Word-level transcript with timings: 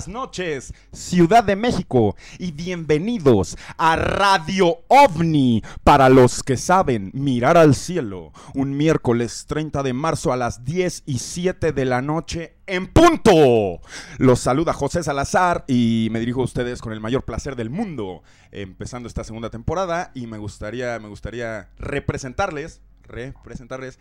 Buenas 0.00 0.14
noches, 0.14 0.72
Ciudad 0.92 1.44
de 1.44 1.56
México, 1.56 2.16
y 2.38 2.52
bienvenidos 2.52 3.58
a 3.76 3.96
Radio 3.96 4.78
OVNI, 4.88 5.62
para 5.84 6.08
los 6.08 6.42
que 6.42 6.56
saben 6.56 7.10
mirar 7.12 7.58
al 7.58 7.74
cielo, 7.74 8.32
un 8.54 8.78
miércoles 8.78 9.44
30 9.46 9.82
de 9.82 9.92
marzo 9.92 10.32
a 10.32 10.38
las 10.38 10.64
10 10.64 11.02
y 11.04 11.18
7 11.18 11.72
de 11.72 11.84
la 11.84 12.00
noche 12.00 12.56
en 12.66 12.86
punto. 12.86 13.82
Los 14.16 14.40
saluda 14.40 14.72
José 14.72 15.02
Salazar 15.02 15.66
y 15.68 16.08
me 16.10 16.20
dirijo 16.20 16.40
a 16.40 16.44
ustedes 16.44 16.80
con 16.80 16.94
el 16.94 17.00
mayor 17.00 17.26
placer 17.26 17.54
del 17.54 17.68
mundo, 17.68 18.22
empezando 18.52 19.06
esta 19.06 19.22
segunda 19.22 19.50
temporada 19.50 20.12
y 20.14 20.26
me 20.26 20.38
gustaría, 20.38 20.98
me 20.98 21.08
gustaría 21.08 21.68
representarles, 21.78 22.80
representarles 23.02 23.98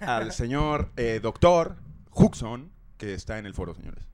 al 0.00 0.32
señor 0.32 0.90
eh, 0.96 1.20
doctor 1.22 1.76
Huxon, 2.10 2.72
que 2.96 3.14
está 3.14 3.38
en 3.38 3.46
el 3.46 3.54
foro, 3.54 3.76
señores. 3.76 4.08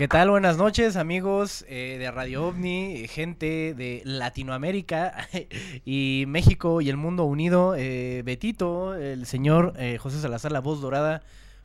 ¿Qué 0.00 0.08
tal? 0.08 0.30
Buenas 0.30 0.56
noches, 0.56 0.96
amigos 0.96 1.62
eh, 1.68 1.96
de 1.98 2.10
Radio 2.10 2.46
OVNI, 2.46 3.06
gente 3.06 3.74
de 3.74 4.00
Latinoamérica 4.06 5.28
y 5.84 6.24
México 6.26 6.80
y 6.80 6.88
el 6.88 6.96
mundo 6.96 7.24
unido. 7.24 7.74
Eh, 7.76 8.22
Betito, 8.24 8.94
el 8.94 9.26
señor 9.26 9.74
eh, 9.76 9.98
José 9.98 10.18
Salazar, 10.18 10.52
la 10.52 10.60
voz 10.60 10.80
dorada, 10.80 11.20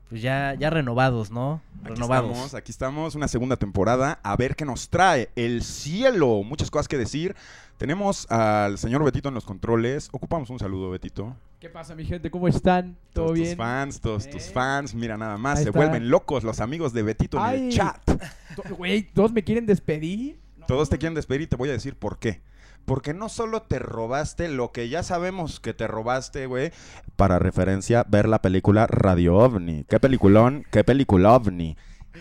pues 0.09 0.22
ya, 0.22 0.53
ya 0.59 0.69
renovados, 0.69 1.31
¿no? 1.31 1.62
Aquí 1.79 1.94
Renovados. 1.94 2.31
estamos, 2.31 2.53
aquí 2.56 2.72
estamos, 2.73 3.16
una 3.16 3.29
segunda 3.29 3.56
temporada, 3.56 4.19
a 4.22 4.35
ver 4.35 4.57
qué 4.57 4.66
nos 4.66 4.90
trae 4.90 5.29
el 5.38 5.63
cielo. 5.63 6.44
Muchas 6.44 6.69
cosas 6.69 6.90
que 6.90 6.97
decir. 6.97 7.38
Tenemos 7.78 8.30
al 8.31 8.78
señor 8.78 9.03
Betito 9.03 9.28
en 9.30 9.36
los 9.36 9.44
controles. 9.46 10.09
Ocupamos 10.13 10.50
un 10.50 10.59
saludo, 10.59 10.90
Betito. 10.91 11.36
¿Qué 11.59 11.69
pasa, 11.69 11.94
mi 11.96 12.06
gente? 12.06 12.31
¿Cómo 12.31 12.47
están? 12.47 12.96
¿Todo 13.12 13.25
todos 13.25 13.34
bien? 13.38 13.50
tus 13.50 13.58
fans, 13.58 14.00
todos 14.02 14.30
tus 14.30 14.47
Eh. 14.47 14.52
fans, 14.53 14.94
mira 14.96 15.18
nada 15.18 15.38
más, 15.38 15.58
Ahí 15.58 15.63
se 15.63 15.69
está. 15.72 15.80
vuelven 15.80 16.09
locos 16.09 16.44
los 16.44 16.59
amigos 16.62 16.94
de 16.94 17.03
Betito 17.03 17.38
en 17.50 17.66
el 17.66 17.72
chat. 17.72 18.00
Güey, 18.78 19.03
¿todos 19.12 19.34
me 19.34 19.44
quieren 19.44 19.66
despedir? 19.66 20.40
No. 20.58 20.66
Todos 20.68 20.90
te 20.90 20.97
quieren 20.97 21.16
despedir 21.16 21.41
y 21.41 21.47
te 21.47 21.56
voy 21.58 21.69
a 21.69 21.74
decir 21.74 21.97
por 21.97 22.18
qué. 22.19 22.41
Porque 22.85 23.14
no 23.14 23.30
solo 23.30 23.64
te 23.64 23.80
robaste 23.80 24.47
lo 24.47 24.72
que 24.72 24.88
ya 24.90 25.02
sabemos 25.03 25.59
que 25.59 25.74
te 25.74 25.88
robaste, 25.88 26.46
güey. 26.46 26.72
Para 27.16 27.40
referencia, 27.40 28.06
ver 28.08 28.30
la 28.30 28.41
película 28.41 28.85
Radio 28.88 29.35
OVNI. 29.38 29.85
¿Qué 29.90 30.00
peliculón? 30.00 30.66
¿Qué 30.72 30.84
película 30.84 31.34
OVNI? 31.34 31.75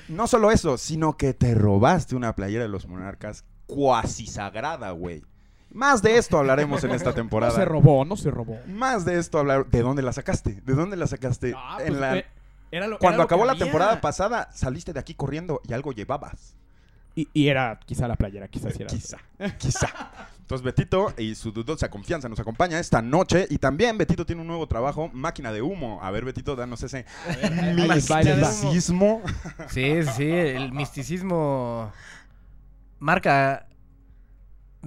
No 0.08 0.26
solo 0.26 0.50
eso, 0.50 0.78
sino 0.78 1.16
que 1.18 1.34
te 1.34 1.54
robaste 1.54 2.16
una 2.16 2.34
playera 2.34 2.62
de 2.64 2.70
los 2.70 2.88
monarcas 2.88 3.44
cuasi 3.66 4.26
sagrada, 4.26 4.90
güey. 4.92 5.22
Más 5.74 6.00
de 6.00 6.16
esto 6.16 6.38
hablaremos 6.38 6.82
en 6.84 6.92
esta 6.92 7.10
No 7.10 7.14
temporada. 7.14 7.52
se 7.54 7.64
robó, 7.66 8.04
no 8.06 8.16
se 8.16 8.30
robó. 8.30 8.58
Más 8.66 9.04
de 9.04 9.18
esto 9.18 9.38
hablar. 9.38 9.66
¿De 9.66 9.82
dónde 9.82 10.00
la 10.02 10.12
sacaste? 10.14 10.62
¿De 10.64 10.72
dónde 10.74 10.96
la 10.96 11.06
sacaste? 11.06 11.52
Ah, 11.56 11.78
En 11.84 12.00
la- 12.00 12.24
era 12.70 12.86
lo- 12.86 12.98
Cuando 12.98 13.16
era 13.16 13.18
lo 13.18 13.22
acabó 13.24 13.42
que 13.42 13.46
la 13.46 13.52
había. 13.52 13.64
temporada 13.64 14.00
pasada, 14.00 14.48
saliste 14.54 14.92
de 14.92 15.00
aquí 15.00 15.14
corriendo 15.14 15.60
y 15.68 15.72
algo 15.74 15.92
llevabas. 15.92 16.54
Y, 17.16 17.28
y 17.32 17.46
era 17.48 17.78
quizá 17.86 18.08
la 18.08 18.16
playera, 18.16 18.48
quizás 18.48 18.72
sí 18.74 18.82
era. 18.82 18.90
Quizá, 18.90 19.18
quizá. 19.58 19.88
Entonces 20.40 20.64
Betito 20.64 21.12
y 21.16 21.36
su 21.36 21.52
dudosa 21.52 21.88
confianza 21.88 22.28
nos 22.28 22.40
acompaña 22.40 22.78
esta 22.80 23.00
noche 23.02 23.46
y 23.48 23.58
también 23.58 23.96
Betito 23.96 24.26
tiene 24.26 24.42
un 24.42 24.48
nuevo 24.48 24.66
trabajo, 24.66 25.08
Máquina 25.12 25.52
de 25.52 25.62
Humo. 25.62 26.00
A 26.02 26.10
ver 26.10 26.24
Betito, 26.24 26.56
danos 26.56 26.82
ese 26.82 27.06
va. 27.44 27.94
misticismo. 27.94 29.22
Sí, 29.70 30.02
sí, 30.02 30.10
sí, 30.16 30.28
el 30.30 30.72
misticismo 30.72 31.92
marca 32.98 33.66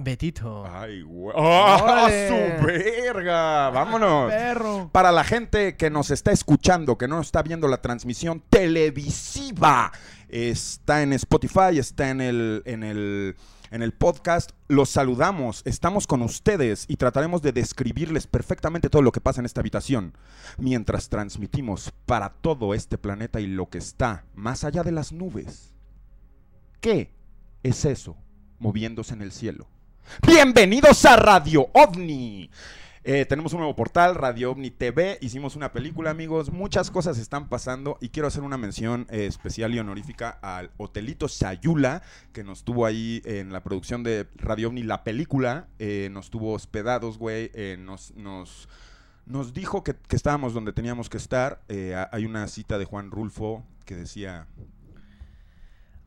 Betito. 0.00 0.64
Ay, 0.66 1.02
güey. 1.02 1.34
¡Ah, 1.38 1.80
Órale. 1.82 2.28
su 2.28 2.66
verga! 2.66 3.70
Vámonos. 3.70 4.30
Perro. 4.30 4.90
Para 4.92 5.12
la 5.12 5.24
gente 5.24 5.76
que 5.76 5.90
nos 5.90 6.10
está 6.10 6.32
escuchando, 6.32 6.96
que 6.96 7.08
no 7.08 7.20
está 7.20 7.42
viendo 7.42 7.68
la 7.68 7.82
transmisión 7.82 8.42
televisiva, 8.48 9.92
está 10.28 11.02
en 11.02 11.12
Spotify, 11.14 11.78
está 11.78 12.10
en 12.10 12.20
el, 12.20 12.62
en 12.64 12.82
el, 12.84 13.36
en 13.70 13.82
el 13.82 13.92
podcast, 13.92 14.52
los 14.68 14.88
saludamos, 14.88 15.62
estamos 15.64 16.06
con 16.06 16.22
ustedes 16.22 16.84
y 16.88 16.96
trataremos 16.96 17.42
de 17.42 17.52
describirles 17.52 18.26
perfectamente 18.26 18.90
todo 18.90 19.02
lo 19.02 19.12
que 19.12 19.20
pasa 19.20 19.40
en 19.40 19.46
esta 19.46 19.60
habitación, 19.60 20.14
mientras 20.58 21.08
transmitimos 21.08 21.92
para 22.06 22.30
todo 22.30 22.74
este 22.74 22.98
planeta 22.98 23.40
y 23.40 23.46
lo 23.46 23.68
que 23.68 23.78
está 23.78 24.24
más 24.34 24.64
allá 24.64 24.82
de 24.82 24.92
las 24.92 25.12
nubes. 25.12 25.74
¿Qué 26.80 27.12
es 27.62 27.84
eso 27.84 28.16
moviéndose 28.58 29.14
en 29.14 29.22
el 29.22 29.32
cielo? 29.32 29.68
Bienvenidos 30.26 31.04
a 31.04 31.16
Radio 31.16 31.68
OVNI. 31.72 32.50
Eh, 33.04 33.24
tenemos 33.26 33.52
un 33.52 33.60
nuevo 33.60 33.74
portal, 33.76 34.14
Radio 34.14 34.50
OVNI 34.50 34.70
TV. 34.70 35.18
Hicimos 35.22 35.56
una 35.56 35.72
película, 35.72 36.10
amigos. 36.10 36.50
Muchas 36.52 36.90
cosas 36.90 37.18
están 37.18 37.48
pasando 37.48 37.96
y 38.00 38.10
quiero 38.10 38.28
hacer 38.28 38.42
una 38.42 38.58
mención 38.58 39.06
eh, 39.10 39.26
especial 39.26 39.74
y 39.74 39.78
honorífica 39.78 40.30
al 40.42 40.70
Hotelito 40.76 41.28
Sayula, 41.28 42.02
que 42.32 42.44
nos 42.44 42.64
tuvo 42.64 42.84
ahí 42.86 43.22
en 43.24 43.52
la 43.52 43.62
producción 43.62 44.02
de 44.02 44.26
Radio 44.36 44.68
OVNI, 44.68 44.82
la 44.82 45.04
película. 45.04 45.68
Eh, 45.78 46.08
nos 46.12 46.30
tuvo 46.30 46.52
hospedados, 46.52 47.18
güey. 47.18 47.50
nos, 47.78 48.14
nos, 48.16 48.68
nos 49.26 49.54
dijo 49.54 49.84
que, 49.84 49.94
estábamos 50.10 50.52
donde 50.52 50.72
teníamos 50.72 51.08
que 51.08 51.16
estar. 51.16 51.62
Ha- 51.70 52.08
hay 52.12 52.24
una 52.26 52.46
cita 52.48 52.76
de 52.78 52.84
Juan 52.84 53.10
Rulfo 53.10 53.64
que 53.84 53.94
decía... 53.94 54.46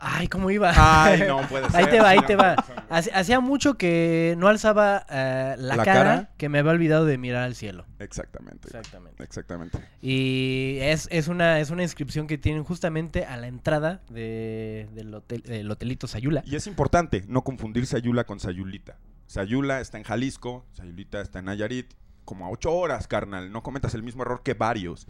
Ay, 0.04 0.28
¿cómo 0.28 0.50
iba? 0.50 0.72
Ay, 0.76 1.24
no 1.28 1.42
puede 1.48 1.70
ser. 1.70 1.76
Ahí 1.76 1.86
te 1.86 2.00
va, 2.02 2.10
ahí 2.10 2.20
te 2.26 2.36
va. 2.36 2.56
Hacía 2.90 3.40
mucho 3.40 3.78
que 3.78 4.34
no 4.40 4.48
alzaba 4.48 5.06
eh, 5.10 5.56
la, 5.60 5.76
¿La 5.76 5.84
cara, 5.86 6.04
cara? 6.04 6.30
que 6.38 6.50
me 6.50 6.58
había 6.60 6.72
olvidado 6.72 7.06
de 7.06 7.20
mirar 7.20 7.44
al 7.44 7.54
cielo. 7.54 7.86
Exactamente. 8.00 8.68
Exactamente. 8.68 9.24
Exactamente. 9.24 9.78
Y 10.02 10.78
es, 10.82 11.08
es, 11.12 11.28
una, 11.28 11.60
es 11.60 11.70
una 11.70 11.84
inscripción 11.84 12.26
que 12.26 12.40
tienen 12.40 12.64
justamente 12.64 13.26
a 13.26 13.38
la 13.38 13.48
entrada 13.48 14.02
de- 14.10 14.90
del, 14.94 15.14
hotel, 15.14 15.44
del 15.44 15.70
hotelito 15.70 16.08
Sayula. 16.08 16.42
Y 16.48 16.56
es 16.56 16.66
importante 16.66 17.24
no 17.28 17.44
confundir 17.44 17.86
Sayula 17.86 18.24
con 18.24 18.40
Sayulita. 18.40 18.98
Sayula 19.28 19.80
está 19.82 19.98
en 20.00 20.04
Jalisco, 20.04 20.66
Sayulita 20.74 21.22
está 21.22 21.40
en 21.40 21.46
Nayarit. 21.46 21.94
Como 22.32 22.46
a 22.46 22.50
ocho 22.50 22.72
horas, 22.74 23.10
carnal. 23.10 23.52
No 23.52 23.62
cometas 23.62 23.94
el 23.94 24.04
mismo 24.04 24.22
error 24.22 24.42
que 24.42 24.54
varios. 24.54 25.06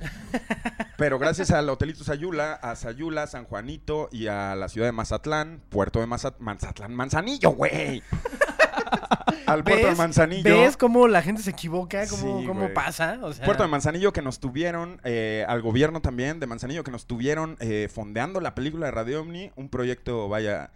Pero 0.98 1.20
gracias 1.20 1.52
al 1.52 1.70
Hotelito 1.70 2.04
Sayula, 2.04 2.54
a 2.54 2.76
Sayula, 2.76 3.28
San 3.28 3.46
Juanito 3.46 4.10
y 4.12 4.26
a 4.26 4.56
la 4.56 4.68
ciudad 4.70 4.88
de 4.88 4.92
Mazatlán, 4.92 5.62
puerto 5.70 6.00
de 6.00 6.08
Mazat- 6.08 6.40
Mazatlán, 6.40 6.96
Manzanillo, 6.96 7.52
güey. 7.52 8.02
al 9.46 9.64
puerto 9.64 9.86
de. 9.88 9.96
Manzanillo. 9.96 10.62
¿Ves 10.62 10.78
cómo 10.78 11.08
la 11.08 11.22
gente 11.22 11.44
se 11.44 11.52
equivoca? 11.52 12.08
¿Cómo, 12.08 12.40
Sí, 12.42 12.48
cómo 12.48 12.74
pasa? 12.74 13.20
O 13.22 13.32
sea, 13.34 13.46
Puerto 13.46 13.62
de 13.62 13.70
Manzanillo 13.70 14.12
que 14.14 14.24
nos 14.24 14.40
tuvieron, 14.40 15.00
eh, 15.04 15.46
al 15.48 15.62
gobierno 15.62 16.02
también 16.02 16.40
de 16.40 16.48
Manzanillo 16.48 16.84
que 16.84 16.90
nos 16.90 17.06
tuvieron 17.06 17.56
eh, 17.60 17.88
fondeando 17.94 18.42
la 18.42 18.56
película 18.56 18.88
de 18.88 18.94
Radio 18.94 19.22
Omni, 19.22 19.52
un 19.56 19.70
proyecto, 19.70 20.28
vaya, 20.28 20.72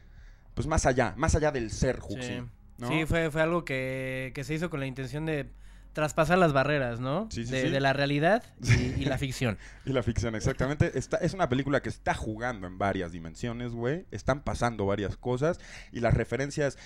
pues 0.54 0.68
más 0.68 0.86
allá, 0.86 1.16
más 1.18 1.34
allá 1.34 1.52
del 1.52 1.72
ser 1.72 2.02
Sí, 2.08 2.14
Huxley. 2.14 2.44
¿no? 2.78 2.88
Sí, 2.88 3.06
fue, 3.08 3.32
fue 3.32 3.42
algo 3.42 3.66
que, 3.66 4.32
que 4.36 4.44
se 4.44 4.54
hizo 4.54 4.70
con 4.70 4.80
la 4.80 4.86
intención 4.86 5.26
de 5.26 5.50
traspasar 5.96 6.38
las 6.38 6.52
barreras, 6.52 7.00
¿no? 7.00 7.28
Sí, 7.32 7.46
sí, 7.46 7.52
de, 7.52 7.62
sí. 7.64 7.70
de 7.70 7.80
la 7.80 7.94
realidad 7.94 8.44
y, 8.62 9.02
y 9.02 9.06
la 9.06 9.18
ficción. 9.18 9.58
Y 9.86 9.94
la 9.94 10.04
ficción, 10.04 10.36
exactamente. 10.36 10.98
Está, 11.00 11.18
es 11.18 11.34
una 11.34 11.48
película 11.48 11.82
que 11.82 11.90
está 11.90 12.14
jugando 12.14 12.68
en 12.68 12.78
varias 12.78 13.12
dimensiones, 13.14 13.72
güey. 13.72 14.06
Están 14.12 14.42
pasando 14.42 14.86
varias 14.86 15.16
cosas. 15.16 15.60
Y 15.92 16.02
las 16.02 16.14
referencias. 16.14 16.78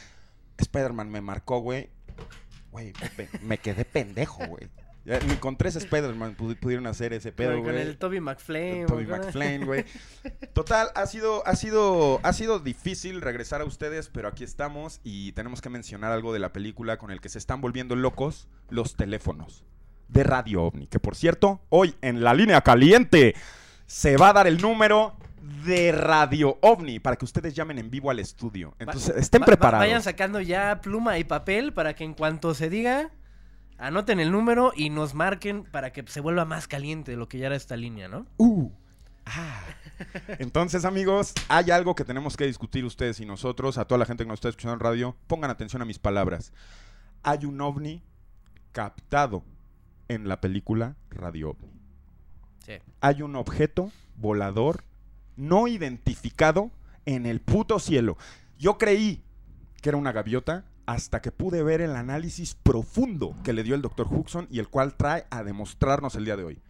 Spider-Man 0.58 1.10
me 1.10 1.22
marcó, 1.22 1.60
güey. 1.60 1.90
Güey, 2.72 2.94
me 3.42 3.58
quedé 3.58 3.84
pendejo, 3.84 4.46
güey. 4.46 4.70
Ya 5.06 5.20
Ni 5.22 5.36
con 5.36 5.56
tres 5.58 5.76
Spider-Man 5.76 6.36
pudi- 6.38 6.60
pudieron 6.60 6.86
hacer 6.86 7.14
ese 7.14 7.32
pedo, 7.32 7.52
con, 7.54 7.64
con 7.64 7.72
güey. 7.74 7.82
el 7.88 7.98
Toby 7.98 8.20
McFlame. 8.20 8.86
Toby 8.86 9.06
¿no? 9.06 9.18
McFlane, 9.18 9.66
güey. 9.66 9.86
Total, 10.54 10.90
ha 10.94 11.06
sido, 11.08 11.46
ha 11.48 11.56
sido, 11.56 12.20
ha 12.24 12.34
sido 12.34 12.60
difícil 12.60 13.22
regresar 13.22 13.62
a 13.62 13.66
ustedes, 13.66 14.10
pero 14.10 14.28
aquí 14.28 14.44
estamos 14.44 15.00
y 15.04 15.32
tenemos 15.32 15.62
que 15.62 15.70
mencionar 15.70 16.12
algo 16.12 16.34
de 16.34 16.40
la 16.40 16.52
película 16.52 16.98
con 16.98 17.12
el 17.12 17.22
que 17.22 17.30
se 17.30 17.38
están 17.40 17.62
volviendo 17.62 17.96
locos 17.96 18.48
los 18.70 18.96
teléfonos 18.96 19.64
de 20.10 20.24
Radio 20.24 20.64
OVNI. 20.64 20.88
Que 20.88 21.00
por 21.00 21.16
cierto, 21.16 21.62
hoy 21.70 21.96
en 22.02 22.22
la 22.24 22.34
línea 22.34 22.62
caliente 22.62 23.36
se 23.86 24.18
va 24.18 24.30
a 24.30 24.34
dar 24.34 24.48
el 24.48 24.62
número 24.62 25.16
de 25.66 25.92
Radio 25.92 26.58
OVNI 26.62 27.00
para 27.00 27.16
que 27.16 27.26
ustedes 27.26 27.56
llamen 27.56 27.80
en 27.80 27.90
vivo 27.90 28.12
al 28.12 28.20
estudio. 28.20 28.76
Entonces, 28.80 29.16
estén 29.16 29.42
va- 29.42 29.46
preparados. 29.48 29.88
Vayan 29.88 30.04
sacando 30.04 30.42
ya 30.42 30.82
pluma 30.82 31.18
y 31.18 31.24
papel 31.24 31.74
para 31.74 31.96
que 31.96 32.04
en 32.04 32.14
cuanto 32.14 32.54
se 32.54 32.70
diga, 32.70 33.10
anoten 33.80 34.20
el 34.20 34.32
número 34.32 34.74
y 34.76 34.90
nos 34.90 35.16
marquen 35.16 35.64
para 35.64 35.92
que 35.92 36.04
se 36.08 36.20
vuelva 36.20 36.46
más 36.46 36.68
caliente 36.68 37.12
de 37.12 37.18
lo 37.18 37.28
que 37.28 37.40
ya 37.40 37.48
era 37.48 37.56
esta 37.56 37.78
línea, 37.78 38.08
¿no? 38.08 38.28
Uh. 38.38 38.70
Ah. 39.26 39.64
Entonces, 40.40 40.86
amigos, 40.86 41.34
hay 41.48 41.72
algo 41.72 41.96
que 41.96 42.04
tenemos 42.04 42.36
que 42.38 42.46
discutir 42.46 42.86
ustedes 42.86 43.20
y 43.20 43.26
nosotros, 43.26 43.78
a 43.78 43.86
toda 43.86 43.98
la 43.98 44.06
gente 44.06 44.24
que 44.24 44.28
nos 44.28 44.38
está 44.38 44.50
escuchando 44.50 44.74
en 44.74 44.80
radio. 44.80 45.16
Pongan 45.28 45.50
atención 45.50 45.82
a 45.82 45.86
mis 45.86 46.00
palabras. 46.00 46.54
Hay 47.24 47.46
un 47.46 47.60
ovni 47.62 48.04
captado 48.72 49.44
en 50.08 50.28
la 50.28 50.42
película 50.42 50.96
Radio 51.10 51.52
OVNI. 51.52 51.70
Sí. 52.66 52.74
Hay 53.02 53.22
un 53.22 53.36
objeto 53.36 53.92
volador 54.18 54.84
no 55.36 55.68
identificado 55.68 56.72
en 57.06 57.26
el 57.26 57.40
puto 57.40 57.80
cielo. 57.80 58.18
Yo 58.58 58.78
creí 58.78 59.24
que 59.82 59.90
era 59.90 59.98
una 59.98 60.12
gaviota 60.12 60.66
hasta 60.90 61.22
que 61.22 61.32
pude 61.32 61.62
ver 61.62 61.82
el 61.82 61.96
análisis 61.96 62.56
profundo 62.56 63.36
que 63.44 63.54
le 63.54 63.62
dio 63.62 63.76
el 63.76 63.84
doctor 63.84 64.08
Huxon 64.10 64.48
y 64.50 64.58
el 64.58 64.70
cual 64.70 64.96
trae 64.96 65.28
a 65.30 65.44
demostrarnos 65.44 66.16
el 66.16 66.26
día 66.26 66.36
de 66.36 66.44
hoy. 66.44 66.64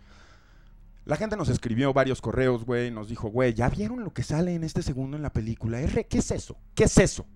La 1.06 1.16
gente 1.16 1.38
nos 1.38 1.48
escribió 1.48 1.94
varios 1.94 2.20
correos, 2.20 2.66
güey, 2.66 2.92
nos 2.92 3.08
dijo, 3.08 3.30
güey, 3.30 3.54
¿ya 3.54 3.70
vieron 3.70 4.04
lo 4.04 4.12
que 4.12 4.24
sale 4.24 4.54
en 4.54 4.66
este 4.66 4.82
segundo 4.82 5.16
en 5.16 5.24
la 5.24 5.32
película? 5.32 5.80
R, 5.80 6.04
¿qué 6.04 6.18
es 6.18 6.32
eso? 6.32 6.58
¿Qué 6.76 6.84
es 6.84 6.98
eso? 6.98 7.28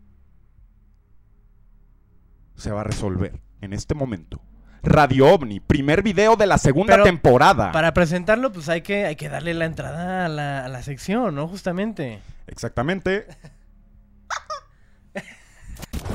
Se 2.58 2.70
va 2.70 2.82
a 2.82 2.84
resolver 2.84 3.40
en 3.62 3.72
este 3.72 3.96
momento. 3.96 4.42
Radio 4.84 5.34
OVNI, 5.34 5.62
primer 5.62 6.04
video 6.04 6.36
de 6.36 6.48
la 6.48 6.58
segunda 6.58 6.96
Pero, 6.96 7.06
temporada. 7.06 7.72
Para 7.72 7.94
presentarlo, 7.94 8.52
pues 8.52 8.68
hay 8.68 8.82
que, 8.82 9.06
hay 9.06 9.16
que 9.16 9.30
darle 9.30 9.54
la 9.54 9.64
entrada 9.64 10.26
a 10.26 10.28
la, 10.28 10.66
a 10.66 10.68
la 10.68 10.84
sección, 10.84 11.34
¿no? 11.34 11.48
Justamente. 11.48 12.20
Exactamente. 12.48 13.26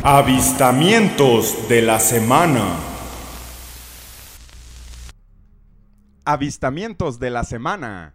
Avistamientos 0.05 1.69
de 1.69 1.83
la 1.83 1.99
semana. 1.99 2.77
Avistamientos 6.25 7.19
de 7.19 7.31
la 7.31 7.43
semana. 7.43 8.15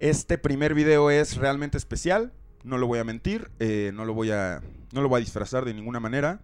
Este 0.00 0.36
primer 0.36 0.74
video 0.74 1.10
es 1.10 1.36
realmente 1.36 1.78
especial. 1.78 2.32
No 2.64 2.76
lo 2.76 2.86
voy 2.88 2.98
a 2.98 3.04
mentir. 3.04 3.50
eh, 3.60 3.92
no, 3.94 4.04
lo 4.04 4.14
voy 4.14 4.32
a, 4.32 4.62
no 4.92 5.00
lo 5.00 5.08
voy 5.08 5.18
a 5.18 5.20
disfrazar 5.20 5.64
de 5.64 5.74
ninguna 5.74 6.00
manera. 6.00 6.40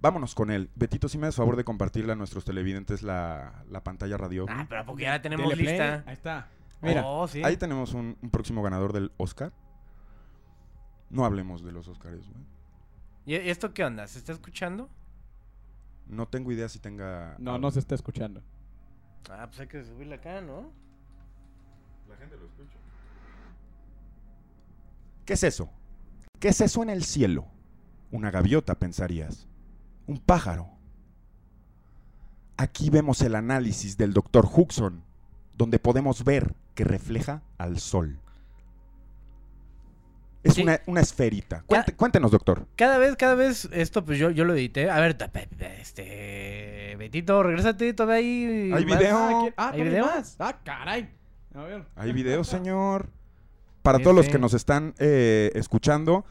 Vámonos 0.00 0.36
con 0.36 0.50
él. 0.52 0.70
Betito, 0.76 1.08
si 1.08 1.18
me 1.18 1.26
das 1.26 1.34
favor 1.34 1.56
de 1.56 1.64
compartirle 1.64 2.12
a 2.12 2.16
nuestros 2.16 2.44
televidentes 2.44 3.02
la, 3.02 3.64
la 3.68 3.82
pantalla 3.82 4.16
radio. 4.16 4.46
Ah, 4.48 4.64
pero 4.68 4.86
porque 4.86 5.02
ya 5.04 5.10
la 5.10 5.22
tenemos 5.22 5.48
Teleplay, 5.48 5.76
lista. 5.76 6.04
Ahí 6.06 6.12
está. 6.14 6.48
Mira. 6.82 7.04
Oh, 7.04 7.26
sí. 7.26 7.42
Ahí 7.42 7.56
tenemos 7.56 7.94
un, 7.94 8.16
un 8.22 8.30
próximo 8.30 8.62
ganador 8.62 8.92
del 8.92 9.10
Oscar. 9.16 9.52
No 11.10 11.24
hablemos 11.24 11.64
de 11.64 11.72
los 11.72 11.88
Oscars, 11.88 12.28
güey. 12.28 12.57
¿Y 13.28 13.34
esto 13.34 13.74
qué 13.74 13.84
onda? 13.84 14.06
¿Se 14.06 14.18
está 14.18 14.32
escuchando? 14.32 14.88
No 16.06 16.26
tengo 16.26 16.50
idea 16.50 16.66
si 16.66 16.78
tenga. 16.78 17.36
No, 17.38 17.58
no 17.58 17.70
se 17.70 17.78
está 17.78 17.94
escuchando. 17.94 18.42
Ah, 19.28 19.46
pues 19.46 19.60
hay 19.60 19.66
que 19.66 19.84
subirla 19.84 20.14
acá, 20.14 20.40
¿no? 20.40 20.72
La 22.08 22.16
gente 22.16 22.38
lo 22.38 22.46
escucha. 22.46 22.78
¿Qué 25.26 25.34
es 25.34 25.42
eso? 25.42 25.68
¿Qué 26.40 26.48
es 26.48 26.62
eso 26.62 26.82
en 26.82 26.88
el 26.88 27.04
cielo? 27.04 27.44
Una 28.10 28.30
gaviota, 28.30 28.78
pensarías. 28.78 29.46
Un 30.06 30.16
pájaro. 30.16 30.70
Aquí 32.56 32.88
vemos 32.88 33.20
el 33.20 33.34
análisis 33.34 33.98
del 33.98 34.14
doctor 34.14 34.48
Huxon, 34.50 35.04
donde 35.52 35.78
podemos 35.78 36.24
ver 36.24 36.54
que 36.74 36.84
refleja 36.84 37.42
al 37.58 37.78
sol. 37.78 38.22
Es 40.44 40.54
Sí. 40.54 40.62
una, 40.62 40.80
una 40.86 41.00
esferita. 41.00 41.64
Cuente- 41.66 41.94
cuéntenos, 41.96 42.30
doctor. 42.30 42.66
Cada 42.76 42.96
vez, 42.98 43.16
cada 43.16 43.34
vez, 43.34 43.68
esto 43.72 44.04
pues 44.04 44.18
yo, 44.18 44.30
yo 44.30 44.44
lo 44.44 44.54
edité. 44.54 44.88
A 44.90 45.00
ver, 45.00 45.16
este... 45.80 46.94
Betito, 46.98 47.42
regrésate 47.42 47.92
todavía 47.94 48.16
ahí. 48.18 48.72
Hay 48.72 48.84
más. 48.86 48.98
video. 48.98 49.16
Ah, 49.18 49.42
¿qué- 49.44 49.54
ah, 49.56 49.70
¿Hay 49.74 49.82
video? 49.82 50.06
más. 50.06 50.36
Ah, 50.38 50.58
caray. 50.64 51.08
A 51.54 51.62
ver. 51.62 51.84
Hay 51.96 52.12
video, 52.12 52.44
señor. 52.44 53.10
Para 53.82 53.98
Sí, 53.98 54.04
todos 54.04 54.16
los 54.16 54.26
sí. 54.26 54.32
que 54.32 54.38
nos 54.38 54.54
están 54.54 54.94
eh, 54.98 55.50
escuchando, 55.54 56.24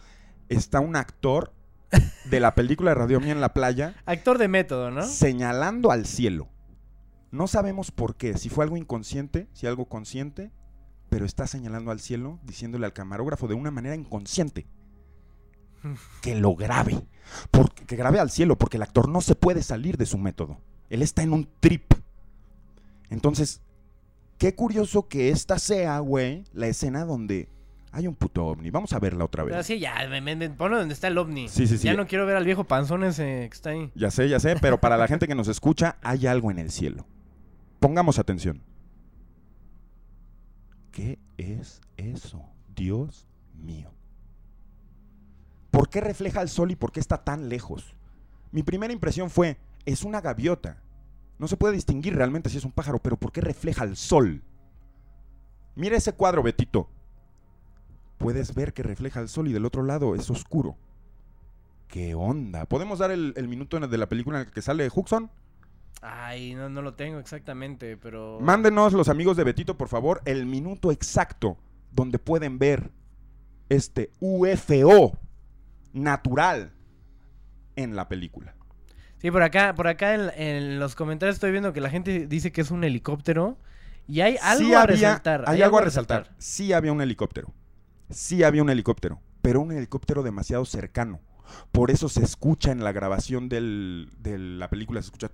está 0.50 0.80
un 0.80 0.96
actor 0.96 1.52
de 2.26 2.40
la 2.40 2.54
película 2.54 2.92
de 2.92 2.96
Radio 2.96 3.20
Mía 3.22 3.32
en 3.32 3.40
la 3.42 3.54
playa 3.54 3.96
Actor 4.06 4.38
de 4.38 4.48
método, 4.50 4.92
¿no? 4.92 5.04
señalando 5.04 5.92
al 5.92 6.06
cielo. 6.06 6.48
No 7.32 7.48
sabemos 7.48 7.92
por 7.92 8.16
qué, 8.16 8.38
si 8.38 8.50
fue 8.50 8.64
algo 8.66 8.78
inconsciente, 8.78 9.48
si 9.54 9.68
algo 9.68 9.86
consciente, 9.86 10.52
pero 11.10 11.26
está 11.26 11.48
señalando 11.48 11.92
al 11.92 12.00
cielo, 12.00 12.40
diciéndole 12.44 12.86
al 12.86 12.94
camarógrafo 12.94 13.48
de 13.48 13.54
una 13.56 13.72
manera 13.72 13.96
inconsciente 13.96 14.68
que 16.22 16.36
lo 16.36 16.56
grabe, 16.56 17.00
porque, 17.52 17.86
que 17.86 17.96
grabe 17.96 18.20
al 18.20 18.30
cielo, 18.32 18.58
porque 18.58 18.78
el 18.78 18.84
actor 18.84 19.08
no 19.10 19.22
se 19.22 19.36
puede 19.36 19.64
salir 19.64 19.98
de 19.98 20.06
su 20.06 20.18
método. 20.18 20.60
Él 20.90 21.02
está 21.02 21.24
en 21.24 21.34
un 21.34 21.48
trip. 21.60 21.94
Entonces, 23.10 23.62
qué 24.38 24.56
curioso 24.56 25.08
que 25.08 25.30
esta 25.30 25.60
sea, 25.60 26.00
güey, 26.00 26.44
la 26.54 26.68
escena 26.68 27.06
donde 27.06 27.50
hay 27.92 28.08
un 28.08 28.16
puto 28.16 28.46
ovni. 28.46 28.70
Vamos 28.70 28.94
a 28.94 29.00
verla 29.00 29.24
otra 29.26 29.44
vez. 29.44 29.66
sí, 29.66 29.80
ya, 29.80 29.96
me- 30.10 30.22
me- 30.36 30.50
ponlo 30.50 30.78
donde 30.78 30.94
está 30.94 31.08
el 31.08 31.18
ovni. 31.18 31.48
Sí, 31.48 31.68
sí, 31.68 31.78
sí. 31.78 31.86
Ya 31.86 31.94
no 31.96 32.06
quiero 32.08 32.26
ver 32.26 32.36
al 32.36 32.46
viejo 32.46 32.66
panzón 32.66 33.04
ese 33.04 33.48
que 33.50 33.56
está 33.56 33.70
ahí. 33.72 33.92
Ya 33.96 34.12
sé, 34.12 34.28
ya 34.30 34.40
sé, 34.40 34.56
pero 34.62 34.80
para 34.80 34.98
la 34.98 35.08
gente 35.08 35.28
que 35.28 35.36
nos 35.36 35.48
escucha, 35.48 35.98
hay 36.02 36.28
algo 36.28 36.52
en 36.52 36.60
el 36.60 36.70
cielo. 36.72 37.06
Pongamos 37.80 38.20
atención. 38.20 38.62
¿Qué 40.98 41.20
es 41.38 41.80
eso? 41.98 42.42
Dios 42.76 43.28
mío. 43.54 43.92
¿Por 45.70 45.90
qué 45.90 46.02
refleja 46.02 46.42
el 46.42 46.50
sol 46.50 46.72
y 46.72 46.76
por 46.76 46.92
qué 46.92 47.00
está 47.00 47.24
tan 47.24 47.50
lejos? 47.50 47.96
Mi 48.52 48.64
primera 48.64 48.92
impresión 48.92 49.30
fue, 49.30 49.60
es 49.86 50.02
una 50.02 50.22
gaviota. 50.22 50.82
No 51.38 51.48
se 51.48 51.56
puede 51.56 51.76
distinguir 51.76 52.16
realmente 52.16 52.50
si 52.50 52.58
es 52.58 52.66
un 52.66 52.72
pájaro, 52.72 52.98
pero 52.98 53.16
¿por 53.16 53.32
qué 53.32 53.42
refleja 53.42 53.84
el 53.84 53.96
sol? 53.96 54.42
Mira 55.76 55.98
ese 55.98 56.14
cuadro, 56.14 56.42
Betito. 56.42 56.90
Puedes 58.18 58.56
ver 58.56 58.74
que 58.74 58.82
refleja 58.82 59.20
el 59.20 59.30
sol 59.30 59.50
y 59.50 59.54
del 59.54 59.66
otro 59.66 59.84
lado 59.84 60.16
es 60.16 60.28
oscuro. 60.32 60.78
¿Qué 61.88 62.16
onda? 62.16 62.66
¿Podemos 62.66 62.98
dar 62.98 63.12
el, 63.12 63.36
minuto 63.48 63.80
de 63.80 63.98
la 64.00 64.10
película 64.10 64.42
en 64.42 64.48
el 64.48 64.52
que 64.52 64.64
sale 64.64 64.90
Huxon? 64.92 65.30
Ay, 66.02 66.54
no, 66.56 66.70
no 66.70 66.82
lo 66.82 66.94
tengo 66.94 67.20
exactamente, 67.20 67.98
pero... 67.98 68.40
Mándenos, 68.40 68.94
los 68.94 69.10
amigos 69.10 69.36
de 69.38 69.44
Betito, 69.44 69.78
por 69.78 69.88
favor, 69.88 70.22
el 70.26 70.46
minuto 70.46 70.92
exacto 70.92 71.58
donde 71.92 72.20
pueden 72.20 72.60
ver 72.60 72.92
este 73.70 74.12
UFO 74.20 75.18
natural 75.94 76.72
en 77.76 77.96
la 77.96 78.08
película. 78.08 78.56
Sí, 79.18 79.32
por 79.32 79.42
acá, 79.42 79.74
por 79.76 79.88
acá 79.88 80.14
en, 80.14 80.30
en 80.40 80.80
los 80.80 80.94
comentarios 80.96 81.36
estoy 81.36 81.52
viendo 81.52 81.74
que 81.74 81.82
la 81.82 81.90
gente 81.90 82.28
dice 82.28 82.52
que 82.52 82.62
es 82.62 82.70
un 82.72 82.84
helicóptero. 82.84 83.58
Y 84.08 84.22
hay 84.22 84.38
algo 84.42 84.66
Sí 84.66 84.74
a 84.74 84.82
había- 84.84 84.96
resaltar. 84.96 85.44
Hay 85.48 85.62
algo 85.62 85.80
a 85.80 85.82
resaltar. 85.82 86.30
Sí 86.38 86.72
había 86.72 86.92
un 86.94 87.02
helicóptero. 87.02 87.52
Sí 88.10 88.44
había 88.44 88.62
un 88.62 88.70
helicóptero. 88.70 89.20
Pero 89.42 89.60
un 89.62 89.72
helicóptero 89.72 90.22
demasiado 90.24 90.64
cercano. 90.66 91.20
Por 91.72 91.92
eso 91.92 92.10
se 92.10 92.24
escucha 92.24 92.72
en 92.72 92.84
la 92.84 92.92
grabación 92.92 93.50
de 93.50 93.62
la 93.62 94.70
película, 94.70 95.02
se 95.02 95.08
escucha. 95.08 95.32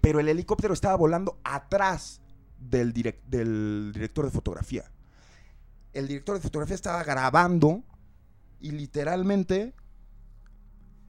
Pero 0.00 0.20
el 0.20 0.28
helicóptero 0.28 0.74
estaba 0.74 0.96
volando 0.96 1.38
atrás 1.44 2.20
del, 2.58 2.92
del 3.26 3.92
director 3.92 4.24
de 4.24 4.30
fotografía. 4.30 4.84
El 5.92 6.06
director 6.06 6.36
de 6.36 6.42
fotografía 6.42 6.74
estaba 6.74 7.02
grabando 7.02 7.82
y 8.60 8.70
literalmente 8.70 9.74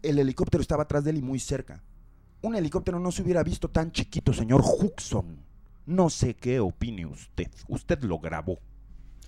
el 0.01 0.19
helicóptero 0.19 0.61
estaba 0.61 0.83
atrás 0.83 1.03
de 1.03 1.11
él 1.11 1.17
y 1.17 1.21
muy 1.21 1.39
cerca. 1.39 1.83
Un 2.41 2.55
helicóptero 2.55 2.99
no 2.99 3.11
se 3.11 3.21
hubiera 3.21 3.43
visto 3.43 3.69
tan 3.69 3.91
chiquito, 3.91 4.33
señor 4.33 4.61
Huxon. 4.63 5.43
No 5.85 6.09
sé 6.09 6.35
qué 6.35 6.59
opine 6.59 7.05
usted. 7.05 7.51
Usted 7.67 8.01
lo 8.03 8.19
grabó. 8.19 8.59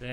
Sí. 0.02 0.08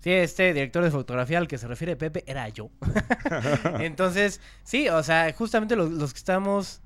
Sí, 0.00 0.10
este 0.12 0.54
director 0.54 0.82
de 0.84 0.90
fotografía 0.90 1.38
al 1.38 1.48
que 1.48 1.58
se 1.58 1.66
refiere 1.68 1.96
Pepe 1.96 2.24
era 2.26 2.48
yo. 2.48 2.70
Entonces, 3.80 4.40
sí, 4.62 4.88
o 4.88 5.02
sea, 5.02 5.32
justamente 5.32 5.76
los, 5.76 5.90
los 5.90 6.12
que 6.12 6.18
estamos 6.18 6.80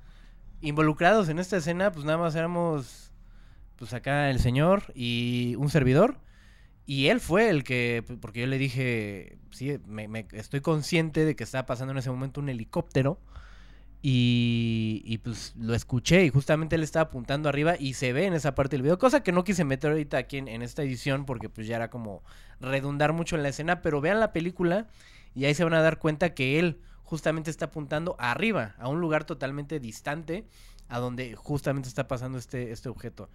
involucrados 0.61 1.29
en 1.29 1.39
esta 1.39 1.59
escena, 1.59 1.93
pues 1.93 2.05
nada 2.07 2.19
más 2.19 2.35
éramos, 2.37 3.13
pues 3.77 3.95
acá 3.95 4.31
el 4.31 4.41
señor 4.41 4.85
y 4.95 5.57
un 5.59 5.71
servidor. 5.71 6.19
Y 6.87 7.09
él 7.09 7.21
fue 7.21 7.51
el 7.51 7.65
que, 7.65 8.05
porque 8.21 8.41
yo 8.41 8.47
le 8.49 8.59
dije, 8.59 9.39
sí, 9.53 9.79
me, 9.87 10.09
me- 10.09 10.27
estoy 10.33 10.61
consciente 10.61 11.25
de 11.25 11.37
que 11.37 11.45
estaba 11.45 11.67
pasando 11.67 11.93
en 11.93 11.99
ese 11.99 12.11
momento 12.11 12.41
un 12.41 12.49
helicóptero. 12.51 13.21
Y, 14.03 15.03
y, 15.05 15.19
pues 15.19 15.53
lo 15.59 15.75
escuché 15.75 16.25
y 16.25 16.31
justamente 16.31 16.75
él 16.75 16.83
estaba 16.83 17.05
apuntando 17.05 17.51
arriba 17.51 17.75
y 17.79 17.93
se 17.93 18.15
ve 18.15 18.25
en 18.25 18.33
esa 18.33 18.55
parte 18.55 18.77
del 18.77 18.83
video, 18.83 18.99
cosa 18.99 19.23
que 19.23 19.31
no 19.31 19.45
quise 19.45 19.63
meter 19.65 19.91
ahorita 19.91 20.17
aquí 20.17 20.39
en, 20.39 20.49
en 20.49 20.63
esta 20.63 20.83
edición 20.83 21.27
porque 21.27 21.51
pues 21.51 21.67
ya 21.67 21.77
era 21.77 21.91
como 21.91 22.23
redundar 22.61 23.13
mucho 23.13 23.37
en 23.37 23.43
la 23.43 23.51
escena, 23.51 23.83
pero 23.83 24.01
vean 24.01 24.19
la 24.19 24.33
película 24.33 24.87
y 25.35 25.45
ahí 25.45 25.55
se 25.55 25.65
van 25.65 25.75
a 25.75 25.83
dar 25.83 25.99
cuenta 25.99 26.33
que 26.33 26.59
él 26.59 26.81
justamente 27.03 27.51
está 27.51 27.67
apuntando 27.67 28.17
arriba, 28.19 28.75
a 28.79 28.89
un 28.89 29.01
lugar 29.01 29.25
totalmente 29.25 29.81
distante 29.81 30.47
a 30.89 30.99
donde 30.99 31.35
justamente 31.35 31.89
está 31.89 32.07
pasando 32.07 32.39
este, 32.39 32.73
este 32.73 32.89
objeto. 32.89 33.29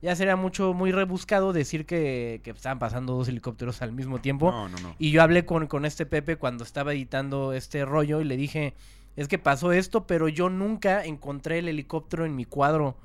Ya 0.00 0.14
sería 0.14 0.36
mucho, 0.36 0.74
muy 0.74 0.92
rebuscado 0.92 1.52
decir 1.52 1.84
que, 1.84 2.40
que 2.44 2.50
estaban 2.50 2.78
pasando 2.78 3.14
dos 3.14 3.28
helicópteros 3.28 3.82
al 3.82 3.92
mismo 3.92 4.20
tiempo. 4.20 4.50
No, 4.52 4.68
no, 4.68 4.78
no. 4.78 4.94
Y 4.98 5.10
yo 5.10 5.22
hablé 5.22 5.44
con, 5.44 5.66
con 5.66 5.84
este 5.84 6.06
Pepe 6.06 6.36
cuando 6.36 6.62
estaba 6.62 6.92
editando 6.92 7.52
este 7.52 7.84
rollo 7.84 8.20
y 8.20 8.24
le 8.24 8.36
dije, 8.36 8.74
es 9.22 9.28
que 9.28 9.38
pasó 9.38 9.72
esto, 9.72 10.06
pero 10.06 10.28
yo 10.28 10.48
nunca 10.48 11.04
encontré 11.04 11.58
el 11.58 11.68
helicóptero 11.68 12.24
en 12.24 12.36
mi 12.36 12.44
cuadro 12.44 12.96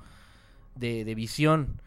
de, 0.76 1.04
de 1.06 1.16
visión. 1.16 1.82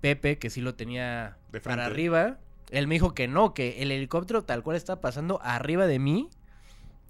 Pepe, 0.00 0.38
que 0.38 0.50
sí 0.50 0.60
lo 0.60 0.74
tenía 0.74 1.36
De 1.52 1.60
para 1.60 1.86
arriba, 1.86 2.38
él 2.70 2.86
me 2.86 2.94
dijo 2.94 3.14
que 3.14 3.28
no, 3.28 3.54
que 3.54 3.82
el 3.82 3.92
helicóptero 3.92 4.44
tal 4.44 4.62
cual 4.62 4.76
está 4.76 5.00
pasando 5.00 5.40
arriba 5.42 5.86
de 5.86 5.98
mí 5.98 6.28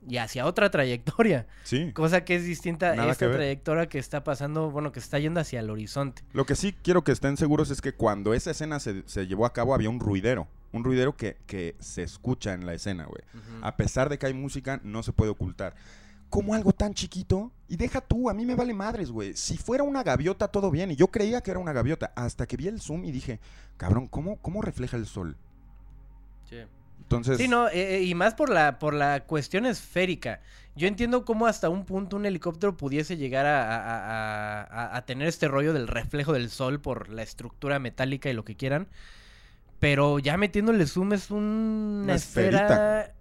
y 0.09 0.17
hacia 0.17 0.47
otra 0.47 0.71
trayectoria. 0.71 1.47
Sí. 1.65 1.93
Cosa 1.93 2.25
que 2.25 2.35
es 2.37 2.45
distinta 2.45 2.95
Nada 2.95 3.09
a 3.09 3.13
esta 3.13 3.31
trayectoria 3.31 3.89
que 3.89 3.99
está 3.99 4.25
pasando, 4.25 4.71
bueno, 4.71 4.93
que 4.93 4.99
está 4.99 5.19
yendo 5.19 5.41
hacia 5.41 5.61
el 5.61 5.71
horizonte. 5.71 6.23
Lo 6.33 6.45
que 6.45 6.57
sí 6.57 6.75
quiero 6.83 7.05
que 7.05 7.13
estén 7.13 7.37
seguros 7.37 7.71
es 7.71 7.81
que 7.81 7.93
cuando 7.93 8.35
esa 8.35 8.51
escena 8.51 8.81
se, 8.81 9.03
se 9.07 9.27
llevó 9.27 9.47
a 9.47 9.53
cabo 9.53 9.75
había 9.75 9.91
un 9.91 10.01
ruidero. 10.01 10.49
Un 10.73 10.85
ruidero 10.85 11.17
que, 11.17 11.37
que 11.47 11.77
se 11.81 12.03
escucha 12.03 12.55
en 12.55 12.65
la 12.65 12.73
escena, 12.73 13.05
güey. 13.05 13.23
A 13.61 13.77
pesar 13.77 14.09
de 14.09 14.19
que 14.19 14.27
hay 14.27 14.33
música, 14.35 14.81
no 14.83 15.03
se 15.03 15.13
puede 15.13 15.31
ocultar. 15.31 15.75
Como 16.33 16.55
algo 16.55 16.73
tan 16.73 16.95
chiquito. 16.95 17.53
Y 17.69 17.77
deja 17.77 18.01
tú, 18.01 18.31
a 18.31 18.35
mí 18.35 18.47
me 18.47 18.55
vale 18.55 18.73
madres, 18.73 19.11
güey. 19.11 19.35
Si 19.37 19.59
fuera 19.59 19.85
una 19.85 20.03
gaviota, 20.03 20.49
todo 20.49 20.71
bien. 20.71 20.91
Y 20.91 20.97
yo 20.97 21.09
creía 21.09 21.43
que 21.43 21.51
era 21.51 21.61
una 21.61 21.73
gaviota. 21.75 22.11
Hasta 22.17 22.47
que 22.47 22.57
vi 22.57 22.69
el 22.69 22.81
zoom 22.81 23.05
y 23.05 23.13
dije, 23.13 23.39
cabrón, 23.77 24.09
¿cómo, 24.09 24.37
cómo 24.39 24.63
refleja 24.63 24.97
el 24.97 25.05
sol? 25.07 25.37
Entonces, 27.01 27.37
Sí, 27.39 27.49
no, 27.49 27.69
eh, 27.69 27.97
eh, 27.97 28.03
y 28.05 28.15
más 28.15 28.35
por 28.35 28.49
la, 28.49 28.79
por 28.79 28.95
la 28.95 29.25
cuestión 29.27 29.67
esférica. 29.67 30.41
Yo 30.75 30.89
entiendo 30.89 31.25
cómo 31.27 31.47
hasta 31.47 31.69
un 31.69 31.85
punto 31.85 32.17
un 32.17 32.25
helicóptero 32.25 32.77
pudiese 32.77 33.19
llegar 33.19 33.45
a, 33.45 33.63
a- 33.63 33.83
a- 33.83 34.63
a- 34.63 34.97
a 34.97 35.05
tener 35.05 35.29
este 35.29 35.49
rollo 35.49 35.75
del 35.75 35.87
reflejo 35.89 36.33
del 36.33 36.49
sol 36.49 36.81
por 36.81 37.11
la 37.11 37.23
estructura 37.23 37.79
metálica 37.79 38.31
y 38.31 38.33
lo 38.33 38.45
que 38.45 38.57
quieran. 38.57 38.89
Pero 39.81 40.19
ya 40.21 40.37
metiéndole 40.39 40.87
zoom 40.87 41.13
es 41.13 41.31
una, 41.31 42.05
Una 42.05 42.15
esfera 42.15 43.13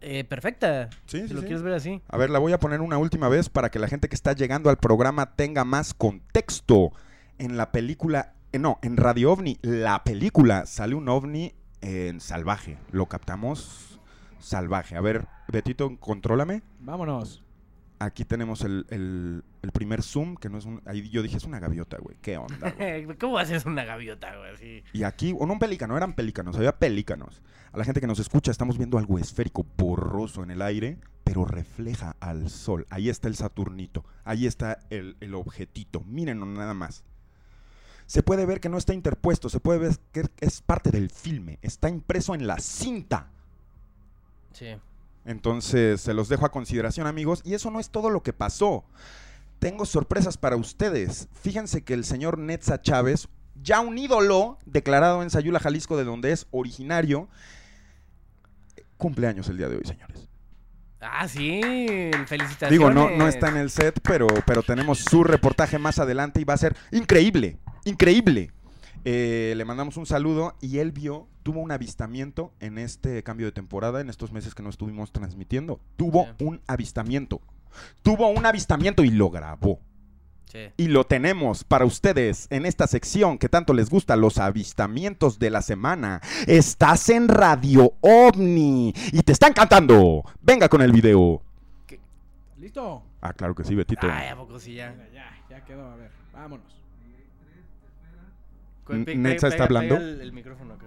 eh, 0.00 0.24
perfecta. 0.24 0.90
Sí, 1.06 1.22
si 1.22 1.28
sí, 1.28 1.34
lo 1.34 1.40
sí. 1.40 1.46
quieres 1.46 1.62
ver 1.62 1.74
así. 1.74 2.02
A 2.08 2.16
ver, 2.16 2.30
la 2.30 2.38
voy 2.38 2.52
a 2.52 2.58
poner 2.58 2.80
una 2.80 2.98
última 2.98 3.28
vez 3.28 3.48
para 3.48 3.70
que 3.70 3.78
la 3.78 3.88
gente 3.88 4.08
que 4.08 4.14
está 4.14 4.32
llegando 4.32 4.70
al 4.70 4.76
programa 4.78 5.34
tenga 5.34 5.64
más 5.64 5.94
contexto. 5.94 6.92
En 7.38 7.56
la 7.56 7.72
película, 7.72 8.34
eh, 8.52 8.58
no, 8.58 8.78
en 8.82 8.96
Radio 8.96 9.32
OVNI, 9.32 9.58
la 9.62 10.04
película, 10.04 10.66
sale 10.66 10.94
un 10.94 11.08
ovni 11.08 11.54
en 11.80 12.20
salvaje. 12.20 12.78
Lo 12.90 13.06
captamos 13.06 14.00
salvaje. 14.38 14.96
A 14.96 15.00
ver, 15.00 15.26
Betito, 15.48 15.96
contrólame. 15.98 16.62
Vámonos. 16.80 17.45
Aquí 17.98 18.24
tenemos 18.26 18.60
el, 18.62 18.86
el- 18.90 19.42
el 19.62 19.72
primer 19.72 20.02
zoom, 20.02 20.36
que 20.36 20.48
no 20.50 20.58
es 20.58 20.64
un... 20.66 20.82
Ahí 20.84 21.08
yo 21.08 21.22
dije, 21.22 21.38
es 21.38 21.44
una 21.44 21.58
gaviota, 21.58 21.96
güey. 21.98 22.16
¿Qué 22.20 22.36
onda, 22.36 22.70
güey? 22.72 23.06
¿Cómo 23.18 23.38
haces 23.38 23.64
una 23.64 23.84
gaviota, 23.84 24.36
güey? 24.36 24.84
Y 24.92 25.02
aquí, 25.02 25.34
o 25.38 25.46
no 25.46 25.54
un 25.54 25.58
pelícano, 25.58 25.96
eran 25.96 26.14
pelícanos, 26.14 26.56
había 26.56 26.76
pelícanos. 26.78 27.40
A 27.72 27.78
la 27.78 27.84
gente 27.84 28.00
que 28.00 28.06
nos 28.06 28.18
escucha, 28.18 28.50
estamos 28.50 28.76
viendo 28.78 28.98
algo 28.98 29.18
esférico, 29.18 29.66
borroso 29.76 30.42
en 30.42 30.50
el 30.50 30.62
aire, 30.62 30.98
pero 31.24 31.44
refleja 31.46 32.16
al 32.20 32.48
sol. 32.50 32.86
Ahí 32.90 33.08
está 33.08 33.28
el 33.28 33.34
Saturnito, 33.36 34.04
ahí 34.24 34.46
está 34.46 34.78
el, 34.90 35.16
el 35.20 35.34
objetito. 35.34 36.00
Mírenlo 36.02 36.46
nada 36.46 36.74
más. 36.74 37.02
Se 38.06 38.22
puede 38.22 38.46
ver 38.46 38.60
que 38.60 38.68
no 38.68 38.78
está 38.78 38.94
interpuesto, 38.94 39.48
se 39.48 39.58
puede 39.58 39.78
ver 39.80 39.96
que 40.12 40.22
es 40.40 40.60
parte 40.62 40.90
del 40.90 41.10
filme, 41.10 41.58
está 41.62 41.88
impreso 41.88 42.34
en 42.34 42.46
la 42.46 42.58
cinta. 42.60 43.30
Sí. 44.52 44.76
Entonces, 45.26 46.00
se 46.00 46.14
los 46.14 46.28
dejo 46.28 46.46
a 46.46 46.52
consideración, 46.52 47.06
amigos. 47.06 47.42
Y 47.44 47.54
eso 47.54 47.70
no 47.70 47.80
es 47.80 47.90
todo 47.90 48.10
lo 48.10 48.22
que 48.22 48.32
pasó. 48.32 48.84
Tengo 49.58 49.84
sorpresas 49.84 50.38
para 50.38 50.56
ustedes. 50.56 51.28
Fíjense 51.32 51.82
que 51.82 51.94
el 51.94 52.04
señor 52.04 52.38
Netza 52.38 52.80
Chávez, 52.80 53.28
ya 53.60 53.80
un 53.80 53.98
ídolo 53.98 54.58
declarado 54.64 55.22
en 55.22 55.30
Sayula, 55.30 55.58
Jalisco, 55.58 55.96
de 55.96 56.04
donde 56.04 56.30
es 56.32 56.46
originario, 56.52 57.28
cumpleaños 58.96 59.48
el 59.48 59.58
día 59.58 59.68
de 59.68 59.76
hoy, 59.76 59.84
señores. 59.84 60.28
Ah, 61.00 61.26
sí. 61.26 61.60
Felicitaciones. 62.26 62.70
Digo, 62.70 62.90
no, 62.90 63.10
no 63.10 63.28
está 63.28 63.48
en 63.48 63.56
el 63.56 63.70
set, 63.70 64.00
pero, 64.02 64.28
pero 64.46 64.62
tenemos 64.62 64.98
su 64.98 65.24
reportaje 65.24 65.78
más 65.78 65.98
adelante 65.98 66.40
y 66.40 66.44
va 66.44 66.54
a 66.54 66.58
ser 66.58 66.76
increíble, 66.92 67.58
increíble. 67.84 68.52
Eh, 69.08 69.54
le 69.56 69.64
mandamos 69.64 69.96
un 69.98 70.04
saludo 70.04 70.56
y 70.60 70.78
él 70.78 70.90
vio, 70.90 71.28
tuvo 71.44 71.60
un 71.60 71.70
avistamiento 71.70 72.52
en 72.58 72.76
este 72.76 73.22
cambio 73.22 73.46
de 73.46 73.52
temporada, 73.52 74.00
en 74.00 74.10
estos 74.10 74.32
meses 74.32 74.52
que 74.52 74.64
no 74.64 74.68
estuvimos 74.68 75.12
transmitiendo. 75.12 75.78
Tuvo 75.94 76.24
Sí. 76.36 76.44
un 76.44 76.60
avistamiento. 76.66 77.40
Tuvo 78.02 78.28
un 78.30 78.44
avistamiento 78.46 79.04
y 79.04 79.10
lo 79.10 79.30
grabó. 79.30 79.78
Sí. 80.46 80.58
Y 80.76 80.88
lo 80.88 81.04
tenemos 81.04 81.62
para 81.62 81.84
ustedes 81.84 82.48
en 82.50 82.66
esta 82.66 82.88
sección 82.88 83.38
que 83.38 83.48
tanto 83.48 83.74
les 83.74 83.90
gusta, 83.90 84.16
los 84.16 84.38
avistamientos 84.38 85.38
de 85.38 85.50
la 85.50 85.62
semana. 85.62 86.20
Estás 86.48 87.08
en 87.08 87.28
Radio 87.28 87.92
OVNI 88.00 88.92
y 89.12 89.22
te 89.22 89.30
están 89.30 89.52
cantando. 89.52 90.24
Venga 90.42 90.68
con 90.68 90.82
el 90.82 90.90
video. 90.90 91.42
¿Listo? 92.58 93.04
Ah, 93.20 93.32
claro 93.32 93.54
que 93.54 93.62
sí, 93.62 93.76
Betito. 93.76 94.08
Ay, 94.10 94.28
¿a 94.30 94.36
poco 94.36 94.58
sí 94.58 94.74
ya? 94.74 94.90
Venga, 94.90 95.08
ya, 95.12 95.30
ya 95.48 95.64
quedó. 95.64 95.86
A 95.92 95.94
ver, 95.94 96.10
vámonos. 96.32 96.75
¿Netza 98.88 99.48
está 99.48 99.64
hablando? 99.64 99.96
El, 99.96 100.20
el 100.20 100.32
micrófono 100.32 100.74
acá. 100.74 100.86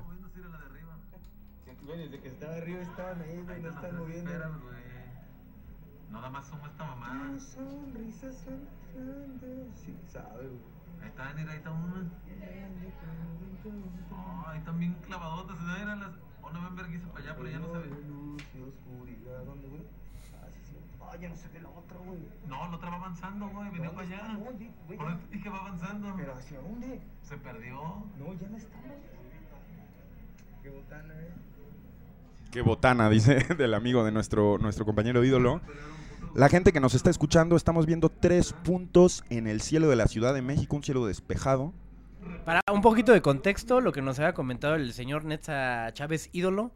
Güey, 1.85 1.99
desde 2.03 2.19
que 2.21 2.27
estaba 2.29 2.55
arriba 2.55 2.81
estaban 2.81 3.21
ahí, 3.21 3.41
güey, 3.41 3.61
no 3.61 3.69
están 3.69 3.97
moviendo. 3.97 4.31
Nada 6.11 6.29
más 6.29 6.47
somos 6.47 6.69
esta 6.69 6.85
mamada. 6.85 7.33
Ah, 7.35 7.39
sonrisas 7.39 8.35
son 8.37 8.67
grandes. 8.95 9.67
Sí, 9.75 9.95
sabe, 10.07 10.47
güey. 10.47 10.59
Ahí 11.01 11.07
está, 11.09 11.33
mira, 11.33 11.51
ahí 11.51 11.57
está 11.57 11.71
una. 11.71 12.09
Ay, 14.47 14.57
están 14.59 14.79
bien 14.79 14.93
clavadotas. 15.05 15.59
¿no? 15.61 15.75
Eran 15.75 15.99
las. 15.99 16.11
Una 16.41 16.63
ven 16.65 16.75
vergüenza 16.75 17.07
para 17.09 17.23
allá, 17.25 17.35
pero 17.37 17.49
ya 17.49 17.59
no 17.59 17.67
se 17.73 17.77
ve. 17.79 17.87
Luz 18.07 18.43
y 18.55 18.61
oscuridad, 18.61 19.45
¿dónde, 19.45 19.67
güey? 19.67 19.98
Ah, 21.09 21.13
sí, 21.13 21.17
sí. 21.17 21.17
Ah, 21.17 21.21
ya 21.21 21.29
no 21.29 21.35
se 21.35 21.47
ve 21.49 21.59
la 21.61 21.69
otra, 21.69 21.97
güey. 22.05 22.19
No, 22.47 22.69
la 22.69 22.75
otra 22.77 22.89
va 22.89 22.95
avanzando, 22.97 23.49
güey. 23.49 23.69
Venía 23.71 23.89
allá. 23.97 24.27
No, 24.33 24.39
güey, 24.39 24.97
Por 24.97 25.07
ya- 25.07 25.13
eso 25.15 25.19
te 25.29 25.35
dije 25.37 25.49
va 25.49 25.57
avanzando. 25.57 26.13
¿Pero 26.17 26.33
hacia 26.33 26.59
dónde? 26.61 27.01
Se 27.23 27.37
perdió. 27.37 27.73
No, 28.17 28.33
ya 28.39 28.47
no 28.49 28.57
está. 28.57 28.77
Qué 30.63 30.69
botana, 30.69 31.13
eh. 31.13 31.33
Qué 32.51 32.61
botana, 32.61 33.09
dice 33.09 33.35
del 33.57 33.73
amigo 33.73 34.03
de 34.03 34.11
nuestro, 34.11 34.57
nuestro 34.57 34.85
compañero 34.85 35.23
ídolo. 35.23 35.61
La 36.35 36.49
gente 36.49 36.71
que 36.71 36.79
nos 36.79 36.93
está 36.93 37.09
escuchando, 37.09 37.55
estamos 37.55 37.85
viendo 37.85 38.09
tres 38.09 38.53
puntos 38.53 39.23
en 39.29 39.47
el 39.47 39.61
cielo 39.61 39.87
de 39.89 39.95
la 39.95 40.07
Ciudad 40.07 40.33
de 40.33 40.41
México, 40.43 40.75
un 40.75 40.83
cielo 40.83 41.05
despejado. 41.05 41.73
Para 42.45 42.61
un 42.73 42.81
poquito 42.81 43.11
de 43.13 43.21
contexto, 43.21 43.79
lo 43.81 43.91
que 43.91 44.01
nos 44.01 44.19
había 44.19 44.33
comentado 44.33 44.75
el 44.75 44.91
señor 44.93 45.23
Netza 45.25 45.91
Chávez 45.93 46.29
ídolo 46.33 46.71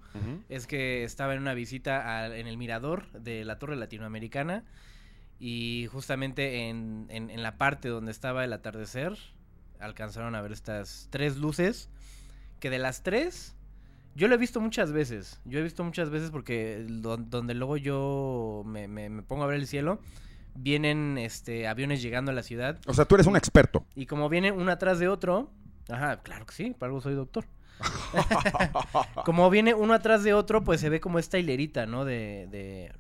es 0.50 0.68
que 0.68 1.04
estaba 1.04 1.34
en 1.34 1.42
una 1.42 1.54
visita 1.54 2.24
al- 2.24 2.34
en 2.34 2.48
el 2.48 2.58
mirador 2.58 3.12
de 3.12 3.44
la 3.44 3.60
Torre 3.60 3.76
Latinoamericana 3.76 4.64
y 5.40 5.88
justamente 5.92 6.70
en, 6.70 7.08
en- 7.10 7.30
en 7.30 7.44
la 7.44 7.58
parte 7.58 7.90
donde 7.90 8.12
estaba 8.12 8.44
el 8.46 8.54
atardecer 8.54 9.18
alcanzaron 9.80 10.36
a 10.36 10.42
ver 10.42 10.52
estas 10.54 11.08
tres 11.10 11.38
luces 11.38 11.90
que 12.60 12.70
de 12.70 12.80
las 12.80 13.04
tres 13.04 13.56
yo 14.16 14.28
lo 14.28 14.36
he 14.36 14.38
visto 14.38 14.62
muchas 14.62 14.92
veces. 14.92 15.42
Yo 15.44 15.58
he 15.60 15.64
visto 15.64 15.84
muchas 15.84 16.10
veces 16.12 16.30
porque 16.30 16.86
do- 16.88 17.18
donde 17.18 17.56
luego 17.56 17.78
yo 17.78 18.62
me, 18.66 18.88
me- 18.88 19.10
me 19.10 19.24
pongo 19.24 19.44
a 19.44 19.48
ver 19.48 19.56
el 19.60 19.66
cielo 19.68 20.00
vienen 20.56 21.18
este 21.18 21.68
aviones 21.68 22.02
llegando 22.02 22.32
a 22.32 22.34
la 22.36 22.44
ciudad 22.44 22.80
O 22.88 22.94
sea, 22.94 23.06
tú 23.06 23.16
eres 23.16 23.28
un 23.28 23.36
experto. 23.36 23.86
y 23.96 24.06
como 24.06 24.30
vienen 24.30 24.54
uno 24.56 24.72
atrás 24.72 25.00
de 25.00 25.08
otro, 25.08 25.50
ajá, 25.90 26.22
claro 26.22 26.46
que 26.46 26.54
sí, 26.54 26.76
para 26.78 26.90
algo 26.90 27.02
soy 27.02 27.16
doctor. 27.16 27.46
como 29.26 29.50
viene 29.50 29.74
uno 29.74 29.94
atrás 29.94 30.24
de 30.24 30.34
otro, 30.34 30.64
pues 30.64 30.80
se 30.82 30.90
ve 30.90 31.00
como 31.00 31.20
esta 31.20 31.38
hilerita, 31.38 31.86
¿no? 31.86 32.06
De, 32.06 32.48
de... 32.52 32.92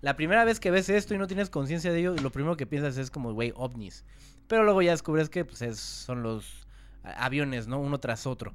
La 0.00 0.16
primera 0.16 0.44
vez 0.44 0.60
que 0.60 0.70
ves 0.70 0.88
esto 0.88 1.14
y 1.14 1.18
no 1.18 1.26
tienes 1.26 1.50
conciencia 1.50 1.92
de 1.92 1.98
ello, 2.00 2.14
lo 2.22 2.30
primero 2.30 2.56
que 2.56 2.66
piensas 2.66 2.98
es 2.98 3.10
como, 3.10 3.32
güey, 3.32 3.52
ovnis. 3.56 4.04
Pero 4.46 4.62
luego 4.64 4.82
ya 4.82 4.92
descubres 4.92 5.28
que 5.28 5.44
pues, 5.44 5.62
es- 5.62 5.80
son 5.80 6.22
los 6.22 6.66
aviones, 7.02 7.66
¿no? 7.66 7.80
Uno 7.80 7.98
tras 7.98 8.26
otro. 8.26 8.54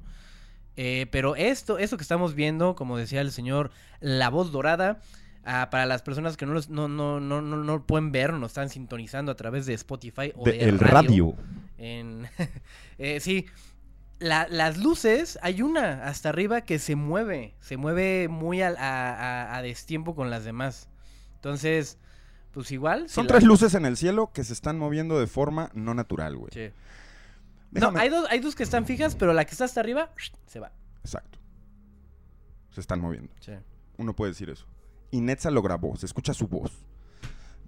Eh, 0.76 1.06
pero 1.10 1.36
esto, 1.36 1.78
esto 1.78 1.96
que 1.98 2.02
estamos 2.02 2.34
viendo, 2.34 2.74
como 2.74 2.96
decía 2.96 3.20
el 3.20 3.30
señor, 3.32 3.70
la 4.00 4.30
voz 4.30 4.52
dorada, 4.52 5.00
ah, 5.44 5.68
para 5.70 5.86
las 5.86 6.02
personas 6.02 6.36
que 6.36 6.46
no, 6.46 6.52
los- 6.54 6.68
no, 6.68 6.88
no, 6.88 7.20
no, 7.20 7.40
no, 7.42 7.56
no 7.56 7.86
pueden 7.86 8.12
ver, 8.12 8.32
no 8.32 8.46
están 8.46 8.68
sintonizando 8.68 9.32
a 9.32 9.36
través 9.36 9.66
de 9.66 9.74
Spotify 9.74 10.32
o 10.36 10.44
de, 10.44 10.52
De- 10.52 10.64
el 10.68 10.78
radio. 10.78 11.34
en- 11.78 12.28
eh, 12.98 13.20
sí, 13.20 13.46
la- 14.18 14.46
las 14.48 14.78
luces, 14.78 15.38
hay 15.42 15.62
una 15.62 16.04
hasta 16.04 16.28
arriba 16.28 16.60
que 16.60 16.78
se 16.78 16.94
mueve, 16.96 17.54
se 17.60 17.76
mueve 17.76 18.28
muy 18.28 18.62
al- 18.62 18.76
a, 18.76 19.14
a- 19.50 19.56
a 19.56 19.62
destiempo 19.62 20.14
con 20.14 20.30
las 20.30 20.44
demás. 20.44 20.88
Entonces, 21.36 21.98
pues 22.52 22.70
igual. 22.70 23.08
si 23.08 23.14
Son 23.16 23.24
la- 23.26 23.32
tres 23.32 23.42
luces 23.44 23.74
en 23.74 23.84
el 23.86 23.96
cielo 23.96 24.30
que 24.32 24.44
se 24.44 24.52
están 24.52 24.78
moviendo 24.78 25.18
de 25.18 25.26
forma 25.26 25.70
no 25.74 25.94
natural, 25.94 26.36
güey. 26.36 26.50
Sí. 26.52 26.70
Déjame- 27.72 27.94
No, 27.94 28.00
hay 28.00 28.08
dos, 28.10 28.26
hay 28.30 28.38
dos 28.40 28.54
que 28.54 28.62
están 28.62 28.84
fijas, 28.86 29.16
pero 29.16 29.32
la 29.32 29.44
que 29.44 29.52
está 29.52 29.64
hasta 29.64 29.80
arriba 29.80 30.10
se 30.46 30.60
va. 30.60 30.70
Exacto. 31.02 31.38
Se 32.70 32.80
están 32.80 33.00
moviendo. 33.00 33.32
Sí. 33.40 33.52
Uno 33.96 34.14
puede 34.14 34.32
decir 34.32 34.50
eso. 34.50 34.66
Y 35.12 35.20
Netza 35.20 35.52
lo 35.52 35.62
grabó, 35.62 35.94
se 35.96 36.06
escucha 36.06 36.34
su 36.34 36.48
voz. 36.48 36.72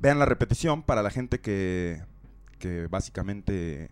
Vean 0.00 0.18
la 0.18 0.24
repetición 0.24 0.82
para 0.82 1.02
la 1.02 1.10
gente 1.10 1.40
que, 1.40 2.02
que 2.58 2.88
básicamente 2.88 3.90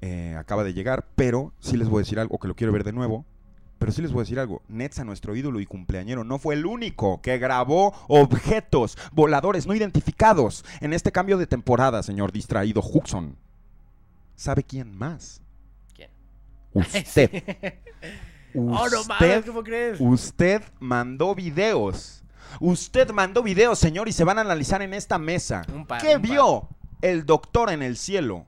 eh, 0.00 0.36
acaba 0.38 0.62
de 0.62 0.74
llegar, 0.74 1.08
pero 1.16 1.52
sí 1.58 1.76
les 1.76 1.88
voy 1.88 1.98
a 2.00 2.04
decir 2.04 2.20
algo, 2.20 2.38
que 2.38 2.48
lo 2.48 2.54
quiero 2.54 2.72
ver 2.72 2.84
de 2.84 2.92
nuevo. 2.92 3.24
Pero 3.78 3.90
sí 3.90 4.00
les 4.00 4.12
voy 4.12 4.20
a 4.20 4.22
decir 4.22 4.38
algo. 4.38 4.62
Netza, 4.68 5.02
nuestro 5.02 5.34
ídolo 5.34 5.58
y 5.58 5.66
cumpleañero, 5.66 6.22
no 6.22 6.38
fue 6.38 6.54
el 6.54 6.66
único 6.66 7.20
que 7.20 7.38
grabó 7.38 7.92
objetos 8.06 8.96
voladores 9.10 9.66
no 9.66 9.74
identificados 9.74 10.64
en 10.80 10.92
este 10.92 11.10
cambio 11.10 11.36
de 11.36 11.48
temporada, 11.48 12.02
señor 12.02 12.30
distraído 12.30 12.80
Huxon. 12.80 13.36
¿Sabe 14.36 14.62
quién 14.62 14.96
más? 14.96 15.40
¿Quién? 15.94 16.10
Usted. 16.74 17.80
Oh, 18.54 18.86
no 18.86 19.00
Usted 19.00 19.46
¿cómo 19.46 19.62
crees? 19.62 19.98
Usted 19.98 20.62
mandó 20.78 21.34
videos. 21.34 22.21
Usted 22.60 23.10
mandó 23.10 23.42
videos, 23.42 23.78
señor, 23.78 24.08
y 24.08 24.12
se 24.12 24.24
van 24.24 24.38
a 24.38 24.42
analizar 24.42 24.82
en 24.82 24.94
esta 24.94 25.18
mesa. 25.18 25.62
Un 25.74 25.86
par, 25.86 26.00
¿Qué 26.00 26.16
un 26.16 26.22
par. 26.22 26.30
vio 26.30 26.68
el 27.00 27.24
doctor 27.26 27.70
en 27.70 27.82
el 27.82 27.96
cielo? 27.96 28.46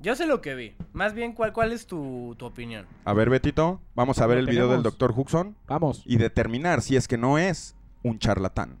Yo 0.00 0.16
sé 0.16 0.26
lo 0.26 0.40
que 0.40 0.54
vi. 0.56 0.74
Más 0.92 1.14
bien, 1.14 1.32
¿cuál, 1.32 1.52
cuál 1.52 1.72
es 1.72 1.86
tu, 1.86 2.34
tu 2.36 2.44
opinión? 2.46 2.86
A 3.04 3.12
ver, 3.12 3.30
Betito, 3.30 3.80
vamos 3.94 4.18
a 4.18 4.26
ver 4.26 4.38
el 4.38 4.46
video 4.46 4.62
del 4.68 4.82
tenemos. 4.82 4.84
doctor 4.98 5.12
Huxon 5.16 5.56
Vamos. 5.68 6.02
y 6.04 6.16
determinar 6.16 6.82
si 6.82 6.96
es 6.96 7.06
que 7.06 7.16
no 7.18 7.38
es 7.38 7.76
un 8.02 8.18
charlatán. 8.18 8.78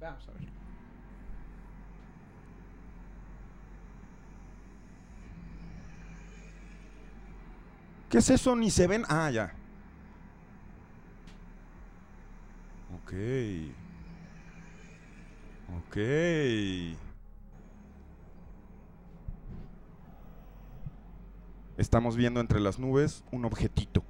Vamos 0.00 0.26
a 0.28 0.32
ver. 0.32 0.48
¿Qué 8.08 8.18
es 8.18 8.30
eso? 8.30 8.54
Ni 8.56 8.70
se 8.70 8.86
ven. 8.86 9.04
Ah, 9.08 9.30
ya. 9.30 9.52
Ok. 13.02 13.12
Ok. 15.68 15.96
Estamos 21.76 22.16
viendo 22.16 22.40
entre 22.40 22.60
las 22.60 22.78
nubes 22.78 23.22
un 23.32 23.44
objetito. 23.44 24.02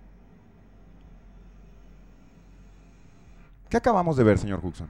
¿Qué 3.69 3.77
acabamos 3.77 4.17
de 4.17 4.25
ver, 4.25 4.39
señor 4.39 4.65
Huxon? 4.65 4.89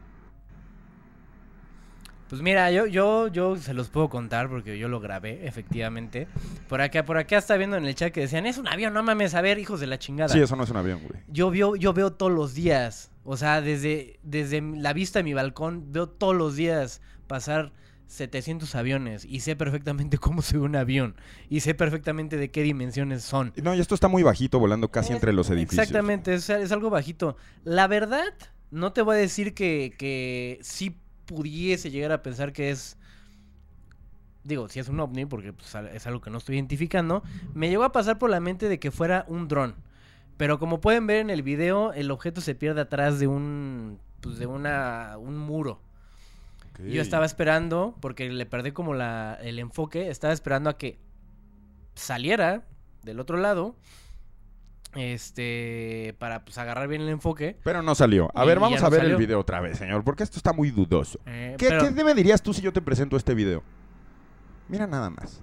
Pues 2.28 2.42
mira, 2.42 2.70
yo, 2.72 2.86
yo, 2.86 3.28
yo 3.28 3.56
se 3.56 3.72
los 3.72 3.88
puedo 3.88 4.08
contar 4.08 4.48
porque 4.48 4.78
yo 4.78 4.88
lo 4.88 4.98
grabé, 4.98 5.46
efectivamente. 5.46 6.26
Por 6.68 6.80
acá, 6.80 7.04
por 7.04 7.18
acá 7.18 7.38
está 7.38 7.56
viendo 7.56 7.76
en 7.76 7.84
el 7.84 7.94
chat 7.94 8.12
que 8.12 8.20
decían, 8.20 8.46
es 8.46 8.58
un 8.58 8.66
avión, 8.66 8.92
no 8.92 9.02
mames, 9.02 9.34
a 9.34 9.40
ver, 9.40 9.58
hijos 9.58 9.78
de 9.78 9.86
la 9.86 9.98
chingada. 9.98 10.32
Sí, 10.32 10.40
eso 10.40 10.56
no 10.56 10.64
es 10.64 10.70
un 10.70 10.76
avión, 10.76 11.00
güey. 11.06 11.22
Yo 11.28 11.50
veo, 11.50 11.76
yo 11.76 11.92
veo 11.92 12.12
todos 12.12 12.32
los 12.32 12.54
días. 12.54 13.12
O 13.22 13.36
sea, 13.36 13.60
desde, 13.60 14.18
desde 14.22 14.60
la 14.60 14.92
vista 14.92 15.20
de 15.20 15.22
mi 15.22 15.34
balcón, 15.34 15.92
veo 15.92 16.08
todos 16.08 16.34
los 16.34 16.56
días 16.56 17.00
pasar 17.28 17.72
700 18.08 18.74
aviones. 18.74 19.24
Y 19.24 19.40
sé 19.40 19.54
perfectamente 19.54 20.18
cómo 20.18 20.42
se 20.42 20.58
ve 20.58 20.64
un 20.64 20.74
avión. 20.74 21.14
Y 21.48 21.60
sé 21.60 21.74
perfectamente 21.74 22.36
de 22.36 22.50
qué 22.50 22.62
dimensiones 22.62 23.22
son. 23.22 23.52
No, 23.62 23.72
y 23.72 23.80
esto 23.80 23.94
está 23.94 24.08
muy 24.08 24.24
bajito, 24.24 24.58
volando 24.58 24.90
casi 24.90 25.12
entre 25.12 25.32
los 25.32 25.48
edificios. 25.50 25.80
Exactamente, 25.84 26.34
es, 26.34 26.50
es 26.50 26.72
algo 26.72 26.90
bajito. 26.90 27.36
La 27.62 27.86
verdad, 27.86 28.34
no 28.72 28.92
te 28.92 29.02
voy 29.02 29.14
a 29.14 29.18
decir 29.18 29.54
que, 29.54 29.94
que 29.96 30.58
sí 30.62 30.96
pudiese 31.26 31.90
llegar 31.90 32.12
a 32.12 32.22
pensar 32.22 32.52
que 32.52 32.70
es... 32.70 32.96
Digo, 34.44 34.68
si 34.68 34.78
es 34.78 34.88
un 34.88 35.00
ovni, 35.00 35.26
porque 35.26 35.52
pues, 35.52 35.74
es 35.92 36.06
algo 36.06 36.20
que 36.20 36.30
no 36.30 36.38
estoy 36.38 36.56
identificando. 36.56 37.22
Me 37.52 37.68
llegó 37.68 37.84
a 37.84 37.92
pasar 37.92 38.18
por 38.18 38.30
la 38.30 38.40
mente 38.40 38.68
de 38.68 38.78
que 38.78 38.90
fuera 38.90 39.24
un 39.28 39.48
dron. 39.48 39.74
Pero 40.36 40.58
como 40.58 40.80
pueden 40.80 41.06
ver 41.06 41.18
en 41.18 41.30
el 41.30 41.42
video, 41.42 41.92
el 41.92 42.10
objeto 42.10 42.40
se 42.40 42.54
pierde 42.54 42.80
atrás 42.80 43.18
de 43.18 43.26
un... 43.26 43.98
Pues 44.20 44.38
de 44.38 44.46
una... 44.46 45.16
un 45.18 45.36
muro. 45.36 45.80
Yo 46.78 47.00
estaba 47.00 47.24
esperando, 47.24 47.96
porque 48.00 48.28
le 48.28 48.44
perdí 48.44 48.72
como 48.72 48.92
la, 48.92 49.38
el 49.42 49.58
enfoque, 49.58 50.10
estaba 50.10 50.34
esperando 50.34 50.68
a 50.68 50.76
que 50.76 50.98
saliera 51.94 52.64
del 53.02 53.18
otro 53.18 53.38
lado, 53.38 53.76
este, 54.96 56.14
para 56.18 56.44
pues 56.44 56.58
agarrar 56.58 56.88
bien 56.88 57.02
el 57.02 57.08
enfoque. 57.08 57.56
Pero 57.64 57.82
no 57.82 57.94
salió. 57.94 58.30
A 58.34 58.44
Y 58.44 58.46
ver, 58.48 58.58
vamos 58.60 58.80
no 58.80 58.86
a 58.86 58.90
ver 58.90 59.00
salió. 59.00 59.14
el 59.16 59.20
video 59.20 59.40
otra 59.40 59.60
vez, 59.60 59.78
señor, 59.78 60.02
porque 60.04 60.22
esto 60.22 60.38
está 60.38 60.52
muy 60.52 60.70
dudoso. 60.70 61.18
Eh, 61.26 61.54
¿Qué, 61.58 61.68
pero- 61.68 61.94
qué 61.94 62.04
me 62.04 62.14
dirías 62.14 62.42
tú 62.42 62.52
si 62.52 62.62
yo 62.62 62.72
te 62.72 62.80
presento 62.82 63.16
este 63.16 63.34
video? 63.34 63.62
Mira 64.68 64.86
nada 64.86 65.10
más. 65.10 65.42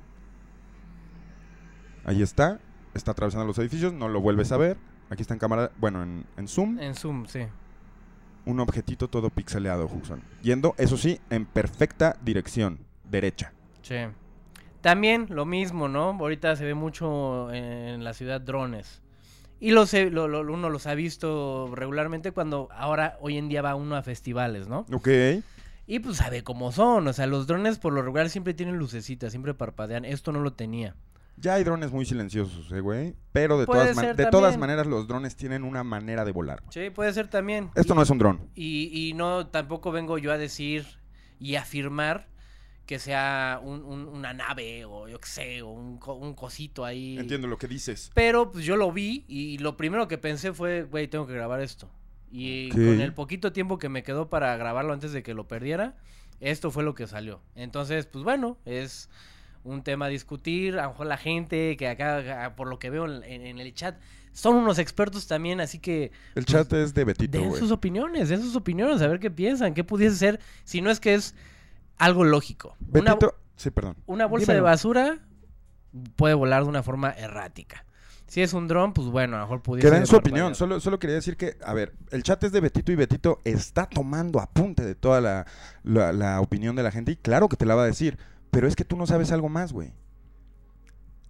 Ahí 2.05 2.21
está. 2.21 2.59
Está 2.93 3.11
atravesando 3.11 3.45
los 3.45 3.57
edificios. 3.59 3.93
No 3.93 4.09
lo 4.09 4.21
vuelves 4.21 4.51
a 4.51 4.57
ver. 4.57 4.77
Aquí 5.09 5.21
está 5.21 5.33
en 5.33 5.39
cámara. 5.39 5.71
Bueno, 5.77 6.03
en, 6.03 6.25
en 6.37 6.47
zoom. 6.47 6.79
En 6.79 6.95
zoom, 6.95 7.25
sí. 7.27 7.41
Un 8.45 8.59
objetito 8.59 9.07
todo 9.07 9.29
pixeleado, 9.29 9.85
Huxon. 9.85 10.21
Yendo, 10.41 10.75
eso 10.77 10.97
sí, 10.97 11.19
en 11.29 11.45
perfecta 11.45 12.17
dirección. 12.21 12.79
Derecha. 13.09 13.53
Sí. 13.81 13.95
También 14.81 15.27
lo 15.29 15.45
mismo, 15.45 15.87
¿no? 15.87 16.09
Ahorita 16.19 16.55
se 16.57 16.65
ve 16.65 16.73
mucho 16.73 17.51
en 17.53 18.03
la 18.03 18.13
ciudad 18.13 18.41
drones. 18.41 19.01
Y 19.63 19.71
los 19.71 19.93
he- 19.93 20.10
lo- 20.10 20.28
lo- 20.28 20.41
uno 20.54 20.69
los 20.69 20.88
ha 20.88 20.93
visto 20.93 21.71
regularmente 21.73 22.32
cuando 22.32 22.67
ahora, 22.73 23.17
hoy 23.21 23.38
en 23.38 23.47
día 23.47 23.62
va 23.62 23.76
uno 23.76 23.95
a 23.95 24.04
festivales, 24.04 24.67
¿no? 24.67 24.86
Ok. 24.91 25.08
Y 25.88 25.99
pues 25.99 26.17
sabe 26.17 26.43
cómo 26.43 26.73
son. 26.73 27.08
O 27.08 27.13
sea, 27.13 27.28
los 27.28 27.47
drones 27.47 27.80
por 27.80 27.93
lo 27.93 28.02
regular 28.02 28.30
siempre 28.30 28.54
tienen 28.54 28.76
lucecitas, 28.78 29.32
siempre 29.32 29.54
parpadean. 29.54 30.04
Esto 30.04 30.34
no 30.34 30.41
lo 30.41 30.52
tenía. 30.52 30.95
Ya 31.38 31.54
hay 31.54 31.63
drones 31.63 31.91
muy 31.93 32.06
silenciosos, 32.06 32.71
eh, 32.73 32.82
güey. 32.82 33.15
Pero 33.32 33.58
de, 33.58 33.65
todas, 33.65 33.95
man- 33.95 34.15
de 34.17 34.26
todas 34.26 34.58
maneras, 34.58 34.86
los 34.86 35.08
drones 35.08 35.36
tienen 35.38 35.63
una 35.63 35.84
manera 35.86 36.26
de 36.26 36.34
volar. 36.34 36.62
Sí, 36.69 36.89
puede 36.89 37.13
ser 37.13 37.30
también. 37.30 37.69
Esto 37.76 37.93
y, 37.93 37.95
no 37.95 38.02
es 38.04 38.10
un 38.10 38.17
dron. 38.17 38.41
y, 38.56 38.89
y 39.10 39.13
no, 39.13 39.47
tampoco 39.47 39.91
vengo 39.93 40.17
yo 40.17 40.34
a 40.34 40.38
decir 40.38 40.86
y 41.39 41.56
afirmar 41.56 42.28
que 42.86 43.00
sea 43.00 43.60
un- 43.63 43.84
un- 43.84 44.08
una 44.08 44.34
nave 44.34 44.84
o 44.86 45.08
yo 45.08 45.19
qué 45.19 45.28
sé, 45.28 45.62
o 45.62 45.69
un, 45.69 46.00
un 46.06 46.34
cosito 46.34 46.84
ahí. 46.86 47.17
Entiendo 47.17 47.48
lo 47.48 47.58
que 47.58 47.67
dices. 47.67 48.12
Pero 48.13 48.52
pues 48.52 48.65
yo 48.65 48.76
lo 48.76 48.91
vi 48.91 49.24
y 49.28 49.58
lo 49.60 49.78
primero 49.78 50.08
que 50.08 50.17
pensé 50.17 50.52
fue, 50.54 50.84
güey, 50.84 51.08
tengo 51.08 51.26
que 51.28 51.34
grabar 51.34 51.62
esto. 51.62 51.89
Y 52.32 52.69
con 52.69 53.00
el 53.02 53.13
poquito 53.13 53.52
tiempo 53.54 53.78
que 53.78 53.89
me 53.89 54.04
quedó 54.04 54.28
para 54.30 54.58
grabarlo 54.58 54.91
antes 54.91 55.12
de 55.13 55.22
que 55.24 55.34
lo 55.34 55.48
perdiera, 55.48 55.96
esto 56.39 56.72
fue 56.72 56.84
lo 56.84 56.96
que 56.96 57.06
salió. 57.08 57.41
Entonces, 57.56 58.06
pues 58.08 58.24
bueno, 58.24 58.58
es 58.65 59.10
un 59.63 59.84
tema 59.84 60.08
a 60.08 60.10
discutir. 60.10 60.78
A 60.80 60.84
lo 60.84 60.89
mejor 60.89 61.06
la 61.08 61.17
gente 61.17 61.78
que 61.78 61.88
acá, 61.88 62.54
por 62.58 62.67
lo 62.67 62.80
que 62.80 62.89
veo 62.89 63.06
en, 63.06 63.24
en 63.24 63.60
el 63.60 63.74
chat, 63.76 63.96
son 64.34 64.56
unos 64.56 64.80
expertos 64.80 65.28
también, 65.28 65.62
así 65.62 65.78
que 65.78 66.12
El 66.34 66.46
chat 66.46 66.74
es 66.74 66.93
de 66.96 67.04
Betito, 67.06 67.38
den 67.39 67.54
sus 67.54 67.69
opiniones, 67.72 68.30
den 68.30 68.41
sus 68.41 68.56
opiniones, 68.56 69.00
a 69.04 69.08
ver 69.08 69.19
qué 69.19 69.30
piensan, 69.30 69.76
qué 69.76 69.84
pudiese 69.84 70.15
ser, 70.17 70.39
si 70.63 70.82
no 70.82 70.89
es 70.89 71.00
que 71.00 71.13
es 71.13 71.36
algo 71.97 72.23
lógico. 72.23 72.75
Una, 72.91 73.15
Betito. 73.15 73.36
Sí, 73.56 73.69
perdón. 73.71 73.95
una 74.06 74.25
bolsa 74.25 74.53
de 74.53 74.62
basura 74.62 75.19
puede 76.15 76.34
volar 76.34 76.63
de 76.63 76.69
una 76.69 76.84
forma 76.84 77.12
errática. 77.12 77.86
Si 78.27 78.41
es 78.41 78.53
un 78.53 78.67
dron, 78.67 78.93
pues 78.93 79.08
bueno, 79.10 79.36
a 79.36 79.39
lo 79.41 79.45
mejor 79.45 79.62
pudiese... 79.62 79.88
Que 79.89 79.95
den 79.95 80.08
su 80.08 80.15
opinión. 80.15 80.56
Solo, 80.56 80.79
solo 80.79 80.97
quería 80.97 81.15
decir 81.17 81.38
que, 81.38 81.58
a 81.63 81.73
ver, 81.73 81.93
el 82.10 82.23
chat 82.23 82.43
es 82.43 82.51
de 82.51 82.62
Betito 82.62 82.91
y 82.91 82.95
Betito 82.95 83.41
está 83.43 83.86
tomando 83.86 84.39
apunte 84.39 84.84
de 84.84 84.95
toda 84.95 85.21
la, 85.21 85.45
la- 85.84 86.12
la 86.13 86.41
opinión 86.41 86.75
de 86.75 86.82
la 86.82 86.89
gente 86.91 87.12
y 87.12 87.15
claro 87.15 87.47
que 87.47 87.58
te 87.58 87.65
la 87.65 87.75
va 87.75 87.84
a 87.84 87.88
decir. 87.88 88.17
Pero 88.49 88.67
es 88.67 88.75
que 88.75 88.86
tú 88.86 88.95
no 88.97 89.06
sabes 89.06 89.32
algo 89.32 89.49
más, 89.49 89.71
güey. 89.73 89.93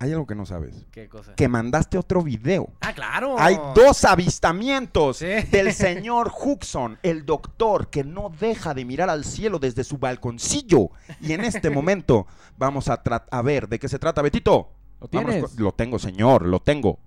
Hay 0.04 0.12
algo 0.12 0.28
que 0.28 0.36
no 0.36 0.46
sabes. 0.46 0.86
¿Qué 0.92 1.08
cosa? 1.08 1.34
Que 1.34 1.48
mandaste 1.48 1.98
otro 1.98 2.24
video. 2.24 2.68
Ah, 2.82 2.92
claro. 2.92 3.38
Hay 3.40 3.58
dos 3.74 4.04
avistamientos 4.04 5.16
Sí. 5.20 5.28
del 5.50 5.72
señor 5.74 6.30
Huxon, 6.38 7.00
el 7.04 7.26
doctor 7.26 7.90
que 7.90 8.04
no 8.04 8.30
deja 8.30 8.74
de 8.74 8.84
mirar 8.84 9.10
al 9.10 9.24
cielo 9.24 9.60
desde 9.60 9.86
su 9.86 10.00
balconcillo. 10.00 10.90
Y 11.22 11.32
en 11.32 11.46
este 11.46 11.70
momento 11.70 12.28
vamos 12.58 12.90
a, 12.90 13.02
a 13.32 13.42
ver 13.42 13.70
de 13.70 13.80
qué 13.80 13.88
se 13.88 13.98
trata, 13.98 14.22
Betito. 14.22 14.72
¿Lo 15.00 15.08
tienes? 15.08 15.58
Lo 15.58 15.72
tengo, 15.72 15.98
señor, 15.98 16.46
lo 16.48 16.60
tengo. 16.60 17.00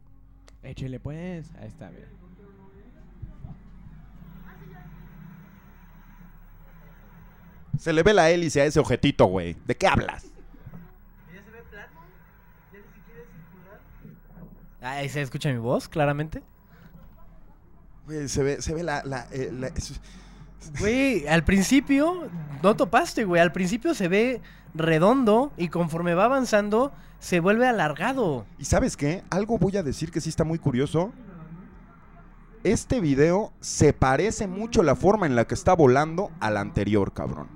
Échele 0.63 0.99
pues. 0.99 1.51
Ahí 1.61 1.69
está, 1.69 1.91
mira. 1.91 2.07
Se 7.79 7.93
le 7.93 8.03
ve 8.03 8.15
la 8.15 8.31
hélice 8.31 8.63
a 8.63 8.65
ese 8.65 8.81
objetito, 8.81 9.27
güey. 9.27 9.55
¿De 9.67 9.77
qué 9.77 9.87
hablas? 9.87 10.25
¿Ya 11.35 11.43
se 11.43 11.51
ve 11.51 11.63
plano? 11.71 11.93
¿Ya 12.73 12.79
ni 12.79 12.85
siquiera 12.95 13.21
es 13.21 13.29
circular? 13.29 13.81
Ahí 14.91 15.09
se 15.09 15.21
escucha 15.23 15.51
mi 15.51 15.59
voz, 15.59 15.89
claramente. 15.89 16.43
Güey, 18.07 18.29
se 18.29 18.43
ve, 18.43 18.63
se 18.63 18.75
ve 18.75 18.83
la... 18.83 19.03
la, 19.05 19.27
eh, 19.33 19.51
la- 19.53 19.71
Güey, 20.81 21.27
al 21.29 21.45
principio 21.45 22.29
no 22.63 22.75
topaste, 22.77 23.25
güey. 23.25 23.41
Al 23.41 23.53
principio 23.53 23.95
se 23.95 24.09
ve 24.09 24.41
redondo 24.75 25.53
y 25.57 25.69
conforme 25.69 26.15
va 26.15 26.25
avanzando 26.25 26.93
se 27.19 27.41
vuelve 27.41 27.67
alargado. 27.67 28.47
¿Y 28.59 28.65
sabes 28.65 28.97
qué? 28.97 29.23
Algo 29.31 29.59
voy 29.59 29.77
a 29.77 29.83
decir 29.83 30.11
que 30.11 30.21
sí 30.21 30.29
está 30.29 30.45
muy 30.45 30.59
curioso. 30.59 31.13
Este 32.65 33.01
video 33.01 33.53
se 33.61 33.93
parece 33.93 34.49
mucho 34.49 34.83
la 34.83 34.97
forma 34.97 35.27
en 35.27 35.37
la 35.37 35.47
que 35.47 35.55
está 35.55 35.73
volando 35.75 36.31
al 36.41 36.57
anterior, 36.57 37.13
cabrón. 37.13 37.49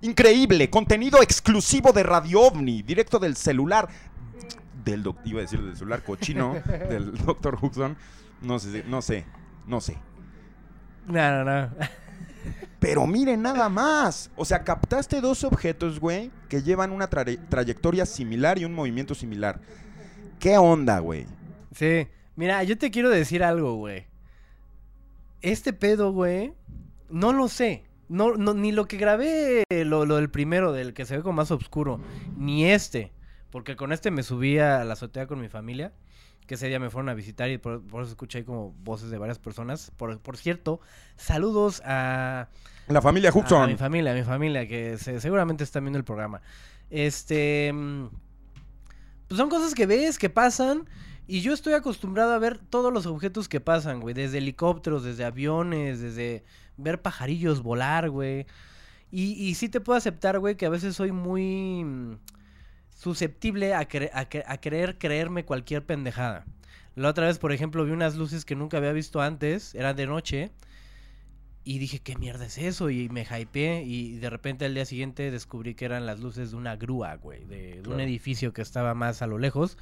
Increíble, 0.00 0.68
contenido 0.68 1.22
exclusivo 1.22 1.92
de 1.92 2.02
Radio 2.02 2.40
OVNI, 2.40 2.82
directo 2.82 3.20
del 3.20 3.36
celular 3.36 3.88
del 4.84 5.02
doc- 5.02 5.20
iba 5.24 5.38
a 5.38 5.42
decir 5.42 5.62
del 5.62 5.76
celular 5.76 6.02
cochino 6.02 6.54
del 6.88 7.12
Dr. 7.16 7.58
Huxon. 7.60 7.96
No 8.40 8.58
sé, 8.58 8.84
no 8.88 9.02
sé, 9.02 9.24
no 9.66 9.80
sé. 9.80 9.96
No, 11.06 11.44
no, 11.44 11.44
no. 11.44 11.70
Pero 12.80 13.06
miren 13.06 13.42
nada 13.42 13.68
más. 13.68 14.30
O 14.36 14.44
sea, 14.44 14.64
captaste 14.64 15.20
dos 15.20 15.44
objetos, 15.44 16.00
güey, 16.00 16.30
que 16.48 16.62
llevan 16.62 16.90
una 16.90 17.08
tra- 17.08 17.38
trayectoria 17.48 18.04
similar 18.06 18.58
y 18.58 18.64
un 18.64 18.74
movimiento 18.74 19.14
similar. 19.14 19.60
¿Qué 20.40 20.58
onda, 20.58 20.98
güey? 20.98 21.26
Sí. 21.72 22.08
Mira, 22.34 22.62
yo 22.64 22.76
te 22.78 22.90
quiero 22.90 23.10
decir 23.10 23.44
algo, 23.44 23.76
güey. 23.76 24.06
Este 25.40 25.72
pedo, 25.72 26.12
güey, 26.12 26.54
no 27.10 27.32
lo 27.32 27.48
sé. 27.48 27.84
No, 28.08 28.34
no, 28.36 28.52
ni 28.54 28.72
lo 28.72 28.86
que 28.86 28.96
grabé, 28.96 29.64
lo, 29.70 30.04
lo 30.04 30.16
del 30.16 30.30
primero, 30.30 30.72
del 30.72 30.92
que 30.94 31.04
se 31.06 31.16
ve 31.16 31.22
como 31.22 31.34
más 31.36 31.50
oscuro, 31.50 32.00
ni 32.36 32.66
este. 32.66 33.12
Porque 33.52 33.76
con 33.76 33.92
este 33.92 34.10
me 34.10 34.24
subí 34.24 34.58
a 34.58 34.82
la 34.84 34.94
azotea 34.94 35.28
con 35.28 35.40
mi 35.40 35.48
familia, 35.48 35.92
que 36.48 36.54
ese 36.54 36.66
día 36.66 36.80
me 36.80 36.90
fueron 36.90 37.08
a 37.10 37.14
visitar 37.14 37.48
y 37.50 37.58
por, 37.58 37.80
por 37.86 38.02
eso 38.02 38.10
escuché 38.10 38.38
ahí 38.38 38.44
como 38.44 38.72
voces 38.82 39.10
de 39.10 39.18
varias 39.18 39.38
personas. 39.38 39.92
Por, 39.96 40.18
por 40.18 40.36
cierto, 40.36 40.80
saludos 41.16 41.80
a, 41.84 42.48
La 42.88 43.00
familia 43.00 43.30
a 43.30 43.32
mi 43.68 43.76
familia, 43.76 44.10
a 44.12 44.14
mi 44.16 44.24
familia, 44.24 44.66
que 44.66 44.98
se- 44.98 45.20
seguramente 45.20 45.62
están 45.62 45.84
viendo 45.84 45.98
el 45.98 46.04
programa. 46.04 46.40
Este. 46.90 47.72
mm, 47.72 48.06
Pues 49.28 49.38
son 49.38 49.48
cosas 49.48 49.74
que 49.74 49.86
ves, 49.86 50.18
que 50.18 50.28
pasan. 50.30 50.88
Y 51.28 51.40
yo 51.40 51.52
estoy 51.54 51.74
acostumbrado 51.74 52.32
a 52.32 52.38
ver 52.38 52.58
todos 52.58 52.92
los 52.92 53.06
objetos 53.06 53.48
que 53.48 53.60
pasan, 53.60 54.00
güey. 54.00 54.12
Desde 54.14 54.38
helicópteros, 54.38 55.04
desde 55.04 55.24
aviones, 55.24 56.00
desde 56.00 56.42
ver 56.76 57.00
pajarillos 57.00 57.62
volar, 57.62 58.10
güey. 58.10 58.46
Y, 59.10 59.32
y 59.34 59.54
sí 59.54 59.68
te 59.68 59.80
puedo 59.80 59.96
aceptar, 59.96 60.38
güey, 60.40 60.56
que 60.56 60.66
a 60.66 60.70
veces 60.70 60.96
soy 60.96 61.12
muy 61.12 62.18
susceptible 63.02 63.74
a, 63.74 63.88
cre- 63.88 64.10
a 64.14 64.28
cre- 64.28 64.44
a 64.46 64.56
querer 64.58 64.96
creerme 64.98 65.44
cualquier 65.44 65.84
pendejada. 65.84 66.44
La 66.94 67.08
otra 67.08 67.26
vez, 67.26 67.38
por 67.38 67.52
ejemplo, 67.52 67.84
vi 67.84 67.90
unas 67.90 68.14
luces 68.16 68.44
que 68.44 68.54
nunca 68.54 68.76
había 68.76 68.92
visto 68.92 69.20
antes, 69.20 69.74
eran 69.74 69.96
de 69.96 70.06
noche. 70.06 70.50
Y 71.64 71.78
dije, 71.78 72.00
¿qué 72.00 72.16
mierda 72.16 72.46
es 72.46 72.58
eso? 72.58 72.90
Y 72.90 73.08
me 73.08 73.22
hypeé 73.22 73.82
y 73.84 74.16
de 74.18 74.30
repente 74.30 74.64
al 74.64 74.74
día 74.74 74.84
siguiente 74.84 75.30
descubrí 75.30 75.74
que 75.74 75.84
eran 75.84 76.06
las 76.06 76.18
luces 76.20 76.50
de 76.50 76.56
una 76.56 76.74
grúa, 76.76 77.14
güey. 77.16 77.44
De, 77.44 77.80
de 77.82 77.88
un 77.88 78.00
edificio 78.00 78.52
que 78.52 78.62
estaba 78.62 78.94
más 78.94 79.22
a 79.22 79.26
lo 79.28 79.38
lejos 79.38 79.78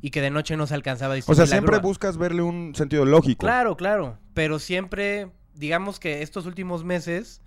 y 0.00 0.10
que 0.10 0.20
de 0.20 0.30
noche 0.30 0.56
no 0.56 0.66
se 0.68 0.74
alcanzaba 0.74 1.14
a 1.14 1.14
O 1.14 1.16
distinguir 1.16 1.36
sea, 1.36 1.44
la 1.46 1.50
siempre 1.60 1.78
buscas 1.80 2.16
verle 2.18 2.42
un 2.42 2.74
sentido 2.76 3.04
lógico. 3.04 3.46
Claro, 3.46 3.76
claro. 3.76 4.16
Pero 4.32 4.58
siempre, 4.60 5.28
digamos 5.54 5.98
que 5.98 6.22
estos 6.22 6.46
últimos 6.46 6.84
meses, 6.84 7.40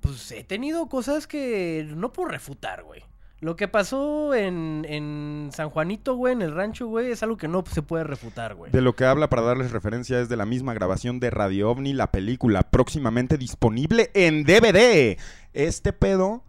pues 0.00 0.30
he 0.32 0.44
tenido 0.44 0.86
cosas 0.88 1.26
que 1.26 1.90
no 1.96 2.12
puedo 2.12 2.28
refutar, 2.28 2.84
güey. 2.84 3.02
Lo 3.40 3.54
que 3.54 3.68
pasó 3.68 4.34
en, 4.34 4.86
en 4.88 5.50
San 5.52 5.68
Juanito, 5.68 6.14
güey, 6.14 6.32
en 6.32 6.40
el 6.40 6.54
rancho, 6.54 6.86
güey, 6.86 7.10
es 7.10 7.22
algo 7.22 7.36
que 7.36 7.48
no 7.48 7.62
se 7.70 7.82
puede 7.82 8.04
refutar, 8.04 8.54
güey. 8.54 8.72
De 8.72 8.80
lo 8.80 8.96
que 8.96 9.04
habla 9.04 9.28
para 9.28 9.42
darles 9.42 9.72
referencia 9.72 10.20
es 10.20 10.28
de 10.30 10.36
la 10.36 10.46
misma 10.46 10.72
grabación 10.72 11.20
de 11.20 11.28
Radio 11.30 11.70
OVNI, 11.70 11.92
la 11.92 12.10
película 12.10 12.62
próximamente 12.62 13.36
disponible 13.36 14.10
en 14.14 14.44
DVD. 14.44 15.18
Este 15.52 15.92
pedo 15.92 16.44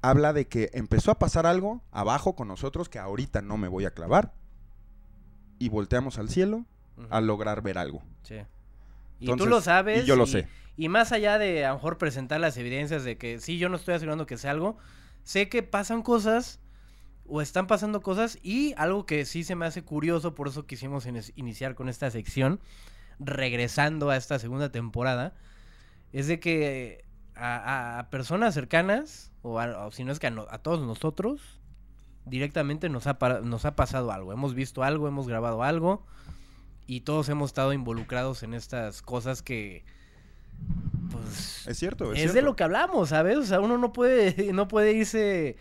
habla 0.00 0.32
de 0.32 0.48
que 0.48 0.70
empezó 0.72 1.10
a 1.10 1.18
pasar 1.18 1.44
algo 1.44 1.82
abajo 1.92 2.34
con 2.34 2.48
nosotros 2.48 2.88
que 2.88 2.98
ahorita 2.98 3.42
no 3.42 3.58
me 3.58 3.68
voy 3.68 3.84
a 3.84 3.90
clavar 3.90 4.32
y 5.58 5.68
volteamos 5.68 6.18
al 6.18 6.30
cielo 6.30 6.64
a 7.10 7.20
lograr 7.20 7.60
ver 7.62 7.76
algo. 7.76 8.02
Sí. 8.22 8.36
Y 9.18 9.24
Entonces, 9.26 9.44
tú 9.44 9.50
lo 9.50 9.60
sabes. 9.60 10.04
y 10.04 10.06
yo 10.06 10.16
lo 10.16 10.26
sé. 10.26 10.48
Y 10.76 10.88
más 10.88 11.12
allá 11.12 11.36
de 11.38 11.66
a 11.66 11.68
lo 11.68 11.74
mejor 11.74 11.98
presentar 11.98 12.40
las 12.40 12.56
evidencias 12.56 13.04
de 13.04 13.18
que 13.18 13.38
sí, 13.40 13.58
yo 13.58 13.68
no 13.68 13.76
estoy 13.76 13.94
asegurando 13.94 14.24
que 14.24 14.38
sea 14.38 14.52
algo, 14.52 14.78
sé 15.24 15.48
que 15.48 15.62
pasan 15.62 16.02
cosas 16.02 16.60
o 17.26 17.40
están 17.40 17.66
pasando 17.66 18.00
cosas 18.02 18.38
y 18.42 18.74
algo 18.76 19.06
que 19.06 19.24
sí 19.24 19.44
se 19.44 19.54
me 19.54 19.66
hace 19.66 19.82
curioso, 19.82 20.34
por 20.34 20.48
eso 20.48 20.66
quisimos 20.66 21.06
iniciar 21.36 21.74
con 21.74 21.88
esta 21.88 22.10
sección, 22.10 22.60
regresando 23.18 24.10
a 24.10 24.16
esta 24.16 24.38
segunda 24.38 24.72
temporada, 24.72 25.34
es 26.12 26.26
de 26.26 26.40
que 26.40 27.04
a, 27.36 28.08
personas 28.10 28.54
cercanas, 28.54 29.30
o, 29.42 29.58
a- 29.60 29.90
si 29.92 30.04
no 30.04 30.12
es 30.12 30.18
que 30.18 30.26
a, 30.26 30.58
todos 30.58 30.80
nosotros, 30.86 31.60
directamente 32.26 32.88
nos 32.88 33.06
ha 33.06 33.18
pasado 33.76 34.12
algo. 34.12 34.32
Hemos 34.32 34.54
visto 34.54 34.82
algo, 34.82 35.08
hemos 35.08 35.26
grabado 35.28 35.62
algo 35.62 36.04
y 36.86 37.02
todos 37.02 37.28
hemos 37.28 37.50
estado 37.50 37.72
involucrados 37.72 38.42
en 38.42 38.54
estas 38.54 39.02
cosas 39.02 39.42
que 39.42 39.84
pues 41.10 41.66
Es 41.66 41.78
cierto, 41.78 42.12
es, 42.12 42.24
es, 42.24 42.34
de 42.34 42.42
lo 42.42 42.56
que 42.56 42.64
hablamos, 42.64 43.10
¿sabes? 43.10 43.36
O 43.36 43.44
sea, 43.44 43.60
uno 43.60 43.78
no 43.78 43.92
puede 43.92 44.34
no 44.52 44.68
puede 44.68 44.92
irse 44.92 45.56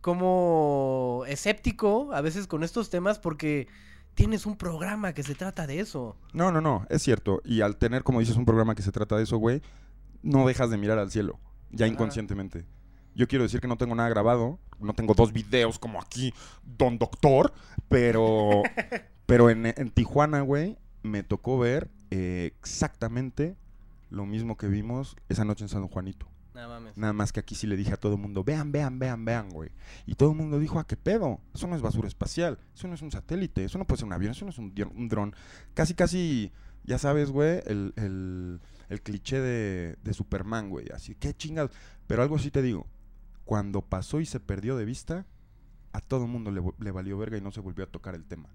como 0.00 1.24
escéptico 1.26 2.12
a 2.12 2.20
veces 2.20 2.46
con 2.46 2.62
estos 2.62 2.90
temas 2.90 3.18
porque 3.18 3.68
tienes 4.14 4.46
un 4.46 4.56
programa 4.56 5.12
que 5.12 5.22
se 5.22 5.34
trata 5.34 5.66
de 5.66 5.80
eso. 5.80 6.16
No, 6.32 6.50
no, 6.50 6.60
no, 6.60 6.86
es 6.88 7.02
cierto. 7.02 7.40
Y 7.44 7.60
al 7.60 7.76
tener, 7.76 8.02
como 8.02 8.20
dices, 8.20 8.36
un 8.36 8.44
programa 8.44 8.74
que 8.74 8.82
se 8.82 8.90
trata 8.90 9.16
de 9.16 9.22
eso, 9.22 9.36
güey, 9.36 9.62
no 10.22 10.46
dejas 10.46 10.70
de 10.70 10.76
mirar 10.76 10.98
al 10.98 11.10
cielo, 11.10 11.38
ya 11.70 11.86
inconscientemente. 11.86 12.66
Yo 13.14 13.28
quiero 13.28 13.44
decir 13.44 13.60
que 13.60 13.68
no 13.68 13.76
tengo 13.76 13.94
nada 13.94 14.08
grabado, 14.08 14.58
no 14.80 14.92
tengo 14.92 15.14
dos 15.14 15.32
videos 15.32 15.78
como 15.78 16.00
aquí, 16.00 16.32
Don 16.64 16.98
Doctor, 16.98 17.52
pero, 17.88 18.62
pero 19.26 19.50
en, 19.50 19.66
en 19.66 19.90
Tijuana, 19.90 20.40
güey, 20.40 20.78
me 21.02 21.22
tocó 21.22 21.58
ver 21.58 21.90
eh, 22.10 22.52
exactamente 22.58 23.56
lo 24.10 24.26
mismo 24.26 24.56
que 24.56 24.68
vimos 24.68 25.16
esa 25.28 25.44
noche 25.44 25.64
en 25.64 25.68
San 25.68 25.86
Juanito. 25.88 26.28
Nada 26.54 26.68
mames. 26.68 26.96
Nada 26.96 27.12
más 27.12 27.32
que 27.32 27.40
aquí 27.40 27.54
sí 27.54 27.66
le 27.66 27.76
dije 27.76 27.92
a 27.92 27.96
todo 27.96 28.14
el 28.14 28.20
mundo, 28.20 28.42
vean, 28.42 28.72
vean, 28.72 28.98
vean, 28.98 29.24
vean, 29.24 29.48
güey. 29.50 29.70
Y 30.06 30.14
todo 30.16 30.30
el 30.32 30.36
mundo 30.36 30.58
dijo, 30.58 30.78
¿a 30.80 30.86
qué 30.86 30.96
pedo? 30.96 31.40
Eso 31.54 31.66
no 31.68 31.76
es 31.76 31.82
basura 31.82 32.08
espacial, 32.08 32.58
eso 32.74 32.88
no 32.88 32.94
es 32.94 33.02
un 33.02 33.12
satélite, 33.12 33.64
eso 33.64 33.78
no 33.78 33.86
puede 33.86 33.98
ser 33.98 34.06
un 34.06 34.12
avión, 34.12 34.32
eso 34.32 34.44
no 34.44 34.50
es 34.50 34.58
un, 34.58 34.74
dron- 34.74 34.92
un 34.94 35.08
dron. 35.08 35.34
Casi, 35.74 35.94
casi, 35.94 36.50
ya 36.84 36.98
sabes, 36.98 37.30
güey, 37.30 37.60
el, 37.66 37.92
el- 37.96 38.60
el 38.88 39.02
cliché 39.02 39.38
de, 39.40 39.96
de 40.02 40.14
Superman, 40.14 40.68
güey. 40.70 40.86
Así, 40.92 41.14
qué 41.14 41.32
chingados. 41.34 41.70
Pero 42.06 42.22
algo 42.22 42.38
sí 42.38 42.50
te 42.50 42.62
digo, 42.62 42.86
cuando 43.44 43.82
pasó 43.82 44.18
y 44.20 44.26
se 44.26 44.40
perdió 44.40 44.76
de 44.76 44.84
vista, 44.86 45.26
a 45.92 46.00
todo 46.00 46.24
el 46.24 46.30
mundo 46.30 46.50
le, 46.50 46.90
valió 46.90 47.18
verga 47.18 47.36
y 47.38 47.40
no 47.40 47.52
se 47.52 47.60
volvió 47.60 47.84
a 47.84 47.88
tocar 47.88 48.14
el 48.14 48.24
tema. 48.24 48.48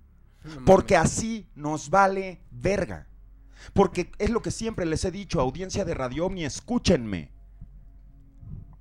No 0.44 0.66
Porque 0.66 0.98
así 0.98 1.48
nos 1.56 1.90
vale 1.90 2.42
verga. 2.52 3.08
Porque 3.74 4.12
es 4.20 4.30
lo 4.30 4.42
que 4.42 4.52
siempre 4.52 4.86
les 4.86 5.06
he 5.06 5.12
dicho, 5.12 5.40
audiencia 5.40 5.86
de 5.86 5.94
Radio 5.94 6.26
Omni, 6.26 6.46
escúchenme. 6.46 7.32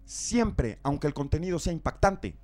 Siempre, 0.04 0.78
aunque 0.82 1.06
el 1.06 1.14
contenido 1.14 1.58
sea 1.58 1.72
impactante, 1.72 2.36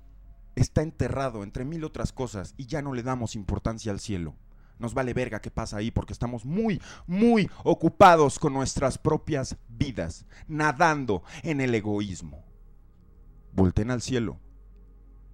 está 0.55 0.81
enterrado 0.81 1.43
entre 1.43 1.65
mil 1.65 1.83
otras 1.83 2.11
cosas 2.11 2.53
y 2.57 2.65
ya 2.65 2.81
no 2.81 2.93
le 2.93 3.03
damos 3.03 3.35
importancia 3.35 3.91
al 3.91 3.99
cielo. 3.99 4.35
Nos 4.79 4.93
vale 4.93 5.13
verga 5.13 5.41
qué 5.41 5.51
pasa 5.51 5.77
ahí 5.77 5.91
porque 5.91 6.13
estamos 6.13 6.45
muy, 6.45 6.81
muy 7.05 7.49
ocupados 7.63 8.39
con 8.39 8.53
nuestras 8.53 8.97
propias 8.97 9.57
vidas, 9.67 10.25
nadando 10.47 11.21
en 11.43 11.59
el 11.59 11.75
egoísmo. 11.75 12.45
Volten 13.53 13.91
al 13.91 14.01
cielo 14.01 14.39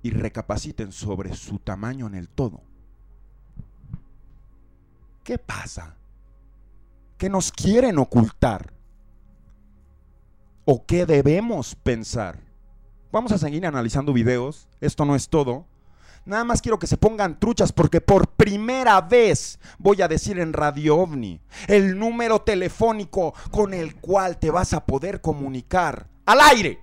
y 0.02 0.10
recapaciten 0.10 0.92
sobre 0.92 1.36
su 1.36 1.60
tamaño 1.60 2.08
en 2.08 2.16
el 2.16 2.28
todo. 2.28 2.64
¿Qué 5.24 5.38
pasa? 5.38 5.98
¿Qué 7.18 7.30
nos 7.30 7.52
quieren 7.52 7.98
ocultar? 7.98 8.74
¿O 10.66 10.86
qué 10.86 11.06
debemos 11.06 11.76
pensar? 11.76 12.40
Vamos 13.12 13.32
a 13.32 13.38
seguir 13.38 13.66
analizando 13.66 14.12
videos. 14.14 14.68
Esto 14.82 15.06
no 15.06 15.16
es 15.16 15.30
todo. 15.30 15.66
Nada 16.26 16.44
más 16.44 16.62
quiero 16.62 16.80
que 16.80 16.88
se 16.88 16.98
pongan 16.98 17.40
truchas 17.40 17.72
porque 17.72 18.02
por 18.02 18.28
primera 18.30 19.00
vez 19.00 19.60
voy 19.78 20.02
a 20.02 20.08
decir 20.08 20.40
en 20.40 20.54
Radio 20.54 20.98
OVNI 20.98 21.40
el 21.68 22.00
número 22.00 22.42
telefónico 22.42 23.36
con 23.52 23.76
el 23.76 23.96
cual 23.96 24.38
te 24.40 24.50
vas 24.50 24.74
a 24.74 24.86
poder 24.86 25.22
comunicar 25.22 26.08
al 26.26 26.40
aire 26.42 26.80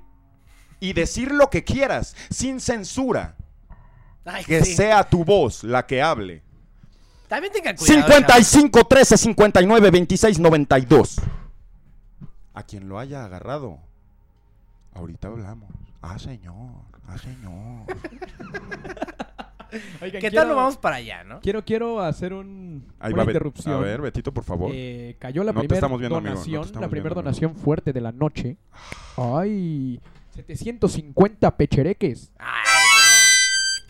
y 0.78 0.92
decir 0.92 1.32
lo 1.32 1.50
que 1.50 1.64
quieras 1.64 2.14
sin 2.30 2.60
censura. 2.60 3.36
Ay, 4.24 4.44
Que 4.44 4.64
sí. 4.64 4.76
sea 4.76 5.02
tu 5.02 5.24
voz 5.24 5.64
la 5.64 5.86
que 5.86 6.00
hable. 6.00 6.44
También 7.32 7.50
tenga 7.50 7.74
cuidado. 7.74 8.02
55 8.02 8.84
13 8.84 9.16
59 9.16 9.90
26 9.90 10.38
92. 10.38 11.16
A 12.52 12.62
quien 12.64 12.90
lo 12.90 12.98
haya 12.98 13.24
agarrado, 13.24 13.78
ahorita 14.92 15.28
hablamos. 15.28 15.70
Ah, 16.02 16.18
señor, 16.18 16.82
ah, 17.06 17.16
señor. 17.16 17.86
Oigan, 20.02 20.20
¿Qué 20.20 20.28
quiero- 20.28 20.36
tal 20.36 20.48
nos 20.48 20.56
vamos 20.58 20.76
para 20.76 20.96
allá, 20.96 21.24
no? 21.24 21.40
Quiero, 21.40 21.64
quiero 21.64 22.00
hacer 22.00 22.34
un, 22.34 22.84
interrupción. 22.84 22.96
Ahí 23.00 23.12
una 23.14 23.24
va 23.24 23.30
interrupción. 23.30 23.74
A 23.76 23.78
ver, 23.78 24.02
Betito, 24.02 24.34
por 24.34 24.44
favor. 24.44 24.70
Eh, 24.74 25.16
cayó 25.18 25.42
la 25.42 25.52
No 25.52 25.62
te 25.62 25.68
primera 25.68 25.88
no 25.88 25.98
donación, 26.10 26.64
estamos 26.64 26.82
la 26.82 26.88
primera 26.90 27.14
viendo, 27.14 27.20
amigo. 27.20 27.22
donación 27.22 27.56
fuerte 27.56 27.94
de 27.94 28.00
la 28.02 28.12
noche. 28.12 28.58
Ay, 29.16 29.98
750 30.34 31.56
pechereques. 31.56 32.30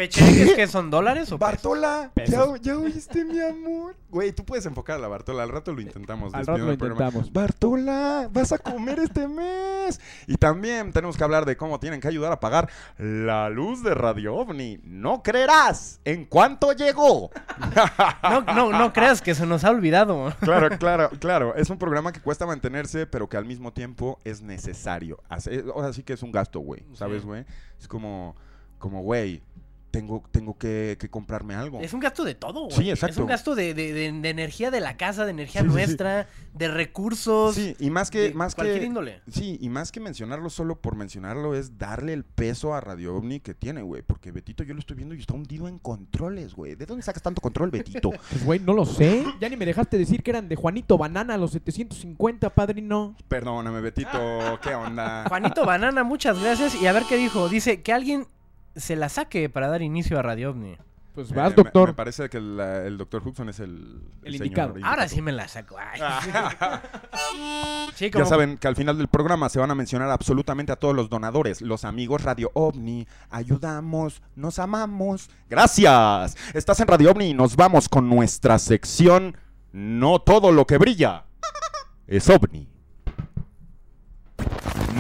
¿Pechereques 0.03 0.55
que 0.55 0.67
son 0.67 0.91
dólares 0.91 1.31
o? 1.31 1.39
Bartola, 1.39 2.11
Pesos. 2.13 2.61
¿ya, 2.61 2.73
ya 2.73 2.79
oíste, 2.79 3.25
mi 3.25 3.41
amor. 3.41 3.95
Güey, 4.11 4.33
tú 4.33 4.45
puedes 4.45 4.67
enfocar 4.67 4.97
a 4.97 4.99
la 4.99 5.07
Bartola. 5.07 5.45
Al 5.45 5.49
rato 5.49 5.73
lo 5.73 5.81
intentamos. 5.81 6.35
Al 6.35 6.41
despidiendo 6.41 6.53
rato 6.53 6.67
lo 6.67 6.73
el 6.73 6.79
programa. 6.79 7.19
intentamos. 7.19 7.33
Bartola, 7.33 8.29
vas 8.33 8.51
a 8.51 8.59
comer 8.59 8.99
este 8.99 9.29
mes. 9.29 10.01
Y 10.27 10.37
también 10.39 10.93
tenemos 10.93 11.17
que 11.17 11.23
hablar 11.23 11.45
de 11.45 11.57
cómo 11.57 11.79
tienen 11.79 12.01
que 12.01 12.09
ayudar 12.09 12.33
a 12.33 12.41
pagar 12.41 12.69
la 12.99 13.49
luz 13.49 13.85
de 13.85 13.95
Radio 13.95 14.35
OVNI. 14.35 14.81
No 14.83 15.23
creerás 15.23 16.01
en 16.05 16.25
cuánto 16.25 16.73
llegó. 16.73 17.31
No, 18.25 18.41
no, 18.41 18.73
no 18.73 18.93
creas 18.93 19.23
que 19.23 19.37
se 19.37 19.47
nos 19.47 19.63
ha 19.63 19.71
olvidado. 19.71 20.35
Claro, 20.41 20.69
claro, 20.79 21.11
claro. 21.21 21.55
Es 21.55 21.71
un 21.71 21.79
programa 21.79 22.13
que 22.13 22.21
cuesta 22.21 22.45
mantenerse, 22.45 23.07
pero 23.07 23.29
que 23.29 23.37
al 23.37 23.45
mismo 23.45 23.73
tiempo 23.73 24.19
es 24.25 24.43
necesario. 24.43 25.23
O 25.75 25.83
sea, 25.83 25.93
sí 25.93 26.03
que 26.03 26.15
es 26.15 26.23
un 26.25 26.33
gasto, 26.33 26.59
güey. 26.59 26.83
¿Sabes, 26.95 27.25
güey? 27.25 27.45
Es 27.79 27.87
como, 27.87 28.35
como, 28.79 29.03
güey, 29.03 29.43
tengo, 29.93 30.25
tengo 30.33 30.59
que, 30.59 30.97
que 30.99 31.09
comprarme 31.09 31.55
algo. 31.55 31.79
Es 31.81 31.93
un 31.93 32.01
gasto 32.01 32.25
de 32.25 32.35
todo, 32.35 32.63
güey. 32.65 32.73
Sí, 32.77 32.91
Es 32.91 32.99
exacto. 32.99 33.21
un 33.21 33.29
gasto 33.29 33.55
de, 33.55 33.75
de- 33.75 33.93
de- 33.93 34.11
de 34.11 34.29
energía 34.31 34.73
de 34.73 34.81
la 34.81 34.97
casa, 34.97 35.25
de 35.25 35.31
energía 35.31 35.61
Sí, 35.61 35.67
sí, 35.69 35.71
sí. 35.73 35.77
nuestra, 35.77 36.27
de 36.55 36.69
recursos. 36.69 37.55
Sí, 37.55 37.77
y 37.79 37.91
más 37.91 38.11
que, 38.11 38.21
de 38.31 38.35
más 38.35 38.55
cualquier 38.57 38.81
que, 38.81 38.87
índole. 38.87 39.21
sí, 39.31 39.59
y 39.61 39.69
más 39.69 39.93
que 39.93 40.01
mencionarlo 40.01 40.51
solo 40.51 40.81
por 40.81 40.97
mencionarlo 40.97 41.55
es 41.55 41.79
darle 41.79 42.13
el 42.15 42.25
peso 42.25 42.75
a 42.75 42.81
Radio 42.81 43.15
OVNI 43.17 43.41
que 43.41 43.55
tiene, 43.55 43.83
güey. 43.83 44.03
Porque 44.03 44.33
Betito 44.33 44.65
yo 44.65 44.75
lo 44.75 44.81
estoy 44.81 44.97
viendo 44.97 45.15
y 45.15 45.21
está 45.21 45.35
hundido 45.35 45.69
en 45.69 45.79
controles, 45.79 46.55
güey. 46.55 46.75
¿De 46.75 46.87
dónde 46.87 47.03
sacas 47.03 47.23
tanto 47.23 47.41
control, 47.41 47.71
Betito? 47.71 48.11
Pues, 48.33 48.45
güey, 48.45 48.59
no 48.61 48.73
lo 48.73 48.87
sé. 48.87 49.25
Ya 49.41 49.49
ni 49.51 49.57
me 49.57 49.67
dejaste 49.67 49.99
decir 49.99 50.23
que 50.23 50.31
eran 50.31 50.49
de 50.49 50.57
Juanito 50.57 50.97
Banana 50.97 51.37
los 51.37 51.51
750, 51.53 52.51
padrino. 52.51 53.15
Perdóname, 53.29 53.81
Betito, 53.83 54.19
¿qué 54.63 54.75
onda? 54.75 55.27
Juanito 55.29 55.67
Banana, 55.67 56.03
muchas 56.03 56.41
gracias. 56.41 56.75
Y 56.81 56.87
a 56.87 56.93
ver 56.93 57.03
qué 57.09 57.17
dijo. 57.19 57.49
Dice 57.51 57.83
que 57.83 57.93
alguien 57.93 58.27
se 58.77 58.97
la 58.97 59.09
saque 59.09 59.49
para 59.49 59.69
dar 59.69 59.83
inicio 59.83 60.19
a 60.19 60.23
Radio 60.23 60.51
OVNI. 60.51 60.77
Pues 61.15 61.31
Eh, 61.31 61.35
vas, 61.35 61.55
doctor. 61.55 61.91
Me, 61.91 61.95
parece 61.95 62.29
que 62.31 62.39
el, 62.39 62.59
el 62.59 62.97
doctor 62.97 63.23
Hudson 63.27 63.51
es 63.51 63.61
el, 63.61 64.01
El 64.23 64.37
indicado. 64.37 64.75
Ahora 64.83 65.09
sí 65.09 65.21
me 65.21 65.33
la 65.33 65.47
saco. 65.49 65.77
Ay. 65.79 66.01
Sí, 67.95 68.11
Ya 68.11 68.25
saben 68.25 68.57
que 68.57 68.67
al 68.69 68.75
final 68.75 68.97
del 68.97 69.09
programa 69.09 69.51
se 69.51 69.59
van 69.59 69.71
a 69.71 69.75
mencionar 69.75 70.11
absolutamente 70.11 70.73
a 70.73 70.77
todos 70.77 70.95
los 70.95 71.11
donadores, 71.11 71.61
los 71.61 71.85
amigos 71.85 72.23
Radio 72.23 72.51
OVNI. 72.55 73.07
Ayudamos, 73.29 74.23
nos 74.35 74.59
amamos. 74.59 75.29
Gracias. 75.51 76.37
Estás 76.55 76.81
en 76.81 76.89
Radio 76.89 77.11
OVNI 77.11 77.27
y 77.27 77.35
nos 77.35 77.55
vamos 77.57 77.89
con 77.91 78.09
nuestra 78.09 78.59
sección 78.59 79.37
No 79.73 80.21
todo 80.21 80.53
lo 80.53 80.67
que 80.67 80.79
brilla 80.79 81.27
es 82.07 82.29
OVNI. 82.31 82.69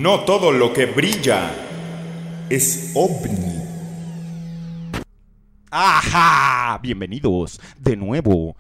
No 0.00 0.24
todo 0.24 0.52
lo 0.52 0.72
que 0.72 0.86
brilla 0.86 1.50
es 2.48 2.92
ovni. 2.94 3.61
¡Ajá! 5.74 6.78
Bienvenidos 6.82 7.58
de 7.78 7.96
nuevo 7.96 8.56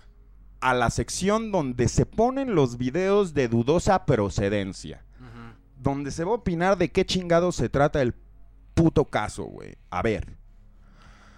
a 0.62 0.72
la 0.72 0.88
sección 0.88 1.52
donde 1.52 1.88
se 1.88 2.06
ponen 2.06 2.54
los 2.54 2.78
videos 2.78 3.34
de 3.34 3.48
dudosa 3.48 4.06
procedencia. 4.06 5.04
Ujú. 5.20 5.54
Donde 5.76 6.10
se 6.10 6.24
va 6.24 6.30
a 6.30 6.36
opinar 6.36 6.78
de 6.78 6.90
qué 6.90 7.04
chingado 7.04 7.52
se 7.52 7.68
trata 7.68 8.00
el 8.00 8.14
puto 8.72 9.04
caso, 9.04 9.44
güey. 9.44 9.74
A 9.90 10.00
ver. 10.00 10.38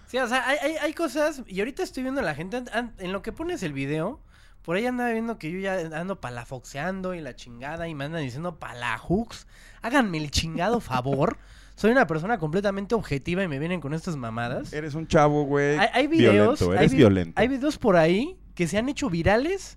Sí, 0.06 0.18
o 0.18 0.28
sea, 0.28 0.46
hay, 0.48 0.58
hay- 0.62 0.76
hay 0.76 0.94
cosas, 0.94 1.42
y 1.48 1.58
ahorita 1.58 1.82
estoy 1.82 2.04
viendo 2.04 2.20
a 2.20 2.24
la 2.24 2.36
gente, 2.36 2.62
en 2.98 3.12
lo 3.12 3.22
que 3.22 3.32
pones 3.32 3.64
el 3.64 3.72
video, 3.72 4.20
por 4.62 4.76
ahí 4.76 4.86
andaba 4.86 5.10
viendo 5.10 5.38
que 5.38 5.50
yo 5.50 5.58
ya 5.58 5.74
ando 5.98 6.20
palafoxeando 6.20 7.14
y 7.14 7.20
la 7.20 7.34
chingada, 7.34 7.88
y 7.88 7.96
me 7.96 8.04
andan 8.04 8.22
diciendo 8.22 8.60
palahooks. 8.60 9.48
Háganme 9.82 10.18
el 10.18 10.30
chingado 10.30 10.78
favor. 10.78 11.36
Soy 11.76 11.90
una 11.90 12.06
persona 12.06 12.38
completamente 12.38 12.94
objetiva 12.94 13.42
y 13.42 13.48
me 13.48 13.58
vienen 13.58 13.80
con 13.80 13.94
estas 13.94 14.16
mamadas. 14.16 14.72
Eres 14.72 14.94
un 14.94 15.06
chavo, 15.08 15.44
güey. 15.44 15.76
Hay, 15.78 15.88
hay 15.92 16.06
videos, 16.06 16.58
Violento, 16.60 16.70
hay, 16.72 16.78
eres 16.78 16.92
vi- 16.92 16.98
violento. 16.98 17.40
hay 17.40 17.48
videos 17.48 17.78
por 17.78 17.96
ahí 17.96 18.36
que 18.54 18.68
se 18.68 18.78
han 18.78 18.88
hecho 18.88 19.10
virales 19.10 19.76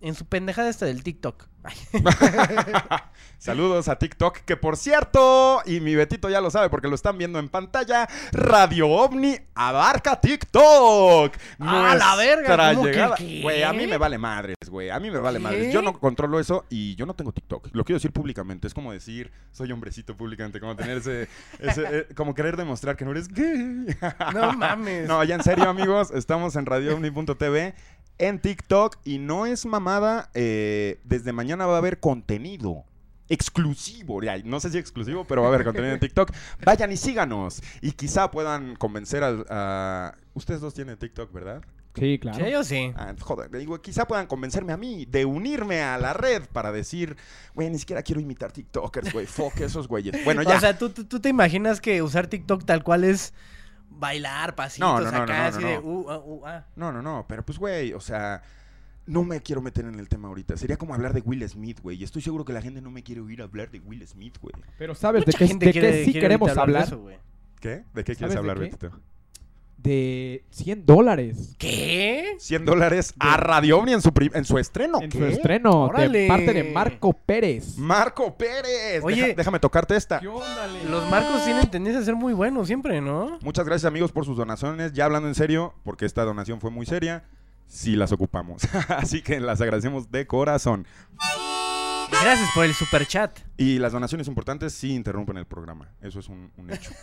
en 0.00 0.14
su 0.14 0.26
pendejada 0.26 0.68
esta 0.68 0.86
del 0.86 1.02
TikTok. 1.02 1.46
Saludos 3.38 3.88
a 3.88 3.98
TikTok, 3.98 4.38
que 4.38 4.56
por 4.56 4.76
cierto, 4.76 5.60
y 5.66 5.80
mi 5.80 5.94
Betito 5.94 6.30
ya 6.30 6.40
lo 6.40 6.50
sabe 6.50 6.70
porque 6.70 6.88
lo 6.88 6.94
están 6.94 7.18
viendo 7.18 7.38
en 7.38 7.48
pantalla, 7.48 8.08
Radio 8.32 8.88
OVNI 8.88 9.38
abarca 9.54 10.20
TikTok. 10.20 11.34
¡Ah, 11.58 11.94
la 11.98 12.16
verga! 12.16 13.14
Güey, 13.42 13.62
a 13.62 13.72
mí 13.72 13.86
me 13.86 13.98
vale 13.98 14.16
madres, 14.16 14.56
güey. 14.68 14.90
A 14.90 14.98
mí 15.00 15.10
me 15.10 15.18
vale 15.18 15.38
¿Qué? 15.38 15.42
madres. 15.42 15.72
Yo 15.74 15.82
no 15.82 15.98
controlo 15.98 16.40
eso 16.40 16.64
y 16.70 16.94
yo 16.96 17.04
no 17.04 17.14
tengo 17.14 17.32
TikTok. 17.32 17.68
Lo 17.72 17.84
quiero 17.84 17.96
decir 17.96 18.12
públicamente. 18.12 18.66
Es 18.66 18.74
como 18.74 18.92
decir, 18.92 19.30
soy 19.52 19.70
hombrecito 19.72 20.16
públicamente. 20.16 20.60
Como 20.60 20.76
tener 20.76 20.98
ese, 20.98 21.28
ese, 21.58 21.84
eh, 21.90 22.06
como 22.14 22.34
querer 22.34 22.56
demostrar 22.56 22.96
que 22.96 23.04
no 23.04 23.10
eres 23.10 23.28
gay. 23.28 23.86
no 24.34 24.52
mames. 24.52 25.06
No, 25.16 25.22
ya 25.24 25.34
en 25.36 25.42
serio, 25.42 25.68
amigos, 25.68 26.10
estamos 26.10 26.56
en 26.56 26.66
radioomni.tv, 26.66 27.74
en 28.18 28.40
TikTok, 28.40 28.96
y 29.04 29.18
no 29.18 29.46
es 29.46 29.66
mamada, 29.66 30.30
eh, 30.34 31.00
desde 31.04 31.32
mañana 31.32 31.66
va 31.66 31.74
a 31.74 31.78
haber 31.78 32.00
contenido 32.00 32.84
exclusivo, 33.28 34.22
ya, 34.22 34.38
no 34.44 34.60
sé 34.60 34.70
si 34.70 34.78
exclusivo, 34.78 35.24
pero 35.24 35.42
va 35.42 35.48
a 35.48 35.54
haber 35.54 35.64
contenido 35.64 35.94
en 35.94 36.00
TikTok. 36.00 36.32
Vayan 36.64 36.92
y 36.92 36.96
síganos, 36.96 37.62
y 37.80 37.92
quizá 37.92 38.30
puedan 38.30 38.76
convencer 38.76 39.22
a... 39.24 40.14
Ustedes 40.34 40.60
dos 40.60 40.74
tienen 40.74 40.96
TikTok, 40.96 41.32
¿verdad? 41.32 41.62
Sí, 41.98 42.18
claro. 42.18 42.44
Sí, 42.44 42.50
yo 42.50 42.62
sí. 42.62 42.92
Ah, 42.94 43.14
joder, 43.18 43.50
le 43.50 43.58
digo, 43.58 43.80
quizá 43.80 44.06
puedan 44.06 44.26
convencerme 44.26 44.72
a 44.72 44.76
mí 44.76 45.06
de 45.06 45.24
unirme 45.24 45.80
a 45.80 45.96
la 45.96 46.12
red 46.12 46.42
para 46.52 46.70
decir, 46.70 47.16
güey, 47.54 47.70
ni 47.70 47.78
siquiera 47.78 48.02
quiero 48.02 48.20
imitar 48.20 48.52
TikTokers, 48.52 49.12
güey, 49.12 49.26
fuck 49.26 49.58
esos 49.60 49.88
güeyes. 49.88 50.22
Bueno, 50.24 50.42
ya. 50.42 50.56
O 50.56 50.60
sea, 50.60 50.78
¿tú, 50.78 50.90
tú, 50.90 51.04
tú 51.04 51.20
te 51.20 51.30
imaginas 51.30 51.80
que 51.80 52.02
usar 52.02 52.26
TikTok 52.26 52.64
tal 52.66 52.84
cual 52.84 53.04
es 53.04 53.32
bailar, 53.96 54.54
pasitos 54.54 54.88
No, 54.88 55.00
no, 55.04 55.10
no, 55.10 55.22
acá, 55.22 55.26
no, 55.26 55.42
no, 55.42 55.48
así 55.48 55.62
no. 55.62 55.68
de 55.68 55.78
uh, 55.78 56.10
ah, 56.10 56.18
uh, 56.18 56.46
ah. 56.46 56.64
No, 56.76 56.92
no, 56.92 57.02
no, 57.02 57.24
pero 57.28 57.44
pues, 57.44 57.58
güey, 57.58 57.92
o 57.92 58.00
sea, 58.00 58.42
no 59.06 59.22
me 59.24 59.40
quiero 59.40 59.62
meter 59.62 59.84
en 59.84 59.98
el 59.98 60.08
tema 60.08 60.28
ahorita. 60.28 60.56
Sería 60.56 60.76
como 60.76 60.94
hablar 60.94 61.12
de 61.12 61.20
Will 61.20 61.48
Smith, 61.48 61.80
güey. 61.82 61.96
Y 61.98 62.04
estoy 62.04 62.22
seguro 62.22 62.44
que 62.44 62.52
la 62.52 62.60
gente 62.62 62.80
no 62.80 62.90
me 62.90 63.02
quiere 63.02 63.20
oír 63.20 63.40
hablar 63.42 63.70
de 63.70 63.80
Will 63.80 64.06
Smith, 64.06 64.36
güey. 64.40 64.54
Pero 64.78 64.94
¿sabes 64.94 65.24
de 65.24 65.28
Mucha 65.28 65.38
qué, 65.38 65.46
gente 65.48 65.66
de 65.66 65.72
quiere- 65.72 65.90
qué 65.92 66.04
sí 66.04 66.12
quiere 66.12 66.20
queremos 66.26 66.50
hablar 66.50 66.62
hablar? 66.62 66.82
de 66.82 66.88
eso. 67.14 67.20
¿Qué? 67.60 67.68
¿De 67.94 68.04
qué 68.04 68.14
¿Sabes 68.14 68.18
quieres 68.18 68.32
de 68.34 68.38
hablar? 68.38 68.58
Betito? 68.58 68.90
De 69.86 70.44
100 70.50 70.84
dólares. 70.84 71.54
¿Qué? 71.58 72.34
100 72.38 72.64
dólares 72.64 73.14
a 73.18 73.36
Radio 73.36 73.78
Omni 73.78 73.92
en 73.92 74.02
su, 74.02 74.12
en 74.34 74.44
su 74.44 74.58
estreno. 74.58 75.00
En 75.00 75.08
¿qué? 75.10 75.18
su 75.18 75.24
estreno. 75.26 75.82
Órale. 75.84 76.18
De 76.22 76.28
parte 76.28 76.52
de 76.52 76.64
Marco 76.64 77.12
Pérez. 77.12 77.78
Marco 77.78 78.36
Pérez. 78.36 79.02
Oye. 79.02 79.22
Deja- 79.22 79.34
déjame 79.36 79.60
tocarte 79.60 79.94
esta. 79.96 80.20
Los 80.20 81.10
marcos 81.10 81.44
tienen 81.44 81.70
tendencia 81.70 82.00
a 82.00 82.04
ser 82.04 82.16
muy 82.16 82.32
buenos 82.32 82.66
siempre, 82.66 83.00
¿no? 83.00 83.38
Muchas 83.42 83.64
gracias, 83.64 83.84
amigos, 83.88 84.10
por 84.12 84.24
sus 84.24 84.36
donaciones. 84.36 84.92
Ya 84.92 85.04
hablando 85.04 85.28
en 85.28 85.34
serio, 85.34 85.72
porque 85.84 86.04
esta 86.04 86.24
donación 86.24 86.60
fue 86.60 86.70
muy 86.70 86.84
seria, 86.84 87.24
sí 87.66 87.94
las 87.96 88.10
ocupamos. 88.12 88.62
Así 88.88 89.22
que 89.22 89.38
las 89.40 89.60
agradecemos 89.60 90.10
de 90.10 90.26
corazón. 90.26 90.86
Gracias 92.10 92.50
por 92.54 92.64
el 92.64 92.74
super 92.74 93.06
chat. 93.06 93.38
Y 93.56 93.78
las 93.78 93.92
donaciones 93.92 94.26
importantes 94.28 94.72
sí 94.74 94.94
interrumpen 94.94 95.36
el 95.36 95.46
programa. 95.46 95.90
Eso 96.00 96.20
es 96.20 96.28
un, 96.28 96.50
un 96.56 96.72
hecho. 96.72 96.90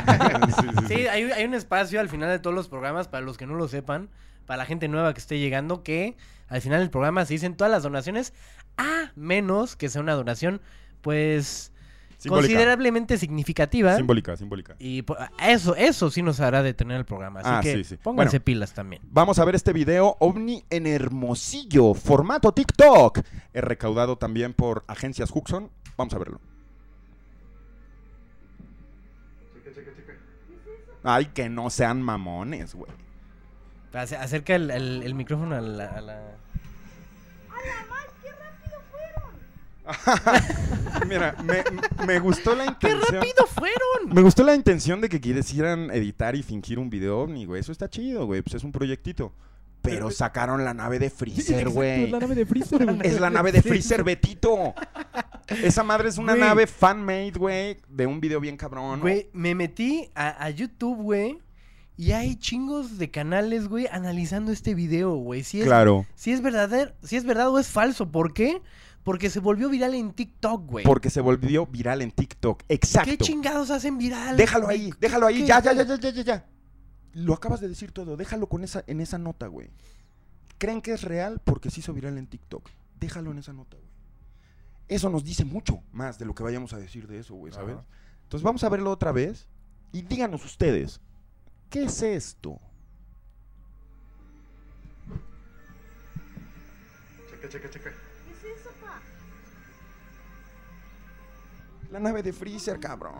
Sí, 0.00 0.52
sí, 0.52 0.68
sí. 0.78 0.94
Sí, 0.94 1.06
hay, 1.06 1.24
hay 1.30 1.44
un 1.44 1.54
espacio 1.54 2.00
al 2.00 2.08
final 2.08 2.28
de 2.28 2.38
todos 2.38 2.54
los 2.54 2.68
programas, 2.68 3.08
para 3.08 3.24
los 3.24 3.36
que 3.36 3.46
no 3.46 3.54
lo 3.54 3.68
sepan, 3.68 4.08
para 4.46 4.58
la 4.58 4.66
gente 4.66 4.88
nueva 4.88 5.12
que 5.14 5.20
esté 5.20 5.38
llegando, 5.38 5.82
que 5.82 6.16
al 6.48 6.60
final 6.60 6.80
del 6.80 6.90
programa 6.90 7.24
se 7.24 7.34
dicen 7.34 7.56
todas 7.56 7.70
las 7.70 7.82
donaciones, 7.82 8.32
a 8.76 9.12
menos 9.14 9.76
que 9.76 9.88
sea 9.88 10.00
una 10.00 10.14
donación, 10.14 10.60
pues, 11.00 11.69
Simbólica. 12.20 12.48
considerablemente 12.48 13.16
significativa. 13.18 13.96
Simbólica, 13.96 14.36
simbólica. 14.36 14.76
y 14.78 15.04
eso, 15.42 15.74
eso 15.74 16.10
sí 16.10 16.22
nos 16.22 16.38
hará 16.40 16.62
detener 16.62 16.98
el 16.98 17.04
programa. 17.06 17.40
Así 17.40 17.48
Ah, 17.50 17.60
que 17.62 17.72
sí, 17.76 17.84
sí. 17.84 17.96
pónganse 17.96 18.36
Bueno. 18.38 18.44
pilas 18.44 18.74
también. 18.74 19.02
Vamos 19.10 19.38
a 19.38 19.44
ver 19.44 19.54
este 19.54 19.72
video 19.72 20.16
OVNI 20.20 20.64
en 20.70 20.86
Hermosillo, 20.86 21.94
formato 21.94 22.52
TikTok. 22.52 23.20
Es 23.52 23.64
recaudado 23.64 24.16
también 24.18 24.52
por 24.52 24.84
agencias 24.86 25.30
Huxon. 25.34 25.70
Vamos 25.96 26.12
a 26.14 26.18
verlo. 26.18 26.40
Ay, 31.02 31.26
que 31.32 31.48
no 31.48 31.70
sean 31.70 32.02
mamones, 32.02 32.74
güey. 32.74 32.90
Ace- 33.94 34.16
Acerca 34.16 34.54
el, 34.54 34.70
el- 34.70 35.02
el 35.02 35.14
micrófono 35.14 35.56
a 35.56 35.60
la... 35.60 35.86
a 35.86 36.00
la- 36.00 36.36
Mira, 41.08 41.34
me, 41.42 41.64
me 42.06 42.18
gustó 42.20 42.54
la 42.54 42.64
¡Qué 42.78 42.88
intención. 42.88 43.14
rápido 43.14 43.46
fueron! 43.46 44.14
Me 44.14 44.22
gustó 44.22 44.42
la 44.44 44.54
intención 44.54 45.00
de 45.00 45.08
que 45.08 45.20
quisieran 45.20 45.90
editar 45.90 46.36
y 46.36 46.42
fingir 46.42 46.78
un 46.78 46.90
video 46.90 47.18
ovni, 47.20 47.44
güey. 47.46 47.60
Eso 47.60 47.72
está 47.72 47.88
chido, 47.88 48.26
güey. 48.26 48.42
Pues 48.42 48.54
es 48.56 48.64
un 48.64 48.72
proyectito. 48.72 49.32
Pero 49.82 50.10
sacaron 50.10 50.62
la 50.62 50.74
nave 50.74 50.98
de 50.98 51.08
Freezer, 51.08 51.70
güey. 51.70 52.04
Es 52.04 52.10
la 52.10 52.18
nave 52.20 52.34
de 52.34 52.44
Freezer, 52.44 52.84
güey. 52.84 52.98
Es 53.02 53.18
la 53.18 53.30
nave 53.30 53.50
de 53.50 53.62
Freezer, 53.62 54.04
Betito. 54.04 54.74
Esa 55.48 55.82
madre 55.82 56.10
es 56.10 56.18
una 56.18 56.36
nave 56.36 56.66
fan-made, 56.66 57.32
güey, 57.32 57.78
de 57.88 58.06
un 58.06 58.20
video 58.20 58.40
bien 58.40 58.56
cabrón. 58.58 58.98
¿no? 58.98 59.00
Güey, 59.02 59.30
me 59.32 59.54
metí 59.54 60.10
a, 60.14 60.44
a 60.44 60.50
YouTube, 60.50 60.98
güey. 60.98 61.38
Y 61.96 62.12
hay 62.12 62.36
chingos 62.36 62.98
de 62.98 63.10
canales, 63.10 63.68
güey, 63.68 63.86
analizando 63.90 64.52
este 64.52 64.74
video, 64.74 65.14
güey. 65.16 65.42
Si 65.44 65.60
es, 65.60 65.66
Claro. 65.66 66.06
si 66.14 66.32
es 66.32 66.40
verdadero, 66.42 66.92
si 67.02 67.16
es 67.16 67.24
verdad 67.24 67.48
o 67.50 67.58
es 67.58 67.68
falso. 67.68 68.10
¿Por 68.10 68.32
qué? 68.34 68.60
Porque 69.10 69.28
se 69.28 69.40
volvió 69.40 69.68
viral 69.68 69.94
en 69.96 70.12
TikTok, 70.12 70.66
güey. 70.70 70.84
Porque 70.84 71.10
se 71.10 71.20
volvió 71.20 71.66
viral 71.66 72.00
en 72.00 72.12
TikTok. 72.12 72.62
Exacto. 72.68 73.10
¿Qué 73.10 73.18
chingados 73.18 73.72
hacen 73.72 73.98
viral? 73.98 74.36
Déjalo 74.36 74.66
güey? 74.66 74.82
ahí, 74.82 74.90
¿Qué- 74.92 74.98
déjalo 75.00 75.26
ahí. 75.26 75.44
Ya, 75.44 75.60
ya, 75.60 75.72
ya, 75.72 75.82
ya, 75.84 75.96
ya, 75.96 76.10
ya, 76.10 76.22
ya. 76.22 76.46
Lo 77.14 77.34
acabas 77.34 77.60
de 77.60 77.66
decir 77.68 77.90
todo. 77.90 78.16
Déjalo 78.16 78.48
con 78.48 78.62
esa, 78.62 78.84
en 78.86 79.00
esa 79.00 79.18
nota, 79.18 79.48
güey. 79.48 79.68
Creen 80.58 80.80
que 80.80 80.92
es 80.92 81.02
real 81.02 81.40
porque 81.42 81.72
se 81.72 81.80
hizo 81.80 81.92
viral 81.92 82.18
en 82.18 82.28
TikTok. 82.28 82.70
Déjalo 83.00 83.32
en 83.32 83.38
esa 83.38 83.52
nota, 83.52 83.76
güey. 83.78 83.90
Eso 84.86 85.10
nos 85.10 85.24
dice 85.24 85.44
mucho 85.44 85.82
más 85.90 86.16
de 86.20 86.24
lo 86.26 86.32
que 86.36 86.44
vayamos 86.44 86.72
a 86.72 86.78
decir 86.78 87.08
de 87.08 87.18
eso, 87.18 87.34
güey, 87.34 87.52
¿sabes? 87.52 87.78
Ajá. 87.78 87.84
Entonces 88.22 88.44
vamos 88.44 88.62
a 88.62 88.68
verlo 88.68 88.92
otra 88.92 89.10
vez 89.10 89.48
y 89.90 90.02
díganos 90.02 90.44
ustedes, 90.44 91.00
¿qué 91.68 91.82
es 91.82 92.00
esto? 92.02 92.60
Checa, 97.28 97.48
checa, 97.48 97.70
checa. 97.70 97.90
La 101.90 101.98
nave 102.00 102.22
de 102.22 102.32
Freezer, 102.32 102.78
cabrón. 102.78 103.14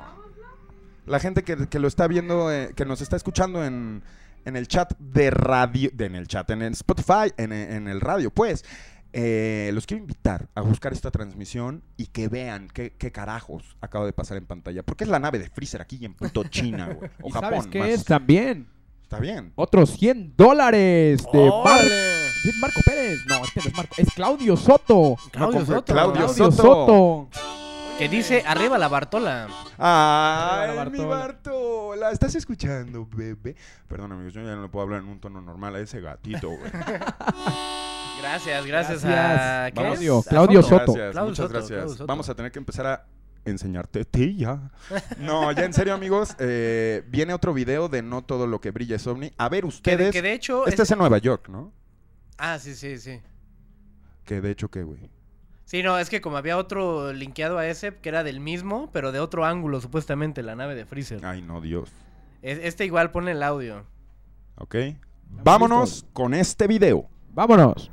La 1.07 1.19
gente 1.19 1.43
que, 1.43 1.67
que 1.69 1.79
lo 1.79 1.89
está 1.89 2.07
viendo, 2.07 2.53
eh, 2.53 2.73
que 2.77 2.85
nos 2.85 3.01
está 3.01 3.17
escuchando 3.17 3.65
en, 3.65 4.03
en 4.45 4.57
el 4.57 4.69
chat 4.69 4.93
de 4.99 5.31
radio, 5.31 5.91
de- 5.93 6.07
en 6.07 6.15
el 6.15 6.29
chat, 6.29 6.49
en 6.51 6.63
el 6.63 6.73
Spotify, 6.75 7.33
en, 7.37 7.53
en 7.53 7.89
el 7.89 8.01
radio, 8.01 8.31
pues, 8.31 8.65
eh, 9.13 9.71
los 9.75 9.87
quiero 9.87 10.03
invitar 10.03 10.49
a 10.55 10.61
buscar 10.61 10.93
esta 10.93 11.11
transmisión 11.11 11.83
y 11.97 12.07
que 12.07 12.29
vean 12.29 12.69
qué, 12.73 12.93
qué 12.97 13.11
carajos 13.11 13.77
acaba 13.81 14.07
de 14.07 14.13
pasar 14.13 14.37
en 14.37 14.47
pantalla. 14.47 14.85
Porque 14.85 15.03
es 15.03 15.11
la 15.11 15.19
nave 15.19 15.41
de 15.41 15.51
Freezer 15.51 15.81
aquí 15.83 16.05
en 16.05 16.15
punto 16.15 16.45
China, 16.45 16.95
güey. 16.95 17.11
O 17.23 17.29
¿Y 17.29 17.33
Japón, 17.33 17.51
sabes 17.51 17.67
qué 17.67 17.79
más. 17.81 17.89
es 17.89 18.05
también? 18.05 18.69
Está 19.03 19.19
bien. 19.19 19.53
Otros 19.57 19.91
100 19.99 20.35
dólares 20.37 21.25
de 21.33 21.39
Mar- 21.51 21.51
¡Órale! 21.51 22.29
¿Sí 22.43 22.49
es 22.51 22.57
Marco 22.59 22.81
Pérez. 22.87 23.19
No, 23.27 23.43
este 23.45 23.61
no 23.61 23.67
es 23.69 23.77
Marco. 23.77 23.95
Es 23.99 24.09
Claudio 24.15 24.57
Soto. 24.57 25.17
Claudio 25.33 25.61
No, 25.61 25.67
Soto. 25.67 25.93
Claudio 25.93 26.13
Claudio 26.27 26.51
Soto. 26.53 26.53
Soto. 26.53 27.29
Que 28.01 28.09
dice, 28.09 28.43
arriba 28.47 28.79
la 28.79 28.89
Bartola. 28.89 29.47
¡Ay, 29.77 30.71
Hola, 30.71 30.87
mi 30.87 31.01
Bartola. 31.01 31.07
Bartola! 31.07 32.11
¿Estás 32.13 32.35
escuchando, 32.35 33.07
bebé? 33.15 33.55
Perdón, 33.89 34.13
amigos, 34.13 34.33
yo 34.33 34.41
ya 34.41 34.57
no 34.57 34.63
le 34.63 34.69
puedo 34.71 34.85
hablar 34.85 35.03
en 35.03 35.09
un 35.11 35.21
tono 35.21 35.43
normal 35.43 35.75
a 35.75 35.81
ese 35.81 36.01
gatito, 36.01 36.49
güey. 36.49 36.71
Gracias, 38.23 38.65
gracias, 38.67 39.05
Gracias. 39.05 39.05
a... 39.05 39.67
¿qué 39.67 39.81
Claudio, 39.83 40.19
es? 40.21 40.27
Claudio 40.27 40.63
Soto. 40.63 40.95
Gracias, 40.95 41.13
Claudio 41.13 41.31
muchas 41.31 41.47
Soto, 41.47 41.59
gracias. 41.59 41.91
Soto. 41.93 42.07
Vamos 42.07 42.27
a 42.31 42.35
tener 42.35 42.51
que 42.51 42.59
empezar 42.59 42.87
a 42.87 43.05
enseñarte 43.45 44.07
tía. 44.07 44.71
No, 45.19 45.53
ya 45.53 45.67
en 45.67 45.75
serio, 45.75 45.93
amigos, 45.93 46.35
eh, 46.39 47.05
viene 47.09 47.35
otro 47.35 47.53
video 47.53 47.91
de 47.91 48.01
No 48.01 48.23
todo 48.23 48.47
lo 48.47 48.63
que 48.63 48.71
brilla 48.71 48.97
es 48.97 49.07
ovni. 49.07 49.31
A 49.37 49.51
ver, 49.51 49.61
Que 49.61 49.67
de, 49.67 49.69
ustedes... 49.69 50.13
que 50.13 50.23
de 50.23 50.33
hecho... 50.33 50.67
Este 50.67 50.85
es 50.85 50.91
en 50.91 51.01
Nueva 51.01 51.19
York, 51.19 51.51
¿no? 51.51 51.71
Ah, 52.39 52.59
sí, 52.59 52.75
sí, 52.75 52.97
sí. 52.97 53.21
Que 54.25 54.41
de 54.41 54.53
hecho, 54.53 54.71
¿qué, 54.71 54.85
güey? 54.85 55.20
Sí, 55.71 55.85
no, 55.85 55.97
es 56.01 56.11
que 56.11 56.21
como 56.21 56.37
había 56.37 56.57
otro 56.57 57.13
linkeado 57.13 57.57
a 57.57 57.65
ese, 57.69 57.95
que 57.95 58.09
era 58.09 58.25
del 58.25 58.41
mismo, 58.41 58.91
pero 58.93 59.13
de 59.13 59.21
otro 59.21 59.45
ángulo, 59.45 59.81
supuestamente, 59.81 60.43
la 60.43 60.57
nave 60.57 60.75
de 60.75 60.85
Freezer. 60.85 61.25
Ay, 61.25 61.43
no, 61.43 61.61
Dios. 61.61 61.93
Es- 62.43 62.59
Este 62.61 62.85
igual 62.87 63.13
pone 63.13 63.31
el 63.31 63.43
audio. 63.45 63.87
¿Ok? 64.57 64.75
Vámonos 65.29 66.05
con 66.13 66.35
este 66.35 66.67
video. 66.67 67.09
Vámonos. 67.35 67.89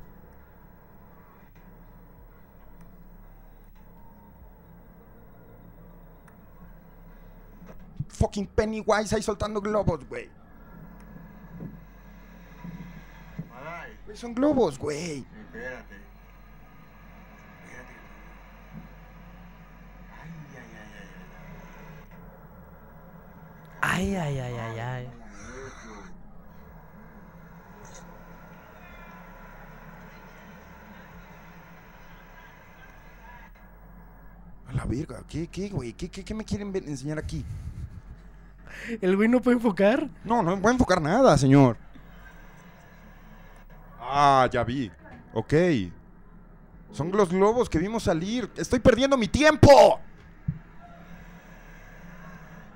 Fucking 8.09 8.47
Pennywise 8.47 9.13
ahí 9.15 9.21
soltando 9.21 9.61
globos, 9.61 10.03
güey. 10.07 10.29
Son 14.13 14.33
globos, 14.33 14.79
güey. 14.79 15.19
Espérate. 15.45 15.95
Ay, 20.09 20.31
ay, 20.55 20.57
ay, 20.57 20.89
ay, 20.99 21.07
ay. 23.81 24.15
Ay, 24.15 24.39
ay, 24.39 24.53
ay, 24.57 24.79
ay. 24.79 25.07
A 34.67 34.73
la 34.73 34.85
verga, 34.85 35.23
¿qué, 35.27 35.47
qué, 35.47 35.69
güey? 35.69 35.93
¿Qué, 35.93 36.09
qué, 36.09 36.23
qué 36.25 36.33
me 36.33 36.43
quieren 36.43 36.71
ver- 36.73 36.87
enseñar 36.87 37.17
aquí? 37.17 37.45
¿El 39.01 39.15
güey 39.15 39.29
no 39.29 39.41
puede 39.41 39.55
enfocar? 39.57 40.09
No, 40.25 40.43
no 40.43 40.57
me 40.57 40.67
a 40.67 40.71
enfocar 40.71 41.01
nada, 41.01 41.37
señor. 41.37 41.77
Ah, 43.99 44.47
ya 44.51 44.63
vi. 44.63 44.91
Ok. 45.33 45.53
Son 46.91 47.11
los 47.11 47.29
globos 47.29 47.69
que 47.69 47.79
vimos 47.79 48.03
salir. 48.03 48.51
Estoy 48.57 48.79
perdiendo 48.79 49.17
mi 49.17 49.27
tiempo. 49.27 49.99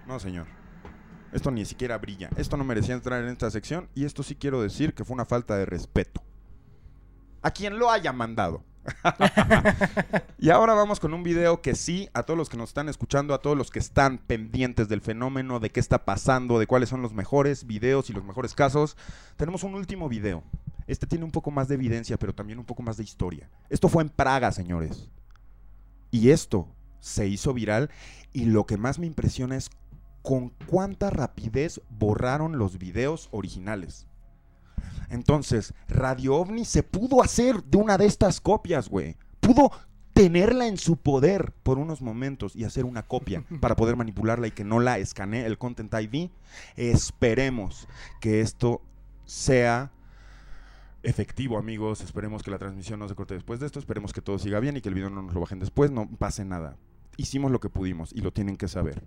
No, 0.08 0.20
señor. 0.20 0.48
Esto 1.32 1.52
ni 1.52 1.66
siquiera 1.66 1.98
brilla. 1.98 2.30
Esto 2.36 2.58
no 2.58 2.64
merecía 2.64 2.96
entrar 2.96 3.24
en 3.24 3.30
esta 3.30 3.50
sección. 3.52 3.90
Y 3.96 4.06
esto 4.06 4.24
sí 4.24 4.36
quiero 4.36 4.62
decir 4.62 4.94
que 4.94 5.06
fue 5.06 5.14
una 5.14 5.26
falta 5.26 5.56
de 5.58 5.66
respeto. 5.66 6.22
A 7.42 7.52
quien 7.52 7.80
lo 7.80 7.90
haya 7.90 8.14
mandado. 8.14 8.64
y 10.40 10.50
ahora 10.50 10.74
vamos 10.74 11.00
con 11.00 11.14
un 11.14 11.24
video 11.24 11.62
que 11.62 11.76
sí, 11.76 12.10
a 12.14 12.24
todos 12.24 12.38
los 12.38 12.50
que 12.50 12.58
nos 12.58 12.70
están 12.70 12.90
escuchando, 12.90 13.34
a 13.34 13.42
todos 13.42 13.58
los 13.58 13.70
que 13.70 13.80
están 13.80 14.18
pendientes 14.18 14.90
del 14.90 15.02
fenómeno, 15.02 15.60
de 15.60 15.70
qué 15.70 15.80
está 15.80 16.06
pasando, 16.06 16.60
de 16.60 16.68
cuáles 16.68 16.90
son 16.90 17.02
los 17.02 17.14
mejores 17.14 17.66
videos 17.68 18.10
y 18.10 18.14
los 18.14 18.24
mejores 18.24 18.54
casos, 18.54 18.98
tenemos 19.38 19.64
un 19.64 19.76
último 19.76 20.10
video. 20.10 20.44
Este 20.88 21.08
tiene 21.08 21.26
un 21.26 21.32
poco 21.32 21.52
más 21.52 21.68
de 21.68 21.76
evidencia, 21.76 22.18
pero 22.18 22.34
también 22.34 22.60
un 22.60 22.66
poco 22.66 22.84
más 22.84 22.98
de 22.98 23.04
historia. 23.04 23.50
Esto 23.70 23.88
fue 23.88 24.04
en 24.04 24.10
Praga, 24.10 24.52
señores. 24.52 25.10
Y 26.10 26.32
esto 26.32 26.68
se 27.00 27.28
hizo 27.28 27.54
viral 27.54 27.90
y 28.34 28.46
lo 28.46 28.66
que 28.66 28.78
más 28.78 29.00
me 29.00 29.08
impresiona 29.08 29.56
es 29.56 29.70
con 30.22 30.50
cuánta 30.68 31.10
rapidez 31.10 31.82
borraron 31.90 32.58
los 32.58 32.78
videos 32.78 33.30
originales. 33.32 34.08
Entonces, 35.10 35.74
Radio 35.88 36.36
OVNI 36.36 36.66
se 36.66 36.84
pudo 36.84 37.22
hacer 37.22 37.64
de 37.64 37.78
una 37.78 37.98
de 37.98 38.06
estas 38.06 38.40
copias, 38.40 38.90
güey. 38.90 39.18
Pudo 39.40 39.72
tenerla 40.14 40.68
en 40.68 40.78
su 40.78 40.98
poder 40.98 41.54
por 41.64 41.78
unos 41.80 42.02
momentos 42.02 42.56
y 42.56 42.64
hacer 42.64 42.86
una 42.86 43.04
copia 43.04 43.44
para 43.60 43.76
poder 43.76 43.96
manipularla 43.96 44.48
y 44.48 44.52
que 44.52 44.64
no 44.64 44.80
la 44.80 44.98
escanee 45.00 45.46
el 45.46 45.58
Content 45.58 45.94
ID. 45.94 46.30
Esperemos 46.76 47.88
que 48.20 48.42
esto 48.42 48.82
sea 49.26 49.92
efectivo, 51.04 51.58
amigos. 51.58 52.02
Esperemos 52.02 52.44
que 52.44 52.52
la 52.52 52.58
transmisión 52.58 53.00
no 53.00 53.10
se 53.10 53.16
corte 53.16 53.34
después 53.34 53.60
de 53.60 53.66
esto. 53.66 53.80
Esperemos 53.80 54.14
que 54.14 54.22
todo 54.22 54.40
siga 54.40 54.60
bien 54.60 54.78
y 54.78 54.82
que 54.82 54.90
el 54.90 54.96
video 54.96 55.10
no 55.10 55.22
nos 55.22 55.34
lo 55.34 55.42
bajen 55.42 55.60
después. 55.60 55.92
No 55.92 56.10
pase 56.10 56.46
nada. 56.46 56.78
Hicimos 57.18 57.52
lo 57.52 57.60
que 57.60 57.70
pudimos 57.70 58.14
y 58.14 58.22
lo 58.22 58.32
tienen 58.32 58.58
que 58.58 58.68
saber. 58.68 59.04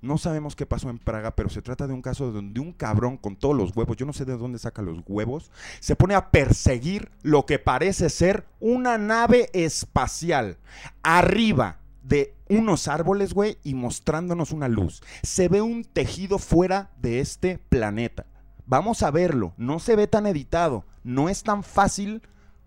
No 0.00 0.16
sabemos 0.16 0.54
qué 0.54 0.64
pasó 0.64 0.90
en 0.90 0.98
Praga, 0.98 1.34
pero 1.34 1.48
se 1.48 1.60
trata 1.60 1.88
de 1.88 1.92
un 1.92 2.02
caso 2.02 2.30
donde 2.30 2.60
un 2.60 2.72
cabrón 2.72 3.16
con 3.16 3.34
todos 3.34 3.56
los 3.56 3.76
huevos, 3.76 3.96
yo 3.96 4.06
no 4.06 4.12
sé 4.12 4.24
de 4.24 4.36
dónde 4.36 4.60
saca 4.60 4.80
los 4.80 4.98
huevos, 5.08 5.50
se 5.80 5.96
pone 5.96 6.14
a 6.14 6.30
perseguir 6.30 7.10
lo 7.22 7.46
que 7.46 7.58
parece 7.58 8.08
ser 8.08 8.46
una 8.60 8.96
nave 8.96 9.50
espacial 9.52 10.58
arriba 11.02 11.78
de 12.04 12.34
unos 12.48 12.86
árboles, 12.86 13.34
güey, 13.34 13.58
y 13.64 13.74
mostrándonos 13.74 14.52
una 14.52 14.68
luz. 14.68 15.02
Se 15.22 15.48
ve 15.48 15.62
un 15.62 15.84
tejido 15.84 16.38
fuera 16.38 16.90
de 17.00 17.20
este 17.20 17.58
planeta. 17.68 18.26
Vamos 18.66 19.02
a 19.02 19.10
verlo, 19.10 19.52
no 19.56 19.80
se 19.80 19.96
ve 19.96 20.06
tan 20.06 20.26
editado, 20.26 20.84
no 21.02 21.28
es 21.28 21.42
tan 21.42 21.62
fácil 21.64 22.22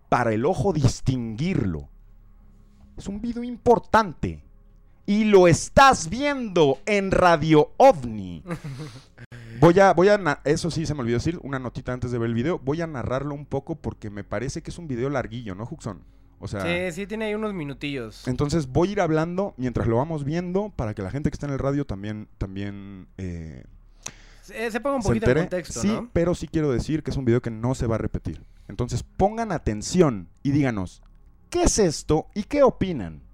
para 0.10 0.34
el 0.34 0.46
ojo 0.46 0.74
distinguirlo. 0.74 1.88
Es 2.98 3.08
un 3.08 3.22
video 3.22 3.44
importante 3.44 4.44
y 5.12 5.26
lo 5.26 5.50
estás 5.50 6.10
viendo 6.10 6.80
en 6.86 7.12
Radio 7.12 7.71
OVNI. 7.76 8.43
Voy 9.60 9.78
a, 9.78 9.91
voy 9.93 10.08
a, 10.08 10.39
eso 10.45 10.71
sí 10.71 10.86
se 10.86 10.93
me 10.93 11.02
olvidó 11.02 11.17
decir, 11.17 11.38
una 11.43 11.60
notita 11.60 11.91
antes 11.91 12.12
de 12.12 12.17
ver 12.17 12.30
el 12.30 12.34
video. 12.34 12.60
Voy 12.60 12.80
a 12.80 12.88
narrarlo 12.88 13.36
un 13.36 13.45
poco 13.45 13.76
porque 13.76 14.10
me 14.10 14.24
parece 14.24 14.64
que 14.64 14.72
es 14.72 14.78
un 14.78 14.88
video 14.88 15.09
larguillo, 15.09 15.53
¿no, 15.53 15.66
Juxon? 15.66 15.99
O 16.39 16.47
sea, 16.47 16.62
Sí, 16.62 16.95
sí, 16.95 17.07
tiene 17.07 17.26
ahí 17.26 17.36
unos 17.36 17.53
minutillos. 17.53 18.26
entonces 18.26 18.68
voy 18.68 18.88
a 18.88 18.91
ir 18.93 19.01
hablando 19.01 19.53
mientras 19.57 19.86
lo 19.86 19.97
vamos 19.97 20.24
viendo 20.24 20.70
para 20.78 20.93
que 20.93 21.01
la 21.01 21.12
gente 21.12 21.30
que 21.30 21.36
está 21.36 21.45
en 21.45 21.51
el 21.51 21.59
radio 21.59 21.84
también, 21.84 22.30
también 22.38 23.07
eh, 23.18 23.66
Se, 24.43 24.72
se 24.72 24.80
ponga 24.80 24.95
un 24.95 25.03
poquito 25.03 25.30
en 25.30 25.39
contexto, 25.39 25.82
sí, 25.82 25.89
¿no? 25.89 26.09
pero 26.14 26.36
sí 26.36 26.47
quiero 26.47 26.72
decir 26.72 27.03
que 27.03 27.12
es 27.12 27.18
un 27.18 27.26
video 27.26 27.41
que 27.41 27.51
no 27.51 27.76
se 27.76 27.86
va 27.86 27.95
a 27.95 27.99
repetir. 27.99 28.45
Entonces 28.70 29.03
pongan 29.03 29.51
atención 29.51 30.30
y 30.41 30.51
díganos, 30.51 31.03
¿qué 31.49 31.64
es 31.64 31.80
esto 31.80 32.28
y 32.34 32.43
qué 32.43 32.64
opinan? 32.64 33.30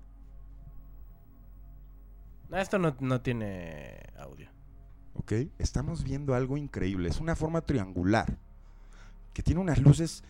No, 2.49 2.57
esto 2.57 2.79
no, 2.79 2.95
no 2.99 3.21
tiene 3.21 3.97
audio. 4.17 4.49
¿ok? 5.15 5.33
Estamos 5.59 6.03
viendo 6.03 6.35
algo 6.35 6.57
increíble. 6.57 7.09
Es 7.09 7.19
una 7.19 7.35
forma 7.35 7.61
triangular 7.61 8.37
que 9.33 9.43
tiene 9.43 9.59
unas 9.61 9.79
luces 9.79 10.23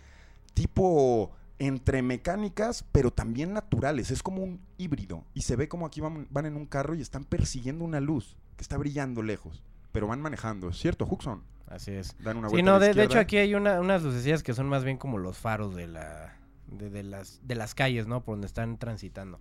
tipo 0.54 1.32
entre 1.60 2.02
mecánicas, 2.02 2.84
pero 2.92 3.12
también 3.12 3.54
naturales. 3.54 4.12
Es 4.12 4.22
como 4.24 4.44
un 4.44 4.60
híbrido. 4.78 5.24
Y 5.34 5.42
se 5.42 5.56
ve 5.56 5.68
como 5.68 5.86
aquí 5.86 6.02
van, 6.02 6.28
van 6.30 6.46
en 6.46 6.56
un 6.56 6.66
carro 6.66 6.96
y 6.96 7.02
están 7.02 7.24
persiguiendo 7.24 7.84
una 7.84 8.00
luz 8.00 8.36
que 8.56 8.62
está 8.64 8.78
brillando 8.78 9.22
lejos. 9.24 9.62
Pero 9.92 10.08
van 10.08 10.22
manejando, 10.22 10.70
¿es 10.70 10.78
cierto, 10.78 11.06
Huxon? 11.10 11.42
Así 11.68 11.92
es. 11.92 12.16
Dan 12.20 12.38
una 12.38 12.48
Sí, 12.50 12.54
vuelta 12.54 12.70
a 12.70 12.74
no, 12.74 12.80
la 12.80 12.86
de, 12.86 12.94
de 12.94 13.04
hecho 13.04 13.20
aquí 13.20 13.38
hay 13.38 13.56
una- 13.56 13.80
unas 13.82 14.04
lucecillas 14.04 14.42
que 14.44 14.54
son 14.54 14.68
más 14.70 14.84
bien 14.84 14.98
como 14.98 15.18
los 15.18 15.38
faros 15.38 15.76
de 15.76 15.88
la 15.88 16.38
de, 16.68 16.90
de 16.90 17.04
las 17.04 17.40
de 17.48 17.56
las 17.56 17.74
calles, 17.76 18.08
¿no? 18.08 18.24
Por 18.24 18.34
donde 18.36 18.48
están 18.48 18.78
transitando. 18.78 19.40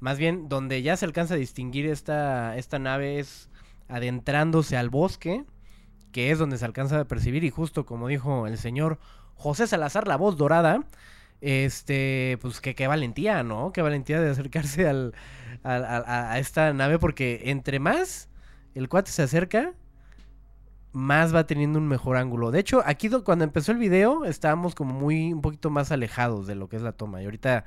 Más 0.00 0.18
bien 0.18 0.48
donde 0.48 0.82
ya 0.82 0.96
se 0.96 1.04
alcanza 1.04 1.34
a 1.34 1.36
distinguir 1.36 1.86
esta 1.86 2.56
esta 2.56 2.78
nave 2.78 3.18
es 3.18 3.50
adentrándose 3.88 4.76
al 4.76 4.90
bosque, 4.90 5.44
que 6.12 6.30
es 6.30 6.38
donde 6.38 6.58
se 6.58 6.64
alcanza 6.64 7.00
a 7.00 7.04
percibir 7.06 7.44
y 7.44 7.50
justo 7.50 7.86
como 7.86 8.08
dijo 8.08 8.46
el 8.46 8.58
señor 8.58 8.98
José 9.36 9.66
Salazar, 9.66 10.06
la 10.08 10.16
voz 10.16 10.36
dorada, 10.36 10.84
este, 11.40 12.38
pues 12.42 12.60
que 12.60 12.74
qué 12.74 12.86
valentía, 12.86 13.42
¿no? 13.42 13.72
Qué 13.72 13.82
valentía 13.82 14.20
de 14.20 14.30
acercarse 14.30 14.88
al, 14.88 15.14
a, 15.64 16.32
a- 16.32 16.38
esta 16.38 16.72
nave 16.74 16.98
porque 16.98 17.42
entre 17.46 17.78
más 17.80 18.28
el 18.74 18.88
cuate 18.88 19.10
se 19.10 19.22
acerca, 19.22 19.74
más 20.92 21.34
va 21.34 21.46
teniendo 21.46 21.78
un 21.78 21.88
mejor 21.88 22.16
ángulo. 22.16 22.50
De 22.50 22.58
hecho, 22.60 22.82
aquí 22.84 23.08
do- 23.08 23.24
cuando 23.24 23.44
empezó 23.44 23.72
el 23.72 23.78
video 23.78 24.24
estábamos 24.24 24.74
como 24.74 24.92
muy 24.94 25.32
un 25.32 25.40
poquito 25.40 25.70
más 25.70 25.92
alejados 25.92 26.46
de 26.46 26.54
lo 26.56 26.68
que 26.68 26.76
es 26.76 26.82
la 26.82 26.92
toma 26.92 27.22
y 27.22 27.24
ahorita 27.26 27.64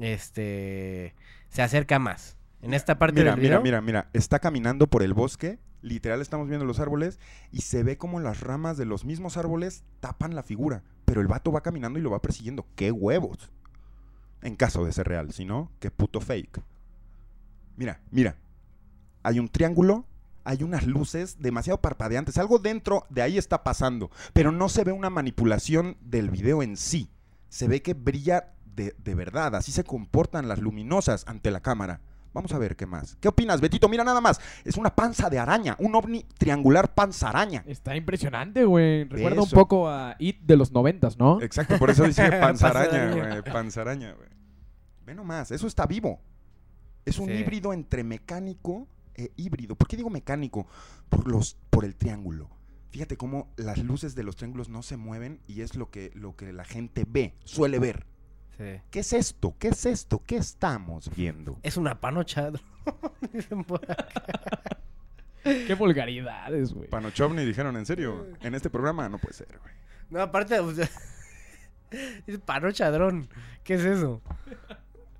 este 0.00 1.14
se 1.48 1.62
acerca 1.62 1.98
más. 1.98 2.36
En 2.62 2.74
esta 2.74 2.98
parte 2.98 3.20
Mira, 3.20 3.32
del 3.32 3.40
mira, 3.40 3.58
video 3.58 3.62
mira, 3.62 3.80
mira. 3.80 4.10
Está 4.12 4.38
caminando 4.38 4.86
por 4.86 5.02
el 5.02 5.14
bosque. 5.14 5.58
Literal 5.82 6.20
estamos 6.20 6.48
viendo 6.48 6.64
los 6.64 6.78
árboles 6.78 7.18
y 7.50 7.62
se 7.62 7.82
ve 7.82 7.98
como 7.98 8.20
las 8.20 8.40
ramas 8.40 8.76
de 8.76 8.84
los 8.84 9.04
mismos 9.04 9.36
árboles 9.36 9.82
tapan 9.98 10.36
la 10.36 10.44
figura. 10.44 10.84
Pero 11.04 11.20
el 11.20 11.26
vato 11.26 11.50
va 11.50 11.62
caminando 11.62 11.98
y 11.98 12.02
lo 12.02 12.10
va 12.10 12.22
persiguiendo. 12.22 12.66
¡Qué 12.76 12.92
huevos! 12.92 13.50
En 14.42 14.54
caso 14.54 14.84
de 14.84 14.92
ser 14.92 15.08
real. 15.08 15.32
Si 15.32 15.44
no, 15.44 15.72
qué 15.80 15.90
puto 15.90 16.20
fake. 16.20 16.62
Mira, 17.76 18.00
mira. 18.10 18.36
Hay 19.24 19.40
un 19.40 19.48
triángulo. 19.48 20.06
Hay 20.44 20.62
unas 20.62 20.86
luces 20.86 21.40
demasiado 21.40 21.80
parpadeantes. 21.80 22.38
Algo 22.38 22.58
dentro 22.58 23.06
de 23.10 23.22
ahí 23.22 23.38
está 23.38 23.64
pasando. 23.64 24.10
Pero 24.32 24.52
no 24.52 24.68
se 24.68 24.84
ve 24.84 24.92
una 24.92 25.10
manipulación 25.10 25.96
del 26.00 26.30
video 26.30 26.62
en 26.62 26.76
sí. 26.76 27.10
Se 27.48 27.68
ve 27.68 27.82
que 27.82 27.94
brilla 27.94 28.54
de, 28.74 28.94
de 28.98 29.14
verdad. 29.14 29.54
Así 29.54 29.72
se 29.72 29.84
comportan 29.84 30.48
las 30.48 30.58
luminosas 30.60 31.24
ante 31.26 31.50
la 31.50 31.60
cámara. 31.60 32.00
Vamos 32.34 32.52
a 32.54 32.58
ver 32.58 32.76
qué 32.76 32.86
más. 32.86 33.16
¿Qué 33.20 33.28
opinas, 33.28 33.60
Betito? 33.60 33.90
Mira 33.90 34.04
nada 34.04 34.22
más. 34.22 34.40
Es 34.64 34.78
una 34.78 34.94
panza 34.94 35.28
de 35.28 35.38
araña. 35.38 35.76
Un 35.78 35.94
ovni 35.94 36.24
triangular 36.38 36.94
panza 36.94 37.28
araña. 37.28 37.62
Está 37.66 37.94
impresionante, 37.94 38.64
güey. 38.64 39.04
Recuerda 39.04 39.42
un 39.42 39.46
Eso. 39.46 39.56
poco 39.56 39.90
a 39.90 40.16
It 40.18 40.40
de 40.40 40.56
los 40.56 40.72
noventas, 40.72 41.18
¿no? 41.18 41.42
Exacto, 41.42 41.78
por 41.78 41.90
eso 41.90 42.04
dice 42.04 42.22
panza 42.40 42.68
araña, 42.68 42.90
Panzaraña. 43.10 43.28
güey. 43.40 43.52
Panza 43.52 43.80
araña, 43.82 44.12
güey. 44.14 44.28
Ve 45.04 45.14
nomás, 45.14 45.50
eso 45.50 45.66
está 45.66 45.84
vivo. 45.86 46.20
Es 47.04 47.18
un 47.18 47.28
Sí. 47.28 47.34
híbrido 47.34 47.74
entre 47.74 48.02
mecánico 48.02 48.88
e 49.14 49.30
híbrido. 49.36 49.74
¿Por 49.76 49.86
qué 49.88 49.96
digo 49.98 50.08
mecánico? 50.08 50.66
Por, 51.10 51.28
los, 51.28 51.58
por 51.68 51.84
el 51.84 51.96
triángulo. 51.96 52.48
Fíjate 52.92 53.18
cómo 53.18 53.52
las 53.56 53.78
luces 53.78 54.14
de 54.14 54.22
los 54.22 54.36
triángulos 54.36 54.70
no 54.70 54.82
se 54.82 54.96
mueven 54.96 55.40
y 55.46 55.60
es 55.60 55.76
lo 55.76 55.90
que, 55.90 56.12
lo 56.14 56.34
que 56.36 56.52
la 56.54 56.64
gente 56.64 57.04
ve, 57.06 57.34
suele 57.44 57.78
ver. 57.78 58.06
Sí. 58.56 58.80
¿Qué 58.90 59.00
es 59.00 59.12
esto? 59.12 59.54
¿Qué 59.58 59.68
es 59.68 59.86
esto? 59.86 60.22
¿Qué 60.26 60.36
estamos 60.36 61.10
viendo? 61.14 61.58
es 61.62 61.76
una 61.76 62.00
panocha. 62.00 62.50
Dicen 63.32 63.64
por 63.64 63.82
acá. 63.90 64.06
Qué 65.42 65.74
vulgaridades, 65.74 66.72
güey. 66.72 66.88
Panochovni 66.88 67.44
dijeron, 67.44 67.76
¿en 67.76 67.86
serio? 67.86 68.26
En 68.42 68.54
este 68.54 68.70
programa 68.70 69.08
no 69.08 69.18
puede 69.18 69.34
ser, 69.34 69.58
güey. 69.60 69.74
No, 70.10 70.20
aparte, 70.20 70.60
o 70.60 70.72
sea, 70.72 70.88
es 72.26 72.38
panochadrón. 72.38 73.28
¿Qué 73.64 73.74
es 73.74 73.84
eso? 73.84 74.22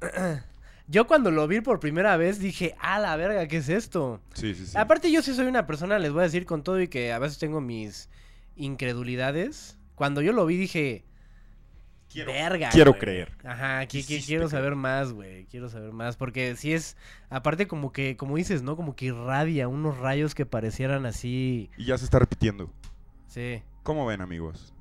Yo 0.88 1.06
cuando 1.06 1.30
lo 1.30 1.48
vi 1.48 1.60
por 1.60 1.80
primera 1.80 2.16
vez 2.16 2.38
dije, 2.38 2.74
ah, 2.78 2.98
la 2.98 3.16
verga, 3.16 3.48
¿qué 3.48 3.58
es 3.58 3.68
esto? 3.68 4.20
Sí, 4.34 4.54
sí, 4.54 4.66
sí. 4.66 4.76
Aparte 4.76 5.10
yo 5.10 5.22
sí 5.22 5.32
soy 5.32 5.46
una 5.46 5.66
persona, 5.66 5.98
les 5.98 6.12
voy 6.12 6.20
a 6.20 6.24
decir 6.24 6.44
con 6.44 6.62
todo 6.62 6.80
y 6.82 6.88
que 6.88 7.12
a 7.12 7.18
veces 7.18 7.38
tengo 7.38 7.60
mis 7.60 8.10
incredulidades. 8.56 9.78
Cuando 9.94 10.20
yo 10.20 10.32
lo 10.32 10.44
vi 10.44 10.56
dije, 10.56 11.04
verga. 12.14 12.68
quiero 12.70 12.92
güey". 12.92 13.00
creer. 13.00 13.32
Ajá, 13.44 13.86
quiero 13.86 14.48
saber 14.48 14.74
más, 14.74 15.12
güey. 15.12 15.46
Quiero 15.46 15.68
saber 15.68 15.92
más. 15.92 16.16
Porque 16.16 16.56
si 16.56 16.72
es, 16.72 16.96
aparte 17.30 17.66
como 17.66 17.92
que, 17.92 18.16
como 18.16 18.36
dices, 18.36 18.62
¿no? 18.62 18.76
Como 18.76 18.94
que 18.94 19.06
irradia 19.06 19.68
unos 19.68 19.98
rayos 19.98 20.34
que 20.34 20.46
parecieran 20.46 21.06
así. 21.06 21.70
Y 21.76 21.86
ya 21.86 21.98
se 21.98 22.04
está 22.04 22.18
repitiendo. 22.18 22.70
Sí. 23.26 23.62
¿Cómo 23.82 24.06
ven, 24.06 24.20
amigos? 24.20 24.72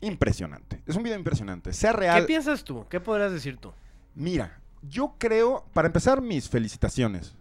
Impresionante. 0.00 0.82
Es 0.86 0.96
un 0.96 1.02
video 1.02 1.18
impresionante. 1.18 1.72
Sea 1.72 1.92
¿Qué 1.92 1.98
real. 1.98 2.26
piensas 2.26 2.64
tú? 2.64 2.86
¿Qué 2.88 3.00
podrías 3.00 3.32
decir 3.32 3.56
tú? 3.56 3.72
Mira, 4.14 4.60
yo 4.82 5.14
creo, 5.18 5.64
para 5.72 5.86
empezar, 5.86 6.20
mis 6.20 6.48
felicitaciones. 6.48 7.34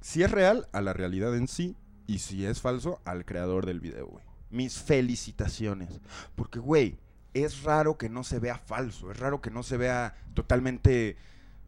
Si 0.00 0.22
es 0.22 0.30
real, 0.30 0.68
a 0.72 0.80
la 0.80 0.92
realidad 0.92 1.36
en 1.36 1.48
sí. 1.48 1.76
Y 2.06 2.18
si 2.20 2.46
es 2.46 2.60
falso, 2.60 3.00
al 3.04 3.24
creador 3.24 3.66
del 3.66 3.80
video, 3.80 4.06
güey. 4.06 4.24
Mis 4.50 4.78
felicitaciones. 4.78 6.00
Porque, 6.36 6.58
güey, 6.60 6.96
es 7.44 7.62
raro 7.62 7.96
que 7.98 8.08
no 8.08 8.24
se 8.24 8.38
vea 8.38 8.58
falso. 8.58 9.10
Es 9.10 9.18
raro 9.18 9.40
que 9.40 9.50
no 9.50 9.62
se 9.62 9.76
vea 9.76 10.14
totalmente. 10.34 11.16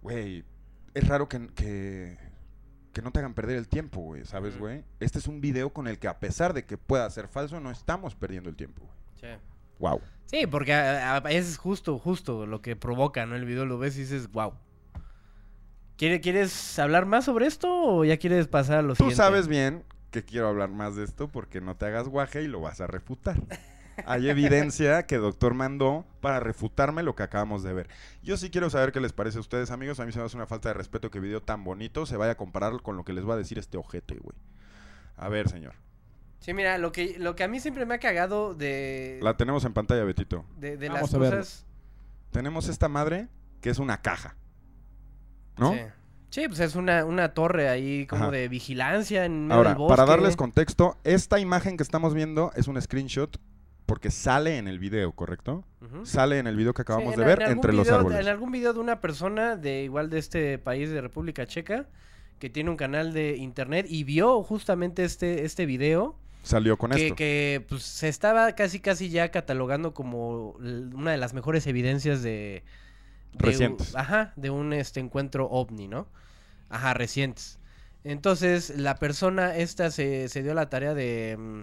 Güey, 0.02 0.44
es 0.94 1.08
raro 1.08 1.28
que, 1.28 1.48
que, 1.48 2.16
que 2.92 3.02
no 3.02 3.10
te 3.12 3.18
hagan 3.20 3.34
perder 3.34 3.56
el 3.56 3.68
tiempo, 3.68 4.00
güey. 4.00 4.24
¿Sabes, 4.24 4.58
güey? 4.58 4.84
Este 5.00 5.18
es 5.18 5.26
un 5.26 5.40
video 5.40 5.72
con 5.72 5.86
el 5.88 5.98
que, 5.98 6.08
a 6.08 6.18
pesar 6.20 6.54
de 6.54 6.64
que 6.64 6.78
pueda 6.78 7.08
ser 7.10 7.28
falso, 7.28 7.60
no 7.60 7.70
estamos 7.70 8.14
perdiendo 8.14 8.48
el 8.50 8.56
tiempo, 8.56 8.82
güey. 8.84 8.96
Sí. 9.20 9.40
Wow. 9.78 10.00
Sí, 10.26 10.46
porque 10.46 10.74
a- 10.74 11.16
a- 11.16 11.18
es 11.30 11.56
justo, 11.58 11.98
justo 11.98 12.46
lo 12.46 12.60
que 12.62 12.76
provoca, 12.76 13.24
¿no? 13.26 13.34
El 13.36 13.44
video 13.44 13.64
lo 13.66 13.78
ves 13.78 13.96
y 13.96 14.00
dices, 14.00 14.30
wow. 14.30 14.52
¿Quieres 15.96 16.78
hablar 16.78 17.06
más 17.06 17.24
sobre 17.24 17.46
esto 17.46 17.68
o 17.72 18.04
ya 18.04 18.18
quieres 18.18 18.46
pasar 18.46 18.78
a 18.78 18.82
lo 18.82 18.90
Tú 18.94 18.96
siguiente? 19.04 19.16
sabes 19.16 19.48
bien 19.48 19.82
que 20.12 20.24
quiero 20.24 20.48
hablar 20.48 20.68
más 20.70 20.94
de 20.94 21.02
esto 21.04 21.28
porque 21.28 21.60
no 21.60 21.76
te 21.76 21.86
hagas 21.86 22.08
guaje 22.08 22.42
y 22.42 22.46
lo 22.46 22.60
vas 22.60 22.80
a 22.80 22.86
refutar. 22.86 23.36
Hay 24.06 24.28
evidencia 24.28 25.06
que 25.06 25.16
doctor 25.16 25.54
mandó 25.54 26.04
para 26.20 26.40
refutarme 26.40 27.02
lo 27.02 27.14
que 27.14 27.22
acabamos 27.22 27.62
de 27.62 27.72
ver. 27.72 27.88
Yo 28.22 28.36
sí 28.36 28.50
quiero 28.50 28.70
saber 28.70 28.92
qué 28.92 29.00
les 29.00 29.12
parece 29.12 29.38
a 29.38 29.40
ustedes, 29.40 29.70
amigos. 29.70 30.00
A 30.00 30.06
mí 30.06 30.12
se 30.12 30.18
me 30.18 30.24
hace 30.24 30.36
una 30.36 30.46
falta 30.46 30.68
de 30.68 30.74
respeto 30.74 31.10
que 31.10 31.20
video 31.20 31.42
tan 31.42 31.64
bonito 31.64 32.06
se 32.06 32.16
vaya 32.16 32.32
a 32.32 32.36
comparar 32.36 32.80
con 32.82 32.96
lo 32.96 33.04
que 33.04 33.12
les 33.12 33.28
va 33.28 33.34
a 33.34 33.36
decir 33.36 33.58
este 33.58 33.76
ojete, 33.76 34.14
güey. 34.16 34.36
A 35.16 35.28
ver, 35.28 35.48
señor. 35.48 35.74
Sí, 36.40 36.54
mira, 36.54 36.78
lo 36.78 36.92
que, 36.92 37.18
lo 37.18 37.34
que 37.34 37.44
a 37.44 37.48
mí 37.48 37.58
siempre 37.60 37.84
me 37.86 37.94
ha 37.94 37.98
cagado 37.98 38.54
de, 38.54 39.18
La 39.22 39.36
tenemos 39.36 39.64
en 39.64 39.72
pantalla, 39.72 40.04
Betito. 40.04 40.44
de, 40.56 40.76
de 40.76 40.88
Vamos 40.88 41.12
las 41.12 41.14
a 41.14 41.18
cosas... 41.18 41.66
Tenemos 42.30 42.68
esta 42.68 42.88
madre 42.88 43.28
que 43.60 43.70
es 43.70 43.78
una 43.78 44.00
caja. 44.02 44.36
¿no? 45.56 45.72
Sí. 45.72 45.80
Sí, 46.30 46.46
pues 46.46 46.60
es 46.60 46.74
una, 46.76 47.06
una 47.06 47.32
torre 47.32 47.70
ahí 47.70 48.06
como 48.06 48.24
Ajá. 48.24 48.32
de 48.32 48.48
vigilancia 48.48 49.24
en 49.24 49.44
medio 49.46 49.56
Ahora, 49.56 49.70
del 49.70 49.78
bosque. 49.78 49.96
para 49.96 50.06
darles 50.08 50.36
contexto, 50.36 50.98
esta 51.02 51.40
imagen 51.40 51.78
que 51.78 51.82
estamos 51.82 52.12
viendo 52.12 52.52
es 52.54 52.68
un 52.68 52.80
screenshot 52.80 53.38
porque 53.88 54.10
sale 54.10 54.58
en 54.58 54.68
el 54.68 54.78
video, 54.78 55.12
¿correcto? 55.12 55.64
Ujú. 55.80 56.04
Sale 56.04 56.38
en 56.38 56.46
el 56.46 56.56
video 56.56 56.74
que 56.74 56.82
acabamos 56.82 57.14
Sí, 57.14 57.20
de 57.20 57.26
ver 57.26 57.38
en 57.40 57.44
algún 57.46 57.56
entre 57.58 57.72
los 57.72 57.86
video- 57.86 57.96
árboles. 57.96 58.20
En 58.20 58.28
algún 58.28 58.52
video 58.52 58.74
de 58.74 58.80
una 58.80 59.00
persona 59.00 59.56
de 59.56 59.82
igual 59.84 60.10
de 60.10 60.18
este 60.18 60.58
país 60.58 60.90
de 60.90 61.00
República 61.00 61.46
Checa 61.46 61.88
que 62.38 62.50
tiene 62.50 62.68
un 62.68 62.76
canal 62.76 63.14
de 63.14 63.36
internet 63.38 63.86
y 63.88 64.04
vio 64.04 64.42
justamente 64.42 65.04
este, 65.04 65.46
este 65.46 65.64
video 65.64 66.16
Salió 66.42 66.76
con 66.76 66.90
que, 66.90 67.04
esto. 67.06 67.16
que, 67.16 67.64
pues, 67.66 67.82
se 67.82 68.08
estaba 68.08 68.52
casi 68.52 68.78
casi 68.78 69.08
ya 69.08 69.30
catalogando 69.30 69.94
como 69.94 70.50
una 70.50 71.12
de 71.12 71.16
las 71.16 71.32
mejores 71.32 71.66
evidencias 71.66 72.22
de, 72.22 72.62
de 73.32 73.38
u- 73.38 73.46
Recientes. 73.46 73.96
ajá, 73.96 74.34
de 74.36 74.50
un 74.50 74.74
este 74.74 75.00
encuentro 75.00 75.46
ovni, 75.48 75.88
¿no? 75.88 76.08
Ajá, 76.68 76.92
recientes. 76.92 77.58
Entonces, 78.04 78.68
la 78.76 78.96
persona 78.96 79.56
esta 79.56 79.90
se, 79.90 80.28
se 80.28 80.42
dio 80.42 80.52
la 80.52 80.68
tarea 80.68 80.92
de, 80.92 81.36
mm, 81.38 81.62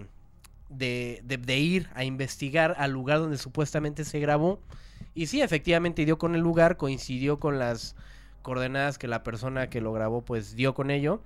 de, 0.68 1.20
de- 1.24 1.36
de 1.38 1.58
ir 1.58 1.88
a 1.94 2.04
investigar 2.04 2.74
al 2.78 2.90
lugar 2.92 3.18
donde 3.18 3.38
supuestamente 3.38 4.04
se 4.04 4.18
grabó. 4.20 4.60
Y 5.14 5.26
sí, 5.26 5.40
efectivamente 5.42 6.04
dio 6.04 6.18
con 6.18 6.34
el 6.34 6.40
lugar, 6.42 6.76
coincidió 6.76 7.38
con 7.40 7.58
las 7.58 7.94
coordenadas 8.42 8.98
que 8.98 9.08
la 9.08 9.22
persona 9.22 9.68
que 9.68 9.80
lo 9.80 9.92
grabó 9.92 10.22
pues 10.22 10.54
dio 10.56 10.74
con 10.74 10.90
ello. 10.90 11.20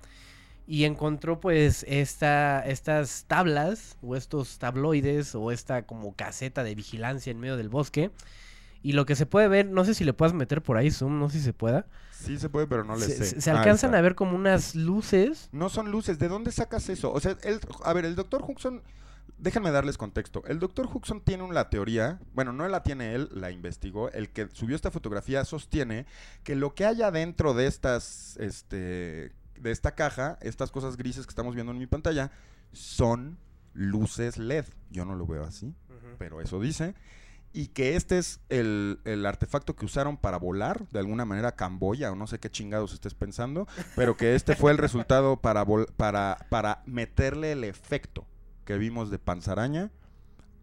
Y 0.67 0.85
encontró 0.85 1.39
pues 1.39 1.83
esta, 1.89 2.61
estas 2.65 3.25
tablas 3.27 3.97
o 4.01 4.15
estos 4.15 4.57
tabloides 4.59 5.35
o 5.35 5.51
esta 5.51 5.81
como 5.85 6.15
caseta 6.15 6.63
de 6.63 6.75
vigilancia 6.75 7.31
en 7.31 7.39
medio 7.39 7.57
del 7.57 7.67
bosque. 7.67 8.11
Y 8.83 8.93
lo 8.93 9.05
que 9.05 9.15
se 9.15 9.25
puede 9.25 9.47
ver, 9.47 9.67
no 9.67 9.83
sé 9.85 9.93
si 9.93 10.03
le 10.05 10.13
puedas 10.13 10.33
meter 10.33 10.61
por 10.61 10.77
ahí 10.77 10.89
zoom, 10.89 11.19
no 11.19 11.29
sé 11.29 11.39
si 11.39 11.43
se 11.45 11.53
pueda. 11.53 11.85
Sí 12.11 12.37
se 12.39 12.49
puede, 12.49 12.67
pero 12.67 12.83
no 12.83 12.95
le 12.95 13.05
se, 13.05 13.25
sé. 13.25 13.41
se- 13.41 13.51
Ah, 13.51 13.59
alcanzan 13.59 13.93
a 13.95 14.01
ver 14.01 14.15
como 14.15 14.35
unas 14.35 14.73
luces. 14.75 15.49
No 15.51 15.69
son 15.69 15.91
luces. 15.91 16.17
¿De 16.19 16.27
dónde 16.29 16.51
sacas 16.51 16.87
eso? 16.89 17.11
O 17.11 17.19
sea, 17.19 17.35
el, 17.43 17.59
a 17.83 17.93
ver, 17.93 18.05
el 18.05 18.15
doctor 18.15 18.43
Huxon... 18.47 18.81
Déjenme 19.41 19.71
darles 19.71 19.97
contexto. 19.97 20.43
El 20.45 20.59
doctor 20.59 20.87
Huxon 20.93 21.19
tiene 21.19 21.41
una 21.43 21.67
teoría, 21.69 22.19
bueno, 22.33 22.53
no 22.53 22.67
la 22.67 22.83
tiene 22.83 23.15
él, 23.15 23.27
la 23.33 23.49
investigó. 23.49 24.09
El 24.11 24.29
que 24.29 24.47
subió 24.53 24.75
esta 24.75 24.91
fotografía 24.91 25.43
sostiene 25.45 26.05
que 26.43 26.55
lo 26.55 26.75
que 26.75 26.85
hay 26.85 27.01
adentro 27.01 27.55
de 27.55 27.65
estas, 27.65 28.37
este, 28.37 29.31
de 29.59 29.71
esta 29.71 29.95
caja, 29.95 30.37
estas 30.41 30.69
cosas 30.69 30.95
grises 30.95 31.25
que 31.25 31.31
estamos 31.31 31.55
viendo 31.55 31.71
en 31.71 31.79
mi 31.79 31.87
pantalla, 31.87 32.29
son 32.71 33.39
luces 33.73 34.37
LED. 34.37 34.65
Yo 34.91 35.05
no 35.05 35.15
lo 35.15 35.25
veo 35.25 35.43
así, 35.43 35.73
pero 36.19 36.39
eso 36.39 36.59
dice. 36.59 36.93
Y 37.51 37.67
que 37.69 37.95
este 37.95 38.19
es 38.19 38.39
el, 38.49 38.99
el 39.05 39.25
artefacto 39.25 39.75
que 39.75 39.85
usaron 39.85 40.17
para 40.17 40.37
volar, 40.37 40.87
de 40.89 40.99
alguna 40.99 41.25
manera 41.25 41.55
Camboya, 41.55 42.11
o 42.11 42.15
no 42.15 42.27
sé 42.27 42.39
qué 42.39 42.49
chingados 42.51 42.93
estés 42.93 43.13
pensando, 43.15 43.67
pero 43.95 44.15
que 44.15 44.35
este 44.35 44.55
fue 44.55 44.71
el 44.71 44.77
resultado 44.77 45.37
para, 45.41 45.65
vol- 45.65 45.91
para, 45.97 46.45
para 46.49 46.83
meterle 46.85 47.51
el 47.53 47.63
efecto. 47.63 48.25
Que 48.65 48.77
vimos 48.77 49.09
de 49.11 49.19
Panzaraña 49.19 49.91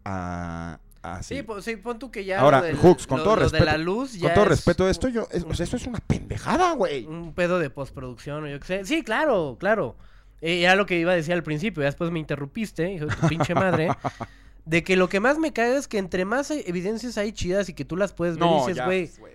a... 0.05 0.81
a 1.03 1.23
Sí, 1.23 1.37
sí. 1.37 1.43
pon, 1.43 1.63
sí, 1.63 1.77
pon 1.77 1.99
tú 1.99 2.11
que 2.11 2.25
ya. 2.25 2.41
Ahora, 2.41 2.61
lo 2.61 2.67
del- 2.67 2.77
Hooks, 2.77 3.07
con 3.07 3.19
lo- 3.19 3.25
todo 3.25 3.37
lo 3.37 3.43
respeto. 3.43 3.65
de 3.65 3.71
la 3.71 3.79
luz 3.79 4.15
ya 4.15 4.29
con 4.29 4.35
todo 4.35 4.45
es 4.45 4.51
respeto, 4.51 4.89
esto 4.89 5.09
yo, 5.09 5.29
es- 5.33 5.45
o 5.45 5.55
sea, 5.55 5.65
esto 5.65 5.77
es 5.77 5.87
una 5.87 5.99
pendejada, 6.01 6.73
güey. 6.75 7.07
Un 7.07 7.35
pedo 7.35 7.59
de 7.59 7.71
postproducción 7.71 8.45
o 8.45 8.49
yo 8.49 8.59
qué 8.61 8.67
sé. 8.67 8.85
Sí, 8.85 9.03
claro, 9.03 9.57
claro. 9.59 9.97
Eh, 10.41 10.63
era 10.63 10.77
lo 10.77 10.87
que 10.87 10.99
iba 10.99 11.13
a 11.13 11.17
decir 11.17 11.35
al 11.35 11.43
principio, 11.43 11.83
ya 11.83 11.87
después 11.87 12.11
me 12.11 12.19
interrumpiste, 12.21 12.93
hijo 12.93 13.07
de 13.07 13.17
tu 13.17 13.29
pinche 13.29 13.55
madre. 13.55 13.89
De 14.65 14.85
que 14.85 14.97
lo 14.97 15.09
que 15.09 15.19
más 15.19 15.39
me 15.39 15.55
caga 15.55 15.79
es 15.79 15.89
que 15.89 15.97
entre 15.97 16.27
más 16.27 16.51
hay- 16.51 16.63
evidencias 16.67 17.17
hay 17.17 17.33
chidas 17.33 17.71
y 17.71 17.73
que 17.75 17.87
tú 17.87 17.97
las 17.97 18.13
puedes 18.13 18.37
ver 18.37 18.45
y 18.47 18.51
No, 18.51 18.59
dices, 18.61 18.77
ya 18.77 18.85
güey, 18.85 19.07
fue, 19.07 19.21
güey. 19.31 19.35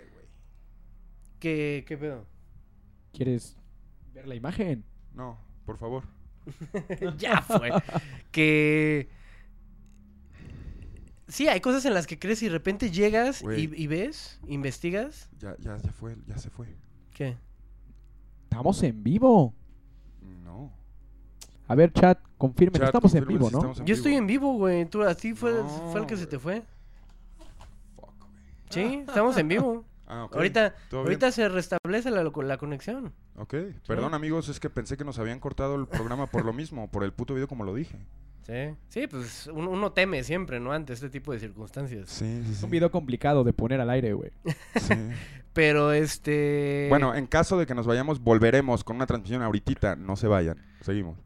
¿qué, 1.39 1.83
¿qué 1.87 1.97
pedo? 1.97 2.25
¿Quieres 3.11 3.57
ver 4.13 4.27
la 4.27 4.35
imagen? 4.35 4.83
No, 5.13 5.39
por 5.65 5.77
favor. 5.79 6.03
ya 7.17 7.41
fue. 7.41 7.71
que. 8.31 9.09
Sí, 11.27 11.47
hay 11.47 11.61
cosas 11.61 11.85
en 11.85 11.93
las 11.93 12.05
que 12.05 12.19
crees 12.19 12.43
y 12.43 12.45
de 12.45 12.51
repente 12.51 12.91
llegas 12.91 13.43
y, 13.43 13.87
ves, 13.87 14.39
investigas. 14.47 15.29
Ya, 15.39 15.55
ya, 15.59 15.77
ya 15.77 15.91
fue, 15.91 16.15
ya 16.27 16.37
se 16.37 16.49
fue. 16.49 16.67
¿Qué? 17.13 17.37
Estamos 18.43 18.83
en 18.83 19.03
vivo. 19.03 19.53
No. 20.43 20.71
A 21.67 21.75
ver, 21.75 21.91
chat, 21.91 22.19
confirmen. 22.37 22.79
Chat, 22.79 22.89
estamos 22.89 23.15
en 23.15 23.25
vivo, 23.25 23.47
si 23.47 23.53
¿no? 23.53 23.57
estamos 23.57 23.79
en 23.79 23.85
Yo 23.85 23.95
estoy 23.95 24.13
en 24.13 24.27
vivo, 24.27 24.53
güey. 24.53 24.85
Tú, 24.85 25.01
a 25.01 25.15
ti 25.15 25.33
fue, 25.33 25.53
No, 25.53 25.67
fue 25.91 26.01
el 26.01 26.05
que 26.05 26.17
se 26.17 26.27
te 26.27 26.37
fue. 26.37 26.61
Fuck, 27.95 28.13
güey. 28.19 28.31
Sí, 28.69 29.03
estamos 29.07 29.37
en 29.37 29.47
vivo. 29.47 29.85
Ah, 30.05 30.25
ok. 30.25 30.35
Ahorita, 30.35 30.75
ahorita 30.91 31.31
se 31.31 31.47
restablece 31.47 32.11
la, 32.11 32.23
la 32.23 32.57
conexión. 32.57 33.13
Ok, 33.35 33.55
perdón 33.87 34.13
amigos, 34.13 34.47
es 34.49 34.59
que 34.59 34.69
pensé 34.69 34.95
que 34.95 35.03
nos 35.03 35.17
habían 35.17 35.39
cortado 35.39 35.75
el 35.75 35.87
programa 35.87 36.27
por 36.27 36.45
lo 36.45 36.53
mismo, 36.53 36.89
por 36.91 37.03
el 37.03 37.13
puto 37.13 37.33
video 37.33 37.47
como 37.47 37.63
lo 37.63 37.73
dije. 37.73 37.97
Sí, 38.45 38.75
sí, 38.89 39.07
pues 39.07 39.47
uno, 39.47 39.69
uno 39.71 39.93
teme 39.93 40.23
siempre, 40.23 40.59
¿no? 40.59 40.73
Ante 40.73 40.91
este 40.93 41.09
tipo 41.09 41.31
de 41.31 41.39
circunstancias. 41.39 42.09
Sí, 42.09 42.41
sí, 42.43 42.51
Es 42.51 42.57
sí. 42.57 42.65
un 42.65 42.71
video 42.71 42.91
complicado 42.91 43.43
de 43.43 43.53
poner 43.53 43.79
al 43.79 43.89
aire, 43.89 44.13
güey. 44.13 44.31
Sí. 44.75 44.93
Pero 45.53 45.93
este... 45.93 46.87
Bueno, 46.89 47.15
en 47.15 47.25
caso 47.25 47.57
de 47.57 47.65
que 47.65 47.73
nos 47.73 47.87
vayamos, 47.87 48.19
volveremos 48.21 48.83
con 48.83 48.97
una 48.97 49.05
transmisión 49.05 49.41
ahorita. 49.43 49.95
No 49.95 50.15
se 50.17 50.27
vayan. 50.27 50.57
Seguimos. 50.81 51.17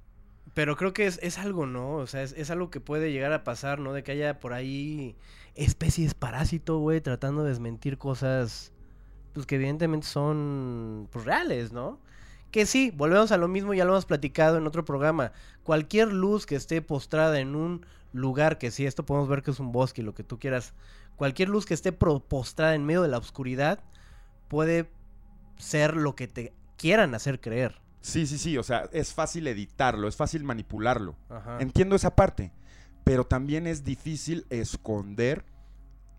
Pero 0.54 0.76
creo 0.76 0.94
que 0.94 1.08
es, 1.08 1.20
es 1.24 1.38
algo, 1.40 1.66
¿no? 1.66 1.96
O 1.96 2.08
sea, 2.08 2.22
es, 2.24 2.34
es 2.34 2.52
algo 2.52 2.70
que 2.70 2.82
puede 2.82 3.12
llegar 3.12 3.34
a 3.34 3.44
pasar, 3.44 3.80
¿no? 3.80 3.94
De 3.94 4.04
que 4.04 4.12
haya 4.12 4.40
por 4.40 4.54
ahí 4.54 5.16
especies 5.56 6.14
parásito, 6.14 6.78
güey, 6.78 7.02
tratando 7.02 7.44
de 7.44 7.50
desmentir 7.50 7.98
cosas, 7.98 8.74
pues 9.38 9.46
que 9.46 9.54
evidentemente 9.54 10.08
son, 10.08 11.08
pues, 11.12 11.24
reales, 11.24 11.72
¿no? 11.72 12.00
Que 12.50 12.66
sí, 12.66 12.92
volvemos 12.98 13.32
a 13.32 13.38
lo 13.38 13.48
mismo, 13.48 13.76
ya 13.76 13.86
lo 13.86 13.92
hemos 13.92 14.08
platicado 14.08 14.58
en 14.58 14.66
otro 14.66 14.84
programa. 14.84 15.32
Cualquier 15.62 16.12
luz 16.12 16.48
que 16.48 16.56
esté 16.56 16.82
postrada 16.82 17.40
en 17.40 17.56
un 17.56 17.86
lugar, 18.14 18.58
que 18.58 18.72
sí, 18.72 18.88
esto 18.88 19.06
podemos 19.06 19.30
ver 19.30 19.44
que 19.44 19.52
es 19.52 19.60
un 19.60 19.72
bosque 19.72 20.02
y 20.02 20.04
lo 20.06 20.16
que 20.16 20.24
tú 20.24 20.40
quieras, 20.40 20.74
cualquier 21.18 21.50
luz 21.50 21.68
que 21.68 21.76
esté 21.76 21.92
postrada 21.92 22.74
en 22.74 22.84
medio 22.84 23.04
de 23.04 23.10
la 23.10 23.20
oscuridad 23.20 23.80
puede 24.48 24.90
ser 25.58 25.96
lo 25.96 26.16
que 26.16 26.28
te 26.28 26.52
quieran 26.76 27.14
hacer 27.14 27.40
creer. 27.40 27.80
Sí, 28.02 28.26
sí, 28.26 28.40
sí. 28.40 28.58
O 28.58 28.64
sea, 28.64 28.90
es 28.92 29.14
fácil 29.14 29.46
editarlo, 29.46 30.08
es 30.08 30.16
fácil 30.16 30.44
manipularlo. 30.44 31.16
Ajá. 31.30 31.60
Entiendo 31.60 31.96
esa 31.96 32.16
parte. 32.16 32.52
Pero 33.04 33.24
también 33.24 33.68
es 33.68 33.84
difícil 33.84 34.48
esconder 34.50 35.46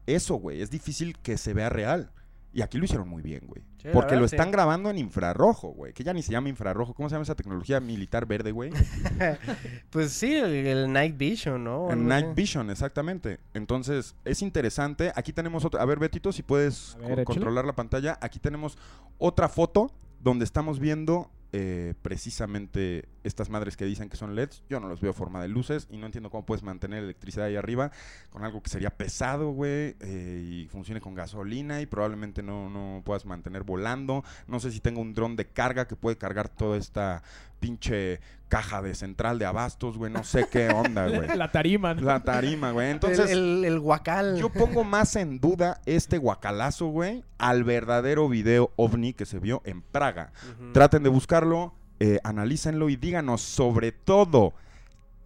eso, 0.06 0.36
güey. 0.36 0.62
Es 0.62 0.70
difícil 0.70 1.18
que 1.18 1.36
se 1.36 1.52
vea 1.52 1.68
real. 1.68 2.12
Y 2.52 2.62
aquí 2.62 2.78
lo 2.78 2.84
hicieron 2.86 3.08
muy 3.08 3.22
bien, 3.22 3.42
güey. 3.46 3.62
Sí, 3.82 3.88
Porque 3.92 4.16
lo 4.16 4.26
sí. 4.26 4.34
están 4.34 4.50
grabando 4.50 4.88
en 4.90 4.98
infrarrojo, 4.98 5.68
güey. 5.68 5.92
Que 5.92 6.02
ya 6.02 6.12
ni 6.14 6.22
se 6.22 6.32
llama 6.32 6.48
infrarrojo. 6.48 6.94
¿Cómo 6.94 7.08
se 7.08 7.14
llama 7.14 7.22
esa 7.24 7.34
tecnología 7.34 7.78
militar 7.78 8.26
verde, 8.26 8.50
güey? 8.52 8.70
Pues 9.90 10.12
sí, 10.12 10.34
el, 10.34 10.52
el 10.66 10.92
Night 10.92 11.16
Vision, 11.16 11.64
¿no? 11.64 11.90
Algo 11.90 12.02
Night. 12.02 12.34
Vision, 12.34 12.70
exactamente. 12.70 13.38
Entonces, 13.54 14.14
es 14.24 14.42
interesante. 14.42 15.12
Aquí 15.14 15.32
tenemos 15.32 15.64
otra. 15.64 15.82
A 15.82 15.84
ver, 15.84 15.98
Betito, 15.98 16.32
si 16.32 16.42
puedes 16.42 16.96
ver, 17.00 17.24
co- 17.24 17.32
controlar 17.34 17.64
la 17.64 17.74
pantalla. 17.74 18.18
Aquí 18.20 18.38
tenemos 18.38 18.78
otra 19.18 19.48
foto 19.48 19.90
donde 20.20 20.44
estamos 20.44 20.78
viendo 20.80 21.30
eh, 21.52 21.94
precisamente 22.02 23.08
estas 23.24 23.48
madres 23.48 23.76
que 23.76 23.84
dicen 23.84 24.08
que 24.08 24.16
son 24.16 24.34
LEDs. 24.34 24.62
Yo 24.68 24.80
no 24.80 24.88
los 24.88 25.00
veo 25.00 25.12
forma 25.12 25.40
de 25.40 25.48
luces 25.48 25.86
y 25.90 25.96
no 25.96 26.06
entiendo 26.06 26.30
cómo 26.30 26.44
puedes 26.44 26.62
mantener 26.62 27.02
electricidad 27.02 27.46
ahí 27.46 27.56
arriba 27.56 27.90
con 28.30 28.44
algo 28.44 28.62
que 28.62 28.70
sería 28.70 28.90
pesado, 28.90 29.50
güey, 29.52 29.96
eh, 30.00 30.44
y 30.46 30.68
funcione 30.68 31.00
con 31.00 31.14
gasolina 31.14 31.80
y 31.80 31.86
probablemente 31.86 32.42
no, 32.42 32.68
no 32.68 33.02
puedas 33.04 33.24
mantener 33.24 33.62
volando. 33.62 34.24
No 34.46 34.60
sé 34.60 34.70
si 34.70 34.80
tengo 34.80 35.00
un 35.00 35.14
dron 35.14 35.36
de 35.36 35.46
carga 35.46 35.86
que 35.86 35.96
puede 35.96 36.18
cargar 36.18 36.48
toda 36.48 36.76
esta 36.76 37.22
pinche 37.60 38.20
caja 38.48 38.82
de 38.82 38.94
central 38.94 39.38
de 39.38 39.46
abastos, 39.46 39.96
güey. 39.96 40.12
No 40.12 40.24
sé 40.24 40.48
qué 40.50 40.68
onda, 40.68 41.08
güey. 41.08 41.36
La 41.36 41.52
tarima, 41.52 41.94
¿no? 41.94 42.02
La 42.02 42.20
tarima, 42.22 42.72
güey. 42.72 42.90
Entonces, 42.90 43.30
el, 43.30 43.64
el, 43.64 43.78
guacal. 43.78 44.36
yo 44.38 44.48
pongo 44.50 44.84
más 44.84 45.16
en 45.16 45.40
duda 45.40 45.80
este 45.86 46.18
guacalazo, 46.18 46.86
güey, 46.86 47.24
al 47.38 47.64
verdadero 47.64 48.28
video 48.28 48.72
ovni 48.76 49.12
que 49.12 49.26
se 49.26 49.38
vio 49.38 49.62
en 49.64 49.82
Praga. 49.82 50.32
Traten 50.72 51.02
de 51.02 51.08
buscarlo, 51.08 51.74
eh, 52.00 52.18
analícenlo 52.24 52.88
y 52.88 52.96
díganos 52.96 53.42
sobre 53.42 53.92
todo 53.92 54.54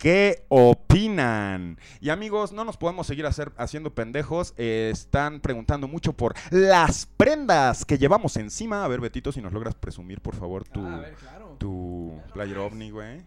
qué 0.02 0.44
opinan. 0.48 1.78
Y 2.00 2.10
amigos, 2.10 2.52
no 2.52 2.64
nos 2.64 2.76
podemos 2.76 3.06
seguir 3.06 3.24
hacer, 3.24 3.52
haciendo 3.56 3.94
pendejos. 3.94 4.52
Eh, 4.56 4.90
están 4.92 5.38
preguntando 5.40 5.86
mucho 5.86 6.12
por 6.12 6.34
las 6.50 7.06
prendas 7.06 7.84
que 7.84 7.98
llevamos 7.98 8.36
encima. 8.36 8.84
A 8.84 8.88
ver, 8.88 9.00
Betito, 9.00 9.30
si 9.30 9.40
nos 9.40 9.52
logras 9.52 9.76
presumir, 9.76 10.20
por 10.20 10.34
favor, 10.34 10.64
tu, 10.64 10.84
Ah, 10.84 10.96
a 10.96 11.00
ver, 11.00 11.14
claro. 11.14 11.51
Tu 11.62 12.20
player 12.34 12.58
ovni, 12.58 12.90
güey. 12.90 13.22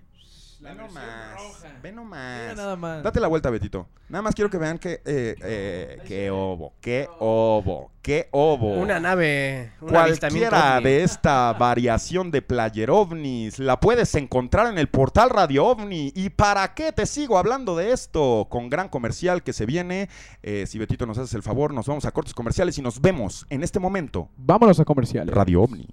La 0.61 0.69
Ve 0.69 0.75
nomás. 0.77 1.03
roja. 1.35 1.67
Ve 1.83 1.91
Mira 1.91 1.95
nomás. 1.95 2.55
nada 2.57 2.75
más. 2.75 3.03
Date 3.03 3.19
la 3.19 3.27
vuelta, 3.27 3.49
Betito. 3.49 3.87
Nada 4.07 4.21
más 4.21 4.33
quiero 4.33 4.49
que 4.49 4.57
vean 4.57 4.79
que. 4.79 5.01
Eh, 5.05 5.35
eh, 5.43 5.97
qué 6.07 6.31
ovo, 6.31 6.73
qué 6.79 7.07
ovo, 7.19 7.91
qué 8.01 8.29
ovo. 8.31 8.73
Una 8.75 8.99
nave. 8.99 9.73
Un 9.81 9.89
Cualquiera 9.89 10.79
de 10.79 11.03
esta 11.03 11.51
variación 11.53 12.31
de 12.31 12.41
Player 12.41 12.89
OVNIs 12.89 13.59
la 13.59 13.79
puedes 13.79 14.15
encontrar 14.15 14.67
en 14.67 14.77
el 14.77 14.87
portal 14.87 15.29
Radio 15.29 15.65
OVNI. 15.67 16.13
¿Y 16.15 16.29
para 16.29 16.73
qué 16.73 16.91
te 16.91 17.05
sigo 17.05 17.37
hablando 17.37 17.75
de 17.75 17.91
esto? 17.91 18.47
Con 18.49 18.69
gran 18.69 18.87
comercial 18.89 19.43
que 19.43 19.53
se 19.53 19.65
viene. 19.65 20.09
Eh, 20.41 20.65
si 20.67 20.79
Betito 20.79 21.05
nos 21.05 21.17
haces 21.17 21.33
el 21.33 21.43
favor, 21.43 21.73
nos 21.73 21.85
vamos 21.85 22.05
a 22.05 22.11
cortes 22.11 22.33
comerciales 22.33 22.77
y 22.77 22.81
nos 22.81 23.01
vemos 23.01 23.45
en 23.49 23.61
este 23.63 23.79
momento. 23.79 24.29
Vámonos 24.37 24.79
a 24.79 24.85
comerciales. 24.85 25.33
Radio 25.35 25.61
OVNI. 25.63 25.87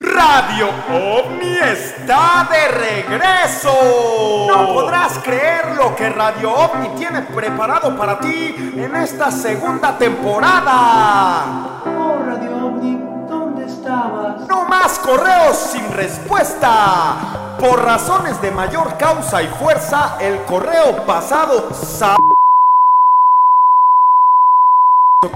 Radio 0.00 0.68
OVNI 0.90 1.56
está 1.58 2.46
de 2.50 2.68
regreso. 2.68 4.46
No 4.48 4.74
podrás 4.74 5.18
creer 5.20 5.76
lo 5.76 5.94
que 5.96 6.10
Radio 6.10 6.52
OVNI 6.52 6.88
tiene 6.96 7.22
preparado 7.22 7.96
para 7.96 8.18
ti 8.20 8.54
en 8.76 8.94
esta 8.96 9.30
segunda 9.30 9.96
temporada. 9.96 11.44
Oh, 11.86 12.18
Radio 12.26 12.66
OVNI, 12.66 13.26
¿dónde 13.28 13.64
estabas? 13.66 14.40
No 14.48 14.64
más 14.66 14.98
correos 14.98 15.56
sin 15.56 15.90
respuesta. 15.92 17.56
Por 17.58 17.82
razones 17.84 18.40
de 18.42 18.50
mayor 18.50 18.96
causa 18.98 19.42
y 19.42 19.46
fuerza, 19.46 20.16
el 20.20 20.42
correo 20.44 21.04
pasado 21.06 21.70
sa- 21.72 22.16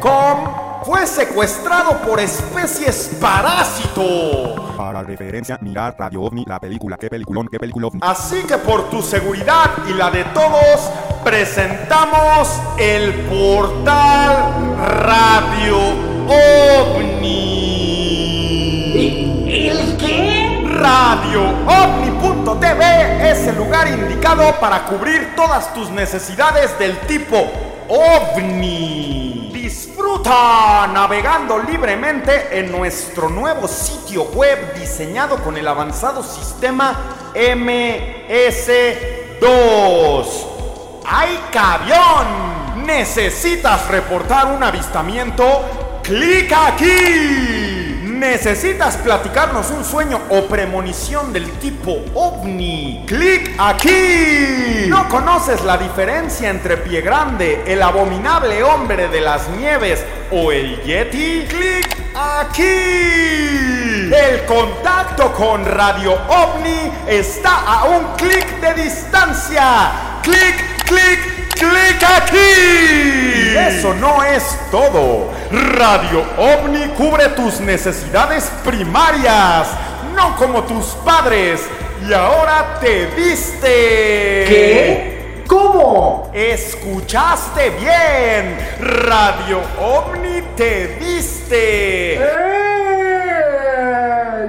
com 0.02 0.67
fue 0.88 1.06
secuestrado 1.06 2.00
por 2.00 2.18
especies 2.18 3.10
parásito. 3.20 4.72
Para 4.74 5.02
referencia, 5.02 5.58
mirar 5.60 5.94
Radio 5.98 6.22
OVNI, 6.22 6.46
la 6.46 6.58
película. 6.58 6.96
¿Qué 6.96 7.10
peliculón? 7.10 7.46
¿Qué 7.46 7.58
película 7.58 7.88
OVNI? 7.88 8.00
Así 8.02 8.42
que 8.44 8.56
por 8.56 8.88
tu 8.88 9.02
seguridad 9.02 9.70
y 9.86 9.92
la 9.92 10.10
de 10.10 10.24
todos, 10.24 10.90
presentamos 11.22 12.48
el 12.78 13.12
portal 13.26 14.76
Radio 15.02 15.76
OVNI. 16.26 17.36
¿El 19.46 19.94
qué? 19.98 20.64
RadioOVNI.tv 20.64 21.20
es 23.30 23.46
el 23.46 23.56
lugar 23.56 23.88
indicado 23.88 24.58
para 24.58 24.86
cubrir 24.86 25.34
todas 25.36 25.74
tus 25.74 25.90
necesidades 25.90 26.78
del 26.78 26.96
tipo 27.00 27.36
OVNI. 27.88 29.37
Disfruta 30.18 30.88
navegando 30.92 31.58
libremente 31.60 32.58
en 32.58 32.72
nuestro 32.72 33.28
nuevo 33.28 33.68
sitio 33.68 34.24
web 34.24 34.74
diseñado 34.74 35.36
con 35.44 35.56
el 35.56 35.68
avanzado 35.68 36.24
sistema 36.24 37.30
MS2. 37.34 40.26
¡Ay, 41.06 41.38
cabión! 41.52 42.84
¿Necesitas 42.84 43.86
reportar 43.88 44.46
un 44.46 44.60
avistamiento? 44.62 46.00
¡Clic 46.02 46.52
aquí! 46.52 47.87
¿Necesitas 48.18 48.96
platicarnos 48.96 49.70
un 49.70 49.84
sueño 49.84 50.20
o 50.30 50.46
premonición 50.48 51.32
del 51.32 51.48
tipo 51.60 52.04
ovni? 52.14 53.04
¡Clic 53.06 53.54
aquí! 53.56 54.86
¿No 54.88 55.08
conoces 55.08 55.62
la 55.62 55.78
diferencia 55.78 56.50
entre 56.50 56.78
Pie 56.78 57.00
Grande, 57.00 57.62
el 57.64 57.80
abominable 57.80 58.64
hombre 58.64 59.06
de 59.06 59.20
las 59.20 59.48
nieves 59.50 60.04
o 60.32 60.50
el 60.50 60.82
Yeti? 60.82 61.46
¡Clic 61.48 61.96
aquí! 62.16 64.10
El 64.12 64.44
contacto 64.46 65.32
con 65.32 65.64
Radio 65.64 66.14
OVNI 66.14 66.92
está 67.06 67.60
a 67.66 67.84
un 67.84 68.16
clic 68.16 68.60
de 68.60 68.82
distancia. 68.82 69.92
Clic, 70.24 70.84
clic, 70.86 71.37
clic 71.58 72.02
aquí. 72.02 73.52
Y 73.52 73.56
eso 73.56 73.92
no 73.94 74.22
es 74.24 74.42
todo. 74.70 75.30
Radio 75.50 76.24
OVNI 76.36 76.88
cubre 76.96 77.28
tus 77.30 77.60
necesidades 77.60 78.50
primarias, 78.64 79.68
no 80.14 80.36
como 80.36 80.62
tus 80.64 80.86
padres. 81.04 81.60
Y 82.08 82.12
ahora 82.12 82.78
te 82.80 83.06
viste. 83.06 83.68
¿Qué? 84.48 85.44
¿Cómo? 85.46 86.30
Escuchaste 86.32 87.70
bien. 87.70 88.56
Radio 88.80 89.60
OVNI 89.80 90.42
te 90.56 90.98
viste. 91.00 92.14
¡Eh! 92.14 92.87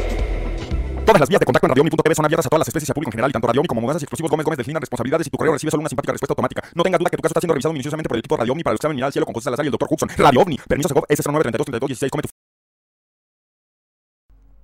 Todas 1.06 1.20
las 1.20 1.28
vías 1.28 1.38
de 1.38 1.46
contacto 1.46 1.66
en 1.66 1.70
radioomni.tv 1.70 2.14
son 2.16 2.24
abiertas 2.24 2.46
a 2.46 2.48
todas 2.48 2.58
las 2.58 2.66
especies 2.66 2.90
y 2.90 2.92
público 2.92 3.10
en 3.10 3.12
general, 3.12 3.30
y 3.30 3.32
tanto 3.32 3.46
radioomni 3.46 3.68
como 3.68 3.80
mudanzas 3.80 4.02
y 4.02 4.06
explosivos 4.06 4.28
Gómez 4.28 4.44
Gómez 4.44 4.56
deslinan 4.58 4.80
responsabilidades 4.80 5.28
y 5.28 5.30
tu 5.30 5.38
correo 5.38 5.52
recibe 5.52 5.70
solo 5.70 5.82
una 5.82 5.88
simpática 5.88 6.12
respuesta 6.12 6.32
automática. 6.32 6.64
No 6.74 6.82
tengas 6.82 6.98
duda 6.98 7.10
que 7.10 7.16
tu 7.16 7.22
caso 7.22 7.30
está 7.30 7.40
siendo 7.40 7.54
revisado 7.54 7.72
minuciosamente 7.72 8.08
por 8.08 8.16
el 8.16 8.18
equipo 8.18 8.34
de 8.34 8.40
radioomni 8.40 8.64
para 8.64 8.72
el 8.72 8.76
examen 8.76 8.96
mirar 8.96 9.06
al 9.06 9.12
cielo 9.12 9.24
con 9.24 9.34
José 9.34 9.44
Salazar 9.44 9.64
y 9.64 9.68
el 9.68 9.70
doctor 9.70 9.88
Huxon. 9.88 10.08
Radio 10.16 10.40
OVNI, 10.40 10.58
permiso 10.66 10.88
Segov 10.88 11.06
S09323216, 11.06 12.10
come 12.10 12.22
tu... 12.22 12.28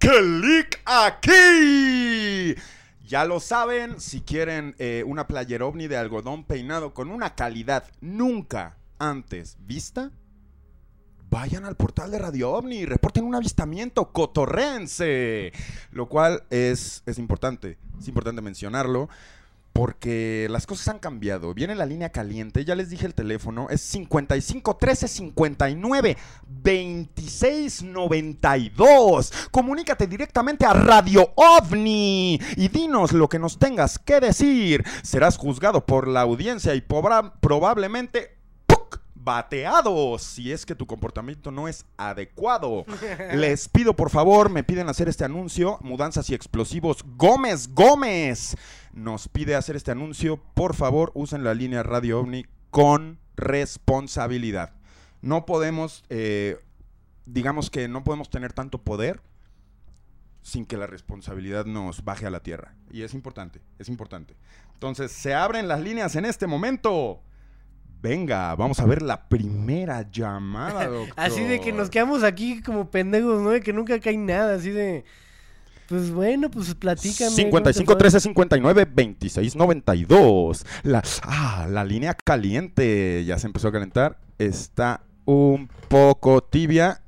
¡Clic 0.01 0.81
aquí! 0.85 2.57
Ya 3.07 3.25
lo 3.25 3.39
saben, 3.39 4.01
si 4.01 4.23
quieren 4.23 4.75
eh, 4.81 5.05
una 5.07 5.29
playera 5.29 5.65
ovni 5.67 5.87
de 5.87 5.97
algodón 5.97 6.43
peinado 6.43 6.93
con 6.93 7.13
una 7.13 7.37
calidad 7.37 7.85
nunca 8.01 8.79
antes 8.99 9.59
vista, 9.61 10.11
vayan 11.33 11.65
al 11.65 11.77
portal 11.77 12.11
de 12.11 12.19
Radio 12.19 12.53
OVNI 12.53 12.85
reporten 12.85 13.25
un 13.25 13.35
avistamiento 13.35 14.13
cotorrense. 14.13 15.51
Lo 15.91 16.07
cual 16.07 16.45
es, 16.51 17.03
es 17.07 17.19
importante, 17.19 17.79
es 17.99 18.07
importante 18.07 18.43
mencionarlo. 18.43 19.09
Porque 19.73 20.49
las 20.51 20.67
cosas 20.67 20.89
han 20.89 20.99
cambiado. 20.99 21.55
Viene 21.55 21.75
la 21.75 21.87
línea 21.87 22.11
caliente, 22.11 22.67
ya 22.67 22.75
les 22.75 22.91
dije 22.91 23.07
el 23.07 23.15
teléfono, 23.15 23.69
es 23.71 23.81
55 23.81 24.77
13 24.77 25.09
59 25.09 26.19
26 26.47 27.83
92. 27.83 29.33
Comunícate 29.51 30.07
directamente 30.07 30.67
a 30.67 30.75
Radio 30.75 31.33
OVNI 31.35 32.39
y 32.59 32.69
dinos 32.69 33.13
lo 33.13 33.31
que 33.31 33.39
nos 33.39 33.59
tengas 33.59 33.99
que 33.99 34.21
decir. 34.21 34.85
Serás 35.03 35.39
juzgado 35.39 35.87
por 35.87 36.07
la 36.07 36.21
audiencia 36.21 36.75
y 36.75 36.83
probablemente. 36.83 38.42
Bateado 39.25 40.19
si 40.19 40.53
es 40.53 40.67
que 40.67 40.75
tu 40.75 40.87
comportamiento 40.87 41.51
no 41.51 41.69
es 41.69 41.85
adecuado. 41.97 42.85
Les 43.35 43.69
pido 43.69 43.95
por 43.95 44.11
favor, 44.11 44.51
me 44.51 44.65
piden 44.65 44.89
hacer 44.89 45.09
este 45.09 45.25
anuncio, 45.25 45.79
Mudanzas 45.83 46.29
y 46.31 46.35
Explosivos 46.35 47.05
Gómez 47.17 47.69
Gómez 47.75 48.57
nos 48.93 49.29
pide 49.29 49.55
hacer 49.55 49.77
este 49.77 49.91
anuncio, 49.91 50.37
por 50.55 50.75
favor 50.75 51.13
usen 51.15 51.45
la 51.45 51.55
línea 51.55 51.83
Radio 51.83 52.21
OVNI 52.21 52.47
con 52.71 53.19
responsabilidad. 53.37 54.73
No 55.21 55.47
podemos, 55.47 56.05
eh, 56.09 56.59
digamos 57.27 57.71
que 57.71 57.89
no 57.89 58.05
podemos 58.05 58.31
tener 58.31 58.53
tanto 58.53 58.83
poder 58.83 59.23
sin 60.43 60.67
que 60.67 60.77
la 60.77 60.87
responsabilidad 60.87 61.65
nos 61.67 62.05
baje 62.05 62.27
a 62.27 62.31
la 62.31 62.41
tierra. 62.41 62.75
Y 62.91 63.03
es 63.03 63.15
importante, 63.15 63.61
es 63.79 63.89
importante. 63.89 64.37
Entonces, 64.75 65.13
se 65.13 65.35
abren 65.35 65.69
las 65.69 65.81
líneas 65.81 66.17
en 66.17 66.25
este 66.25 66.47
momento. 66.47 67.23
Venga, 68.03 68.57
vamos 68.57 68.81
a 68.81 68.85
ver 68.85 69.01
la 69.01 69.29
primera 69.29 70.11
llamada, 70.11 70.89
doctor. 70.89 71.15
Así 71.17 71.45
de 71.45 71.61
que 71.61 71.73
nos 71.73 71.89
quedamos 71.89 72.25
aquí 72.25 72.61
como 72.61 72.91
pendejos, 72.91 73.41
¿no? 73.41 73.51
De 73.51 73.61
que 73.61 73.73
nunca 73.73 74.01
cae 74.01 74.17
nada, 74.17 74.57
así 74.57 74.71
de... 74.71 75.05
Pues 75.89 76.11
bueno, 76.11 76.51
pues 76.51 76.75
platícame. 76.75 77.31
¿cómo 77.51 77.63
te 77.63 77.73
55 77.75 77.93
fue? 77.93 77.97
13 77.97 78.21
59 78.21 78.89
26 78.93 79.57
92. 79.57 80.67
La, 80.85 81.03
ah, 81.23 81.67
la 81.71 81.85
línea 81.85 82.15
caliente 82.15 83.25
ya 83.25 83.39
se 83.39 83.47
empezó 83.47 83.69
a 83.69 83.73
calentar. 83.73 84.19
Está 84.39 85.03
un 85.25 85.69
poco 85.89 86.43
tibia 86.43 87.02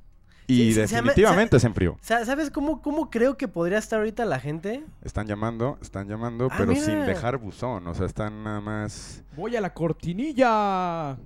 y 0.46 0.56
Sí, 0.56 0.72
se- 0.74 0.86
se 0.88 0.94
llama- 0.96 1.08
definitivamente 1.08 1.58
se 1.60 1.66
enfrió. 1.66 1.96
Sa- 2.02 2.24
¿Sabes 2.24 2.50
cómo, 2.50 2.82
cómo 2.82 3.08
creo 3.10 3.36
que 3.36 3.48
podría 3.48 3.78
estar 3.78 3.98
ahorita 3.98 4.24
la 4.24 4.38
gente? 4.40 4.84
Están 5.02 5.26
llamando, 5.26 5.78
están 5.80 6.06
llamando, 6.08 6.48
Ah, 6.50 6.54
pero 6.58 6.74
sin 6.74 7.06
dejar 7.06 7.38
buzón. 7.38 7.86
O 7.86 7.94
sea, 7.94 8.06
están 8.06 8.42
nada 8.44 8.60
más. 8.60 9.22
Voy 9.36 9.56
a 9.56 9.60
la 9.60 9.72
cortinilla. 9.72 11.16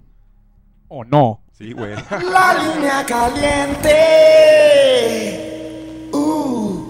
¿O 0.90 1.04
no? 1.04 1.42
Sí, 1.52 1.72
güey. 1.72 1.94
La 2.32 2.54
línea 2.74 3.04
caliente. 3.04 3.90
Uh. 6.12 6.84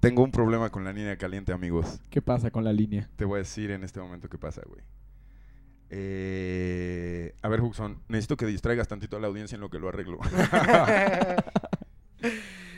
Tengo 0.00 0.22
un 0.22 0.30
problema 0.30 0.68
con 0.70 0.84
la 0.84 0.92
línea 0.92 1.16
caliente, 1.16 1.52
amigos. 1.52 1.98
¿Qué 2.10 2.20
pasa 2.20 2.50
con 2.50 2.62
la 2.62 2.72
línea? 2.72 3.08
Te 3.16 3.24
voy 3.24 3.36
a 3.36 3.38
decir 3.38 3.70
en 3.70 3.84
este 3.84 4.00
momento 4.00 4.28
qué 4.28 4.36
pasa, 4.36 4.60
güey. 4.66 4.82
Eh, 5.96 7.34
a 7.40 7.48
ver, 7.48 7.60
Huxon, 7.60 8.00
necesito 8.08 8.36
que 8.36 8.46
distraigas 8.46 8.88
tantito 8.88 9.16
a 9.16 9.20
la 9.20 9.28
audiencia 9.28 9.54
en 9.54 9.60
lo 9.60 9.70
que 9.70 9.78
lo 9.78 9.88
arreglo. 9.88 10.18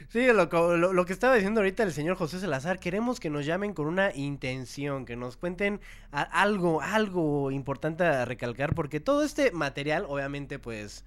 Sí, 0.09 0.25
lo, 0.33 1.05
que 1.05 1.13
estaba 1.13 1.35
diciendo 1.35 1.61
ahorita 1.61 1.83
el 1.83 1.93
señor 1.93 2.17
José 2.17 2.39
Salazar, 2.39 2.79
queremos 2.79 3.19
que 3.21 3.29
nos 3.29 3.45
llamen 3.45 3.75
con 3.75 3.87
una 3.87 4.15
intención, 4.15 5.05
que 5.05 5.15
nos 5.17 5.37
cuenten 5.37 5.81
algo, 6.11 6.81
algo 6.81 7.51
importante 7.51 8.05
a 8.05 8.25
recalcar, 8.25 8.75
porque 8.75 9.01
todo 9.01 9.25
este 9.25 9.51
material 9.51 10.07
obviamente 10.09 10.59
pues 10.59 11.05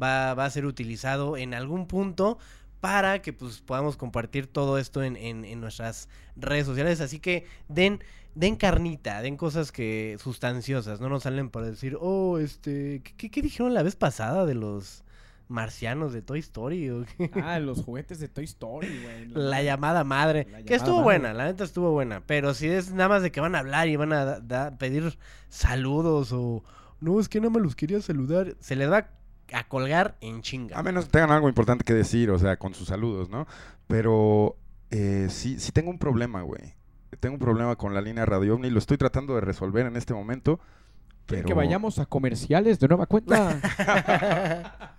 va, 0.00 0.32
a 0.32 0.50
ser 0.50 0.64
utilizado 0.64 1.36
en 1.36 1.52
algún 1.54 1.86
punto 1.86 2.38
para 2.80 3.20
que 3.20 3.32
pues 3.32 3.60
podamos 3.60 3.96
compartir 3.96 4.46
todo 4.46 4.78
esto 4.78 5.02
en- 5.02 5.16
en 5.16 5.60
nuestras 5.60 6.08
redes 6.34 6.66
sociales, 6.66 7.00
así 7.00 7.20
que 7.20 7.44
den, 7.68 8.02
den 8.34 8.56
carnita, 8.56 9.20
den 9.22 9.36
cosas 9.36 9.72
que 9.72 10.16
sustanciosas, 10.20 11.00
no 11.00 11.08
nos 11.08 11.24
salen 11.24 11.50
para 11.50 11.66
decir, 11.66 11.96
oh, 12.00 12.38
este, 12.38 13.02
¿qué, 13.02 13.42
dijeron 13.42 13.74
la 13.74 13.82
vez 13.82 13.96
pasada 13.96 14.46
de 14.46 14.54
los 14.54 15.04
marcianos 15.48 16.12
de 16.12 16.22
Toy 16.22 16.38
Story? 16.40 16.90
o 16.90 17.04
qué? 17.16 17.30
Ah, 17.42 17.58
los 17.58 17.82
juguetes 17.82 18.20
de 18.20 18.28
Toy 18.28 18.44
Story, 18.44 18.88
güey. 19.02 19.28
La 19.28 19.62
llamada 19.62 20.04
madre. 20.04 20.46
La 20.50 20.62
que 20.62 20.74
estuvo 20.74 20.96
madre. 20.96 21.04
buena, 21.04 21.34
la 21.34 21.44
neta 21.46 21.64
estuvo 21.64 21.90
buena. 21.92 22.22
Pero 22.26 22.54
si 22.54 22.68
es 22.68 22.92
nada 22.92 23.08
más 23.08 23.22
de 23.22 23.32
que 23.32 23.40
van 23.40 23.54
a 23.54 23.60
hablar 23.60 23.88
y 23.88 23.96
van 23.96 24.12
a 24.12 24.24
da- 24.24 24.40
da- 24.40 24.76
pedir 24.78 25.18
saludos 25.48 26.32
o. 26.32 26.62
No, 27.00 27.20
es 27.20 27.28
que 27.28 27.40
nada 27.40 27.50
más 27.50 27.62
los 27.62 27.76
quería 27.76 28.00
saludar. 28.00 28.56
Se 28.60 28.74
les 28.76 28.90
va 28.90 29.08
a 29.52 29.68
colgar 29.68 30.16
en 30.20 30.42
chinga. 30.42 30.78
A 30.78 30.82
menos 30.82 31.06
que 31.06 31.12
tengan 31.12 31.30
algo 31.30 31.48
importante 31.48 31.84
que 31.84 31.94
decir, 31.94 32.30
o 32.30 32.38
sea, 32.38 32.56
con 32.58 32.74
sus 32.74 32.88
saludos, 32.88 33.30
¿no? 33.30 33.46
Pero 33.86 34.56
eh, 34.90 35.28
sí, 35.30 35.58
sí 35.60 35.72
tengo 35.72 35.90
un 35.90 35.98
problema, 35.98 36.42
güey. 36.42 36.74
Tengo 37.20 37.34
un 37.34 37.40
problema 37.40 37.76
con 37.76 37.94
la 37.94 38.00
línea 38.00 38.26
Radio 38.26 38.54
OVNI. 38.54 38.70
Lo 38.70 38.78
estoy 38.78 38.96
tratando 38.98 39.34
de 39.34 39.40
resolver 39.40 39.86
en 39.86 39.96
este 39.96 40.14
momento. 40.14 40.58
¿Quieren 41.26 41.44
Pero... 41.44 41.46
que 41.46 41.54
vayamos 41.54 41.98
a 41.98 42.06
comerciales 42.06 42.78
de 42.78 42.88
nueva 42.88 43.06
cuenta? 43.06 43.60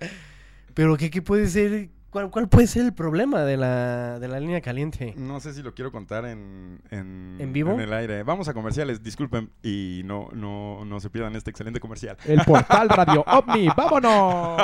Pero 0.74 0.98
¿qué, 0.98 1.10
qué 1.10 1.22
puede 1.22 1.48
ser? 1.48 1.90
¿Cuál, 2.10 2.32
cuál 2.32 2.50
puede 2.50 2.68
ser 2.68 2.86
el 2.86 2.94
problema 2.94 3.44
de 3.44 3.58
la, 3.58 4.20
de 4.20 4.28
la 4.28 4.40
línea 4.40 4.62
caliente? 4.62 5.14
No 5.16 5.40
sé 5.40 5.54
si 5.54 5.62
lo 5.62 5.74
quiero 5.76 5.92
contar 5.92 6.26
en, 6.26 6.82
en, 6.90 7.38
¿En 7.40 7.54
vivo? 7.54 7.74
En 7.74 7.82
el 7.82 7.94
aire. 7.94 8.24
Vamos 8.24 8.48
a 8.48 8.54
comerciales, 8.54 9.04
disculpen. 9.04 9.52
Y 9.62 10.02
no, 10.06 10.30
no, 10.34 10.86
no 10.86 11.00
se 11.00 11.10
pierdan 11.10 11.36
este 11.36 11.52
excelente 11.52 11.80
comercial. 11.80 12.18
El 12.26 12.42
portal 12.42 12.90
Radio 12.90 13.24
OVNI, 13.28 13.70
¡vámonos! 13.76 14.64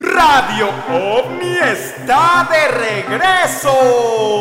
Radio 0.00 0.68
OVNI 0.90 1.56
está 1.58 2.46
de 2.50 2.68
regreso. 2.68 3.72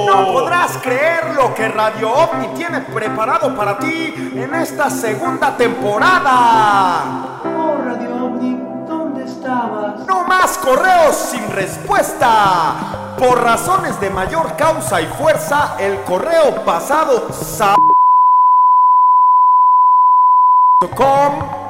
No 0.06 0.28
podrás 0.34 0.78
creer 0.80 1.34
lo 1.36 1.54
que 1.56 1.70
Radio 1.70 2.12
OVNI 2.12 2.48
tiene 2.56 2.82
preparado 2.82 3.56
para 3.56 3.80
ti 3.80 4.14
en 4.36 4.54
esta 4.54 4.90
segunda 4.90 5.56
temporada. 5.56 7.40
Oh, 7.46 7.78
Radio 7.86 8.26
OVNI, 8.26 8.86
¿dónde 8.86 9.24
estabas? 9.24 10.06
No 10.06 10.24
más 10.28 10.58
correos 10.58 11.16
sin 11.16 11.50
respuesta. 11.52 13.14
Por 13.18 13.42
razones 13.42 13.98
de 14.02 14.10
mayor 14.10 14.58
causa 14.58 15.00
y 15.02 15.06
fuerza, 15.06 15.78
el 15.80 16.02
correo 16.04 16.66
pasado 16.66 17.30
sa- 17.32 17.76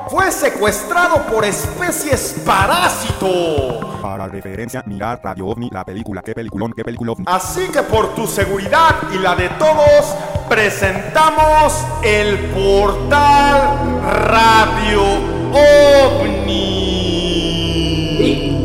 fue 0.10 0.32
secuestrado 0.32 1.26
por 1.28 1.45
especies 1.45 2.36
parásito. 2.45 3.99
Para 4.01 4.28
referencia, 4.28 4.84
mirar 4.86 5.20
Radio 5.24 5.47
OVNI, 5.47 5.70
la 5.72 5.84
película. 5.84 6.22
¿Qué 6.22 6.34
peliculón? 6.34 6.74
¿Qué 6.74 6.84
película? 6.84 7.14
Así 7.26 7.68
que 7.70 7.82
por 7.84 8.14
tu 8.16 8.28
seguridad 8.28 8.95
y 9.14 9.18
la 9.18 9.36
de 9.36 9.49
todos, 9.49 10.16
presentamos 10.47 11.86
el 12.03 12.38
portal 12.51 14.01
Radio 14.30 15.03
OVNI. 15.51 16.76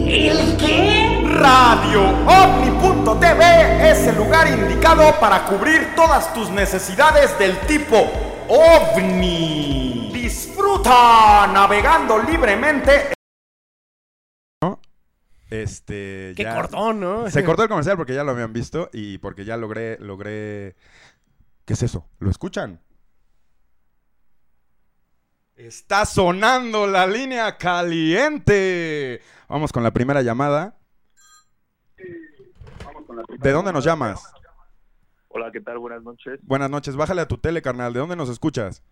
¿El 0.09 0.57
qué? 0.57 1.01
RadioOVNI.tv 1.41 2.31
es 3.91 4.07
el 4.07 4.17
lugar 4.17 4.47
indicado 4.49 5.19
para 5.19 5.47
cubrir 5.47 5.95
todas 5.97 6.35
tus 6.35 6.51
necesidades 6.51 7.39
del 7.39 7.59
tipo 7.61 7.97
OVNI. 8.49 9.70
Disfruta 10.71 11.49
navegando 11.53 12.23
libremente. 12.23 13.13
Este. 15.51 16.33
Qué 16.37 16.45
ya- 16.45 16.55
cortón, 16.55 17.01
¿no? 17.01 17.29
Se 17.29 17.43
cortó 17.45 17.65
el 17.65 17.69
comercial 17.69 17.97
porque 17.97 18.15
ya 18.15 18.23
lo 18.23 18.31
habían 18.31 18.53
visto 18.53 18.89
y 18.93 19.19
porque 19.19 19.45
ya 19.45 19.57
logré, 19.57 19.99
logré. 19.99 20.77
¿Qué 21.65 21.73
es 21.73 21.83
eso? 21.83 22.09
¿Lo 22.21 22.31
escuchan? 22.31 22.81
Está 25.57 26.07
sonando 26.07 26.87
la 26.87 27.05
línea 27.09 27.59
caliente. 27.59 29.21
Vamos 29.49 29.73
con 29.73 29.83
la 29.83 29.91
primera 29.91 30.23
llamada. 30.23 30.79
¿De 33.41 33.51
dónde 33.51 33.73
nos 33.73 33.85
llamas? 33.85 34.23
Hola, 35.31 35.51
¿qué 35.53 35.61
tal? 35.61 35.79
Buenas 35.79 36.05
noches. 36.05 36.39
Buenas 36.43 36.71
noches. 36.71 36.95
Bájale 36.95 37.23
a 37.23 37.29
tu 37.29 37.39
tele, 37.39 37.61
carnal. 37.61 37.93
¿De 37.93 37.99
dónde 37.99 38.15
nos 38.15 38.29
escuchas? 38.29 38.85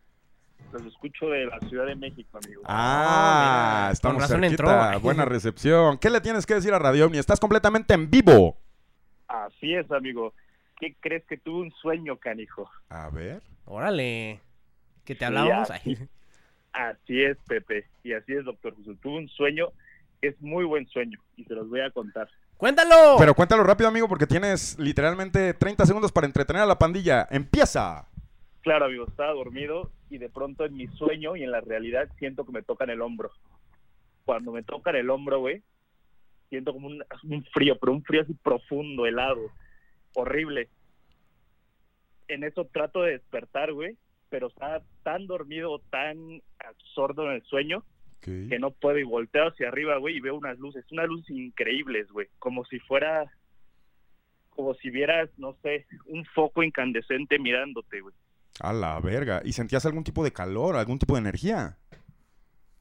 Los 0.73 0.85
escucho 0.85 1.27
de 1.29 1.47
la 1.47 1.59
Ciudad 1.69 1.87
de 1.87 1.95
México, 1.95 2.39
amigo. 2.45 2.62
Ah, 2.66 3.81
mira, 3.85 3.93
estamos 3.93 4.27
cerquita. 4.27 4.47
entró. 4.47 5.01
Buena 5.01 5.25
recepción. 5.25 5.99
¿Qué 5.99 6.11
le 6.11 6.21
tienes 6.21 6.45
que 6.47 6.55
decir 6.55 6.75
a 6.75 6.79
Radio 6.79 7.07
OVNI? 7.07 7.19
Estás 7.19 7.41
completamente 7.41 7.95
en 7.95 8.11
vivo. 8.11 8.57
Así 9.29 9.75
es, 9.75 9.91
amigo. 9.91 10.35
¿Qué 10.79 10.95
crees 11.01 11.25
que 11.25 11.39
tuve 11.39 11.62
un 11.62 11.73
sueño, 11.73 12.16
canijo? 12.19 12.71
A 12.91 13.09
ver. 13.11 13.43
Órale. 13.64 14.41
¿Que 15.05 15.14
te 15.14 15.25
hablábamos? 15.25 15.71
así. 15.71 15.97
Así 16.73 17.23
es, 17.25 17.37
Pepe. 17.49 17.87
Y 18.05 18.12
así 18.12 18.35
es, 18.35 18.45
doctor 18.45 18.77
Jesús. 18.77 18.97
Tuve 19.01 19.16
un 19.19 19.29
sueño, 19.31 19.69
es 20.21 20.41
muy 20.41 20.64
buen 20.64 20.87
sueño, 20.89 21.19
y 21.37 21.45
se 21.45 21.55
los 21.55 21.69
voy 21.69 21.81
a 21.81 21.91
contar. 21.91 22.29
¡Cuéntalo! 22.57 23.16
Pero 23.19 23.35
cuéntalo 23.35 23.64
rápido, 23.64 23.89
amigo, 23.89 24.07
porque 24.07 24.27
tienes 24.27 24.79
literalmente 24.79 25.55
30 25.55 25.87
segundos 25.87 26.12
para 26.12 26.27
entretener 26.27 26.62
a 26.62 26.66
la 26.66 26.79
pandilla. 26.79 27.27
¡Empieza! 27.31 28.07
Claro, 28.69 28.85
amigo, 28.85 29.07
estaba 29.09 29.33
dormido 29.33 29.91
y 30.11 30.19
de 30.19 30.29
pronto 30.29 30.66
en 30.66 30.77
mi 30.77 30.89
sueño 30.89 31.37
y 31.37 31.43
en 31.43 31.53
la 31.53 31.62
realidad 31.62 32.07
siento 32.19 32.45
que 32.45 32.53
me 32.53 32.62
tocan 32.62 32.91
el 32.91 33.01
hombro. 33.01 33.31
Cuando 34.27 34.53
me 34.53 34.62
tocan 34.62 34.95
el 34.95 35.09
hombro, 35.09 35.39
güey, 35.39 35.62
siento 36.51 36.75
como 36.75 36.89
un, 36.89 37.03
un 37.23 37.45
frío, 37.45 37.79
pero 37.79 37.95
un 37.95 38.03
frío 38.03 38.21
así 38.21 38.35
profundo, 38.35 39.07
helado, 39.07 39.41
horrible. 40.12 40.69
En 42.29 42.45
eso 42.45 42.66
trato 42.66 43.01
de 43.01 43.12
despertar, 43.12 43.73
güey, 43.73 43.97
pero 44.29 44.49
estaba 44.49 44.83
tan 45.03 45.27
dormido, 45.27 45.81
tan 45.89 46.43
absorto 46.59 47.25
en 47.25 47.37
el 47.37 47.43
sueño, 47.45 47.85
que 48.21 48.59
no 48.59 48.71
puedo 48.73 48.99
y 48.99 49.03
volteo 49.03 49.49
hacia 49.49 49.69
arriba, 49.69 49.97
güey, 49.97 50.19
y 50.19 50.21
veo 50.21 50.35
unas 50.35 50.59
luces, 50.59 50.85
unas 50.93 51.09
luces 51.09 51.31
increíbles, 51.31 52.07
güey, 52.11 52.27
como 52.39 52.66
si 52.66 52.81
fuera, 52.81 53.33
como 54.51 54.75
si 54.75 54.91
vieras, 54.91 55.31
no 55.39 55.55
sé, 55.62 55.87
un 56.05 56.27
foco 56.27 56.62
incandescente 56.62 57.39
mirándote, 57.39 58.03
güey. 58.03 58.14
A 58.61 58.73
la 58.73 58.99
verga. 59.01 59.41
¿Y 59.45 59.53
sentías 59.53 59.87
algún 59.87 60.05
tipo 60.05 60.25
de 60.25 60.33
calor, 60.33 60.77
algún 60.77 60.99
tipo 60.99 61.15
de 61.15 61.21
energía? 61.21 61.77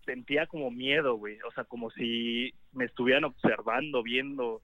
Sentía 0.06 0.48
como 0.48 0.72
miedo, 0.72 1.16
güey, 1.18 1.38
o 1.42 1.52
sea, 1.52 1.66
como 1.66 1.92
si 1.92 2.54
me 2.72 2.86
estuvieran 2.86 3.26
observando, 3.26 4.02
viendo, 4.04 4.62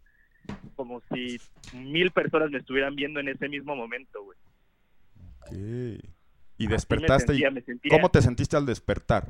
como 0.76 1.01
si 1.14 1.39
mil 1.74 2.11
personas 2.11 2.49
me 2.49 2.59
estuvieran 2.59 2.95
viendo 2.95 3.20
en 3.20 3.28
ese 3.28 3.49
mismo 3.49 3.76
momento, 3.76 4.24
güey. 4.24 4.38
Ok. 5.41 5.51
Y 6.57 6.68
me 6.68 6.74
despertaste. 6.74 7.28
sentía, 7.34 7.49
y... 7.49 7.51
me 7.53 7.61
sentía- 7.61 7.89
¿Cómo 7.91 8.09
te 8.09 8.22
sentiste 8.22 8.55
al 8.55 8.66
despertar? 8.66 9.28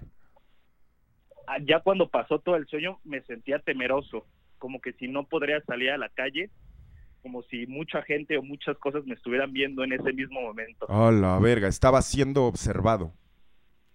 Ah, 1.47 1.57
Ya 1.65 1.79
cuando 1.79 2.09
pasó 2.09 2.39
todo 2.39 2.55
el 2.57 2.67
sueño 2.67 2.99
me 3.03 3.21
sentía 3.23 3.59
temeroso, 3.59 4.27
como 4.59 4.79
que 4.81 4.93
si 4.93 5.07
no 5.07 5.25
podría 5.27 5.61
salir 5.61 5.89
a 5.89 5.97
la 5.97 6.09
calle, 6.09 6.51
como 7.23 7.41
si 7.43 7.65
mucha 7.65 8.03
gente 8.03 8.37
o 8.37 8.43
muchas 8.43 8.77
cosas 8.77 9.05
me 9.05 9.15
estuvieran 9.15 9.51
viendo 9.53 9.83
en 9.83 9.93
ese 9.93 10.13
mismo 10.13 10.41
momento. 10.41 10.85
A 10.89 11.11
la 11.11 11.39
verga. 11.39 11.67
Estaba 11.67 12.01
siendo 12.01 12.43
observado 12.45 13.13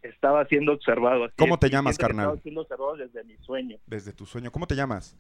Estaba 0.03 0.45
siendo 0.47 0.72
observado. 0.72 1.24
así 1.24 1.35
¿Cómo 1.37 1.55
es, 1.55 1.61
te 1.61 1.70
llamas, 1.70 1.99
carnal? 1.99 2.26
Estaba 2.26 2.43
siendo 2.43 2.61
observado 2.62 2.97
desde 2.97 3.22
mi 3.24 3.37
sueño. 3.39 3.76
desde 3.87 4.12
tu 4.12 4.26
sueño. 4.26 4.51
¿Cómo 4.51 4.66
te 4.66 4.74
llamas? 4.74 5.16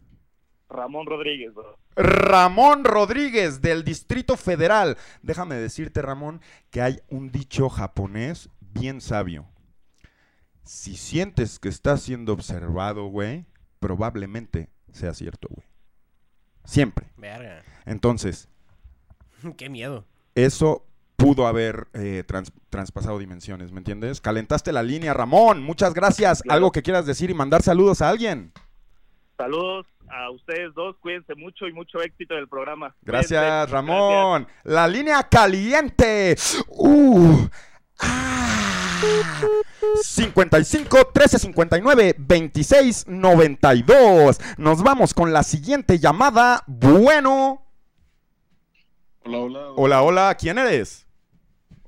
Ramón 0.70 1.06
Rodríguez, 1.06 1.54
bro. 1.54 1.78
Ramón 1.96 2.84
Rodríguez 2.84 3.60
del 3.60 3.84
Distrito 3.84 4.36
Federal. 4.36 4.96
Déjame 5.22 5.54
decirte, 5.56 6.02
Ramón, 6.02 6.40
que 6.70 6.80
hay 6.82 6.98
un 7.08 7.30
dicho 7.30 7.68
japonés 7.68 8.50
bien 8.60 9.00
sabio. 9.00 9.46
Si 10.62 10.96
sientes 10.96 11.58
que 11.58 11.68
estás 11.70 12.02
siendo 12.02 12.34
observado, 12.34 13.06
güey, 13.06 13.46
probablemente 13.80 14.68
sea 14.92 15.14
cierto, 15.14 15.48
güey. 15.50 15.66
Siempre. 16.68 17.06
Verga. 17.16 17.62
Entonces, 17.86 18.46
Qué 19.56 19.70
miedo. 19.70 20.04
eso 20.34 20.84
pudo 21.16 21.46
haber 21.46 21.88
eh, 21.94 22.22
trans- 22.26 22.52
traspasado 22.68 23.18
dimensiones, 23.18 23.72
¿me 23.72 23.78
entiendes? 23.78 24.20
Calentaste 24.20 24.70
la 24.72 24.82
línea, 24.82 25.14
Ramón. 25.14 25.62
Muchas 25.62 25.94
gracias. 25.94 26.42
Claro. 26.42 26.56
¿Algo 26.56 26.72
que 26.72 26.82
quieras 26.82 27.06
decir 27.06 27.30
y 27.30 27.34
mandar 27.34 27.62
saludos 27.62 28.02
a 28.02 28.10
alguien? 28.10 28.52
Saludos 29.38 29.86
a 30.10 30.30
ustedes 30.30 30.74
dos, 30.74 30.96
cuídense 31.00 31.34
mucho 31.34 31.66
y 31.66 31.72
mucho 31.72 32.00
éxito 32.02 32.34
en 32.34 32.40
el 32.40 32.48
programa. 32.48 32.94
Gracias, 33.02 33.40
Cuídense. 33.42 33.72
Ramón. 33.72 34.46
La 34.64 34.86
línea 34.86 35.22
caliente. 35.24 36.36
Uh. 36.68 37.46
Ah. 38.00 38.52
55 40.02 41.10
13 41.12 41.38
59 41.38 42.14
26 42.18 43.06
92. 43.08 44.40
Nos 44.58 44.82
vamos 44.82 45.14
con 45.14 45.32
la 45.32 45.42
siguiente 45.42 45.98
llamada. 45.98 46.62
Bueno. 46.66 47.62
Hola, 49.24 49.38
hola. 49.38 49.60
Hola, 49.76 50.02
hola. 50.02 50.34
¿Quién 50.38 50.58
eres? 50.58 51.06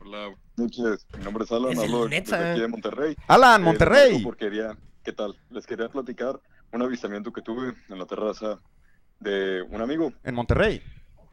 Hola, 0.00 0.34
noches. 0.56 1.06
Mi 1.16 1.24
nombre 1.24 1.44
es 1.44 1.52
Alan, 1.52 1.72
Es 1.72 1.78
hablo 1.78 2.06
desde 2.06 2.36
aquí 2.36 2.60
de 2.60 2.68
Monterrey. 2.68 3.16
Alan, 3.26 3.60
Eh, 3.60 3.64
Monterrey. 3.64 4.12
les 4.14 4.22
porque 4.22 4.46
quería- 4.46 4.76
¿Qué 5.02 5.12
tal? 5.12 5.34
Les 5.48 5.66
quería 5.66 5.88
platicar 5.88 6.38
un 6.72 6.82
avistamiento 6.82 7.32
que 7.32 7.40
tuve 7.40 7.72
en 7.88 7.98
la 7.98 8.04
terraza 8.04 8.60
de 9.18 9.62
un 9.62 9.80
amigo. 9.80 10.12
En 10.22 10.34
Monterrey. 10.34 10.82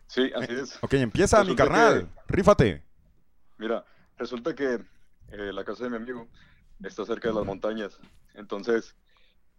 Sí, 0.08 0.32
así 0.34 0.54
es. 0.54 0.78
Ok, 0.82 0.94
empieza 0.94 1.44
mi 1.44 1.54
carnal. 1.54 2.08
Rífate. 2.28 2.82
Mira, 3.58 3.84
resulta 4.18 4.56
que 4.56 4.76
eh, 5.30 5.52
la 5.52 5.66
casa 5.66 5.84
de 5.84 5.90
mi 5.90 5.98
amigo 5.98 6.30
está 6.84 7.06
cerca 7.06 7.30
de 7.30 7.36
las 7.36 7.46
montañas. 7.46 8.00
Entonces, 8.34 8.96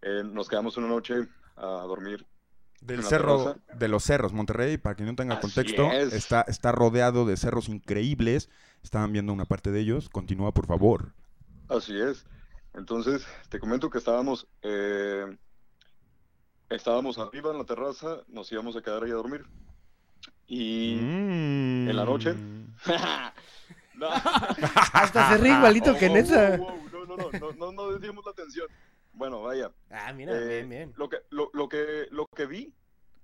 eh, 0.03 0.23
nos 0.25 0.49
quedamos 0.49 0.77
una 0.77 0.89
noche 0.89 1.29
a 1.57 1.67
dormir. 1.67 2.27
Del 2.81 3.01
En 3.01 3.07
cerro, 3.07 3.39
terraza. 3.55 3.77
de 3.77 3.89
los 3.89 4.05
cerros, 4.05 4.33
Monterrey, 4.33 4.79
para 4.79 4.95
quien 4.95 5.09
no 5.09 5.17
tenga 5.17 5.35
Así 5.35 5.43
contexto, 5.43 5.91
es. 5.91 6.13
está, 6.13 6.43
está 6.43 6.71
rodeado 6.71 7.27
de 7.27 7.37
cerros 7.37 7.69
increíbles. 7.69 8.49
Estaban 8.85 9.13
viendo 9.13 9.33
una 9.33 9.47
parte 9.47 9.73
de 9.73 9.81
ellos. 9.81 10.09
Continúa, 10.09 10.53
por 10.53 10.67
favor. 10.67 11.13
Así 11.69 12.01
es. 12.01 12.25
Entonces, 12.75 13.27
te 13.49 13.59
comento 13.59 13.91
que 13.91 13.99
estábamos, 13.99 14.47
eh, 14.63 15.27
estábamos 16.71 17.19
arriba 17.19 17.51
en 17.51 17.59
la 17.59 17.65
terraza, 17.65 18.19
nos 18.29 18.53
íbamos 18.53 18.77
a 18.77 18.83
quedar 18.83 19.03
ahí 19.03 19.11
a 19.11 19.15
dormir. 19.15 19.45
Y 20.47 20.99
en 20.99 21.97
la 21.97 22.05
noche. 22.05 22.35
No. 23.95 24.07
Hasta 24.93 25.31
se 25.31 25.39
ríe 25.39 25.57
igualito 25.57 25.93
que 25.99 26.07
Oh, 26.09 26.13
neta. 26.15 26.57
oh, 26.61 26.67
oh, 26.69 26.88
No, 27.19 27.31
no, 27.39 27.53
no, 27.53 27.73
no, 27.73 27.91
desviemos 27.93 28.25
la 28.25 28.31
atención. 28.33 28.69
Bueno, 29.13 29.43
vaya. 29.43 29.73
Ah, 29.91 30.13
mira, 30.13 30.39
eh, 30.41 30.47
bien, 30.47 30.69
bien. 30.69 30.95
Lo 30.97 31.09
que, 31.09 31.19
lo, 31.31 31.51
lo 31.53 31.69
que, 31.69 32.07
lo 32.11 32.27
que 32.37 32.47
vi, 32.47 32.73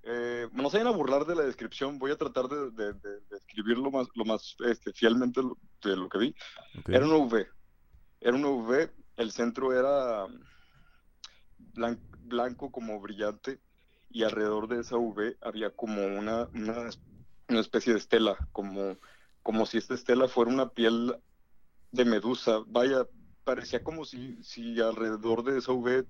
eh, 0.03 0.49
no 0.53 0.69
se 0.71 0.79
vayan 0.79 0.93
a 0.93 0.97
burlar 0.97 1.25
de 1.25 1.35
la 1.37 1.43
descripción, 1.43 1.99
voy 1.99 2.11
a 2.11 2.17
tratar 2.17 2.49
de, 2.49 2.71
de, 2.73 2.93
de- 2.95 3.21
de 3.21 3.37
escribir 3.37 3.79
lo 3.79 3.91
más, 3.91 4.09
lo 4.15 4.25
más 4.25 4.57
este, 4.67 4.93
fielmente 4.93 5.41
lo- 5.43 5.57
de 5.83 5.97
lo 5.97 6.09
que 6.09 6.19
vi. 6.19 6.35
Era 6.89 7.07
una 7.07 7.17
V. 7.17 7.47
Era 8.21 8.37
una 8.37 8.49
V. 8.49 8.91
El 9.17 9.31
centro 9.31 9.73
era 9.73 10.27
blan- 11.75 12.01
blanco 12.21 12.71
como 12.71 13.01
brillante 13.01 13.61
y 14.11 14.23
alrededor 14.25 14.69
de 14.69 14.81
esa 14.81 14.97
V 14.97 15.37
había 15.41 15.71
como 15.71 16.05
una, 16.05 16.49
una, 16.55 16.91
una 17.49 17.61
especie 17.61 17.93
de 17.93 17.99
estela, 17.99 18.37
como, 18.53 18.97
como 19.43 19.67
si 19.67 19.79
esta 19.79 19.95
estela 19.95 20.29
fuera 20.29 20.51
una 20.51 20.69
piel 20.71 21.17
de 21.93 22.05
medusa. 22.05 22.61
Vaya, 22.67 23.07
parecía 23.45 23.83
como 23.85 24.05
si, 24.05 24.43
si 24.43 24.81
alrededor 24.81 25.45
de 25.45 25.59
esa 25.59 25.73
V 25.73 26.07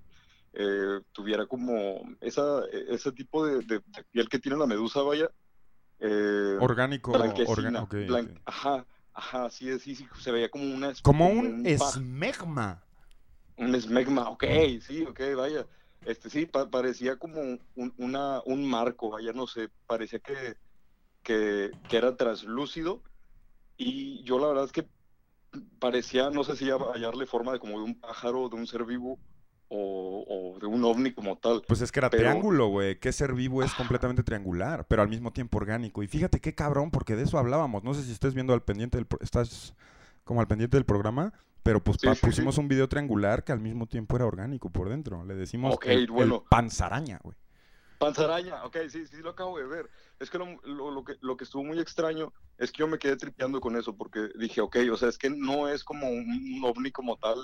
eh, 0.53 1.01
tuviera 1.11 1.45
como 1.45 2.01
esa, 2.21 2.63
ese 2.89 3.11
tipo 3.11 3.45
de, 3.45 3.55
de- 3.65 3.81
de 3.85 4.03
piel 4.11 4.29
que 4.29 4.39
tiene 4.39 4.57
la 4.57 4.65
medusa, 4.65 5.01
vaya. 5.01 5.29
eh, 5.99 6.57
Orgánico. 6.59 7.11
blanquecina, 7.11 7.69
orga- 7.69 7.83
ok, 7.83 7.93
blan- 7.93 8.31
ok. 8.31 8.41
Ajá, 8.45 8.87
ajá, 9.13 9.49
sí, 9.49 9.77
sí, 9.79 9.95
sí, 9.95 10.07
se 10.21 10.31
veía 10.31 10.49
como 10.49 10.73
una... 10.73 10.93
Como 11.03 11.27
un 11.29 11.63
paja. 11.77 11.89
esmegma. 11.99 12.81
un 13.57 13.79
smegma, 13.81 14.29
ok, 14.29 14.43
sí, 14.81 15.03
ok, 15.03 15.19
vaya. 15.35 15.67
Este 16.03 16.29
sí, 16.29 16.45
pa- 16.45 16.69
parecía 16.69 17.17
como 17.17 17.41
un, 17.41 17.93
una, 17.97 18.41
un 18.45 18.69
marco, 18.69 19.09
vaya, 19.11 19.33
no 19.33 19.47
sé, 19.47 19.69
parecía 19.87 20.19
que, 20.19 20.55
que, 21.23 21.71
que 21.89 21.97
era 21.97 22.15
translúcido 22.15 23.01
y 23.77 24.23
yo 24.23 24.39
la 24.39 24.47
verdad 24.47 24.65
es 24.65 24.71
que 24.71 24.87
parecía, 25.79 26.29
no 26.29 26.43
sé 26.43 26.55
si 26.55 26.69
hallarle 26.69 27.25
forma 27.25 27.51
de 27.53 27.59
como 27.59 27.77
de 27.79 27.83
un 27.85 27.99
pájaro, 27.99 28.49
de 28.49 28.55
un 28.55 28.67
ser 28.67 28.83
vivo 28.85 29.19
o, 29.67 30.25
o 30.55 30.59
de 30.59 30.67
un 30.67 30.83
ovni 30.83 31.11
como 31.13 31.37
tal. 31.37 31.61
Pues 31.67 31.81
es 31.81 31.91
que 31.91 31.99
era 31.99 32.09
Pero- 32.09 32.23
triángulo, 32.23 32.67
güey. 32.67 32.99
Que 32.99 33.11
ser 33.11 33.33
vivo 33.33 33.63
es 33.63 33.73
completamente 33.73 34.23
triangular, 34.23 34.85
pero 34.87 35.01
al 35.01 35.09
mismo 35.09 35.31
tiempo 35.33 35.57
orgánico. 35.57 36.03
Y 36.03 36.07
fíjate 36.07 36.39
qué 36.39 36.53
cabrón, 36.53 36.91
porque 36.91 37.15
de 37.15 37.23
eso 37.23 37.37
hablábamos. 37.39 37.83
No 37.83 37.93
sé 37.93 38.03
si 38.03 38.11
estés 38.11 38.33
viendo 38.33 38.53
al 38.53 38.63
pendiente 38.63 38.97
del... 38.97 39.07
pro- 39.07 39.19
Estás 39.21 39.73
como 40.23 40.39
al 40.41 40.47
pendiente 40.47 40.77
del 40.77 40.85
programa, 40.85 41.33
pero 41.63 41.83
pues 41.83 41.97
Sí, 41.99 42.07
pa- 42.07 42.13
sí, 42.15 42.19
sí. 42.21 42.25
pusimos 42.27 42.57
un 42.57 42.67
video 42.67 42.87
triangular 42.89 43.43
que 43.43 43.51
al 43.51 43.59
mismo 43.59 43.87
tiempo 43.87 44.15
era 44.15 44.25
orgánico 44.25 44.69
por 44.69 44.89
dentro. 44.89 45.25
Le 45.25 45.35
decimos 45.35 45.77
el, 45.83 46.07
panzaraña, 46.49 47.19
güey. 47.23 47.35
Panzaraña, 47.97 48.63
ok, 48.65 48.77
sí, 48.89 49.05
sí, 49.07 49.17
lo 49.17 49.29
acabo 49.31 49.57
de 49.57 49.65
ver. 49.65 49.89
Es 50.19 50.29
que 50.29 50.37
lo, 50.37 50.45
lo- 50.63 50.91
lo 50.91 51.03
que 51.03 51.15
lo 51.21 51.37
que 51.37 51.43
estuvo 51.45 51.63
muy 51.63 51.79
extraño 51.79 52.33
es 52.57 52.71
que 52.71 52.79
yo 52.79 52.87
me 52.87 52.97
quedé 52.99 53.15
tripeando 53.17 53.59
con 53.61 53.75
eso 53.77 53.95
porque 53.95 54.29
dije, 54.37 54.61
ok, 54.61 54.77
o 54.91 54.97
sea, 54.97 55.09
es 55.09 55.17
que 55.17 55.29
no 55.29 55.67
es 55.69 55.83
como 55.83 56.09
un, 56.09 56.61
ovni 56.63 56.91
como 56.91 57.17
tal 57.17 57.37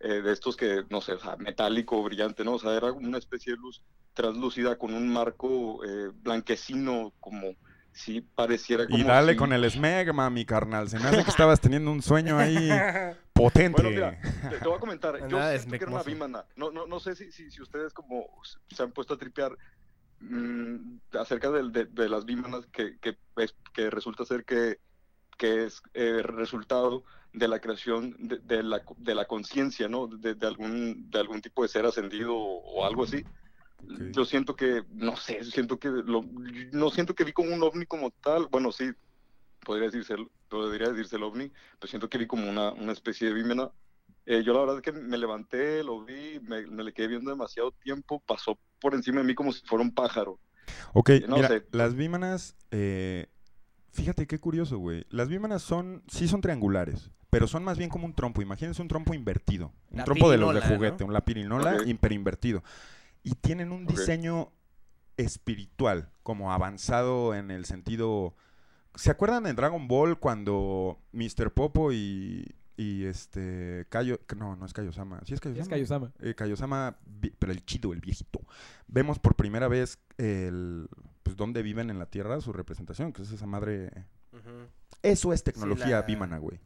eh, 0.00 0.22
de 0.22 0.32
estos 0.32 0.56
que, 0.56 0.84
no 0.90 1.00
sé, 1.00 1.12
o 1.12 1.18
sea, 1.18 1.36
metálico, 1.36 2.02
brillante, 2.02 2.44
¿no? 2.44 2.54
O 2.54 2.58
sea, 2.58 2.74
era 2.74 2.90
una 2.92 3.18
especie 3.18 3.52
de 3.52 3.58
luz 3.58 3.82
translúcida 4.14 4.76
con 4.78 4.94
un 4.94 5.08
marco 5.12 5.84
eh, 5.84 6.10
blanquecino, 6.14 7.14
como 7.20 7.54
si 7.92 8.20
pareciera 8.20 8.86
como 8.86 8.98
Y 8.98 9.02
dale 9.04 9.32
si- 9.32 9.36
con 9.36 9.52
el 9.52 9.70
smegma, 9.70 10.30
mi 10.30 10.44
carnal. 10.44 10.88
Se 10.88 10.98
me 10.98 11.08
hace 11.08 11.22
que 11.24 11.30
estabas 11.30 11.60
teniendo 11.60 11.90
un 11.90 12.02
sueño 12.02 12.38
ahí 12.38 12.68
potente. 13.34 13.82
Bueno, 13.82 13.90
mira, 13.90 14.18
te, 14.48 14.58
te 14.58 14.68
voy 14.68 14.76
a 14.76 14.80
comentar. 14.80 15.18
Yo 15.28 15.38
Nada 15.38 15.50
siento 15.58 15.76
que 15.76 15.84
era 15.84 15.92
una 15.92 16.02
bímana. 16.02 16.46
No, 16.56 16.70
no, 16.70 16.86
no 16.86 17.00
sé 17.00 17.14
si, 17.14 17.30
si, 17.32 17.50
si 17.50 17.60
ustedes 17.62 17.92
como 17.92 18.26
se 18.68 18.82
han 18.82 18.92
puesto 18.92 19.14
a 19.14 19.18
tripear 19.18 19.56
mm, 20.20 20.98
acerca 21.12 21.50
de, 21.50 21.86
de 21.86 22.08
las 22.08 22.24
bímanas 22.24 22.66
que, 22.72 22.98
que, 23.00 23.18
es- 23.36 23.56
que 23.72 23.90
resulta 23.90 24.24
ser 24.24 24.44
que, 24.44 24.78
que 25.38 25.64
es 25.64 25.82
eh, 25.94 26.22
resultado 26.22 27.04
de 27.32 27.48
la 27.48 27.60
creación 27.60 28.16
de, 28.18 28.38
de 28.38 28.62
la, 28.62 28.82
de 28.98 29.14
la 29.14 29.26
conciencia, 29.26 29.88
¿no? 29.88 30.06
De, 30.08 30.34
de 30.34 30.46
algún, 30.46 31.10
de 31.10 31.18
algún 31.20 31.40
tipo 31.40 31.62
de 31.62 31.68
ser 31.68 31.86
ascendido 31.86 32.34
o, 32.36 32.80
o 32.82 32.86
algo 32.86 33.04
así. 33.04 33.24
Yo 34.12 34.24
siento 34.26 34.56
que, 34.56 34.84
no 34.90 35.16
sé, 35.16 35.42
siento 35.44 35.78
que 35.78 35.88
lo, 35.88 36.22
no 36.72 36.90
siento 36.90 37.14
que 37.14 37.24
vi 37.24 37.32
como 37.32 37.54
un 37.54 37.62
ovni 37.62 37.86
como 37.86 38.10
tal. 38.10 38.46
Bueno, 38.50 38.72
sí, 38.72 38.90
podría 39.64 39.86
decirse, 39.86 40.16
podría 40.48 40.90
decirse 40.90 41.16
el 41.16 41.22
ovni, 41.22 41.50
pero 41.78 41.88
siento 41.90 42.08
que 42.08 42.18
vi 42.18 42.26
como 42.26 42.48
una, 42.48 42.72
una 42.72 42.92
especie 42.92 43.28
de 43.28 43.34
bímena. 43.34 43.70
Eh, 44.26 44.42
yo 44.44 44.52
la 44.52 44.60
verdad 44.60 44.76
es 44.76 44.82
que 44.82 44.92
me 44.92 45.18
levanté, 45.18 45.82
lo 45.82 46.04
vi, 46.04 46.40
me, 46.40 46.66
me 46.66 46.84
le 46.84 46.92
quedé 46.92 47.08
viendo 47.08 47.30
demasiado 47.30 47.72
tiempo, 47.72 48.20
pasó 48.26 48.58
por 48.80 48.94
encima 48.94 49.18
de 49.20 49.24
mí 49.24 49.34
como 49.34 49.52
si 49.52 49.64
fuera 49.66 49.82
un 49.84 49.92
pájaro. 49.94 50.38
Ok, 50.92 51.10
No 51.28 51.36
mira, 51.36 51.48
sé. 51.48 51.66
las 51.72 51.94
vímanas, 51.94 52.56
eh, 52.70 53.26
fíjate 53.92 54.26
qué 54.26 54.38
curioso, 54.38 54.78
güey. 54.78 55.04
Las 55.10 55.28
vímanas 55.28 55.62
son, 55.62 56.02
sí 56.08 56.28
son 56.28 56.40
triangulares, 56.40 57.10
pero 57.28 57.46
son 57.46 57.62
más 57.64 57.78
bien 57.78 57.90
como 57.90 58.06
un 58.06 58.14
trompo. 58.14 58.42
Imagínense 58.42 58.82
un 58.82 58.88
trompo 58.88 59.14
invertido. 59.14 59.72
Un 59.90 59.98
La 59.98 60.04
trompo 60.04 60.30
de 60.30 60.38
los 60.38 60.54
de 60.54 60.60
juguete, 60.62 61.04
¿no? 61.04 61.08
un 61.08 61.12
la 61.12 61.24
pirinola 61.24 61.74
Ok. 61.76 61.86
hiperinvertido. 61.86 62.62
Y 63.22 63.34
tienen 63.34 63.70
un 63.72 63.86
diseño 63.86 64.52
espiritual, 65.16 66.10
como 66.22 66.52
avanzado 66.52 67.34
en 67.34 67.50
el 67.50 67.64
sentido... 67.66 68.34
¿Se 68.96 69.10
acuerdan 69.10 69.44
de 69.44 69.52
Dragon 69.54 69.86
Ball 69.86 70.18
cuando 70.18 70.98
Mr. 71.12 71.52
Popo 71.52 71.92
y, 71.92 72.56
y 72.80 73.04
este... 73.04 73.86
Kaio, 73.90 74.20
no, 74.38 74.56
no 74.56 74.64
es 74.64 74.72
Kaiosama. 74.72 75.20
¿Sí 75.26 75.34
es 75.34 75.40
Kaiosama? 75.40 76.12
Es 76.18 76.34
Kaiosama. 76.34 76.96
eh, 77.22 77.34
pero 77.38 77.52
el 77.52 77.62
chido, 77.66 77.92
el 77.92 78.00
viejito. 78.00 78.40
Vemos 78.88 79.18
por 79.18 79.34
primera 79.36 79.68
vez 79.68 79.98
el, 80.16 80.88
pues, 81.22 81.36
dónde 81.36 81.62
viven 81.62 81.90
en 81.90 81.98
la 81.98 82.06
Tierra, 82.06 82.40
su 82.40 82.54
representación, 82.54 83.12
que 83.12 83.20
es 83.22 83.32
esa 83.32 83.46
madre... 83.46 84.06
Eso 85.02 85.34
es 85.34 85.44
tecnología 85.44 85.96
la- 86.00 86.02
bímana, 86.02 86.38
güey. 86.38 86.58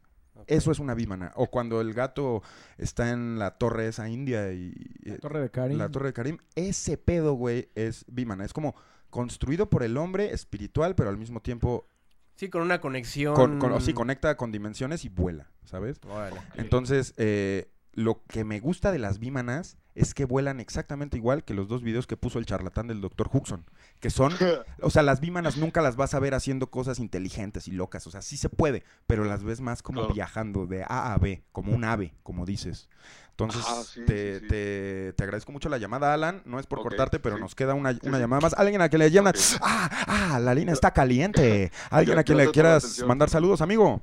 Eso 0.47 0.71
es 0.71 0.79
una 0.79 0.93
bímana. 0.93 1.33
O 1.35 1.47
cuando 1.47 1.81
el 1.81 1.93
gato 1.93 2.41
está 2.77 3.11
en 3.11 3.37
la 3.37 3.57
torre 3.57 3.87
esa 3.87 4.07
india 4.07 4.53
y... 4.53 4.73
La 5.03 5.15
eh, 5.15 5.19
Torre 5.19 5.41
de 5.41 5.49
Karim. 5.51 5.77
la 5.77 5.89
torre 5.89 6.07
de 6.07 6.13
Karim, 6.13 6.37
ese 6.55 6.97
pedo, 6.97 7.33
güey, 7.33 7.69
es 7.75 8.05
bímana. 8.07 8.45
Es 8.45 8.53
como 8.53 8.73
construido 9.09 9.69
por 9.69 9.83
el 9.83 9.97
hombre, 9.97 10.33
espiritual, 10.33 10.95
pero 10.95 11.09
al 11.09 11.17
mismo 11.17 11.41
tiempo 11.41 11.89
Sí, 12.35 12.49
con 12.49 12.61
una 12.61 12.81
conexión. 12.81 13.33
con, 13.33 13.59
con- 13.59 13.71
o 13.71 13.79
sí, 13.79 13.93
conecta 13.93 14.35
con 14.37 14.51
dimensiones 14.51 15.05
y 15.05 15.09
vuela, 15.09 15.49
¿sabes? 15.63 15.99
Órale. 16.07 16.41
Entonces, 16.55 17.13
eh, 17.17 17.69
lo 17.95 18.21
que 18.27 18.43
me 18.43 18.59
gusta 18.59 18.91
de 18.91 18.99
las 18.99 19.19
bímanas 19.19 19.77
es 19.95 20.13
que 20.13 20.25
vuelan 20.25 20.59
exactamente 20.59 21.15
igual 21.15 21.45
que 21.45 21.53
los 21.53 21.69
dos 21.69 21.81
videos 21.81 22.05
que 22.05 22.17
puso 22.17 22.37
el 22.37 22.45
charlatán 22.45 22.87
del 22.87 22.99
Dr. 22.99 23.29
Huxon. 23.31 23.65
Que 24.01 24.09
son, 24.09 24.33
o 24.81 24.89
sea, 24.89 25.01
las 25.03 25.21
bímanas 25.21 25.55
nunca 25.55 25.81
las 25.81 25.95
vas 25.95 26.13
a 26.13 26.19
ver 26.19 26.33
haciendo 26.33 26.69
cosas 26.69 26.99
inteligentes 26.99 27.69
y 27.69 27.71
locas. 27.71 28.05
O 28.05 28.11
sea, 28.11 28.21
sí 28.21 28.35
se 28.35 28.49
puede, 28.49 28.83
pero 29.07 29.23
las 29.23 29.43
ves 29.43 29.61
más 29.61 29.81
como 29.81 30.01
Claro. 30.01 30.13
viajando 30.13 30.67
de 30.67 30.83
A 30.83 31.13
a 31.13 31.17
B, 31.17 31.43
como 31.53 31.73
un 31.73 31.85
ave, 31.85 32.13
como 32.23 32.45
dices. 32.45 32.89
Entonces, 33.31 33.63
Ah, 33.67 33.81
sí, 33.85 34.01
te, 34.05 34.35
sí, 34.35 34.39
sí. 34.41 34.47
Te, 34.49 35.13
te 35.13 35.23
agradezco 35.23 35.51
mucho 35.53 35.69
la 35.69 35.77
llamada, 35.77 36.13
Alan. 36.13 36.41
No 36.45 36.59
es 36.59 36.67
por 36.67 36.81
cortarte, 36.81 37.19
pero 37.19 37.37
nos 37.37 37.55
queda 37.55 37.73
una, 37.73 37.97
una 38.03 38.19
llamada 38.19 38.41
más. 38.41 38.53
Alguien 38.53 38.81
a 38.81 38.89
quien 38.89 38.99
le 38.99 39.11
llaman. 39.11 39.33
¡Ah! 39.61 39.89
¡Ah! 40.07 40.39
La 40.39 40.53
línea 40.53 40.73
está 40.73 40.91
caliente. 40.91 41.71
Alguien 41.89 42.17
a 42.17 42.23
quien 42.23 42.37
le 42.37 42.51
quieras 42.51 43.01
mandar 43.05 43.29
saludos, 43.29 43.61
amigo. 43.61 44.01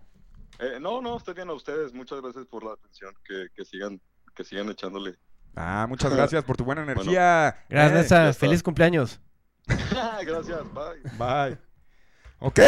Eh, 0.63 0.79
no, 0.81 1.01
no, 1.03 1.17
estoy 1.17 1.35
bien 1.35 1.49
a 1.49 1.55
ustedes. 1.55 1.93
Muchas 1.93 2.21
gracias 2.21 2.47
por 2.47 2.63
la 2.65 2.73
atención. 2.73 3.13
Que, 3.27 3.49
que 3.55 3.65
sigan 3.65 4.01
que 4.35 4.45
sigan 4.45 4.69
echándole. 4.71 5.17
Ah, 5.57 5.85
muchas 5.89 6.15
gracias 6.15 6.43
por 6.45 6.57
tu 6.57 6.65
buena 6.65 6.83
energía. 6.89 7.57
Gracias, 7.69 8.37
Eh. 8.37 8.39
Feliz 8.39 8.63
cumpleaños. 8.63 9.21
gracias, 9.67 10.61
bye. 10.73 11.03
Bye. 11.19 11.59
Ok, 12.45 12.59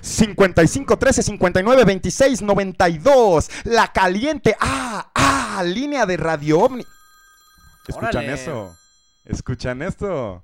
55 0.00 0.96
13 0.98 1.22
59 1.22 1.84
26 1.84 2.42
92. 2.42 3.50
La 3.64 3.92
caliente. 3.92 4.56
Ah, 4.60 5.10
ah, 5.14 5.62
línea 5.64 6.04
de 6.06 6.16
Radio 6.16 6.60
Ovni. 6.60 6.84
¿Escuchan 7.86 8.24
Órale. 8.24 8.32
eso? 8.32 8.76
¿Escuchan 9.24 9.82
esto? 9.82 10.42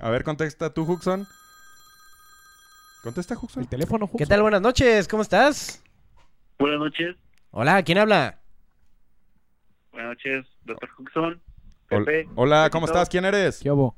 A 0.00 0.10
ver, 0.10 0.24
contesta 0.24 0.72
tú, 0.74 0.82
Huxon. 0.82 1.26
¿Contesta, 3.02 3.34
Huxon? 3.40 3.62
El 3.62 3.68
teléfono 3.68 4.06
¿Qué 4.06 4.12
justo. 4.12 4.26
tal? 4.28 4.42
Buenas 4.42 4.60
noches. 4.60 5.08
¿Cómo 5.08 5.22
estás? 5.22 5.81
Buenas 6.62 6.78
noches, 6.78 7.16
Hola, 7.50 7.82
¿quién 7.82 7.98
habla? 7.98 8.38
buenas 9.90 10.10
noches, 10.10 10.46
doctor 10.64 10.88
Huxon, 10.96 11.42
Hol- 11.90 12.04
Pepe. 12.04 12.28
Hola, 12.36 12.68
¿cómo 12.70 12.86
estás? 12.86 13.08
¿Quién 13.08 13.24
eres? 13.24 13.58
¿Qué 13.60 13.68
hubo? 13.72 13.96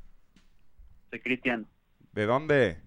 Soy 1.11 1.19
Cristian, 1.19 1.67
¿De 2.13 2.25
dónde? 2.25 2.81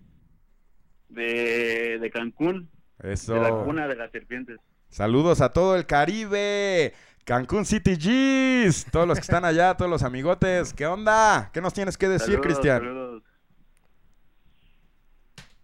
de, 1.10 2.00
de 2.00 2.10
Cancún, 2.10 2.68
Eso. 2.98 3.34
de 3.34 3.40
la 3.40 3.50
cuna 3.50 3.86
de 3.86 3.94
las 3.94 4.10
serpientes. 4.10 4.58
Saludos 4.88 5.40
a 5.40 5.52
todo 5.52 5.76
el 5.76 5.86
Caribe. 5.86 6.92
Cancún 7.24 7.64
City 7.64 7.94
G's. 7.94 8.84
Todos 8.90 9.06
los 9.06 9.16
que 9.18 9.22
están 9.22 9.44
allá, 9.44 9.76
todos 9.76 9.88
los 9.92 10.02
amigotes. 10.02 10.74
¿Qué 10.74 10.86
onda? 10.88 11.50
¿Qué 11.52 11.60
nos 11.60 11.72
tienes 11.72 11.96
que 11.96 12.08
decir, 12.08 12.40
Cristian? 12.40 12.78
saludos. 12.80 13.22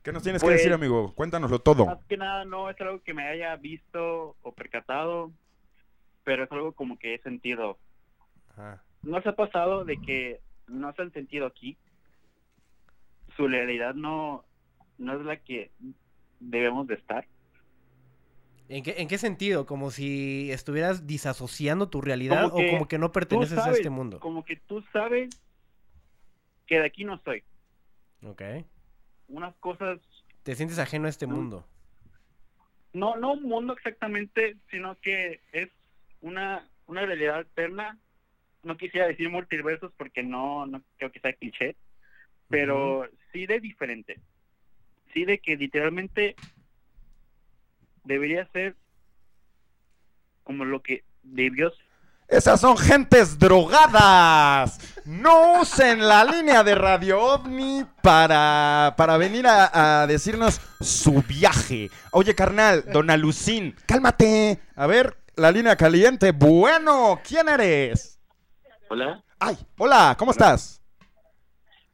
¿Qué 0.05 0.13
nos 0.13 0.23
tienes 0.23 0.43
Pues- 0.43 0.57
que 0.57 0.57
decir, 0.59 0.73
amigo? 0.75 1.15
Cuéntanoslo 1.15 1.61
todo. 1.61 1.87
Más 1.87 2.05
que 2.05 2.19
nada 2.19 2.45
no 2.45 2.69
es 2.69 2.79
algo 2.79 3.03
que 3.03 3.15
me 3.15 3.27
haya 3.27 3.57
visto 3.57 4.37
o 4.43 4.53
percatado, 4.53 5.33
pero 6.25 6.45
es 6.45 6.53
algo 6.53 6.73
como 6.73 6.99
que 6.99 7.15
he 7.15 7.19
sentido. 7.23 7.79
¿No 9.03 9.23
se 9.23 9.31
ha 9.31 9.35
pasado 9.35 9.87
de 9.87 9.97
que 9.97 10.41
no 10.69 10.93
se 10.93 11.01
han 11.01 11.13
sentido 11.15 11.47
aquí? 11.47 11.79
Su 13.35 13.49
realidad 13.49 13.95
no, 13.95 14.45
no 14.99 15.19
es 15.19 15.25
la 15.25 15.39
que 15.39 15.71
debemos 16.39 16.87
de 16.87 16.97
estar. 16.97 17.27
¿En 18.69 18.83
qué, 18.83 18.97
¿En 18.99 19.09
qué 19.09 19.17
sentido? 19.17 19.65
¿Como 19.65 19.91
si 19.91 20.53
estuvieras 20.53 21.07
disasociando 21.07 21.89
tu 21.89 22.03
realidad 22.03 22.51
Como 22.51 22.63
o 22.63 22.71
como 22.71 22.89
que 22.89 22.99
no 22.99 23.11
perteneces 23.11 23.59
a 23.59 23.71
este 23.71 23.89
mundo? 23.89 24.21
Como 24.21 24.45
que 24.45 24.57
tú 24.57 24.85
sabes 24.93 25.31
que 26.67 26.79
de 26.79 26.85
aquí 26.85 27.05
no 27.05 27.15
estoy. 27.15 27.43
Ok. 28.23 28.43
Unas 29.29 29.55
cosas 29.57 30.01
Te 30.43 30.55
sientes 30.55 30.79
ajeno 30.79 31.07
a 31.07 31.11
este 31.11 31.27
No. 31.27 31.35
mundo. 31.37 31.66
no 32.93 33.16
no 33.16 33.33
un 33.33 33.43
mundo 33.43 33.72
exactamente, 33.72 34.57
sino 34.70 34.97
que 35.01 35.41
es 35.53 35.68
una, 36.20 36.68
una 36.87 37.05
realidad 37.07 37.37
alterna. 37.37 37.99
No 38.62 38.77
quisiera 38.77 39.07
decir 39.09 39.29
multiversos 39.31 39.93
porque 39.97 40.22
no, 40.22 40.64
no 40.66 40.83
creo 40.97 41.11
que 41.12 41.20
sea 41.20 41.33
cliché, 41.33 41.77
pero 42.49 43.09
sí 43.33 43.47
de 43.47 43.61
diferente. 43.61 44.20
Sí 45.12 45.25
de 45.25 45.39
que 45.39 45.57
literalmente 45.57 46.35
debería 48.05 48.47
ser 48.53 48.77
como 50.45 50.64
lo 50.64 50.83
que 50.83 51.05
debió 51.22 51.70
ser. 51.70 51.87
Esas 52.29 52.61
son 52.61 52.77
gentes 52.77 53.39
drogadas. 53.39 54.81
No 55.05 55.61
usen 55.61 56.01
la 56.07 56.25
línea 56.25 56.64
de 56.64 56.75
Radio 56.75 57.20
OVNI 57.20 57.85
para, 58.03 58.95
para 58.97 59.16
venir 59.18 59.47
a, 59.47 60.03
a 60.03 60.07
decirnos 60.07 60.61
su 60.81 61.22
viaje. 61.22 61.91
Oye, 62.11 62.35
carnal, 62.35 62.85
don 62.91 63.11
Alucín, 63.11 63.77
cálmate. 63.87 64.59
A 64.75 64.87
ver, 64.87 65.16
la 65.37 65.51
línea 65.51 65.77
caliente. 65.77 66.33
Bueno, 66.33 67.20
¿quién 67.27 67.49
eres? 67.49 68.18
Hola, 68.89 69.22
Ay, 69.39 69.57
hola, 69.79 70.14
¿cómo 70.18 70.31
estás? 70.31 70.81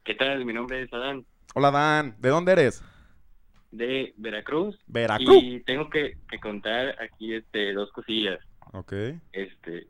¿qué 0.05 0.15
tal? 0.15 0.45
Mi 0.45 0.53
nombre 0.53 0.83
es 0.83 0.93
Adán, 0.93 1.25
Hola, 1.55 1.71
Dan. 1.71 2.15
¿De 2.19 2.29
dónde 2.29 2.53
eres? 2.53 2.83
de 3.73 4.13
Veracruz. 4.17 4.77
Veracruz. 4.87 5.39
Y 5.43 5.61
tengo 5.61 5.89
que, 5.91 6.17
que 6.29 6.41
contar 6.41 6.97
aquí 7.01 7.35
este, 7.35 7.73
dos 7.73 7.91
cosillas. 7.93 8.41
Ok. 8.73 8.93
Este, 9.33 9.87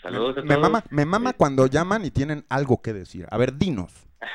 saludos 0.00 0.38
a 0.38 0.42
Me 0.42 0.56
todos. 0.56 0.60
mama, 0.60 0.84
me 0.90 1.04
mama 1.04 1.32
cuando 1.34 1.66
llaman 1.66 2.04
y 2.04 2.10
tienen 2.10 2.44
algo 2.48 2.82
que 2.82 2.92
decir. 2.92 3.26
A 3.30 3.38
ver, 3.38 3.56
dinos. 3.58 3.92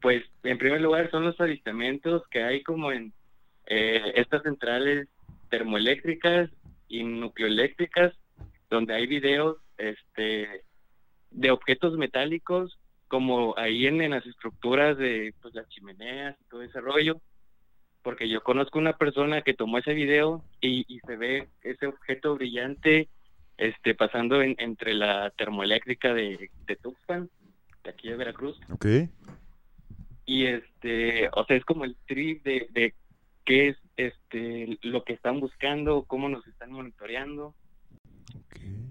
Pues, 0.00 0.22
en 0.44 0.58
primer 0.58 0.80
lugar, 0.80 1.10
son 1.10 1.24
los 1.24 1.40
avistamientos 1.40 2.22
que 2.30 2.44
hay 2.44 2.62
como 2.62 2.92
en 2.92 3.12
eh, 3.66 4.12
estas 4.14 4.44
centrales 4.44 5.08
termoeléctricas 5.50 6.50
y 6.86 7.02
nucleoeléctricas, 7.02 8.14
donde 8.70 8.94
hay 8.94 9.08
videos 9.08 9.56
este, 9.76 10.62
de 11.32 11.50
objetos 11.50 11.94
metálicos, 11.98 12.78
como 13.08 13.54
ahí 13.58 13.88
en, 13.88 14.00
en 14.00 14.12
las 14.12 14.24
estructuras 14.24 14.96
de 14.98 15.34
pues, 15.42 15.52
las 15.54 15.68
chimeneas 15.68 16.36
y 16.40 16.44
todo 16.48 16.62
ese 16.62 16.80
rollo. 16.80 17.20
Porque 18.02 18.28
yo 18.28 18.42
conozco 18.44 18.78
una 18.78 18.96
persona 18.96 19.42
que 19.42 19.54
tomó 19.54 19.78
ese 19.78 19.94
video 19.94 20.44
y, 20.60 20.84
y 20.86 21.00
se 21.00 21.16
ve 21.16 21.48
ese 21.62 21.88
objeto 21.88 22.36
brillante 22.36 23.08
este, 23.58 23.94
pasando 23.94 24.40
en- 24.40 24.56
entre 24.58 24.94
la 24.94 25.30
termoeléctrica 25.36 26.14
de, 26.14 26.50
de 26.66 26.76
Tuxpan, 26.76 27.28
de 27.84 27.90
aquí 27.90 28.08
de 28.08 28.16
Veracruz. 28.16 28.58
Ok. 28.70 28.86
Y 30.24 30.46
este, 30.46 31.28
o 31.34 31.44
sea, 31.44 31.56
es 31.56 31.64
como 31.64 31.84
el 31.84 31.96
trip 32.06 32.42
de, 32.44 32.68
de 32.70 32.94
qué 33.44 33.68
es 33.68 33.76
este 33.96 34.78
lo 34.82 35.02
que 35.04 35.14
están 35.14 35.40
buscando, 35.40 36.04
cómo 36.04 36.28
nos 36.28 36.46
están 36.46 36.70
monitoreando 36.72 37.54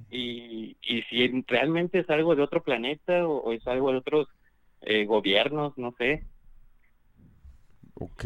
y, 0.10 0.76
y 0.82 1.02
si 1.04 1.44
realmente 1.48 2.00
es 2.00 2.10
algo 2.10 2.36
de 2.36 2.42
otro 2.42 2.64
planeta 2.64 3.28
o, 3.28 3.38
o 3.38 3.54
es 3.54 3.66
algo 3.68 3.92
de 3.92 3.98
otros 3.98 4.28
eh, 4.82 5.06
gobiernos, 5.06 5.78
no 5.78 5.94
sé. 5.98 6.24
Ok. 7.96 8.26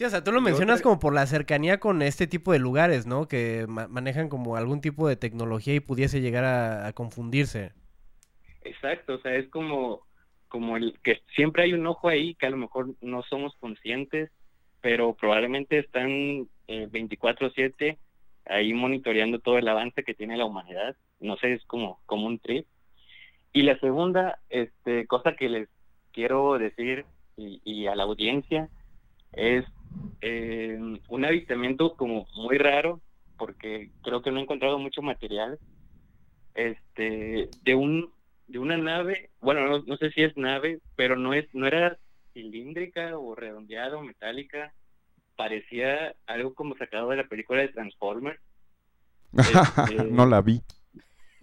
Sí, 0.00 0.06
o 0.06 0.08
sea, 0.08 0.24
tú 0.24 0.32
lo 0.32 0.40
mencionas 0.40 0.76
otra- 0.80 0.84
como 0.84 0.98
por 0.98 1.12
la 1.12 1.26
cercanía 1.26 1.78
con 1.78 2.00
este 2.00 2.26
tipo 2.26 2.52
de 2.52 2.58
lugares, 2.58 3.06
¿no? 3.06 3.28
Que 3.28 3.66
ma- 3.68 3.86
manejan 3.86 4.30
como 4.30 4.56
algún 4.56 4.80
tipo 4.80 5.06
de 5.06 5.16
tecnología 5.16 5.74
y 5.74 5.80
pudiese 5.80 6.22
llegar 6.22 6.42
a, 6.44 6.86
a 6.86 6.94
confundirse. 6.94 7.72
Exacto, 8.62 9.16
o 9.16 9.18
sea, 9.18 9.34
es 9.34 9.46
como, 9.50 10.00
como 10.48 10.78
el 10.78 10.98
que 11.04 11.20
siempre 11.36 11.64
hay 11.64 11.74
un 11.74 11.86
ojo 11.86 12.08
ahí 12.08 12.34
que 12.36 12.46
a 12.46 12.50
lo 12.50 12.56
mejor 12.56 12.94
no 13.02 13.22
somos 13.24 13.54
conscientes, 13.60 14.30
pero 14.80 15.12
probablemente 15.12 15.78
están 15.78 16.48
eh, 16.66 16.88
24/7 16.90 17.98
ahí 18.46 18.72
monitoreando 18.72 19.38
todo 19.40 19.58
el 19.58 19.68
avance 19.68 20.02
que 20.02 20.14
tiene 20.14 20.38
la 20.38 20.46
humanidad. 20.46 20.96
No 21.18 21.36
sé, 21.36 21.52
es 21.52 21.64
como, 21.66 22.00
como 22.06 22.26
un 22.26 22.38
trip. 22.38 22.66
Y 23.52 23.64
la 23.64 23.78
segunda 23.80 24.38
este, 24.48 25.06
cosa 25.06 25.36
que 25.36 25.50
les 25.50 25.68
quiero 26.12 26.56
decir 26.58 27.04
y, 27.36 27.60
y 27.64 27.86
a 27.86 27.94
la 27.94 28.04
audiencia 28.04 28.70
es 29.34 29.66
eh, 30.20 30.78
un 31.08 31.24
avistamiento 31.24 31.96
como 31.96 32.26
muy 32.34 32.58
raro, 32.58 33.00
porque 33.36 33.90
creo 34.02 34.22
que 34.22 34.30
no 34.30 34.38
he 34.38 34.42
encontrado 34.42 34.78
mucho 34.78 35.02
material, 35.02 35.58
este, 36.54 37.48
de 37.62 37.74
un 37.74 38.12
de 38.46 38.58
una 38.58 38.76
nave, 38.76 39.30
bueno, 39.40 39.64
no, 39.68 39.78
no 39.86 39.96
sé 39.96 40.10
si 40.10 40.22
es 40.24 40.36
nave, 40.36 40.80
pero 40.96 41.16
no 41.16 41.32
es 41.34 41.46
no 41.54 41.68
era 41.68 41.96
cilíndrica 42.32 43.16
o 43.16 43.36
redondeada 43.36 43.96
o 43.96 44.02
metálica, 44.02 44.74
parecía 45.36 46.14
algo 46.26 46.52
como 46.54 46.76
sacado 46.76 47.10
de 47.10 47.16
la 47.18 47.28
película 47.28 47.60
de 47.60 47.68
Transformers. 47.68 48.40
Este- 49.32 49.94
no 50.10 50.26
la 50.26 50.42
vi. 50.42 50.60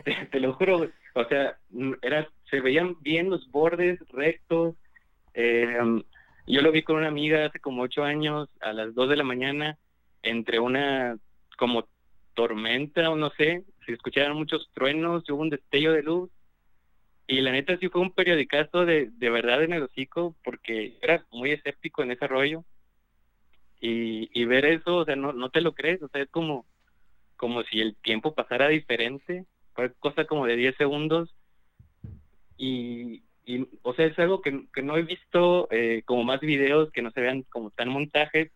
Te, 0.04 0.28
te 0.32 0.40
lo 0.40 0.54
juro, 0.54 0.90
o 1.16 1.26
sea, 1.26 1.58
era, 2.02 2.30
se 2.50 2.60
veían 2.60 3.02
bien 3.02 3.30
los 3.30 3.50
bordes 3.50 4.00
rectos. 4.10 4.76
eh, 5.34 5.78
yo 6.48 6.62
lo 6.62 6.72
vi 6.72 6.82
con 6.82 6.96
una 6.96 7.10
amiga 7.10 7.46
hace 7.46 7.60
como 7.60 7.84
ocho 7.84 8.04
años, 8.04 8.50
a 8.62 8.74
las 8.74 8.96
dos 8.96 9.10
de 9.10 9.18
la 9.18 9.24
mañana, 9.24 9.78
entre 10.24 10.60
una 10.60 11.18
como 11.58 11.88
tormenta 12.34 13.10
o 13.10 13.16
no 13.16 13.32
sé, 13.32 13.66
se 13.86 13.94
escucharon 13.94 14.38
muchos 14.38 14.70
truenos, 14.74 15.30
hubo 15.30 15.42
un 15.42 15.50
destello 15.50 15.92
de 15.92 16.04
luz. 16.04 16.30
Y 17.28 17.42
la 17.42 17.52
neta 17.52 17.78
sí 17.78 17.90
fue 17.90 18.02
un 18.02 18.14
periodicazo 18.14 18.86
de, 18.86 19.10
de 19.12 19.30
verdad 19.30 19.64
en 19.64 19.74
el 19.74 19.84
hocico, 19.84 20.36
porque 20.44 20.98
era 21.02 21.26
muy 21.32 21.52
escéptico 21.52 22.02
en 22.02 22.12
ese 22.12 22.26
rollo. 22.28 22.64
Y, 23.82 24.30
y 24.34 24.46
ver 24.46 24.66
eso, 24.66 24.98
o 24.98 25.06
sea, 25.06 25.18
no, 25.18 25.34
no 25.34 25.50
te 25.50 25.62
lo 25.62 25.74
crees, 25.74 26.02
o 26.02 26.08
sea, 26.08 26.22
es 26.22 26.30
como, 26.30 26.66
como 27.36 27.64
si 27.64 27.82
el 27.82 27.96
tiempo 27.98 28.34
pasara 28.34 28.70
diferente, 28.70 29.46
fue 29.74 29.94
cosa 30.00 30.26
como 30.26 30.46
de 30.46 30.56
10 30.56 30.78
segundos. 30.78 31.36
Y, 32.58 33.24
y, 33.48 33.66
o 33.82 33.94
sea, 33.94 34.06
es 34.06 34.20
algo 34.20 34.42
que, 34.42 34.66
que 34.74 34.84
no 34.84 34.98
he 34.98 35.04
visto 35.04 35.70
eh, 35.72 36.04
como 36.06 36.26
más 36.26 36.42
videos 36.42 36.92
que 36.92 37.02
no 37.02 37.12
se 37.12 37.22
vean 37.22 37.44
como 37.44 37.72
tan 37.72 37.88
montajes, 37.88 38.52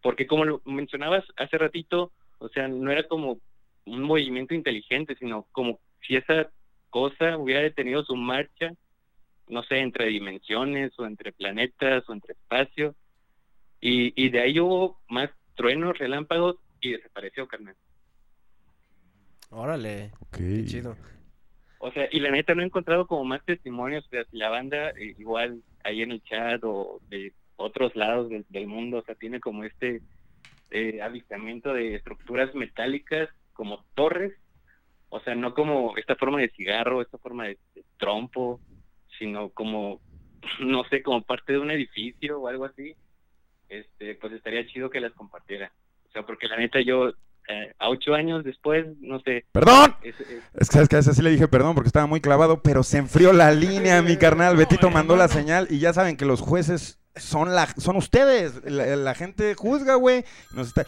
porque 0.00 0.28
como 0.28 0.44
lo 0.44 0.62
mencionabas 0.64 1.24
hace 1.36 1.58
ratito, 1.58 2.12
o 2.38 2.48
sea, 2.48 2.68
no 2.68 2.92
era 2.92 3.02
como 3.02 3.40
un 3.84 4.02
movimiento 4.02 4.54
inteligente, 4.54 5.16
sino 5.18 5.48
como 5.50 5.80
si 6.06 6.14
esa 6.14 6.50
cosa 6.88 7.36
hubiera 7.36 7.60
detenido 7.62 8.04
su 8.04 8.14
marcha, 8.14 8.72
no 9.48 9.64
sé, 9.64 9.78
entre 9.80 10.06
dimensiones 10.06 10.96
o 10.98 11.04
entre 11.04 11.32
planetas 11.32 12.08
o 12.08 12.12
entre 12.12 12.34
espacio. 12.34 12.94
Y, 13.80 14.12
y 14.14 14.28
de 14.28 14.40
ahí 14.40 14.60
hubo 14.60 15.00
más 15.08 15.30
truenos, 15.56 15.98
relámpagos 15.98 16.56
y 16.80 16.92
desapareció, 16.92 17.48
carnal. 17.48 17.74
Órale, 19.50 20.12
Ok. 20.20 20.36
qué 20.36 20.64
chido. 20.66 20.96
O 21.78 21.92
sea, 21.92 22.08
y 22.10 22.20
la 22.20 22.30
neta 22.30 22.54
no 22.54 22.62
he 22.62 22.66
encontrado 22.66 23.06
como 23.06 23.24
más 23.24 23.44
testimonios, 23.44 24.04
o 24.06 24.08
sea, 24.08 24.24
la 24.32 24.48
banda 24.48 24.90
eh, 24.90 25.14
igual 25.18 25.62
ahí 25.84 26.02
en 26.02 26.12
el 26.12 26.22
chat 26.24 26.62
o 26.64 27.00
de 27.08 27.32
otros 27.56 27.94
lados 27.94 28.28
del, 28.28 28.44
del 28.48 28.66
mundo, 28.66 28.98
o 28.98 29.02
sea, 29.02 29.14
tiene 29.14 29.40
como 29.40 29.64
este 29.64 30.02
eh, 30.70 31.00
avistamiento 31.02 31.72
de 31.72 31.94
estructuras 31.94 32.54
metálicas 32.54 33.28
como 33.52 33.84
torres, 33.94 34.34
o 35.08 35.20
sea, 35.20 35.34
no 35.34 35.54
como 35.54 35.96
esta 35.96 36.16
forma 36.16 36.40
de 36.40 36.50
cigarro, 36.50 37.00
esta 37.00 37.18
forma 37.18 37.46
de, 37.46 37.58
de 37.74 37.84
trompo, 37.96 38.60
sino 39.18 39.50
como, 39.50 40.00
no 40.60 40.84
sé, 40.84 41.02
como 41.02 41.22
parte 41.22 41.52
de 41.52 41.58
un 41.58 41.70
edificio 41.70 42.40
o 42.40 42.48
algo 42.48 42.64
así, 42.64 42.94
este, 43.68 44.14
pues 44.16 44.32
estaría 44.32 44.66
chido 44.66 44.90
que 44.90 45.00
las 45.00 45.12
compartiera. 45.12 45.72
O 46.08 46.10
sea, 46.10 46.24
porque 46.24 46.48
la 46.48 46.56
neta 46.56 46.80
yo, 46.80 47.12
eh, 47.48 47.74
a 47.78 47.88
ocho 47.88 48.14
años 48.14 48.44
después, 48.44 48.86
no 49.00 49.20
sé, 49.20 49.44
¡Perdón! 49.52 49.96
es- 50.02 50.14
es- 50.20 50.26
Es 50.54 50.68
que, 50.68 50.74
¿sabes 50.74 50.88
que 50.88 50.96
A 50.96 50.98
ese 51.00 51.14
sí 51.14 51.22
le 51.22 51.30
dije 51.30 51.48
perdón 51.48 51.74
porque 51.74 51.88
estaba 51.88 52.06
muy 52.06 52.20
clavado, 52.20 52.62
pero 52.62 52.82
se 52.82 52.98
enfrió 52.98 53.32
la 53.32 53.52
línea, 53.52 54.00
mi 54.02 54.16
carnal. 54.16 54.56
Betito 54.56 54.90
mandó 54.90 55.16
la 55.16 55.28
señal 55.28 55.66
y 55.70 55.78
ya 55.78 55.92
saben 55.92 56.16
que 56.16 56.24
los 56.26 56.40
jueces 56.40 56.98
son 57.16 57.54
la 57.54 57.66
son 57.78 57.96
ustedes. 57.96 58.62
La, 58.64 58.84
la 58.96 59.14
gente 59.14 59.54
juzga, 59.54 59.94
güey. 59.94 60.24
Nos 60.52 60.68
está... 60.68 60.86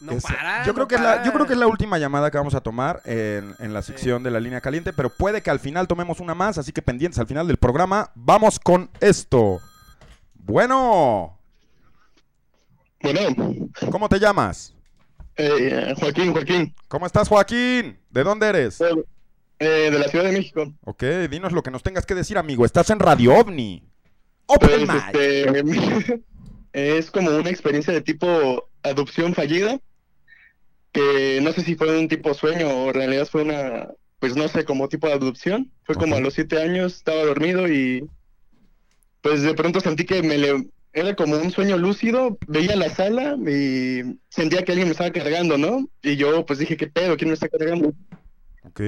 No 0.00 0.12
para, 0.18 0.64
yo, 0.64 0.72
no 0.72 0.74
creo 0.74 0.88
que 0.88 0.94
es 0.96 1.00
la, 1.00 1.22
yo 1.24 1.32
creo 1.32 1.46
que 1.46 1.52
es 1.54 1.58
la 1.58 1.66
última 1.66 1.96
llamada 1.98 2.30
que 2.30 2.36
vamos 2.36 2.54
a 2.54 2.60
tomar 2.60 3.00
en, 3.06 3.54
en 3.58 3.72
la 3.72 3.80
sección 3.80 4.22
de 4.22 4.30
la 4.30 4.38
línea 4.40 4.60
caliente, 4.60 4.92
pero 4.92 5.08
puede 5.08 5.40
que 5.40 5.50
al 5.50 5.60
final 5.60 5.88
tomemos 5.88 6.20
una 6.20 6.34
más, 6.34 6.58
así 6.58 6.72
que 6.72 6.82
pendientes 6.82 7.18
al 7.18 7.26
final 7.26 7.46
del 7.46 7.56
programa. 7.56 8.10
Vamos 8.14 8.58
con 8.60 8.90
esto. 9.00 9.60
Bueno, 10.34 11.38
Bueno, 13.04 13.68
¿cómo 13.90 14.08
te 14.08 14.18
llamas? 14.18 14.74
eh, 15.36 15.94
Joaquín, 15.98 16.32
Joaquín, 16.32 16.74
¿Cómo 16.88 17.04
estás, 17.04 17.28
Joaquín? 17.28 17.98
¿De 18.08 18.24
dónde 18.24 18.46
eres? 18.46 18.80
eh, 19.58 19.90
de 19.90 19.98
la 19.98 20.08
Ciudad 20.08 20.24
de 20.24 20.32
México. 20.32 20.72
Ok, 20.84 21.04
dinos 21.30 21.52
lo 21.52 21.62
que 21.62 21.70
nos 21.70 21.82
tengas 21.82 22.06
que 22.06 22.14
decir, 22.14 22.38
amigo. 22.38 22.64
Estás 22.64 22.88
en 22.88 22.98
Radio 22.98 23.34
OVNI. 23.34 23.82
Open 24.46 24.86
Pues, 24.86 25.04
este, 25.06 26.22
es 26.72 27.10
como 27.10 27.30
una 27.30 27.50
experiencia 27.50 27.92
de 27.92 28.00
tipo 28.00 28.70
adopción 28.82 29.34
fallida, 29.34 29.78
que 30.92 31.40
no 31.42 31.52
sé 31.52 31.60
si 31.62 31.74
fue 31.74 31.98
un 31.98 32.08
tipo 32.08 32.32
sueño 32.32 32.68
o 32.68 32.88
en 32.88 32.94
realidad 32.94 33.28
fue 33.30 33.42
una, 33.42 33.88
pues 34.18 34.34
no 34.34 34.48
sé, 34.48 34.64
como 34.64 34.88
tipo 34.88 35.08
de 35.08 35.12
adopción. 35.12 35.70
Fue 35.84 35.94
como 35.94 36.16
a 36.16 36.20
los 36.20 36.32
siete 36.32 36.62
años, 36.62 36.94
estaba 36.94 37.22
dormido 37.22 37.68
y 37.68 38.08
pues 39.20 39.42
de 39.42 39.52
pronto 39.52 39.80
sentí 39.80 40.06
que 40.06 40.22
me 40.22 40.38
le... 40.38 40.68
Era 40.96 41.14
como 41.16 41.36
un 41.36 41.50
sueño 41.50 41.76
lúcido, 41.76 42.38
veía 42.46 42.76
la 42.76 42.88
sala 42.88 43.36
y 43.46 44.16
sentía 44.28 44.62
que 44.62 44.72
alguien 44.72 44.86
me 44.88 44.92
estaba 44.92 45.10
cargando, 45.10 45.58
¿no? 45.58 45.88
Y 46.02 46.14
yo 46.16 46.46
pues 46.46 46.60
dije, 46.60 46.76
¿qué 46.76 46.86
pedo? 46.86 47.16
¿Quién 47.16 47.28
me 47.30 47.34
está 47.34 47.48
cargando? 47.48 47.92
Ok. 48.62 48.80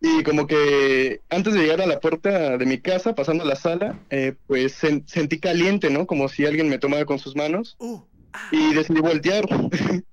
Y 0.00 0.22
como 0.22 0.46
que 0.46 1.20
antes 1.28 1.52
de 1.52 1.60
llegar 1.60 1.80
a 1.82 1.86
la 1.86 2.00
puerta 2.00 2.56
de 2.56 2.64
mi 2.66 2.78
casa, 2.78 3.14
pasando 3.14 3.44
la 3.44 3.56
sala, 3.56 3.98
eh, 4.10 4.34
pues 4.46 4.82
sen- 4.82 5.04
sentí 5.06 5.38
caliente, 5.40 5.90
¿no? 5.90 6.06
Como 6.06 6.28
si 6.28 6.46
alguien 6.46 6.68
me 6.68 6.78
tomara 6.78 7.04
con 7.04 7.18
sus 7.18 7.34
manos. 7.36 7.76
Y 8.52 8.72
decidí 8.74 9.00
voltear. 9.00 9.44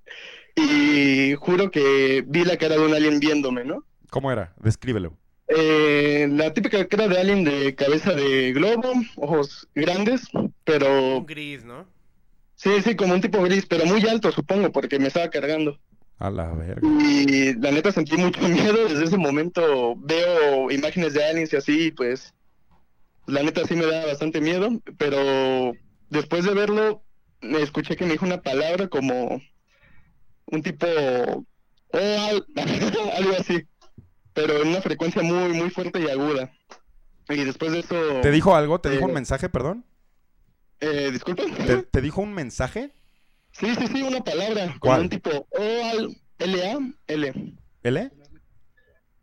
y 0.56 1.36
juro 1.36 1.70
que 1.72 2.24
vi 2.28 2.44
la 2.44 2.58
cara 2.58 2.76
de 2.78 2.86
un 2.86 2.94
alien 2.94 3.20
viéndome, 3.20 3.64
¿no? 3.64 3.86
¿Cómo 4.10 4.32
era? 4.32 4.54
Descríbelo. 4.60 5.16
Eh, 5.50 6.28
la 6.32 6.54
típica 6.54 6.86
cara 6.88 7.08
de 7.08 7.20
alien 7.20 7.44
de 7.44 7.74
cabeza 7.76 8.14
de 8.14 8.52
globo, 8.54 8.92
ojos 9.16 9.68
grandes, 9.74 10.28
pero 10.66 11.20
Un 11.20 11.26
gris, 11.26 11.64
¿no? 11.64 11.88
Sí, 12.56 12.70
sí, 12.84 12.96
como 12.96 13.14
un 13.14 13.22
tipo 13.22 13.42
gris, 13.44 13.66
pero 13.66 13.86
muy 13.86 14.02
alto, 14.08 14.32
supongo, 14.32 14.72
porque 14.72 15.00
me 15.00 15.08
estaba 15.08 15.30
cargando. 15.30 15.80
A 16.20 16.32
la 16.32 16.52
verga. 16.54 16.82
Y 16.82 17.54
la 17.54 17.72
neta 17.72 17.92
sentí 17.92 18.18
mucho 18.18 18.42
miedo. 18.50 18.88
Desde 18.90 19.04
ese 19.06 19.18
momento 19.18 19.96
veo 19.98 20.72
imágenes 20.72 21.14
de 21.14 21.24
aliens 21.24 21.54
y 21.54 21.56
así, 21.58 21.92
pues 21.92 22.34
la 23.28 23.44
neta 23.44 23.66
sí 23.66 23.76
me 23.76 23.86
da 23.86 24.06
bastante 24.08 24.42
miedo. 24.42 24.70
Pero 24.98 25.74
después 26.10 26.44
de 26.46 26.56
verlo, 26.56 27.04
me 27.42 27.62
escuché 27.62 27.96
que 27.96 28.06
me 28.06 28.14
dijo 28.14 28.26
una 28.26 28.42
palabra 28.42 28.88
como 28.88 29.40
un 30.48 30.62
tipo. 30.64 30.88
"Oh, 30.88 31.98
al-", 32.00 32.46
algo 33.18 33.34
así. 33.40 33.64
Pero 34.38 34.62
en 34.62 34.68
una 34.68 34.82
frecuencia 34.82 35.24
muy, 35.24 35.52
muy 35.52 35.72
fuerte 35.72 36.00
y 36.00 36.08
aguda. 36.12 36.52
Y 37.28 37.44
después 37.44 37.72
de 37.72 37.80
eso. 37.80 37.96
¿Te 38.22 38.30
dijo 38.30 38.56
algo? 38.56 38.80
¿Te 38.80 38.92
dijo 38.92 39.02
eh, 39.02 39.08
un 39.08 39.14
mensaje, 39.14 39.50
perdón? 39.50 39.84
Eh, 40.80 41.10
disculpa. 41.12 41.42
¿Te, 41.66 41.78
te 41.92 42.02
dijo 42.02 42.22
un 42.22 42.36
mensaje? 42.36 42.94
Sí, 43.52 43.74
sí, 43.74 43.88
sí, 43.88 44.04
una 44.04 44.24
palabra. 44.24 44.76
¿Cuál? 44.80 45.02
un 45.02 45.10
tipo. 45.10 45.32
O 45.32 45.90
al 45.92 46.16
L-A, 46.38 46.78
L. 47.08 47.56
¿L? 47.82 48.12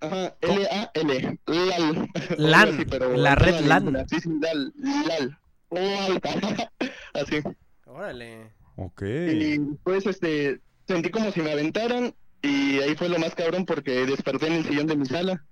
Ajá, 0.00 0.36
L-A-L. 0.40 1.38
LAL. 1.46 2.10
LAN, 2.36 2.68
así, 2.74 2.84
pero 2.84 3.16
la 3.16 3.36
red 3.36 3.60
LAN. 3.60 4.04
Sí, 4.08 4.20
sí, 4.20 4.30
LAL. 4.40 4.72
LAL. 4.78 5.38
LAL. 5.70 6.70
Así. 7.14 7.40
Órale. 7.86 8.50
Ok. 8.74 9.02
Y 9.02 9.60
pues, 9.84 10.06
este, 10.06 10.60
sentí 10.88 11.10
como 11.10 11.30
si 11.30 11.40
me 11.40 11.52
aventaran. 11.52 12.12
Y 12.44 12.78
ahí 12.80 12.94
fue 12.94 13.08
lo 13.08 13.18
más 13.18 13.34
cabrón 13.34 13.64
porque 13.64 14.04
desperté 14.04 14.48
en 14.48 14.52
el 14.52 14.66
sillón 14.66 14.86
de 14.86 14.96
mi 14.96 15.06
sala. 15.06 15.42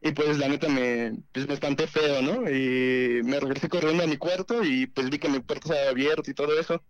Y 0.00 0.12
pues 0.12 0.38
la 0.38 0.46
neta 0.46 0.68
me, 0.68 1.18
pues, 1.32 1.48
me 1.48 1.54
espanté 1.54 1.88
feo, 1.88 2.22
¿no? 2.22 2.48
Y 2.48 3.20
me 3.24 3.40
regresé 3.40 3.68
corriendo 3.68 4.04
a 4.04 4.06
mi 4.06 4.16
cuarto 4.16 4.62
y 4.62 4.86
pues 4.86 5.10
vi 5.10 5.18
que 5.18 5.28
mi 5.28 5.40
puerta 5.40 5.72
estaba 5.72 5.90
abierta 5.90 6.30
y 6.30 6.34
todo 6.34 6.56
eso. 6.56 6.80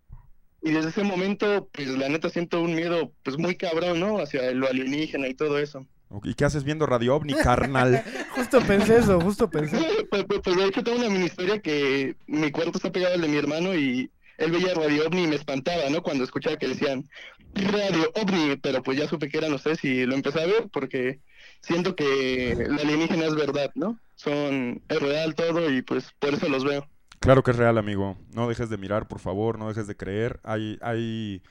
Y 0.60 0.72
desde 0.72 0.90
ese 0.90 1.04
momento, 1.04 1.70
pues 1.72 1.88
la 1.88 2.10
neta 2.10 2.28
siento 2.28 2.60
un 2.60 2.74
miedo 2.74 3.14
pues 3.22 3.38
muy 3.38 3.56
cabrón, 3.56 3.98
¿no? 3.98 4.18
Hacia 4.18 4.50
lo 4.52 4.68
alienígena 4.68 5.26
y 5.26 5.34
todo 5.34 5.58
eso. 5.58 5.86
¿Y 6.22 6.34
qué 6.34 6.44
haces 6.44 6.62
viendo 6.62 6.84
Radio 6.84 7.16
OVNI, 7.16 7.34
carnal? 7.34 8.04
Justo 8.36 8.60
pensé 8.60 8.98
eso, 8.98 9.18
justo 9.20 9.48
pensé. 9.48 9.78
Pues, 10.10 10.24
pues, 10.24 10.40
pues, 10.44 10.56
de 10.56 10.66
hecho 10.66 10.84
tengo 10.84 10.98
una 10.98 11.08
mini 11.08 11.24
historia 11.24 11.60
que 11.60 12.16
mi 12.26 12.50
cuarto 12.50 12.76
está 12.76 12.92
pegado 12.92 13.14
al 13.14 13.22
de 13.22 13.28
mi 13.28 13.36
hermano 13.36 13.74
y 13.74 14.10
él 14.38 14.52
veía 14.52 14.74
Radio 14.74 15.06
OVNI 15.06 15.24
y 15.24 15.26
me 15.28 15.36
espantaba, 15.36 15.88
¿no? 15.90 16.02
Cuando 16.02 16.24
escuchaba 16.24 16.56
que 16.56 16.68
decían 16.68 17.08
Radio 17.54 18.10
OVNI, 18.14 18.56
pero 18.56 18.82
pues 18.82 18.98
ya 18.98 19.08
supe 19.08 19.28
que 19.28 19.38
eran 19.38 19.54
ustedes 19.54 19.82
y 19.84 20.04
lo 20.06 20.14
empecé 20.14 20.42
a 20.42 20.46
ver 20.46 20.68
porque 20.72 21.20
siento 21.60 21.96
que 21.96 22.66
la 22.68 22.82
alienígena 22.82 23.26
es 23.26 23.34
verdad, 23.34 23.70
¿no? 23.74 23.98
Son, 24.14 24.82
es 24.88 25.00
real 25.00 25.34
todo 25.34 25.70
y 25.70 25.82
pues 25.82 26.12
por 26.18 26.34
eso 26.34 26.48
los 26.48 26.64
veo. 26.64 26.86
Claro 27.20 27.42
que 27.42 27.50
es 27.50 27.56
real, 27.56 27.78
amigo. 27.78 28.16
No 28.34 28.48
dejes 28.48 28.68
de 28.68 28.78
mirar, 28.78 29.08
por 29.08 29.20
favor, 29.20 29.58
no 29.58 29.68
dejes 29.68 29.86
de 29.86 29.96
creer. 29.96 30.40
Hay, 30.44 30.78
hay, 30.82 31.42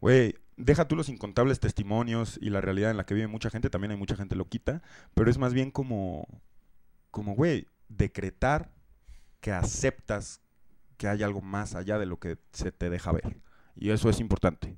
güey, 0.00 0.34
deja 0.56 0.86
tú 0.86 0.96
los 0.96 1.08
incontables 1.08 1.60
testimonios 1.60 2.38
y 2.40 2.50
la 2.50 2.60
realidad 2.60 2.90
en 2.90 2.96
la 2.96 3.04
que 3.04 3.14
vive 3.14 3.26
mucha 3.26 3.50
gente, 3.50 3.70
también 3.70 3.92
hay 3.92 3.96
mucha 3.96 4.16
gente 4.16 4.36
loquita, 4.36 4.82
pero 5.14 5.30
es 5.30 5.38
más 5.38 5.54
bien 5.54 5.70
como, 5.70 6.26
como, 7.10 7.34
güey, 7.34 7.66
decretar 7.88 8.70
que 9.40 9.52
aceptas 9.52 10.40
que 10.98 11.08
hay 11.08 11.22
algo 11.22 11.40
más 11.40 11.74
allá 11.74 11.98
de 11.98 12.04
lo 12.04 12.18
que 12.18 12.36
se 12.52 12.72
te 12.72 12.90
deja 12.90 13.12
ver. 13.12 13.40
Y 13.74 13.90
eso 13.90 14.10
es 14.10 14.20
importante. 14.20 14.76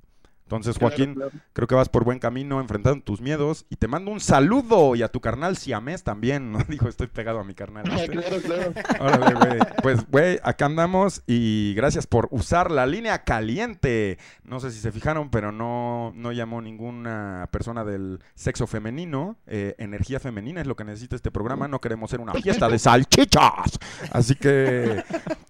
Entonces, 0.51 0.77
Joaquín, 0.77 1.13
claro. 1.15 1.31
creo 1.53 1.65
que 1.65 1.75
vas 1.75 1.87
por 1.87 2.03
buen 2.03 2.19
camino 2.19 2.59
enfrentando 2.59 3.01
tus 3.05 3.21
miedos 3.21 3.65
y 3.69 3.77
te 3.77 3.87
mando 3.87 4.11
un 4.11 4.19
saludo 4.19 4.95
y 4.97 5.01
a 5.01 5.07
tu 5.07 5.21
carnal 5.21 5.55
Siamés 5.55 6.03
también. 6.03 6.51
No 6.51 6.59
dijo, 6.67 6.89
estoy 6.89 7.07
pegado 7.07 7.39
a 7.39 7.43
mi 7.45 7.53
carnal. 7.53 7.85
Claro, 8.11 8.37
claro. 8.41 8.73
Órale, 8.99 9.33
güey. 9.35 9.59
Pues, 9.81 10.05
güey, 10.09 10.39
acá 10.43 10.65
andamos 10.65 11.23
y 11.27 11.73
gracias 11.75 12.05
por 12.07 12.27
usar 12.31 12.69
la 12.69 12.85
línea 12.85 13.23
caliente. 13.23 14.17
No 14.43 14.59
sé 14.59 14.71
si 14.71 14.79
se 14.79 14.91
fijaron, 14.91 15.29
pero 15.29 15.53
no, 15.53 16.11
no 16.15 16.33
llamó 16.33 16.61
ninguna 16.61 17.47
persona 17.51 17.85
del 17.85 18.19
sexo 18.35 18.67
femenino. 18.67 19.37
Eh, 19.47 19.75
energía 19.77 20.19
femenina 20.19 20.59
es 20.59 20.67
lo 20.67 20.75
que 20.75 20.83
necesita 20.83 21.15
este 21.15 21.31
programa. 21.31 21.69
No 21.69 21.79
queremos 21.79 22.09
ser 22.11 22.19
una 22.19 22.33
fiesta 22.33 22.67
de 22.67 22.77
salchichas. 22.79 23.79
Así 24.11 24.35
que, 24.35 25.01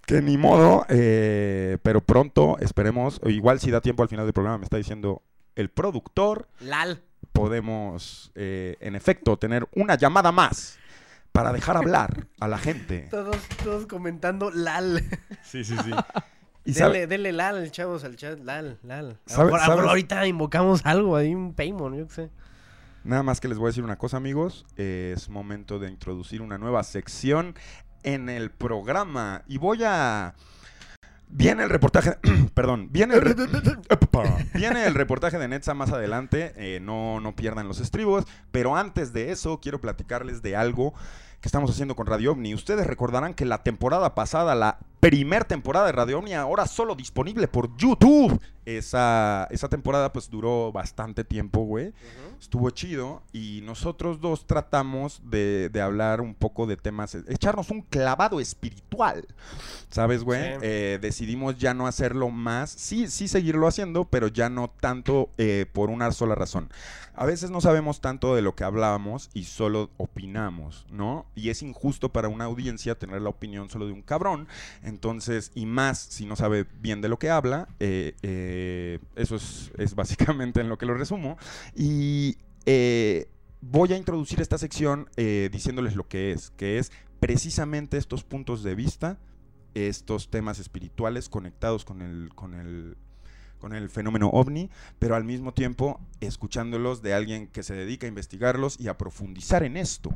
que 0.06 0.22
ni 0.22 0.38
modo. 0.38 0.86
eh, 0.90 1.78
pero 1.82 2.02
pronto 2.02 2.58
esperemos, 2.60 3.20
igual 3.26 3.60
si 3.60 3.72
da 3.72 3.82
tiempo 3.82 4.04
al 4.04 4.10
final 4.10 4.26
del 4.26 4.34
programa, 4.34 4.60
me 4.60 4.66
está 4.66 4.78
diciendo 4.78 4.91
el 5.56 5.70
productor 5.70 6.48
Lal. 6.60 7.04
podemos, 7.32 8.32
eh, 8.36 8.78
en 8.80 8.96
efecto, 8.96 9.38
tener 9.38 9.68
una 9.76 9.96
llamada 9.96 10.32
más 10.32 10.78
para 11.32 11.54
dejar 11.54 11.78
hablar 11.78 12.28
a 12.40 12.48
la 12.48 12.58
gente. 12.58 13.08
Todos, 13.12 13.38
todos 13.64 13.88
comentando 13.88 14.52
Lal. 14.52 15.04
Sí, 15.44 15.64
sí, 15.64 15.76
sí. 15.84 15.92
Y 16.64 16.74
Dele, 16.74 17.08
dele 17.08 17.32
Lal, 17.32 17.72
chavos, 17.72 18.04
al 18.04 18.16
chat. 18.18 18.40
Lal, 18.40 18.78
Lal. 18.84 19.18
A 19.36 19.42
ahorita 19.42 20.28
invocamos 20.28 20.82
algo 20.86 21.16
ahí, 21.16 21.34
un 21.34 21.56
Paymon, 21.56 21.98
yo 21.98 22.08
qué 22.08 22.14
sé. 22.14 22.30
Nada 23.04 23.24
más 23.24 23.42
que 23.42 23.48
les 23.48 23.58
voy 23.58 23.66
a 23.66 23.70
decir 23.70 23.84
una 23.84 23.98
cosa, 23.98 24.18
amigos. 24.18 24.66
Es 24.78 25.28
momento 25.28 25.80
de 25.80 25.90
introducir 25.90 26.40
una 26.40 26.60
nueva 26.60 26.84
sección 26.84 27.56
en 28.04 28.30
el 28.30 28.52
programa. 28.52 29.44
Y 29.48 29.58
voy 29.58 29.80
a... 29.84 30.36
Viene 31.32 31.64
el 31.64 31.70
reportaje... 31.70 32.18
Perdón. 32.54 32.90
Viene 32.92 33.16
el, 33.16 33.22
re-. 33.22 33.36
Viene 34.54 34.86
el 34.86 34.94
reportaje 34.94 35.38
de 35.38 35.48
Netza 35.48 35.74
más 35.74 35.92
adelante. 35.92 36.54
eh, 36.58 36.80
no, 36.82 37.20
no 37.20 37.36
pierdan 37.36 37.68
los 37.68 37.80
estribos. 37.80 38.26
Pero 38.52 38.76
antes 38.76 39.14
de 39.14 39.32
eso, 39.32 39.60
quiero 39.62 39.80
platicarles 39.82 40.42
de 40.42 40.56
algo 40.56 40.94
que 41.42 41.48
estamos 41.48 41.72
haciendo 41.72 41.96
con 41.96 42.06
Radio 42.06 42.34
OVNI. 42.34 42.54
Ustedes 42.54 42.86
recordarán 42.86 43.34
que 43.34 43.46
la 43.46 43.64
temporada 43.64 44.14
pasada, 44.14 44.54
la 44.54 44.78
primer 45.00 45.46
temporada 45.46 45.88
de 45.88 45.92
Radio 45.92 46.20
OVNI, 46.20 46.36
ahora 46.36 46.68
solo 46.68 46.96
disponible 46.96 47.48
por 47.48 47.76
YouTube. 47.78 48.40
Esa, 48.66 49.48
esa 49.50 49.68
temporada 49.68 50.14
pues 50.14 50.30
duró 50.30 50.72
bastante 50.72 51.24
tiempo, 51.24 51.62
güey. 51.62 51.94
Estuvo 52.42 52.72
chido 52.72 53.22
y 53.32 53.62
nosotros 53.64 54.20
dos 54.20 54.48
tratamos 54.48 55.22
de, 55.24 55.70
de 55.70 55.80
hablar 55.80 56.22
un 56.22 56.34
poco 56.34 56.66
de 56.66 56.76
temas, 56.76 57.14
echarnos 57.28 57.70
un 57.70 57.84
clavado 57.84 58.40
espiritual, 58.40 59.28
¿sabes, 59.92 60.24
güey? 60.24 60.42
Sí. 60.42 60.60
Eh, 60.64 61.00
decidimos 61.00 61.60
ya 61.60 61.76
no 61.76 61.86
hacerlo 61.86 62.30
más, 62.30 62.72
sí, 62.72 63.08
sí 63.10 63.28
seguirlo 63.28 63.68
haciendo, 63.68 64.06
pero 64.06 64.28
ya 64.28 64.50
no 64.50 64.72
tanto 64.72 65.30
eh, 65.38 65.68
por 65.72 65.92
una 65.92 66.12
sola 66.12 66.34
razón. 66.34 66.72
A 67.14 67.26
veces 67.26 67.52
no 67.52 67.60
sabemos 67.60 68.00
tanto 68.00 68.36
de 68.36 68.42
lo 68.42 68.56
que 68.56 68.64
hablábamos 68.64 69.30
y 69.34 69.44
solo 69.44 69.92
opinamos, 69.98 70.88
¿no? 70.90 71.26
Y 71.36 71.50
es 71.50 71.62
injusto 71.62 72.10
para 72.10 72.30
una 72.30 72.46
audiencia 72.46 72.98
tener 72.98 73.22
la 73.22 73.30
opinión 73.30 73.70
solo 73.70 73.86
de 73.86 73.92
un 73.92 74.02
cabrón. 74.02 74.48
Entonces, 74.82 75.52
y 75.54 75.66
más 75.66 76.00
si 76.00 76.26
no 76.26 76.38
sabe 76.38 76.66
bien 76.80 77.02
de 77.02 77.10
lo 77.10 77.20
que 77.20 77.30
habla, 77.30 77.68
eh, 77.80 78.16
eh, 78.24 79.00
eso 79.16 79.36
es, 79.36 79.72
es 79.78 79.94
básicamente 79.94 80.62
en 80.62 80.70
lo 80.70 80.78
que 80.78 80.86
lo 80.86 80.94
resumo. 80.94 81.38
Y 81.76 82.31
eh, 82.66 83.30
voy 83.62 83.94
a 83.94 83.98
introducir 83.98 84.42
esta 84.42 84.58
sección 84.58 85.10
eh, 85.18 85.50
diciéndoles 85.52 85.96
lo 85.96 86.08
que 86.08 86.32
es, 86.32 86.52
que 86.52 86.78
es 86.78 86.92
precisamente 87.20 87.98
estos 87.98 88.24
puntos 88.24 88.64
de 88.64 88.76
vista, 88.76 89.20
estos 89.74 90.30
temas 90.30 90.60
espirituales 90.60 91.30
conectados 91.30 91.86
con 91.86 92.02
el, 92.02 92.34
con 92.36 92.54
el, 92.54 92.98
con 93.62 93.74
el 93.74 93.90
fenómeno 93.90 94.28
ovni, 94.30 94.70
pero 95.00 95.16
al 95.16 95.24
mismo 95.24 95.54
tiempo 95.54 96.02
escuchándolos 96.20 97.02
de 97.02 97.14
alguien 97.14 97.48
que 97.48 97.64
se 97.64 97.74
dedica 97.76 98.08
a 98.08 98.10
investigarlos 98.10 98.80
y 98.80 98.88
a 98.88 98.98
profundizar 98.98 99.64
en 99.64 99.78
esto. 99.78 100.12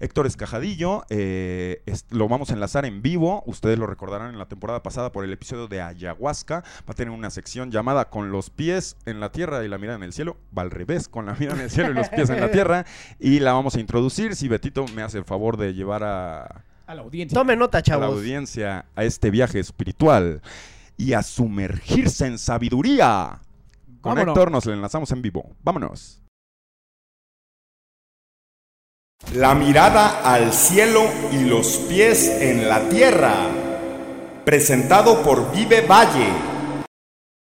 Héctor 0.00 0.26
Escajadillo, 0.26 1.04
eh, 1.10 1.82
es- 1.86 2.06
lo 2.10 2.26
vamos 2.28 2.50
a 2.50 2.54
enlazar 2.54 2.86
en 2.86 3.02
vivo, 3.02 3.42
ustedes 3.46 3.78
lo 3.78 3.86
recordarán 3.86 4.30
en 4.32 4.38
la 4.38 4.48
temporada 4.48 4.82
pasada 4.82 5.12
por 5.12 5.24
el 5.24 5.32
episodio 5.32 5.68
de 5.68 5.82
Ayahuasca, 5.82 6.60
va 6.60 6.92
a 6.92 6.94
tener 6.94 7.12
una 7.12 7.30
sección 7.30 7.70
llamada 7.70 8.08
Con 8.08 8.32
los 8.32 8.50
pies 8.50 8.96
en 9.06 9.20
la 9.20 9.30
tierra 9.30 9.62
y 9.64 9.68
la 9.68 9.78
mirada 9.78 9.96
en 9.98 10.02
el 10.04 10.12
cielo, 10.12 10.38
va 10.56 10.62
al 10.62 10.70
revés, 10.70 11.08
con 11.08 11.26
la 11.26 11.34
mirada 11.34 11.58
en 11.58 11.64
el 11.64 11.70
cielo 11.70 11.90
y 11.90 11.94
los 11.94 12.08
pies 12.08 12.30
en 12.30 12.40
la 12.40 12.50
tierra, 12.50 12.86
y 13.20 13.40
la 13.40 13.52
vamos 13.52 13.74
a 13.76 13.80
introducir, 13.80 14.34
si 14.34 14.48
Betito 14.48 14.86
me 14.94 15.02
hace 15.02 15.18
el 15.18 15.24
favor 15.24 15.56
de 15.58 15.74
llevar 15.74 16.02
a, 16.02 16.64
A 16.86 16.94
la 16.94 17.02
audiencia. 17.02 17.34
Tome 17.34 17.56
nota, 17.56 17.78
a 17.78 17.80
la 17.80 17.82
chavos. 17.82 18.06
audiencia 18.06 18.86
a 18.94 19.04
este 19.04 19.30
viaje 19.30 19.58
espiritual 19.58 20.40
y 20.96 21.12
a 21.12 21.22
sumergirse 21.22 22.26
en 22.26 22.38
sabiduría. 22.38 23.40
Con 24.00 24.14
Vámonos. 24.14 24.36
Héctor 24.36 24.50
nos 24.50 24.66
le 24.66 24.74
enlazamos 24.74 25.10
en 25.12 25.22
vivo. 25.22 25.56
Vámonos. 25.62 26.22
La 29.34 29.54
mirada 29.54 30.20
al 30.22 30.52
cielo 30.52 31.02
y 31.32 31.44
los 31.44 31.78
pies 31.88 32.28
en 32.28 32.68
la 32.68 32.88
tierra. 32.88 33.34
Presentado 34.44 35.22
por 35.22 35.52
Vive 35.52 35.80
Valle. 35.80 36.55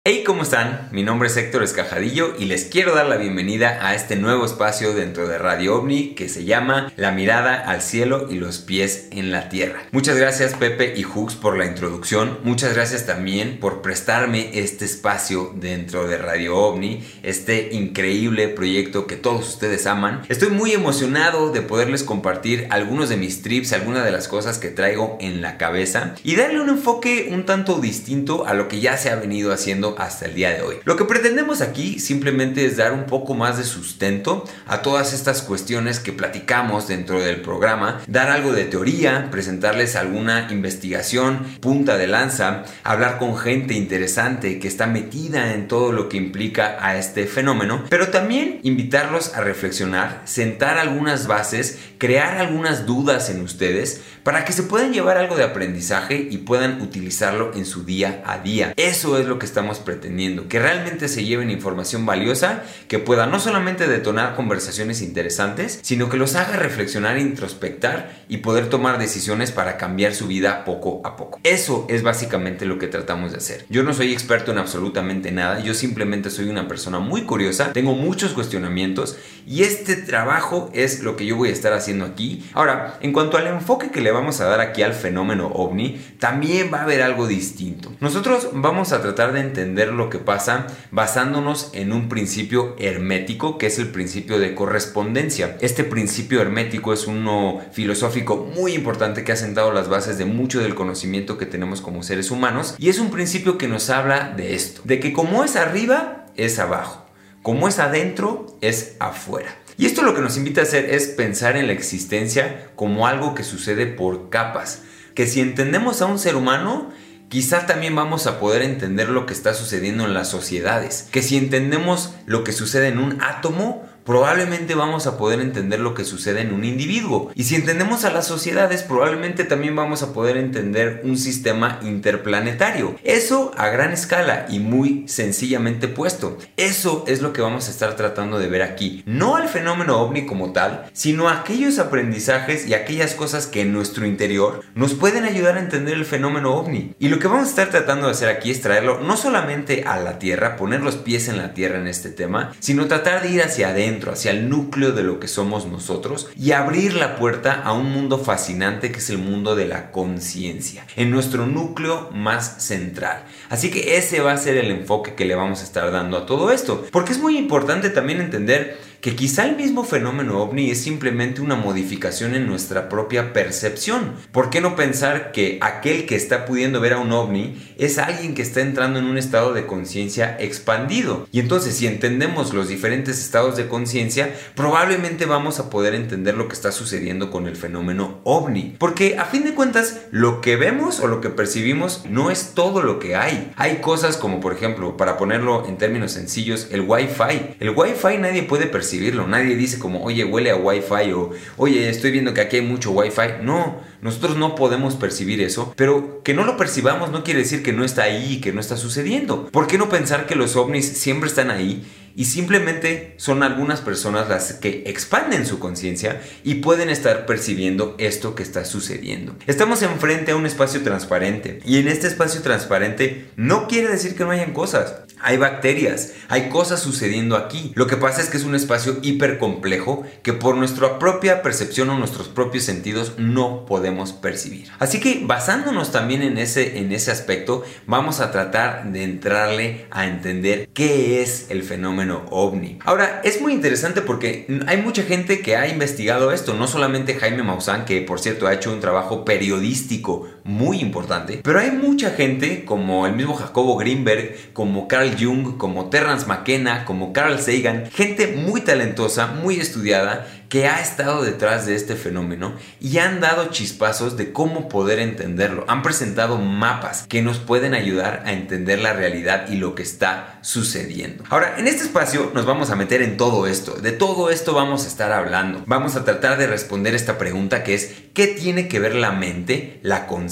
Hey, 0.03 0.23
¿cómo 0.25 0.41
están? 0.41 0.89
Mi 0.91 1.03
nombre 1.03 1.27
es 1.27 1.37
Héctor 1.37 1.61
Escajadillo 1.61 2.33
y 2.35 2.45
les 2.45 2.65
quiero 2.65 2.95
dar 2.95 3.05
la 3.05 3.17
bienvenida 3.17 3.85
a 3.85 3.93
este 3.93 4.15
nuevo 4.15 4.45
espacio 4.45 4.95
dentro 4.95 5.27
de 5.27 5.37
Radio 5.37 5.75
OVNI 5.75 6.15
que 6.15 6.27
se 6.27 6.43
llama 6.43 6.91
La 6.95 7.11
mirada 7.11 7.53
al 7.53 7.83
cielo 7.83 8.25
y 8.27 8.39
los 8.39 8.57
pies 8.57 9.09
en 9.11 9.31
la 9.31 9.47
tierra. 9.47 9.83
Muchas 9.91 10.17
gracias 10.17 10.55
Pepe 10.55 10.95
y 10.97 11.05
Hux 11.05 11.35
por 11.35 11.55
la 11.55 11.67
introducción. 11.67 12.39
Muchas 12.43 12.73
gracias 12.73 13.05
también 13.05 13.59
por 13.59 13.83
prestarme 13.83 14.49
este 14.57 14.85
espacio 14.85 15.53
dentro 15.55 16.07
de 16.07 16.17
Radio 16.17 16.57
OVNI, 16.57 17.03
este 17.21 17.69
increíble 17.71 18.47
proyecto 18.47 19.05
que 19.05 19.17
todos 19.17 19.47
ustedes 19.47 19.85
aman. 19.85 20.23
Estoy 20.29 20.49
muy 20.49 20.71
emocionado 20.71 21.51
de 21.51 21.61
poderles 21.61 22.01
compartir 22.01 22.65
algunos 22.71 23.09
de 23.09 23.17
mis 23.17 23.43
trips, 23.43 23.71
algunas 23.71 24.03
de 24.03 24.11
las 24.11 24.27
cosas 24.27 24.57
que 24.57 24.69
traigo 24.69 25.19
en 25.21 25.43
la 25.43 25.59
cabeza 25.59 26.15
y 26.23 26.37
darle 26.37 26.59
un 26.59 26.69
enfoque 26.69 27.29
un 27.31 27.45
tanto 27.45 27.79
distinto 27.79 28.47
a 28.47 28.55
lo 28.55 28.67
que 28.67 28.79
ya 28.79 28.97
se 28.97 29.11
ha 29.11 29.15
venido 29.15 29.53
haciendo 29.53 29.90
hasta 29.97 30.25
el 30.25 30.35
día 30.35 30.51
de 30.51 30.61
hoy. 30.61 30.75
Lo 30.83 30.95
que 30.95 31.05
pretendemos 31.05 31.61
aquí 31.61 31.99
simplemente 31.99 32.65
es 32.65 32.77
dar 32.77 32.93
un 32.93 33.05
poco 33.05 33.33
más 33.33 33.57
de 33.57 33.63
sustento 33.63 34.43
a 34.67 34.81
todas 34.81 35.13
estas 35.13 35.41
cuestiones 35.41 35.99
que 35.99 36.13
platicamos 36.13 36.87
dentro 36.87 37.19
del 37.19 37.41
programa, 37.41 38.01
dar 38.07 38.29
algo 38.29 38.53
de 38.53 38.65
teoría, 38.65 39.29
presentarles 39.31 39.95
alguna 39.95 40.47
investigación, 40.51 41.45
punta 41.59 41.97
de 41.97 42.07
lanza, 42.07 42.63
hablar 42.83 43.17
con 43.17 43.37
gente 43.37 43.73
interesante 43.73 44.59
que 44.59 44.67
está 44.67 44.87
metida 44.87 45.53
en 45.53 45.67
todo 45.67 45.91
lo 45.91 46.09
que 46.09 46.17
implica 46.17 46.77
a 46.79 46.97
este 46.97 47.25
fenómeno, 47.25 47.83
pero 47.89 48.09
también 48.09 48.59
invitarlos 48.63 49.35
a 49.35 49.41
reflexionar, 49.41 50.21
sentar 50.25 50.77
algunas 50.77 51.27
bases, 51.27 51.79
crear 51.97 52.37
algunas 52.37 52.85
dudas 52.85 53.29
en 53.29 53.41
ustedes 53.41 54.01
para 54.23 54.45
que 54.45 54.53
se 54.53 54.63
puedan 54.63 54.93
llevar 54.93 55.17
algo 55.17 55.35
de 55.35 55.43
aprendizaje 55.43 56.27
y 56.29 56.37
puedan 56.37 56.81
utilizarlo 56.81 57.51
en 57.55 57.65
su 57.65 57.83
día 57.83 58.23
a 58.25 58.39
día. 58.39 58.73
Eso 58.77 59.17
es 59.17 59.25
lo 59.25 59.39
que 59.39 59.45
estamos 59.45 59.79
pretendiendo, 59.81 60.47
que 60.47 60.59
realmente 60.59 61.07
se 61.07 61.23
lleven 61.23 61.51
información 61.51 62.05
valiosa 62.05 62.63
que 62.87 62.99
pueda 62.99 63.25
no 63.25 63.39
solamente 63.39 63.87
detonar 63.87 64.35
conversaciones 64.35 65.01
interesantes, 65.01 65.79
sino 65.81 66.09
que 66.09 66.17
los 66.17 66.35
haga 66.35 66.57
reflexionar, 66.57 67.17
introspectar 67.17 68.23
y 68.27 68.37
poder 68.37 68.69
tomar 68.69 68.97
decisiones 68.97 69.51
para 69.51 69.77
cambiar 69.77 70.13
su 70.13 70.27
vida 70.27 70.63
poco 70.65 71.01
a 71.03 71.15
poco. 71.15 71.39
Eso 71.43 71.85
es 71.89 72.03
básicamente 72.03 72.65
lo 72.65 72.79
que 72.79 72.87
tratamos 72.87 73.31
de 73.31 73.37
hacer. 73.37 73.65
Yo 73.69 73.83
no 73.83 73.93
soy 73.93 74.13
experto 74.13 74.51
en 74.51 74.57
absolutamente 74.57 75.31
nada, 75.31 75.59
yo 75.59 75.73
simplemente 75.73 76.29
soy 76.29 76.49
una 76.49 76.67
persona 76.67 76.99
muy 76.99 77.23
curiosa, 77.23 77.73
tengo 77.73 77.93
muchos 77.93 78.33
cuestionamientos 78.33 79.17
y 79.45 79.63
este 79.63 79.95
trabajo 79.95 80.69
es 80.73 81.01
lo 81.01 81.15
que 81.15 81.25
yo 81.25 81.35
voy 81.35 81.49
a 81.49 81.53
estar 81.53 81.73
haciendo 81.73 82.05
aquí. 82.05 82.49
Ahora, 82.53 82.97
en 83.01 83.13
cuanto 83.13 83.37
al 83.37 83.47
enfoque 83.47 83.91
que 83.91 84.01
le 84.01 84.11
vamos 84.11 84.39
a 84.41 84.45
dar 84.45 84.59
aquí 84.59 84.83
al 84.83 84.93
fenómeno 84.93 85.47
ovni, 85.47 85.99
también 86.19 86.71
va 86.73 86.79
a 86.79 86.83
haber 86.83 87.01
algo 87.01 87.27
distinto. 87.27 87.91
Nosotros 87.99 88.49
vamos 88.53 88.91
a 88.91 89.01
tratar 89.01 89.33
de 89.33 89.41
entender 89.41 89.70
lo 89.75 90.09
que 90.09 90.19
pasa 90.19 90.67
basándonos 90.91 91.71
en 91.73 91.93
un 91.93 92.09
principio 92.09 92.75
hermético, 92.77 93.57
que 93.57 93.67
es 93.67 93.79
el 93.79 93.89
principio 93.89 94.39
de 94.39 94.53
correspondencia. 94.53 95.57
Este 95.61 95.83
principio 95.83 96.41
hermético 96.41 96.93
es 96.93 97.07
uno 97.07 97.61
filosófico 97.71 98.37
muy 98.55 98.73
importante 98.73 99.23
que 99.23 99.31
ha 99.31 99.37
sentado 99.37 99.71
las 99.71 99.89
bases 99.89 100.17
de 100.17 100.25
mucho 100.25 100.59
del 100.59 100.75
conocimiento 100.75 101.37
que 101.37 101.45
tenemos 101.45 101.81
como 101.81 102.03
seres 102.03 102.31
humanos 102.31 102.75
y 102.77 102.89
es 102.89 102.99
un 102.99 103.11
principio 103.11 103.57
que 103.57 103.67
nos 103.67 103.89
habla 103.89 104.33
de 104.35 104.55
esto, 104.55 104.81
de 104.83 104.99
que 104.99 105.13
como 105.13 105.43
es 105.43 105.55
arriba, 105.55 106.25
es 106.35 106.59
abajo. 106.59 107.05
Como 107.41 107.67
es 107.67 107.79
adentro, 107.79 108.57
es 108.61 108.95
afuera. 108.99 109.55
Y 109.77 109.87
esto 109.87 110.03
lo 110.03 110.13
que 110.13 110.21
nos 110.21 110.37
invita 110.37 110.61
a 110.61 110.65
hacer 110.65 110.93
es 110.93 111.07
pensar 111.07 111.57
en 111.57 111.65
la 111.65 111.73
existencia 111.73 112.69
como 112.75 113.07
algo 113.07 113.33
que 113.33 113.43
sucede 113.43 113.87
por 113.87 114.29
capas. 114.29 114.83
Que 115.15 115.25
si 115.25 115.41
entendemos 115.41 116.01
a 116.01 116.05
un 116.05 116.19
ser 116.19 116.35
humano, 116.35 116.91
quizá 117.31 117.65
también 117.65 117.95
vamos 117.95 118.27
a 118.27 118.41
poder 118.41 118.61
entender 118.61 119.07
lo 119.07 119.25
que 119.25 119.31
está 119.31 119.53
sucediendo 119.53 120.03
en 120.03 120.13
las 120.13 120.27
sociedades. 120.27 121.07
Que 121.13 121.21
si 121.21 121.37
entendemos 121.37 122.13
lo 122.25 122.43
que 122.43 122.51
sucede 122.51 122.89
en 122.89 122.99
un 122.99 123.21
átomo, 123.21 123.87
probablemente 124.03 124.75
vamos 124.75 125.07
a 125.07 125.17
poder 125.17 125.39
entender 125.39 125.79
lo 125.79 125.93
que 125.93 126.05
sucede 126.05 126.41
en 126.41 126.53
un 126.53 126.65
individuo. 126.65 127.31
Y 127.35 127.43
si 127.43 127.55
entendemos 127.55 128.05
a 128.05 128.11
las 128.11 128.27
sociedades, 128.27 128.83
probablemente 128.83 129.43
también 129.43 129.75
vamos 129.75 130.03
a 130.03 130.13
poder 130.13 130.37
entender 130.37 131.01
un 131.03 131.17
sistema 131.17 131.79
interplanetario. 131.83 132.95
Eso 133.03 133.51
a 133.57 133.69
gran 133.69 133.91
escala 133.91 134.45
y 134.49 134.59
muy 134.59 135.07
sencillamente 135.07 135.87
puesto. 135.87 136.37
Eso 136.57 137.03
es 137.07 137.21
lo 137.21 137.33
que 137.33 137.41
vamos 137.41 137.67
a 137.67 137.71
estar 137.71 137.95
tratando 137.95 138.39
de 138.39 138.47
ver 138.47 138.61
aquí. 138.61 139.03
No 139.05 139.35
al 139.35 139.49
fenómeno 139.49 140.01
ovni 140.01 140.25
como 140.25 140.51
tal, 140.51 140.89
sino 140.93 141.29
aquellos 141.29 141.79
aprendizajes 141.79 142.67
y 142.67 142.73
aquellas 142.73 143.13
cosas 143.13 143.47
que 143.47 143.61
en 143.61 143.73
nuestro 143.73 144.05
interior 144.05 144.61
nos 144.75 144.93
pueden 144.93 145.25
ayudar 145.25 145.57
a 145.57 145.61
entender 145.61 145.95
el 145.95 146.05
fenómeno 146.05 146.55
ovni. 146.55 146.95
Y 146.99 147.09
lo 147.09 147.19
que 147.19 147.27
vamos 147.27 147.47
a 147.47 147.49
estar 147.49 147.69
tratando 147.69 148.07
de 148.07 148.13
hacer 148.13 148.29
aquí 148.29 148.51
es 148.51 148.61
traerlo 148.61 148.99
no 148.99 149.17
solamente 149.17 149.83
a 149.85 149.99
la 149.99 150.19
Tierra, 150.19 150.55
poner 150.55 150.81
los 150.81 150.95
pies 150.95 151.27
en 151.27 151.37
la 151.37 151.53
Tierra 151.53 151.79
en 151.79 151.87
este 151.87 152.09
tema, 152.09 152.53
sino 152.59 152.87
tratar 152.87 153.21
de 153.21 153.29
ir 153.29 153.41
hacia 153.41 153.69
adentro, 153.69 153.90
hacia 154.11 154.31
el 154.31 154.49
núcleo 154.49 154.91
de 154.91 155.03
lo 155.03 155.19
que 155.19 155.27
somos 155.27 155.65
nosotros 155.65 156.29
y 156.37 156.51
abrir 156.51 156.93
la 156.93 157.17
puerta 157.17 157.61
a 157.63 157.73
un 157.73 157.91
mundo 157.91 158.17
fascinante 158.17 158.91
que 158.91 158.99
es 158.99 159.09
el 159.09 159.17
mundo 159.17 159.55
de 159.55 159.65
la 159.65 159.91
conciencia, 159.91 160.85
en 160.95 161.11
nuestro 161.11 161.45
núcleo 161.45 162.09
más 162.13 162.63
central. 162.63 163.23
Así 163.49 163.69
que 163.69 163.97
ese 163.97 164.21
va 164.21 164.31
a 164.31 164.37
ser 164.37 164.57
el 164.57 164.71
enfoque 164.71 165.15
que 165.15 165.25
le 165.25 165.35
vamos 165.35 165.61
a 165.61 165.63
estar 165.63 165.91
dando 165.91 166.17
a 166.17 166.25
todo 166.25 166.51
esto, 166.51 166.85
porque 166.91 167.11
es 167.11 167.19
muy 167.19 167.37
importante 167.37 167.89
también 167.89 168.21
entender 168.21 168.77
que 169.01 169.15
quizá 169.15 169.45
el 169.45 169.55
mismo 169.55 169.83
fenómeno 169.83 170.39
ovni 170.39 170.69
es 170.69 170.83
simplemente 170.83 171.41
una 171.41 171.55
modificación 171.55 172.35
en 172.35 172.45
nuestra 172.45 172.87
propia 172.87 173.33
percepción. 173.33 174.13
¿Por 174.31 174.51
qué 174.51 174.61
no 174.61 174.75
pensar 174.75 175.31
que 175.31 175.57
aquel 175.61 176.05
que 176.05 176.15
está 176.15 176.45
pudiendo 176.45 176.79
ver 176.79 176.93
a 176.93 176.99
un 176.99 177.11
ovni 177.11 177.73
es 177.79 177.97
alguien 177.97 178.35
que 178.35 178.43
está 178.43 178.61
entrando 178.61 178.99
en 178.99 179.05
un 179.05 179.17
estado 179.17 179.53
de 179.53 179.65
conciencia 179.65 180.37
expandido? 180.39 181.27
Y 181.31 181.39
entonces 181.39 181.75
si 181.75 181.87
entendemos 181.87 182.53
los 182.53 182.67
diferentes 182.67 183.19
estados 183.19 183.57
de 183.57 183.67
conciencia, 183.67 184.35
probablemente 184.55 185.25
vamos 185.25 185.59
a 185.59 185.71
poder 185.71 185.95
entender 185.95 186.37
lo 186.37 186.47
que 186.47 186.53
está 186.53 186.71
sucediendo 186.71 187.31
con 187.31 187.47
el 187.47 187.55
fenómeno 187.55 188.21
ovni. 188.23 188.75
Porque 188.77 189.17
a 189.17 189.25
fin 189.25 189.43
de 189.43 189.55
cuentas, 189.55 190.01
lo 190.11 190.41
que 190.41 190.57
vemos 190.57 190.99
o 190.99 191.07
lo 191.07 191.21
que 191.21 191.29
percibimos 191.29 192.03
no 192.07 192.29
es 192.29 192.51
todo 192.53 192.83
lo 192.83 192.99
que 192.99 193.15
hay. 193.15 193.51
Hay 193.55 193.77
cosas 193.77 194.15
como 194.17 194.39
por 194.39 194.53
ejemplo, 194.53 194.95
para 194.95 195.17
ponerlo 195.17 195.67
en 195.67 195.79
términos 195.79 196.11
sencillos, 196.11 196.67
el 196.69 196.81
Wi-Fi. 196.81 197.55
El 197.59 197.71
Wi-Fi 197.71 198.19
nadie 198.19 198.43
puede 198.43 198.67
percibir 198.67 198.90
Nadie 199.27 199.55
dice 199.55 199.79
como, 199.79 200.03
oye, 200.03 200.23
huele 200.25 200.51
a 200.51 200.55
Wi-Fi 200.55 201.11
o, 201.13 201.31
oye, 201.57 201.89
estoy 201.89 202.11
viendo 202.11 202.33
que 202.33 202.41
aquí 202.41 202.57
hay 202.57 202.61
mucho 202.61 202.91
Wi-Fi. 202.91 203.43
No, 203.43 203.81
nosotros 204.01 204.37
no 204.37 204.55
podemos 204.55 204.95
percibir 204.95 205.41
eso, 205.41 205.73
pero 205.75 206.21
que 206.23 206.33
no 206.33 206.43
lo 206.43 206.57
percibamos 206.57 207.11
no 207.11 207.23
quiere 207.23 207.41
decir 207.41 207.63
que 207.63 207.73
no 207.73 207.83
está 207.83 208.03
ahí 208.03 208.33
y 208.33 208.41
que 208.41 208.51
no 208.51 208.59
está 208.59 208.77
sucediendo. 208.77 209.47
¿Por 209.51 209.67
qué 209.67 209.77
no 209.77 209.89
pensar 209.89 210.25
que 210.25 210.35
los 210.35 210.55
ovnis 210.55 210.87
siempre 210.87 211.29
están 211.29 211.51
ahí 211.51 211.85
y 212.15 212.25
simplemente 212.25 213.13
son 213.17 213.43
algunas 213.43 213.81
personas 213.81 214.29
las 214.29 214.53
que 214.53 214.83
expanden 214.87 215.45
su 215.45 215.59
conciencia 215.59 216.21
y 216.43 216.55
pueden 216.55 216.89
estar 216.89 217.25
percibiendo 217.25 217.95
esto 217.97 218.35
que 218.35 218.43
está 218.43 218.65
sucediendo. 218.65 219.35
Estamos 219.47 219.81
enfrente 219.81 220.31
a 220.31 220.35
un 220.35 220.45
espacio 220.45 220.81
transparente 220.81 221.59
y 221.65 221.77
en 221.77 221.87
este 221.87 222.07
espacio 222.07 222.41
transparente 222.41 223.29
no 223.35 223.67
quiere 223.67 223.89
decir 223.89 224.15
que 224.15 224.23
no 224.23 224.31
hayan 224.31 224.53
cosas. 224.53 224.95
Hay 225.23 225.37
bacterias, 225.37 226.13
hay 226.29 226.49
cosas 226.49 226.81
sucediendo 226.81 227.35
aquí. 227.35 227.71
Lo 227.75 227.85
que 227.85 227.95
pasa 227.95 228.21
es 228.21 228.29
que 228.29 228.37
es 228.37 228.43
un 228.43 228.55
espacio 228.55 228.97
hiper 229.03 229.37
complejo 229.37 230.03
que 230.23 230.33
por 230.33 230.55
nuestra 230.55 230.97
propia 230.97 231.43
percepción 231.43 231.91
o 231.91 231.97
nuestros 231.97 232.27
propios 232.27 232.63
sentidos 232.63 233.13
no 233.19 233.67
podemos 233.67 234.13
percibir. 234.13 234.69
Así 234.79 234.99
que 234.99 235.21
basándonos 235.23 235.91
también 235.91 236.23
en 236.23 236.39
ese, 236.39 236.79
en 236.79 236.91
ese 236.91 237.11
aspecto, 237.11 237.63
vamos 237.85 238.19
a 238.19 238.31
tratar 238.31 238.91
de 238.91 239.03
entrarle 239.03 239.85
a 239.91 240.07
entender 240.07 240.67
qué 240.73 241.21
es 241.21 241.45
el 241.49 241.61
fenómeno 241.61 242.00
ovni. 242.09 242.79
Ahora, 242.85 243.21
es 243.23 243.41
muy 243.41 243.53
interesante 243.53 244.01
porque 244.01 244.47
hay 244.67 244.81
mucha 244.81 245.03
gente 245.03 245.41
que 245.41 245.55
ha 245.55 245.67
investigado 245.67 246.31
esto, 246.31 246.53
no 246.53 246.67
solamente 246.67 247.15
Jaime 247.15 247.43
Maussan, 247.43 247.85
que 247.85 248.01
por 248.01 248.19
cierto 248.19 248.47
ha 248.47 248.53
hecho 248.53 248.71
un 248.71 248.79
trabajo 248.79 249.25
periodístico 249.25 250.27
muy 250.43 250.79
importante, 250.79 251.41
pero 251.43 251.59
hay 251.59 251.71
mucha 251.71 252.11
gente 252.11 252.65
como 252.65 253.05
el 253.05 253.13
mismo 253.13 253.35
Jacobo 253.35 253.77
Greenberg, 253.77 254.53
como 254.53 254.87
Carl 254.87 255.15
Jung, 255.19 255.57
como 255.57 255.89
Terrence 255.89 256.25
McKenna, 256.25 256.85
como 256.85 257.13
Carl 257.13 257.39
Sagan, 257.39 257.89
gente 257.91 258.27
muy 258.27 258.61
talentosa, 258.61 259.27
muy 259.27 259.59
estudiada, 259.59 260.27
que 260.51 260.67
ha 260.67 260.81
estado 260.81 261.23
detrás 261.23 261.65
de 261.65 261.75
este 261.75 261.95
fenómeno 261.95 262.53
y 262.81 262.97
han 262.97 263.21
dado 263.21 263.51
chispazos 263.51 264.17
de 264.17 264.33
cómo 264.33 264.67
poder 264.67 264.99
entenderlo. 264.99 265.63
Han 265.69 265.81
presentado 265.81 266.39
mapas 266.39 267.05
que 267.07 267.21
nos 267.21 267.37
pueden 267.37 267.73
ayudar 267.73 268.23
a 268.25 268.33
entender 268.33 268.79
la 268.79 268.91
realidad 268.91 269.47
y 269.49 269.55
lo 269.55 269.75
que 269.75 269.83
está 269.83 270.39
sucediendo. 270.41 271.23
Ahora, 271.29 271.55
en 271.57 271.69
este 271.69 271.83
espacio 271.83 272.31
nos 272.33 272.45
vamos 272.45 272.69
a 272.69 272.75
meter 272.75 273.01
en 273.01 273.15
todo 273.15 273.47
esto. 273.47 273.75
De 273.75 273.93
todo 273.93 274.29
esto 274.29 274.53
vamos 274.53 274.83
a 274.83 274.87
estar 274.89 275.13
hablando. 275.13 275.63
Vamos 275.67 275.95
a 275.95 276.03
tratar 276.03 276.37
de 276.37 276.47
responder 276.47 276.95
esta 276.95 277.17
pregunta 277.17 277.63
que 277.63 277.73
es 277.73 277.93
¿qué 278.13 278.27
tiene 278.27 278.67
que 278.67 278.81
ver 278.81 278.95
la 278.95 279.13
mente, 279.13 279.79
la 279.83 280.05
conciencia, 280.05 280.30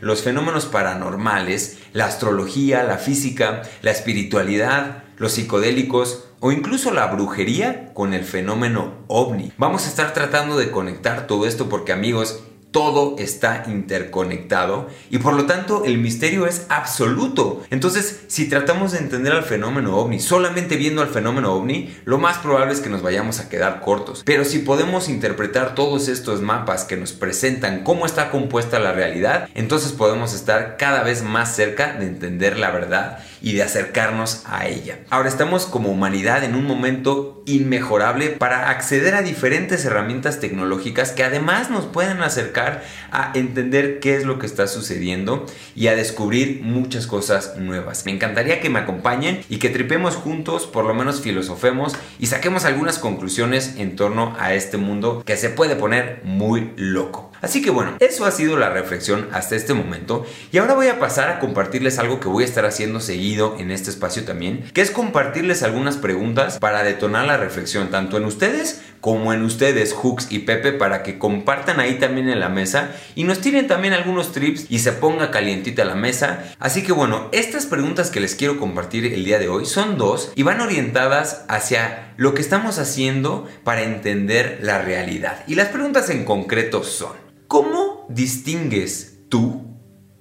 los 0.00 0.22
fenómenos 0.22 0.66
paranormales, 0.66 1.78
la 1.92 2.06
astrología, 2.06 2.82
la 2.82 2.98
física, 2.98 3.62
la 3.82 3.90
espiritualidad, 3.90 5.04
los 5.16 5.32
psicodélicos, 5.32 6.24
o 6.40 6.52
incluso 6.52 6.92
la 6.92 7.06
brujería 7.06 7.92
con 7.94 8.12
el 8.12 8.24
fenómeno 8.24 9.04
ovni. 9.08 9.52
Vamos 9.56 9.86
a 9.86 9.88
estar 9.88 10.12
tratando 10.12 10.56
de 10.56 10.70
conectar 10.70 11.26
todo 11.26 11.46
esto 11.46 11.68
porque 11.68 11.92
amigos, 11.92 12.42
todo 12.70 13.16
está 13.18 13.64
interconectado 13.68 14.88
y 15.10 15.18
por 15.18 15.34
lo 15.34 15.46
tanto 15.46 15.84
el 15.84 15.98
misterio 15.98 16.46
es 16.46 16.66
absoluto. 16.68 17.64
Entonces, 17.70 18.24
si 18.26 18.48
tratamos 18.48 18.92
de 18.92 18.98
entender 18.98 19.32
al 19.32 19.44
fenómeno 19.44 19.96
ovni 19.96 20.20
solamente 20.20 20.76
viendo 20.76 21.02
al 21.02 21.08
fenómeno 21.08 21.54
ovni, 21.54 21.96
lo 22.04 22.18
más 22.18 22.38
probable 22.38 22.74
es 22.74 22.80
que 22.80 22.90
nos 22.90 23.02
vayamos 23.02 23.40
a 23.40 23.48
quedar 23.48 23.80
cortos. 23.80 24.22
Pero 24.24 24.44
si 24.44 24.58
podemos 24.58 25.08
interpretar 25.08 25.74
todos 25.74 26.08
estos 26.08 26.42
mapas 26.42 26.84
que 26.84 26.96
nos 26.96 27.12
presentan 27.12 27.82
cómo 27.82 28.04
está 28.04 28.30
compuesta 28.30 28.78
la 28.78 28.92
realidad, 28.92 29.48
entonces 29.54 29.92
podemos 29.92 30.34
estar 30.34 30.76
cada 30.76 31.02
vez 31.02 31.22
más 31.22 31.54
cerca 31.56 31.94
de 31.94 32.06
entender 32.06 32.58
la 32.58 32.70
verdad 32.70 33.18
y 33.40 33.54
de 33.54 33.62
acercarnos 33.62 34.42
a 34.46 34.66
ella. 34.66 34.98
Ahora 35.10 35.28
estamos 35.28 35.66
como 35.66 35.90
humanidad 35.90 36.44
en 36.44 36.54
un 36.54 36.64
momento 36.64 37.42
inmejorable 37.46 38.30
para 38.30 38.70
acceder 38.70 39.14
a 39.14 39.22
diferentes 39.22 39.84
herramientas 39.84 40.40
tecnológicas 40.40 41.12
que 41.12 41.24
además 41.24 41.70
nos 41.70 41.86
pueden 41.86 42.22
acercar 42.22 42.82
a 43.12 43.32
entender 43.34 44.00
qué 44.00 44.16
es 44.16 44.24
lo 44.24 44.38
que 44.38 44.46
está 44.46 44.66
sucediendo 44.66 45.46
y 45.74 45.86
a 45.86 45.94
descubrir 45.94 46.60
muchas 46.62 47.06
cosas 47.06 47.56
nuevas. 47.56 48.04
Me 48.04 48.12
encantaría 48.12 48.60
que 48.60 48.70
me 48.70 48.80
acompañen 48.80 49.44
y 49.48 49.58
que 49.58 49.70
tripemos 49.70 50.16
juntos, 50.16 50.66
por 50.66 50.84
lo 50.84 50.94
menos 50.94 51.20
filosofemos 51.20 51.94
y 52.18 52.26
saquemos 52.26 52.64
algunas 52.64 52.98
conclusiones 52.98 53.74
en 53.78 53.96
torno 53.96 54.36
a 54.38 54.54
este 54.54 54.76
mundo 54.76 55.22
que 55.24 55.36
se 55.36 55.50
puede 55.50 55.76
poner 55.76 56.20
muy 56.24 56.72
loco. 56.76 57.30
Así 57.42 57.62
que 57.62 57.70
bueno, 57.70 57.96
eso 58.00 58.24
ha 58.24 58.30
sido 58.30 58.56
la 58.56 58.70
reflexión 58.70 59.28
hasta 59.32 59.56
este 59.56 59.74
momento 59.74 60.26
y 60.52 60.58
ahora 60.58 60.74
voy 60.74 60.88
a 60.88 60.98
pasar 60.98 61.28
a 61.30 61.38
compartirles 61.38 61.98
algo 61.98 62.20
que 62.20 62.28
voy 62.28 62.44
a 62.44 62.46
estar 62.46 62.64
haciendo 62.64 63.00
seguido 63.00 63.56
en 63.58 63.70
este 63.70 63.90
espacio 63.90 64.24
también, 64.24 64.64
que 64.72 64.82
es 64.82 64.90
compartirles 64.90 65.62
algunas 65.62 65.96
preguntas 65.96 66.58
para 66.58 66.82
detonar 66.82 67.26
la 67.26 67.36
reflexión 67.36 67.90
tanto 67.90 68.16
en 68.16 68.24
ustedes 68.24 68.80
como 69.00 69.32
en 69.32 69.42
ustedes, 69.42 69.92
Hooks 69.92 70.28
y 70.30 70.40
Pepe, 70.40 70.72
para 70.72 71.04
que 71.04 71.16
compartan 71.16 71.78
ahí 71.78 71.94
también 72.00 72.28
en 72.28 72.40
la 72.40 72.48
mesa 72.48 72.90
y 73.14 73.22
nos 73.22 73.40
tiren 73.40 73.68
también 73.68 73.94
algunos 73.94 74.32
trips 74.32 74.66
y 74.68 74.80
se 74.80 74.90
ponga 74.90 75.30
calientita 75.30 75.84
la 75.84 75.94
mesa. 75.94 76.42
Así 76.58 76.82
que 76.82 76.90
bueno, 76.90 77.28
estas 77.30 77.66
preguntas 77.66 78.10
que 78.10 78.18
les 78.18 78.34
quiero 78.34 78.58
compartir 78.58 79.06
el 79.06 79.24
día 79.24 79.38
de 79.38 79.48
hoy 79.48 79.64
son 79.64 79.96
dos 79.96 80.32
y 80.34 80.42
van 80.42 80.60
orientadas 80.60 81.44
hacia 81.48 82.14
lo 82.16 82.34
que 82.34 82.42
estamos 82.42 82.80
haciendo 82.80 83.48
para 83.62 83.82
entender 83.82 84.58
la 84.62 84.82
realidad. 84.82 85.44
Y 85.46 85.54
las 85.54 85.68
preguntas 85.68 86.10
en 86.10 86.24
concreto 86.24 86.82
son, 86.82 87.12
¿cómo 87.48 88.06
distingues 88.08 89.20
tú 89.28 89.64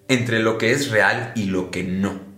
entre 0.08 0.40
lo 0.40 0.58
que 0.58 0.72
es 0.72 0.92
real 0.92 1.32
y 1.36 1.46
lo 1.46 1.72
que 1.72 1.84
no? 1.84 2.35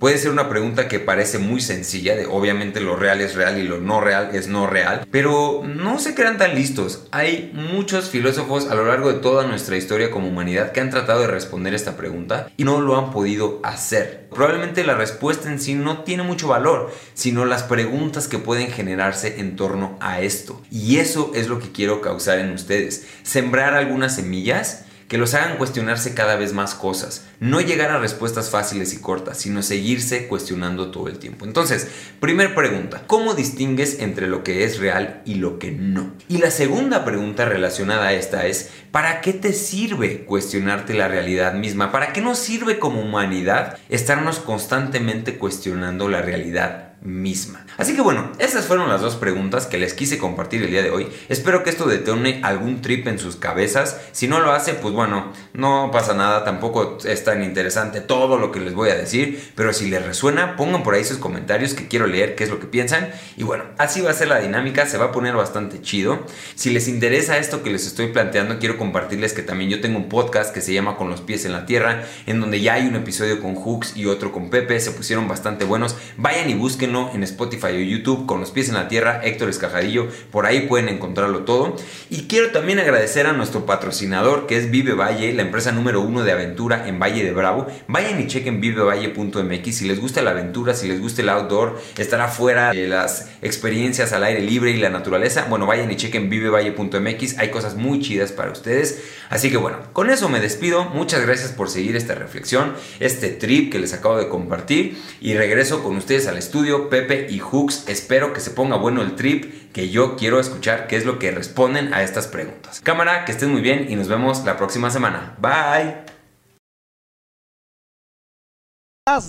Puede 0.00 0.16
ser 0.16 0.30
una 0.30 0.48
pregunta 0.48 0.88
que 0.88 0.98
parece 0.98 1.38
muy 1.38 1.60
sencilla, 1.60 2.16
de 2.16 2.24
obviamente 2.24 2.80
lo 2.80 2.96
real 2.96 3.20
es 3.20 3.34
real 3.34 3.58
y 3.58 3.64
lo 3.64 3.82
no 3.82 4.00
real 4.00 4.30
es 4.32 4.48
no 4.48 4.66
real, 4.66 5.06
pero 5.10 5.62
no 5.62 5.98
se 5.98 6.14
crean 6.14 6.38
tan 6.38 6.54
listos. 6.54 7.06
Hay 7.10 7.52
muchos 7.52 8.08
filósofos 8.08 8.70
a 8.70 8.74
lo 8.74 8.86
largo 8.86 9.12
de 9.12 9.18
toda 9.18 9.46
nuestra 9.46 9.76
historia 9.76 10.10
como 10.10 10.28
humanidad 10.28 10.72
que 10.72 10.80
han 10.80 10.88
tratado 10.88 11.20
de 11.20 11.26
responder 11.26 11.74
esta 11.74 11.98
pregunta 11.98 12.50
y 12.56 12.64
no 12.64 12.80
lo 12.80 12.96
han 12.96 13.10
podido 13.10 13.60
hacer. 13.62 14.26
Probablemente 14.30 14.84
la 14.84 14.94
respuesta 14.94 15.52
en 15.52 15.60
sí 15.60 15.74
no 15.74 16.02
tiene 16.02 16.22
mucho 16.22 16.48
valor, 16.48 16.90
sino 17.12 17.44
las 17.44 17.64
preguntas 17.64 18.26
que 18.26 18.38
pueden 18.38 18.68
generarse 18.68 19.38
en 19.38 19.54
torno 19.54 19.98
a 20.00 20.22
esto. 20.22 20.62
Y 20.70 20.96
eso 20.96 21.30
es 21.34 21.46
lo 21.46 21.58
que 21.58 21.72
quiero 21.72 22.00
causar 22.00 22.38
en 22.38 22.52
ustedes. 22.52 23.06
Sembrar 23.22 23.74
algunas 23.74 24.14
semillas 24.14 24.86
que 25.10 25.18
los 25.18 25.34
hagan 25.34 25.58
cuestionarse 25.58 26.14
cada 26.14 26.36
vez 26.36 26.52
más 26.52 26.76
cosas. 26.76 27.26
No 27.40 27.60
llegar 27.60 27.90
a 27.90 27.98
respuestas 27.98 28.48
fáciles 28.48 28.94
y 28.94 28.98
cortas, 28.98 29.38
sino 29.38 29.60
seguirse 29.60 30.28
cuestionando 30.28 30.92
todo 30.92 31.08
el 31.08 31.18
tiempo. 31.18 31.44
Entonces, 31.44 31.88
primer 32.20 32.54
pregunta, 32.54 33.02
¿cómo 33.08 33.34
distingues 33.34 33.98
entre 33.98 34.28
lo 34.28 34.44
que 34.44 34.62
es 34.62 34.78
real 34.78 35.20
y 35.24 35.34
lo 35.34 35.58
que 35.58 35.72
no? 35.72 36.12
Y 36.28 36.38
la 36.38 36.52
segunda 36.52 37.04
pregunta 37.04 37.44
relacionada 37.44 38.06
a 38.06 38.12
esta 38.12 38.46
es, 38.46 38.70
¿para 38.92 39.20
qué 39.20 39.32
te 39.32 39.52
sirve 39.52 40.24
cuestionarte 40.26 40.94
la 40.94 41.08
realidad 41.08 41.54
misma? 41.54 41.90
¿Para 41.90 42.12
qué 42.12 42.20
nos 42.20 42.38
sirve 42.38 42.78
como 42.78 43.02
humanidad 43.02 43.78
estarnos 43.88 44.38
constantemente 44.38 45.38
cuestionando 45.38 46.08
la 46.08 46.22
realidad 46.22 46.89
misma. 47.02 47.64
Así 47.78 47.94
que 47.94 48.02
bueno, 48.02 48.30
esas 48.38 48.66
fueron 48.66 48.88
las 48.88 49.00
dos 49.00 49.16
preguntas 49.16 49.66
que 49.66 49.78
les 49.78 49.94
quise 49.94 50.18
compartir 50.18 50.62
el 50.62 50.70
día 50.70 50.82
de 50.82 50.90
hoy. 50.90 51.08
Espero 51.28 51.62
que 51.62 51.70
esto 51.70 51.86
detone 51.86 52.40
algún 52.42 52.82
trip 52.82 53.06
en 53.06 53.18
sus 53.18 53.36
cabezas. 53.36 53.98
Si 54.12 54.28
no 54.28 54.40
lo 54.40 54.52
hace, 54.52 54.74
pues 54.74 54.92
bueno, 54.92 55.32
no 55.54 55.90
pasa 55.92 56.12
nada, 56.14 56.44
tampoco 56.44 56.98
es 57.04 57.24
tan 57.24 57.42
interesante 57.42 58.00
todo 58.00 58.38
lo 58.38 58.52
que 58.52 58.60
les 58.60 58.74
voy 58.74 58.90
a 58.90 58.96
decir, 58.96 59.52
pero 59.54 59.72
si 59.72 59.88
les 59.88 60.04
resuena, 60.04 60.56
pongan 60.56 60.82
por 60.82 60.94
ahí 60.94 61.04
sus 61.04 61.18
comentarios 61.18 61.72
que 61.72 61.88
quiero 61.88 62.06
leer 62.06 62.34
qué 62.34 62.44
es 62.44 62.50
lo 62.50 62.60
que 62.60 62.66
piensan. 62.66 63.10
Y 63.36 63.44
bueno, 63.44 63.64
así 63.78 64.02
va 64.02 64.10
a 64.10 64.14
ser 64.14 64.28
la 64.28 64.40
dinámica, 64.40 64.86
se 64.86 64.98
va 64.98 65.06
a 65.06 65.12
poner 65.12 65.34
bastante 65.34 65.80
chido. 65.80 66.26
Si 66.54 66.70
les 66.70 66.86
interesa 66.86 67.38
esto 67.38 67.62
que 67.62 67.70
les 67.70 67.86
estoy 67.86 68.08
planteando, 68.08 68.58
quiero 68.58 68.76
compartirles 68.76 69.32
que 69.32 69.42
también 69.42 69.70
yo 69.70 69.80
tengo 69.80 69.96
un 69.96 70.08
podcast 70.08 70.52
que 70.52 70.60
se 70.60 70.74
llama 70.74 70.96
Con 70.96 71.08
los 71.08 71.22
pies 71.22 71.46
en 71.46 71.52
la 71.52 71.64
tierra, 71.64 72.04
en 72.26 72.40
donde 72.40 72.60
ya 72.60 72.74
hay 72.74 72.86
un 72.86 72.96
episodio 72.96 73.40
con 73.40 73.54
Hooks 73.54 73.96
y 73.96 74.04
otro 74.04 74.32
con 74.32 74.50
Pepe, 74.50 74.78
se 74.80 74.90
pusieron 74.90 75.28
bastante 75.28 75.64
buenos. 75.64 75.96
Vayan 76.18 76.50
y 76.50 76.54
busquen 76.54 76.89
en 76.90 77.22
Spotify 77.22 77.68
o 77.68 77.78
YouTube 77.78 78.26
con 78.26 78.40
los 78.40 78.50
pies 78.50 78.68
en 78.68 78.74
la 78.74 78.88
tierra, 78.88 79.20
Héctor 79.22 79.48
Escajadillo, 79.48 80.08
por 80.32 80.44
ahí 80.44 80.62
pueden 80.62 80.88
encontrarlo 80.88 81.44
todo. 81.44 81.76
Y 82.10 82.22
quiero 82.22 82.50
también 82.50 82.80
agradecer 82.80 83.28
a 83.28 83.32
nuestro 83.32 83.64
patrocinador 83.64 84.48
que 84.48 84.56
es 84.56 84.70
Vive 84.72 84.94
Valle, 84.94 85.32
la 85.32 85.42
empresa 85.42 85.70
número 85.70 86.00
uno 86.00 86.24
de 86.24 86.32
aventura 86.32 86.88
en 86.88 86.98
Valle 86.98 87.22
de 87.22 87.32
Bravo. 87.32 87.68
Vayan 87.86 88.20
y 88.20 88.26
chequen 88.26 88.60
vivevalle.mx 88.60 89.76
si 89.76 89.86
les 89.86 90.00
gusta 90.00 90.20
la 90.20 90.32
aventura, 90.32 90.74
si 90.74 90.88
les 90.88 91.00
gusta 91.00 91.22
el 91.22 91.28
outdoor, 91.28 91.80
estar 91.96 92.20
afuera, 92.20 92.72
de 92.72 92.88
las 92.88 93.30
experiencias 93.40 94.12
al 94.12 94.24
aire 94.24 94.40
libre 94.40 94.72
y 94.72 94.78
la 94.78 94.90
naturaleza. 94.90 95.46
Bueno, 95.48 95.66
vayan 95.66 95.90
y 95.92 95.96
chequen 95.96 96.28
vivevalle.mx, 96.28 97.38
hay 97.38 97.50
cosas 97.50 97.76
muy 97.76 98.00
chidas 98.00 98.32
para 98.32 98.50
ustedes. 98.50 99.02
Así 99.28 99.50
que 99.50 99.56
bueno, 99.56 99.78
con 99.92 100.10
eso 100.10 100.28
me 100.28 100.40
despido. 100.40 100.86
Muchas 100.86 101.24
gracias 101.24 101.52
por 101.52 101.70
seguir 101.70 101.94
esta 101.94 102.16
reflexión, 102.16 102.74
este 102.98 103.28
trip 103.28 103.70
que 103.70 103.78
les 103.78 103.92
acabo 103.92 104.18
de 104.18 104.28
compartir 104.28 104.98
y 105.20 105.34
regreso 105.34 105.84
con 105.84 105.96
ustedes 105.96 106.26
al 106.26 106.36
estudio 106.36 106.79
Pepe 106.88 107.26
y 107.28 107.38
Hooks. 107.38 107.88
Espero 107.88 108.32
que 108.32 108.40
se 108.40 108.50
ponga 108.50 108.76
bueno 108.76 109.02
el 109.02 109.16
trip, 109.16 109.72
que 109.72 109.90
yo 109.90 110.16
quiero 110.16 110.40
escuchar 110.40 110.86
qué 110.86 110.96
es 110.96 111.04
lo 111.04 111.18
que 111.18 111.30
responden 111.30 111.92
a 111.92 112.02
estas 112.02 112.28
preguntas. 112.28 112.80
Cámara, 112.80 113.24
que 113.24 113.32
estén 113.32 113.50
muy 113.50 113.60
bien 113.60 113.86
y 113.90 113.96
nos 113.96 114.08
vemos 114.08 114.44
la 114.44 114.56
próxima 114.56 114.90
semana. 114.90 115.36
Bye. 115.38 116.10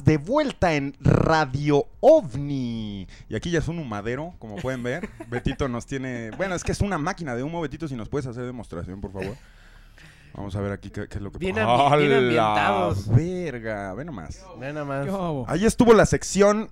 de 0.03 0.17
vuelta 0.17 0.75
en 0.75 0.95
Radio 0.99 1.87
OVNI. 2.01 3.07
Y 3.29 3.35
aquí 3.35 3.49
ya 3.49 3.57
es 3.57 3.67
un 3.67 3.79
humadero, 3.79 4.35
como 4.37 4.57
pueden 4.57 4.83
ver. 4.83 5.09
Betito 5.27 5.67
nos 5.67 5.87
tiene... 5.87 6.29
Bueno, 6.37 6.53
es 6.53 6.63
que 6.63 6.71
es 6.71 6.81
una 6.81 6.99
máquina 6.99 7.35
de 7.35 7.41
humo, 7.41 7.61
Betito, 7.61 7.87
si 7.87 7.95
nos 7.95 8.07
puedes 8.07 8.27
hacer 8.27 8.45
demostración, 8.45 9.01
por 9.01 9.11
favor. 9.11 9.35
Vamos 10.33 10.55
a 10.55 10.61
ver 10.61 10.71
aquí 10.71 10.91
qué, 10.91 11.07
es 11.09 11.21
lo 11.21 11.31
que 11.31 11.39
Bien, 11.39 11.57
ambientados. 11.59 13.07
verga, 13.09 13.93
ve 13.95 14.05
nomás. 14.05 14.45
Ve 14.59 14.71
nomás. 14.71 15.07
Ahí 15.47 15.65
estuvo 15.65 15.93
la 15.93 16.05
sección 16.05 16.69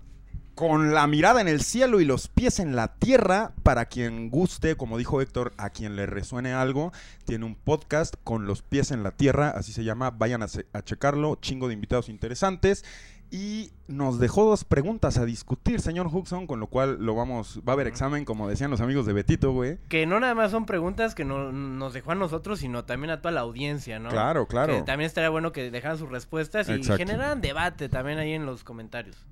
con 0.60 0.94
la 0.94 1.08
mirada 1.08 1.40
en 1.40 1.48
el 1.48 1.62
cielo 1.62 2.02
y 2.02 2.06
los 2.06 2.28
pies 2.28 2.60
en 2.60 2.76
la 2.76 2.90
tierra, 2.96 3.54
para 3.64 3.86
quien 3.86 4.30
guste, 4.30 4.76
como 4.76 4.98
dijo 4.98 5.22
Héctor, 5.22 5.54
a 5.56 5.70
quien 5.70 5.96
le 5.96 6.06
resuene 6.06 6.52
algo, 6.52 6.92
tiene 7.24 7.46
un 7.46 7.56
podcast 7.56 8.16
con 8.26 8.46
los 8.46 8.62
pies 8.62 8.92
en 8.92 9.02
la 9.02 9.12
tierra, 9.12 9.52
así 9.52 9.72
se 9.72 9.86
llama, 9.86 10.12
vayan 10.12 10.44
a, 10.44 10.48
checarlo, 10.84 11.38
chingo 11.38 11.70
de 11.70 11.76
invitados 11.76 12.10
interesantes. 12.10 12.84
Y 13.32 13.72
nos 13.88 14.20
dejó 14.20 14.44
dos 14.44 14.66
preguntas 14.66 15.18
a 15.18 15.24
discutir, 15.24 15.80
señor 15.80 16.08
Huxon, 16.08 16.46
con 16.46 16.60
lo 16.60 16.68
cual 16.68 16.98
lo 17.00 17.16
vamos, 17.16 17.62
va 17.66 17.72
a 17.72 17.76
haber 17.76 17.88
examen, 17.88 18.26
como 18.26 18.50
decían 18.50 18.70
los 18.70 18.82
amigos 18.82 19.06
de 19.06 19.14
Betito, 19.14 19.54
güey. 19.54 19.78
Que 19.88 20.06
no 20.06 20.20
nada 20.20 20.36
más 20.36 20.52
son 20.52 20.66
preguntas 20.66 21.16
que 21.16 21.24
no, 21.24 21.54
nos 21.54 21.94
dejó 21.94 22.12
a 22.12 22.16
nosotros, 22.16 22.60
sino 22.60 22.84
también 22.84 23.12
a 23.12 23.22
toda 23.22 23.32
la 23.32 23.42
audiencia, 23.42 24.00
¿no? 24.00 24.10
Claro, 24.10 24.46
claro. 24.46 24.74
Que 24.74 24.82
también 24.82 25.08
estaría 25.08 25.30
bueno 25.30 25.54
que 25.54 25.72
dejaran 25.72 25.98
sus 25.98 26.10
respuestas 26.10 26.68
y 26.68 26.84
generaran 26.84 27.40
debate 27.40 27.88
también 27.88 28.18
ahí 28.18 28.34
en 28.34 28.46
los 28.46 28.66
comentarios. 28.66 29.26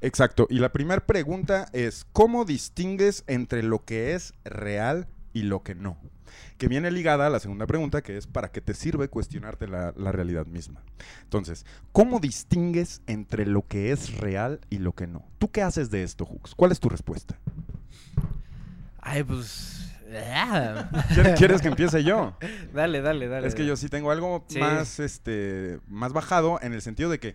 Exacto. 0.00 0.46
Y 0.50 0.58
la 0.58 0.72
primera 0.72 1.04
pregunta 1.04 1.68
es, 1.72 2.06
¿cómo 2.12 2.44
distingues 2.44 3.24
entre 3.26 3.62
lo 3.62 3.84
que 3.84 4.14
es 4.14 4.34
real 4.44 5.08
y 5.32 5.42
lo 5.42 5.62
que 5.62 5.74
no? 5.74 5.98
Que 6.58 6.68
viene 6.68 6.90
ligada 6.90 7.26
a 7.26 7.30
la 7.30 7.40
segunda 7.40 7.66
pregunta, 7.66 8.02
que 8.02 8.16
es, 8.16 8.26
¿para 8.26 8.50
qué 8.50 8.60
te 8.60 8.74
sirve 8.74 9.08
cuestionarte 9.08 9.68
la, 9.68 9.92
realidad 9.92 10.46
misma? 10.46 10.82
Entonces, 11.22 11.66
¿cómo 11.92 12.20
distingues 12.20 13.02
entre 13.06 13.46
lo 13.46 13.66
que 13.66 13.92
es 13.92 14.18
real 14.18 14.60
y 14.70 14.78
lo 14.78 14.92
que 14.92 15.06
no? 15.06 15.24
¿Tú 15.38 15.50
qué 15.50 15.62
haces 15.62 15.90
de 15.90 16.02
esto, 16.02 16.26
Hux? 16.28 16.54
¿Cuál 16.54 16.72
es 16.72 16.80
tu 16.80 16.88
respuesta? 16.88 17.38
Ay, 19.00 19.22
pues... 19.22 19.82
¿Quieres 21.36 21.60
que 21.60 21.68
empiece 21.68 22.04
yo? 22.04 22.36
Dale, 22.72 23.00
dale, 23.00 23.28
dale. 23.28 23.48
Es 23.48 23.54
que 23.54 23.66
yo 23.66 23.76
sí 23.76 23.88
tengo 23.88 24.10
algo 24.12 24.46
más, 24.58 25.00
este, 25.00 25.80
más 25.88 26.12
bajado 26.12 26.60
en 26.62 26.72
el 26.72 26.80
sentido 26.80 27.10
de 27.10 27.18
que 27.18 27.34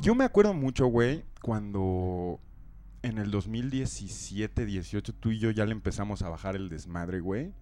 yo 0.00 0.14
me 0.14 0.24
acuerdo 0.24 0.54
mucho, 0.54 0.86
güey, 0.86 1.24
cuando 1.42 2.40
en 3.02 3.18
el 3.18 3.30
2017, 3.30 4.64
18, 4.64 5.14
tú 5.14 5.30
y 5.32 5.38
yo 5.38 5.50
ya 5.50 5.66
le 5.66 5.72
empezamos 5.72 6.22
a 6.22 6.28
bajar 6.28 6.56
el 6.56 6.68
desmadre, 6.68 7.20
güey. 7.20 7.52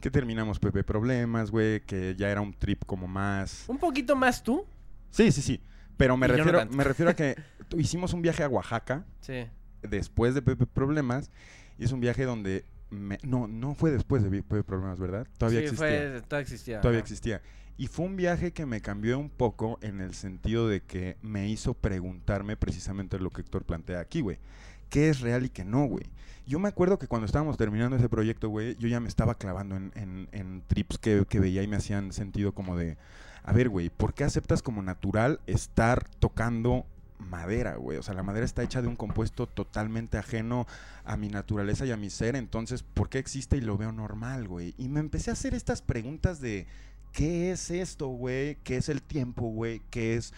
Que 0.00 0.10
terminamos, 0.10 0.58
Pepe, 0.58 0.82
problemas, 0.82 1.50
güey, 1.50 1.80
que 1.80 2.14
ya 2.16 2.30
era 2.30 2.40
un 2.40 2.52
trip 2.52 2.84
como 2.84 3.06
más... 3.06 3.64
¿Un 3.68 3.78
poquito 3.78 4.16
más 4.16 4.42
tú? 4.42 4.66
Sí, 5.10 5.30
sí, 5.30 5.40
sí. 5.40 5.60
Pero 5.96 6.16
me, 6.16 6.26
refiero, 6.26 6.66
me 6.66 6.84
refiero 6.84 7.10
a 7.10 7.14
que 7.14 7.36
hicimos 7.76 8.12
un 8.12 8.22
viaje 8.22 8.42
a 8.42 8.48
Oaxaca. 8.48 9.04
Sí. 9.20 9.46
Después 9.82 10.34
de 10.34 10.42
Pepe 10.42 10.66
Problemas. 10.66 11.30
Y 11.78 11.84
es 11.84 11.92
un 11.92 12.00
viaje 12.00 12.24
donde... 12.24 12.64
no, 13.22 13.46
no 13.46 13.74
fue 13.74 13.92
después 13.92 14.22
de 14.24 14.30
Pepe 14.30 14.64
Problemas, 14.64 14.98
¿verdad? 14.98 15.28
Todavía 15.38 15.68
sí, 15.68 15.76
Fue, 15.76 16.22
todavía 16.26 16.42
existía. 16.42 16.80
Todavía 16.80 17.00
existía. 17.00 17.40
Y 17.78 17.86
fue 17.86 18.06
un 18.06 18.16
viaje 18.16 18.52
que 18.52 18.66
me 18.66 18.80
cambió 18.80 19.18
un 19.20 19.30
poco 19.30 19.78
en 19.82 20.00
el 20.00 20.12
sentido 20.12 20.68
de 20.68 20.82
que 20.82 21.16
me 21.22 21.48
hizo 21.48 21.74
preguntarme 21.74 22.56
precisamente 22.56 23.20
lo 23.20 23.30
que 23.30 23.42
Héctor 23.42 23.64
plantea 23.64 24.00
aquí, 24.00 24.20
güey. 24.20 24.38
¿Qué 24.90 25.08
es 25.08 25.20
real 25.20 25.44
y 25.44 25.48
qué 25.48 25.64
no, 25.64 25.84
güey? 25.84 26.04
Yo 26.44 26.58
me 26.58 26.68
acuerdo 26.68 26.98
que 26.98 27.06
cuando 27.06 27.26
estábamos 27.26 27.56
terminando 27.56 27.96
ese 27.96 28.08
proyecto, 28.08 28.48
güey, 28.48 28.74
yo 28.78 28.88
ya 28.88 28.98
me 28.98 29.08
estaba 29.08 29.36
clavando 29.36 29.76
en, 29.76 30.62
trips 30.66 30.98
que, 30.98 31.24
que 31.28 31.38
veía 31.38 31.62
y 31.62 31.68
me 31.68 31.76
hacían 31.76 32.12
sentido 32.12 32.52
como 32.52 32.76
de, 32.76 32.96
a 33.44 33.52
ver, 33.52 33.68
güey, 33.68 33.90
¿por 33.90 34.12
qué 34.12 34.24
aceptas 34.24 34.60
como 34.60 34.82
natural 34.82 35.40
estar 35.46 36.08
tocando 36.18 36.84
madera, 37.18 37.76
güey. 37.76 37.98
O 37.98 38.02
sea, 38.02 38.14
la 38.14 38.22
madera 38.22 38.46
está 38.46 38.62
hecha 38.62 38.82
de 38.82 38.88
un 38.88 38.96
compuesto 38.96 39.46
totalmente 39.46 40.18
ajeno 40.18 40.66
a 41.04 41.16
mi 41.16 41.28
naturaleza 41.28 41.84
y 41.84 41.90
a 41.90 41.96
mi 41.96 42.10
ser. 42.10 42.36
Entonces, 42.36 42.82
¿por 42.82 43.08
qué 43.08 43.18
existe 43.18 43.56
y 43.56 43.60
lo 43.60 43.76
veo 43.76 43.92
normal, 43.92 44.48
güey? 44.48 44.74
Y 44.78 44.88
me 44.88 45.00
empecé 45.00 45.30
a 45.30 45.34
hacer 45.34 45.54
estas 45.54 45.82
preguntas 45.82 46.40
de, 46.40 46.66
¿qué 47.18 47.50
es 47.50 47.72
esto, 47.72 48.06
güey? 48.06 48.58
¿Qué 48.62 48.76
es 48.76 48.88
el 48.88 49.02
tiempo, 49.02 49.48
güey? 49.48 49.82
¿Qué 49.90 50.14
es 50.14 50.32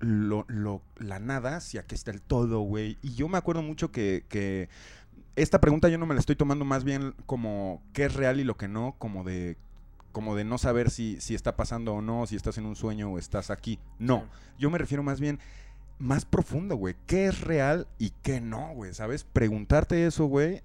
lo, 0.00 0.44
lo- 0.48 0.82
la 0.98 1.18
nada? 1.18 1.60
Si 1.60 1.78
aquí 1.78 1.94
está 1.94 2.10
el 2.10 2.20
todo, 2.20 2.60
güey. 2.60 2.98
Y 3.00 3.14
yo 3.14 3.26
me 3.26 3.38
acuerdo 3.38 3.62
mucho 3.62 3.90
que, 3.90 4.24
que 4.28 4.68
esta 5.34 5.62
pregunta 5.62 5.88
yo 5.88 5.96
no 5.96 6.04
me 6.04 6.12
la 6.12 6.20
estoy 6.20 6.36
tomando 6.36 6.66
más 6.66 6.84
bien 6.84 7.14
como 7.24 7.82
qué 7.94 8.04
es 8.04 8.12
real 8.12 8.38
y 8.38 8.44
lo 8.44 8.58
que 8.58 8.68
no, 8.68 8.96
como 8.98 9.24
de 9.24 9.56
como 10.12 10.36
de 10.36 10.44
no 10.44 10.58
saber 10.58 10.90
si, 10.90 11.18
si 11.22 11.34
está 11.34 11.56
pasando 11.56 11.94
o 11.94 12.02
no, 12.02 12.26
si 12.26 12.36
estás 12.36 12.58
en 12.58 12.66
un 12.66 12.76
sueño 12.76 13.10
o 13.12 13.18
estás 13.18 13.48
aquí. 13.50 13.78
No, 13.98 14.26
yo 14.58 14.68
me 14.68 14.76
refiero 14.76 15.02
más 15.02 15.20
bien 15.20 15.38
más 15.98 16.26
profundo, 16.26 16.76
güey. 16.76 16.96
¿Qué 17.06 17.26
es 17.28 17.40
real 17.40 17.86
y 17.98 18.10
qué 18.22 18.42
no, 18.42 18.74
güey? 18.74 18.92
¿Sabes? 18.92 19.24
Preguntarte 19.24 20.04
eso, 20.06 20.26
güey, 20.26 20.62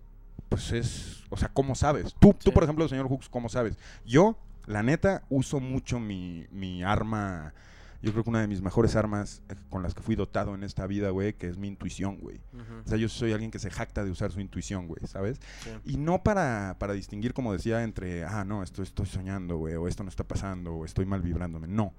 pues 0.49 0.73
es, 0.73 1.23
o 1.29 1.37
sea, 1.37 1.47
¿cómo 1.47 1.75
sabes? 1.75 2.13
Tú, 2.19 2.33
tú 2.33 2.51
por 2.51 2.63
ejemplo, 2.63 2.85
señor 2.89 3.07
Hooks, 3.07 3.29
¿cómo 3.29 3.47
sabes? 3.47 3.77
Yo, 4.05 4.37
la 4.65 4.83
neta, 4.83 5.23
uso 5.29 5.59
mucho 5.59 5.99
mi, 5.99 6.45
mi 6.51 6.83
arma, 6.83 7.53
yo 8.01 8.11
creo 8.11 8.23
que 8.23 8.29
una 8.29 8.41
de 8.41 8.47
mis 8.47 8.61
mejores 8.61 8.95
armas 8.95 9.41
eh, 9.49 9.55
con 9.69 9.83
las 9.83 9.93
que 9.93 10.01
fui 10.01 10.15
dotado 10.15 10.55
en 10.55 10.63
esta 10.63 10.85
vida, 10.87 11.09
güey, 11.09 11.33
que 11.33 11.47
es 11.47 11.57
mi 11.57 11.67
intuición, 11.67 12.17
güey. 12.19 12.39
O 12.85 12.87
sea, 12.87 12.97
yo 12.97 13.09
soy 13.09 13.33
alguien 13.33 13.51
que 13.51 13.59
se 13.59 13.69
jacta 13.69 14.03
de 14.03 14.11
usar 14.11 14.31
su 14.31 14.39
intuición, 14.39 14.87
güey, 14.87 15.05
¿sabes? 15.07 15.39
Sí. 15.63 15.69
Y 15.85 15.97
no 15.97 16.23
para, 16.23 16.75
para 16.79 16.93
distinguir, 16.93 17.33
como 17.33 17.53
decía, 17.53 17.83
entre, 17.83 18.23
ah, 18.23 18.43
no, 18.43 18.63
esto 18.63 18.83
estoy 18.83 19.07
soñando, 19.07 19.57
güey, 19.57 19.75
o 19.75 19.87
esto 19.87 20.03
no 20.03 20.09
está 20.09 20.23
pasando, 20.23 20.73
o 20.75 20.85
estoy 20.85 21.05
mal 21.05 21.21
vibrándome. 21.21 21.67
No. 21.67 21.93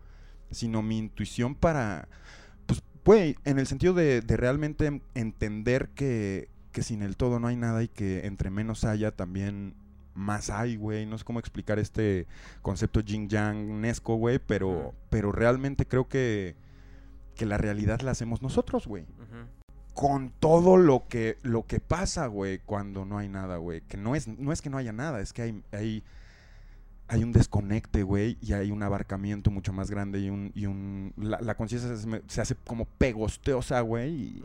Sino 0.51 0.83
mi 0.83 0.99
intuición 0.99 1.55
para, 1.55 2.09
pues, 2.67 2.83
güey, 3.05 3.37
en 3.45 3.59
el 3.59 3.67
sentido 3.67 3.95
de, 3.95 4.21
de 4.21 4.37
realmente 4.37 5.03
entender 5.15 5.89
que, 5.89 6.51
que 6.71 6.83
sin 6.83 7.03
el 7.03 7.17
todo 7.17 7.41
no 7.41 7.49
hay 7.49 7.57
nada 7.57 7.83
y 7.83 7.89
que 7.89 8.27
entre 8.27 8.51
menos 8.51 8.85
haya 8.85 9.11
también 9.11 9.75
más 10.17 10.51
hay, 10.51 10.77
güey. 10.77 11.07
No 11.07 11.19
sé 11.19 11.25
cómo 11.25 11.39
explicar 11.39 11.79
este 11.79 12.27
concepto 12.63 13.01
yin 13.01 13.29
yang 13.29 13.81
nesco, 13.81 14.17
güey, 14.17 14.39
pero, 14.39 14.95
pero 15.11 15.31
realmente 15.31 15.87
creo 15.87 16.09
que, 16.09 16.57
que 17.35 17.47
la 17.47 17.59
realidad 17.59 18.01
la 18.01 18.11
hacemos 18.11 18.43
nosotros, 18.43 18.87
güey 18.87 19.07
con 19.97 20.29
todo 20.29 20.77
lo 20.77 21.09
que 21.09 21.39
lo 21.43 21.67
que 21.67 21.81
pasa, 21.81 22.27
güey, 22.27 22.59
cuando 22.59 23.07
no 23.07 23.17
hay 23.17 23.31
nada, 23.31 23.57
güey. 23.57 23.81
Que 23.81 23.97
no 23.97 24.15
es, 24.15 24.29
no 24.29 24.53
es 24.53 24.61
que 24.61 24.69
no 24.69 24.77
haya 24.77 24.93
nada, 24.93 25.21
es 25.23 25.33
que 25.33 25.41
hay, 25.41 25.63
hay, 25.73 26.05
hay 27.09 27.25
un 27.25 27.33
desconecte, 27.33 28.03
güey, 28.03 28.37
y 28.43 28.53
hay 28.53 28.71
un 28.71 28.83
abarcamiento 28.83 29.51
mucho 29.51 29.73
más 29.73 29.91
grande 29.91 30.21
y 30.21 30.29
un, 30.29 30.53
y 30.55 30.67
un 30.67 31.15
la, 31.17 31.41
la 31.41 31.57
conciencia 31.57 31.97
se, 32.29 32.41
hace 32.43 32.55
como 32.67 32.85
pegosteosa, 32.85 33.81
güey, 33.81 34.13
y. 34.13 34.43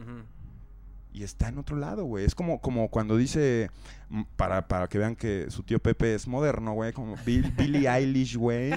y 1.14 1.24
está 1.24 1.50
en 1.50 1.58
otro 1.58 1.76
lado, 1.78 2.06
güey. 2.06 2.26
Es 2.26 2.36
como, 2.36 2.62
como 2.62 2.90
cuando 2.90 3.18
dice, 3.18 3.70
mm, 4.10 4.22
para, 4.36 4.68
para 4.68 4.88
que 4.88 4.98
vean 4.98 5.16
que 5.16 5.48
su 5.50 5.64
tío 5.64 5.80
Pepe 5.80 6.14
es 6.16 6.28
moderno, 6.28 6.74
güey, 6.74 6.94
como 6.94 7.16
Bill- 7.26 7.54
Billie 7.58 7.88
Eilish, 7.90 8.36
güey. 8.38 8.72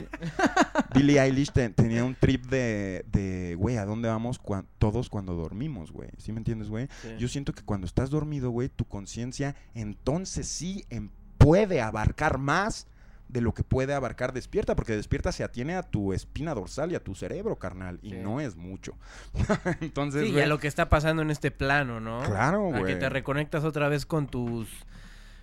Billie 0.95 1.21
Eilish 1.21 1.51
te- 1.53 1.69
tenía 1.71 2.05
un 2.05 2.15
trip 2.15 2.47
de, 2.47 3.05
de, 3.11 3.55
güey, 3.57 3.77
¿a 3.77 3.85
dónde 3.85 4.09
vamos 4.09 4.39
cuan- 4.39 4.67
todos 4.79 5.09
cuando 5.09 5.35
dormimos, 5.35 5.93
güey? 5.93 6.11
¿Sí 6.19 6.33
me 6.33 6.39
entiendes, 6.39 6.69
güey? 6.69 6.89
Sí. 7.03 7.09
Yo 7.19 7.29
siento 7.29 7.53
que 7.53 7.63
cuando 7.63 7.87
estás 7.87 8.11
dormido, 8.11 8.51
güey, 8.51 8.69
tu 8.69 8.85
conciencia 8.85 9.55
entonces 9.75 10.49
sí 10.49 10.85
em- 10.91 11.11
puede 11.39 11.81
abarcar 11.81 12.39
más 12.39 12.87
de 13.35 13.41
lo 13.41 13.53
que 13.53 13.65
puede 13.65 13.93
abarcar 13.95 14.33
despierta, 14.33 14.77
porque 14.77 14.95
despierta 14.95 15.33
se 15.33 15.43
atiene 15.45 15.75
a 15.75 15.83
tu 15.83 16.13
espina 16.13 16.55
dorsal 16.55 16.93
y 16.93 16.95
a 16.95 17.03
tu 17.03 17.15
cerebro, 17.17 17.57
carnal, 17.59 17.99
y 18.01 18.11
Sí. 18.11 18.17
no 18.17 18.41
es 18.41 18.55
mucho. 18.55 18.95
entonces, 19.81 20.23
Sí, 20.23 20.29
y 20.29 20.33
güey, 20.33 20.45
a 20.45 20.47
lo 20.47 20.59
que 20.61 20.69
está 20.69 20.89
pasando 20.89 21.21
en 21.21 21.31
este 21.33 21.51
plano, 21.51 21.99
¿no? 22.01 22.23
Claro, 22.23 22.69
A 22.71 22.75
que 22.75 22.81
güey. 22.81 22.99
te 22.99 23.09
reconectas 23.09 23.65
otra 23.65 23.89
vez 23.89 24.07
con 24.07 24.29
tus 24.29 24.69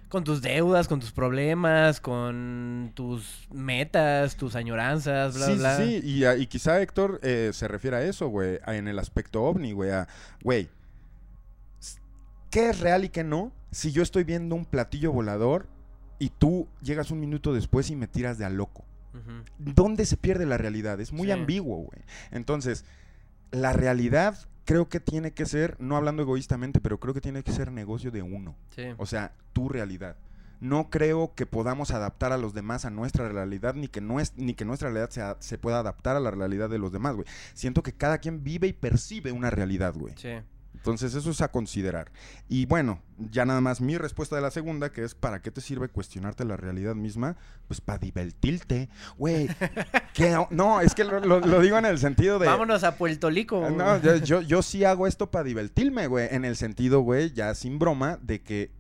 con 0.08 0.24
tus 0.26 0.42
deudas, 0.42 0.90
con 0.90 1.00
tus 1.00 1.12
problemas, 1.14 2.02
con 2.02 2.92
tus 2.96 3.48
metas, 3.54 4.36
tus 4.36 4.56
añoranzas, 4.56 5.36
bla, 5.36 5.46
sí, 5.46 5.56
bla. 5.56 5.78
sí, 5.78 6.02
y, 6.04 6.24
a- 6.26 6.36
y 6.36 6.48
quizá 6.48 6.82
Héctor 6.82 7.20
eh, 7.24 7.52
se 7.54 7.68
refiere 7.70 7.96
a 7.98 8.02
eso, 8.04 8.28
güey, 8.28 8.60
en 8.68 8.90
el 8.90 9.00
aspecto 9.00 9.42
ovni, 9.44 9.72
güey, 9.72 9.92
a, 9.92 10.08
güey, 10.44 10.68
¿qué 12.50 12.70
es 12.70 12.80
real 12.80 13.06
y 13.06 13.10
qué 13.10 13.24
no? 13.24 13.52
Si 13.72 13.92
yo 13.92 14.04
estoy 14.04 14.24
viendo 14.26 14.56
un 14.56 14.66
platillo 14.66 15.12
volador 15.14 15.68
y 16.22 16.30
tú 16.30 16.68
llegas 16.84 17.10
un 17.10 17.20
minuto 17.20 17.52
después 17.52 17.90
y 17.90 17.96
me 17.96 18.08
tiras 18.08 18.38
de 18.38 18.46
a 18.46 18.50
loco. 18.50 18.86
¿Dónde 19.58 20.06
se 20.06 20.18
pierde 20.18 20.46
la 20.46 20.58
realidad? 20.58 21.02
Es 21.02 21.12
muy 21.12 21.28
Sí. 21.28 21.32
ambiguo, 21.32 21.78
güey. 21.78 22.02
Entonces, 22.30 22.86
la 23.52 23.74
realidad 23.74 24.38
creo 24.66 24.88
que 24.88 25.00
tiene 25.00 25.32
que 25.32 25.46
ser, 25.48 25.76
no 25.80 25.98
hablando 25.98 26.22
egoístamente, 26.22 26.80
pero 26.80 27.00
creo 27.00 27.14
que 27.16 27.22
tiene 27.22 27.44
que 27.44 27.52
ser 27.52 27.72
negocio 27.72 28.12
de 28.12 28.22
uno. 28.22 28.56
Sí. 28.76 28.84
O 28.98 29.06
sea, 29.08 29.34
tu 29.52 29.68
realidad. 29.68 30.16
No 30.60 30.92
creo 30.92 31.34
que 31.34 31.48
podamos 31.48 31.90
adaptar 31.90 32.32
a 32.32 32.38
los 32.38 32.54
demás 32.54 32.86
a 32.86 32.92
nuestra 32.92 33.28
realidad, 33.28 33.74
ni 33.74 33.88
que, 33.88 34.00
ni 34.38 34.54
que 34.54 34.64
nuestra 34.64 34.92
realidad 34.92 35.38
se 35.40 35.58
pueda 35.58 35.80
adaptar 35.80 36.16
a 36.16 36.20
la 36.20 36.30
realidad 36.30 36.70
de 36.70 36.78
los 36.78 36.92
demás, 36.92 37.16
güey. 37.16 37.28
Siento 37.56 37.82
que 37.82 37.94
cada 37.94 38.20
quien 38.20 38.44
vive 38.44 38.68
y 38.68 38.74
percibe 38.74 39.32
una 39.32 39.50
realidad, 39.50 39.96
güey. 39.98 40.14
Sí. 40.18 40.34
Entonces, 40.74 41.14
eso 41.14 41.30
es 41.30 41.42
a 41.42 41.52
considerar. 41.52 42.12
Y 42.50 42.66
bueno, 42.66 43.02
ya 43.30 43.46
nada 43.46 43.62
más 43.62 43.82
mi 43.82 43.98
respuesta 43.98 44.36
de 44.36 44.42
la 44.42 44.50
segunda, 44.50 44.92
que 44.92 45.04
es 45.04 45.14
¿para 45.14 45.42
qué 45.42 45.52
te 45.52 45.62
sirve 45.62 45.90
cuestionarte 45.90 46.44
la 46.44 46.58
realidad 46.58 46.96
misma? 46.96 47.36
Pues 47.68 47.82
para 47.82 48.00
divertirte. 48.00 48.90
Güey, 49.18 49.48
¿qué 50.16 50.36
o- 50.38 50.48
no, 50.50 50.82
es 50.82 50.96
que 50.96 51.04
lo, 51.04 51.20
lo- 51.20 51.40
lo 51.40 51.60
digo 51.62 51.78
en 51.78 51.86
el 51.86 52.00
sentido 52.00 52.40
de... 52.40 52.48
Vámonos 52.48 52.84
a 52.84 52.96
Puerto 52.98 53.30
Rico. 53.30 53.70
No, 53.70 54.02
yo, 54.02 54.16
yo, 54.16 54.42
yo 54.42 54.62
sí 54.64 54.84
hago 54.84 55.06
esto 55.06 55.30
para 55.30 55.44
divertirme, 55.44 56.08
güey. 56.08 56.28
En 56.32 56.46
el 56.46 56.56
sentido, 56.56 57.02
güey, 57.02 57.32
ya 57.32 57.54
sin 57.54 57.78
broma, 57.78 58.18
de 58.22 58.42
que 58.42 58.72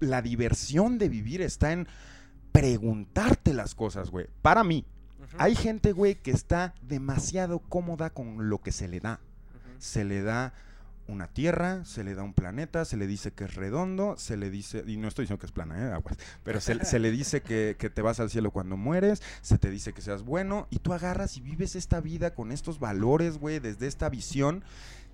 la 0.00 0.22
diversión 0.22 0.98
de 0.98 1.08
vivir 1.08 1.42
está 1.42 1.70
en 1.72 1.86
preguntarte 2.50 3.52
las 3.52 3.74
cosas, 3.74 4.10
güey. 4.10 4.26
Para 4.42 4.64
mí, 4.64 4.84
hay 5.38 5.54
gente, 5.54 5.92
güey, 5.92 6.14
que 6.16 6.30
está 6.30 6.74
demasiado 6.82 7.58
cómoda 7.60 8.10
con 8.10 8.48
lo 8.48 8.58
que 8.62 8.72
se 8.72 8.88
le 8.88 9.00
da. 9.00 9.20
Se 9.78 10.04
le 10.04 10.22
da 10.22 10.54
una 11.08 11.28
tierra, 11.28 11.84
se 11.84 12.04
le 12.04 12.14
da 12.14 12.22
un 12.22 12.34
planeta, 12.34 12.84
se 12.84 12.96
le 12.96 13.06
dice 13.06 13.32
que 13.32 13.44
es 13.44 13.54
redondo, 13.54 14.16
se 14.16 14.36
le 14.36 14.50
dice, 14.50 14.84
y 14.86 14.96
no 14.96 15.08
estoy 15.08 15.24
diciendo 15.24 15.40
que 15.40 15.46
es 15.46 15.52
plana, 15.52 15.78
¿eh? 15.78 15.92
Aguas, 15.92 16.16
pero 16.42 16.60
se, 16.60 16.84
se 16.84 16.98
le 16.98 17.10
dice 17.10 17.42
que, 17.42 17.76
que 17.78 17.90
te 17.90 18.02
vas 18.02 18.20
al 18.20 18.30
cielo 18.30 18.50
cuando 18.50 18.76
mueres, 18.76 19.22
se 19.42 19.58
te 19.58 19.70
dice 19.70 19.92
que 19.92 20.02
seas 20.02 20.22
bueno, 20.22 20.66
y 20.70 20.78
tú 20.78 20.92
agarras 20.92 21.36
y 21.36 21.40
vives 21.40 21.76
esta 21.76 22.00
vida 22.00 22.34
con 22.34 22.52
estos 22.52 22.78
valores, 22.78 23.38
güey, 23.38 23.58
desde 23.58 23.86
esta 23.86 24.08
visión 24.08 24.64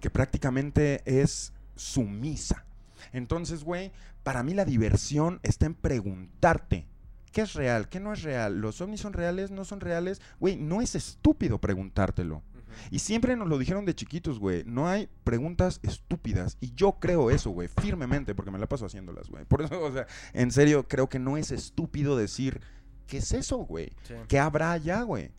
que 0.01 0.11
prácticamente 0.11 1.03
es 1.05 1.53
sumisa. 1.77 2.65
Entonces, 3.13 3.65
güey, 3.65 3.93
para 4.23 4.43
mí 4.43 4.55
la 4.55 4.65
diversión 4.65 5.41
está 5.43 5.67
en 5.67 5.75
preguntarte. 5.75 6.87
¿Qué 7.33 7.41
es 7.41 7.55
real? 7.55 7.89
¿Qué 7.89 7.99
no 7.99 8.13
es 8.13 8.23
real? 8.23 8.61
¿Los 8.61 8.81
ovnis 8.81 9.01
son 9.01 9.15
reales? 9.15 9.51
¿No 9.51 9.65
son 9.65 9.81
reales? 9.81 10.21
Güey, 10.39 10.57
no 10.57 10.83
es 10.83 10.95
estúpido 10.95 11.59
preguntártelo. 11.59 12.43
Y 12.91 12.99
siempre 13.01 13.37
nos 13.37 13.49
lo 13.49 13.59
dijeron 13.59 13.85
de 13.85 13.95
chiquitos, 13.95 14.39
güey. 14.39 14.65
No 14.67 14.89
hay 14.89 15.09
preguntas 15.25 15.81
estúpidas. 15.83 16.57
Y 16.61 16.73
yo 16.75 16.99
creo 17.01 17.31
eso, 17.31 17.51
güey, 17.51 17.69
firmemente, 17.69 18.35
porque 18.35 18.51
me 18.51 18.59
la 18.59 18.69
paso 18.69 18.87
haciéndolas, 18.87 19.29
güey. 19.29 19.45
Por 19.45 19.63
eso, 19.63 19.81
o 19.83 19.93
sea, 19.93 20.07
en 20.33 20.51
serio, 20.51 20.87
creo 20.89 21.09
que 21.09 21.19
no 21.19 21.37
es 21.37 21.51
estúpido 21.51 22.17
decir, 22.17 22.61
¿qué 23.07 23.19
es 23.19 23.33
eso, 23.33 23.59
güey? 23.59 23.93
Sí. 24.03 24.15
¿Qué 24.29 24.39
habrá 24.39 24.73
allá, 24.73 25.03
güey? 25.03 25.31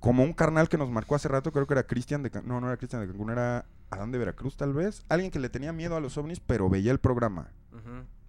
Como 0.00 0.22
un 0.24 0.32
carnal 0.32 0.68
que 0.68 0.78
nos 0.78 0.90
marcó 0.90 1.14
hace 1.14 1.28
rato, 1.28 1.52
creo 1.52 1.66
que 1.66 1.74
era 1.74 1.86
Cristian 1.86 2.22
de 2.22 2.30
Cancún. 2.30 2.48
No, 2.48 2.60
no 2.60 2.66
era 2.68 2.76
Cristian 2.76 3.02
de 3.02 3.08
Cancún, 3.08 3.30
era 3.30 3.66
Adán 3.90 4.10
de 4.10 4.18
Veracruz, 4.18 4.56
tal 4.56 4.72
vez. 4.72 5.04
Alguien 5.08 5.30
que 5.30 5.38
le 5.38 5.48
tenía 5.48 5.72
miedo 5.72 5.96
a 5.96 6.00
los 6.00 6.16
ovnis, 6.18 6.40
pero 6.40 6.68
veía 6.68 6.90
el 6.92 6.98
programa. 6.98 7.52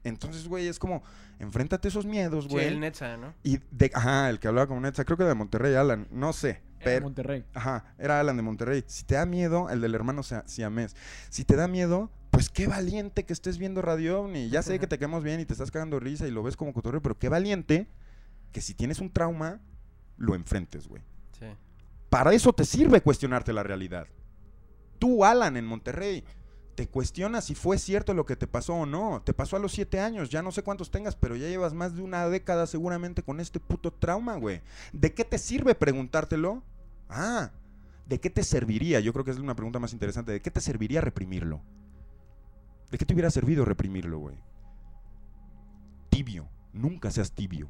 Entonces, 0.06 0.48
güey, 0.50 0.68
es 0.68 0.80
como, 0.80 1.02
enfréntate 1.40 1.88
esos 1.88 2.06
miedos, 2.06 2.44
Sí, 2.46 2.50
güey. 2.52 2.68
el 2.68 2.80
Netza, 2.82 3.16
¿no? 3.16 3.34
Y 3.42 3.60
de, 3.72 3.90
ajá, 3.94 4.30
el 4.30 4.38
que 4.40 4.50
hablaba 4.50 4.68
como 4.68 4.82
Netza, 4.82 5.06
creo 5.06 5.18
que 5.18 5.24
de 5.24 5.34
Monterrey, 5.34 5.76
Alan, 5.76 6.08
no 6.12 6.34
sé. 6.34 6.62
Era 6.84 6.92
Pero, 6.96 7.04
Monterrey. 7.06 7.46
Ajá, 7.54 7.94
era 7.98 8.20
Alan 8.20 8.38
de 8.38 8.44
Monterrey. 8.44 8.84
Si 8.88 9.04
te 9.04 9.16
da 9.16 9.26
miedo, 9.26 9.70
el 9.70 9.82
del 9.82 9.96
hermano 9.96 10.22
Sia- 10.24 10.44
siamés. 10.48 10.96
Si 11.30 11.46
te 11.46 11.56
da 11.56 11.68
miedo, 11.68 12.12
pues 12.32 12.50
qué 12.50 12.68
valiente 12.68 13.26
que 13.26 13.34
estés 13.34 13.58
viendo 13.58 13.82
Radio 13.82 14.22
OVNI. 14.22 14.50
Ya 14.50 14.62
sé 14.62 14.80
que 14.80 14.88
te 14.88 14.98
quedamos 14.98 15.24
bien 15.24 15.40
y 15.40 15.46
te 15.46 15.54
estás 15.54 15.72
cagando 15.72 15.98
de 16.00 16.06
risa 16.06 16.28
y 16.28 16.32
lo 16.32 16.44
ves 16.44 16.58
como 16.58 16.74
cotorreo, 16.74 17.02
pero 17.02 17.18
qué 17.18 17.30
valiente 17.30 17.88
que 18.52 18.62
si 18.62 18.74
tienes 18.74 19.00
un 19.00 19.12
trauma, 19.12 19.62
lo 20.18 20.36
enfrentes, 20.36 20.88
güey. 20.88 21.02
Sí. 21.40 21.46
Para 22.10 22.34
eso 22.34 22.54
te 22.54 22.66
sirve 22.66 23.02
cuestionarte 23.02 23.54
la 23.54 23.64
realidad. 23.64 24.08
Tú, 25.00 25.26
Alan, 25.26 25.58
en 25.58 25.66
Monterrey, 25.66 26.24
te 26.76 26.88
cuestionas 26.88 27.46
si 27.46 27.56
fue 27.56 27.78
cierto 27.78 28.14
lo 28.14 28.26
que 28.26 28.36
te 28.36 28.48
pasó 28.48 28.74
o 28.74 28.86
no. 28.86 29.22
Te 29.24 29.34
pasó 29.34 29.56
a 29.58 29.60
los 29.60 29.72
siete 29.74 30.00
años, 30.00 30.30
ya 30.30 30.42
no 30.42 30.52
sé 30.52 30.64
cuántos 30.64 30.90
tengas, 30.92 31.16
pero 31.16 31.36
ya 31.36 31.48
llevas 31.48 31.74
más 31.74 31.96
de 31.96 32.02
una 32.02 32.28
década 32.30 32.66
seguramente 32.68 33.22
con 33.22 33.40
este 33.40 33.60
puto 33.60 33.92
trauma, 33.92 34.36
güey. 34.38 34.62
¿De 34.92 35.14
qué 35.14 35.24
te 35.26 35.38
sirve 35.38 35.76
preguntártelo? 35.76 36.64
Ah, 37.10 37.52
¿de 38.08 38.20
qué 38.20 38.30
te 38.30 38.44
serviría? 38.44 39.00
Yo 39.00 39.14
creo 39.14 39.26
que 39.26 39.32
es 39.32 39.38
una 39.38 39.56
pregunta 39.56 39.80
más 39.80 39.94
interesante. 39.94 40.32
¿De 40.32 40.42
qué 40.42 40.52
te 40.52 40.62
serviría 40.62 41.02
reprimirlo? 41.02 41.62
¿De 42.92 42.98
qué 42.98 43.06
te 43.06 43.14
hubiera 43.14 43.30
servido 43.32 43.66
reprimirlo, 43.66 44.20
güey? 44.20 44.38
Tibio. 46.10 46.48
Nunca 46.74 47.12
seas 47.12 47.32
tibio. 47.32 47.70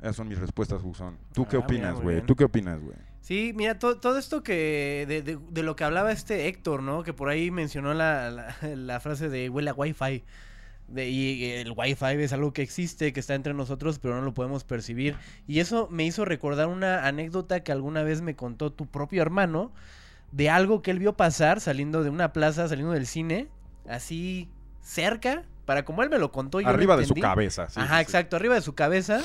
Esas 0.00 0.16
son 0.16 0.28
mis 0.28 0.38
respuestas, 0.38 0.80
Juzón. 0.80 1.18
¿Tú 1.32 1.46
qué 1.48 1.56
Ah, 1.56 1.60
opinas, 1.60 2.00
güey? 2.00 2.24
¿Tú 2.24 2.36
qué 2.36 2.44
opinas, 2.44 2.80
güey? 2.80 2.96
Sí, 3.20 3.52
mira, 3.54 3.78
to- 3.78 3.98
todo 3.98 4.16
esto 4.18 4.42
que 4.42 5.04
de, 5.08 5.22
de- 5.22 5.36
de 5.50 5.62
lo 5.62 5.74
que 5.76 5.84
hablaba 5.84 6.12
este 6.12 6.46
Héctor, 6.46 6.82
¿no? 6.82 7.02
Que 7.02 7.12
por 7.12 7.28
ahí 7.28 7.50
mencionó 7.50 7.92
la, 7.94 8.30
la- 8.30 8.54
la 8.76 9.00
frase 9.00 9.28
de 9.28 9.48
huele 9.50 9.70
a 9.70 9.74
Wi-Fi. 9.74 10.24
De, 10.88 11.08
y 11.08 11.44
el 11.52 11.72
Wi-Fi 11.76 12.22
es 12.22 12.32
algo 12.32 12.52
que 12.52 12.62
existe, 12.62 13.12
que 13.12 13.20
está 13.20 13.34
entre 13.34 13.52
nosotros, 13.52 13.98
pero 13.98 14.16
no 14.16 14.22
lo 14.22 14.32
podemos 14.32 14.64
percibir. 14.64 15.16
Y 15.46 15.60
eso 15.60 15.86
me 15.90 16.04
hizo 16.04 16.24
recordar 16.24 16.68
una 16.68 17.06
anécdota 17.06 17.60
que 17.60 17.72
alguna 17.72 18.02
vez 18.02 18.22
me 18.22 18.34
contó 18.36 18.72
tu 18.72 18.86
propio 18.86 19.20
hermano 19.20 19.72
de 20.32 20.50
algo 20.50 20.82
que 20.82 20.90
él 20.90 20.98
vio 20.98 21.16
pasar 21.16 21.60
saliendo 21.60 22.02
de 22.02 22.10
una 22.10 22.32
plaza, 22.32 22.68
saliendo 22.68 22.92
del 22.92 23.06
cine, 23.06 23.48
así 23.88 24.48
cerca, 24.82 25.44
para 25.64 25.84
como 25.84 26.02
él 26.02 26.10
me 26.10 26.18
lo 26.18 26.32
contó. 26.32 26.60
yo 26.60 26.68
lo 26.68 26.74
Arriba 26.74 26.96
de 26.96 27.04
su 27.04 27.14
cabeza, 27.14 27.68
sí, 27.68 27.80
Ajá, 27.80 27.98
sí, 27.98 27.98
sí. 27.98 28.02
exacto, 28.02 28.36
arriba 28.36 28.54
de 28.54 28.62
su 28.62 28.74
cabeza. 28.74 29.20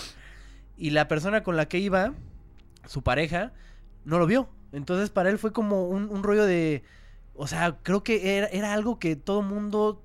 Y 0.75 0.89
la 0.89 1.07
persona 1.07 1.43
con 1.43 1.55
la 1.55 1.67
que 1.67 1.79
iba, 1.79 2.13
su 2.85 3.03
pareja, 3.03 3.53
no 4.05 4.19
lo 4.19 4.27
vio. 4.27 4.49
Entonces 4.71 5.09
para 5.09 5.29
él 5.29 5.37
fue 5.37 5.53
como 5.53 5.87
un, 5.87 6.09
un 6.09 6.23
rollo 6.23 6.45
de... 6.45 6.83
O 7.35 7.47
sea, 7.47 7.77
creo 7.83 8.03
que 8.03 8.37
era, 8.37 8.47
era 8.47 8.73
algo 8.73 8.99
que 8.99 9.15
todo 9.15 9.41
mundo 9.41 10.03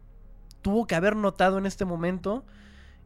tuvo 0.62 0.86
que 0.86 0.94
haber 0.94 1.16
notado 1.16 1.58
en 1.58 1.66
este 1.66 1.84
momento. 1.84 2.44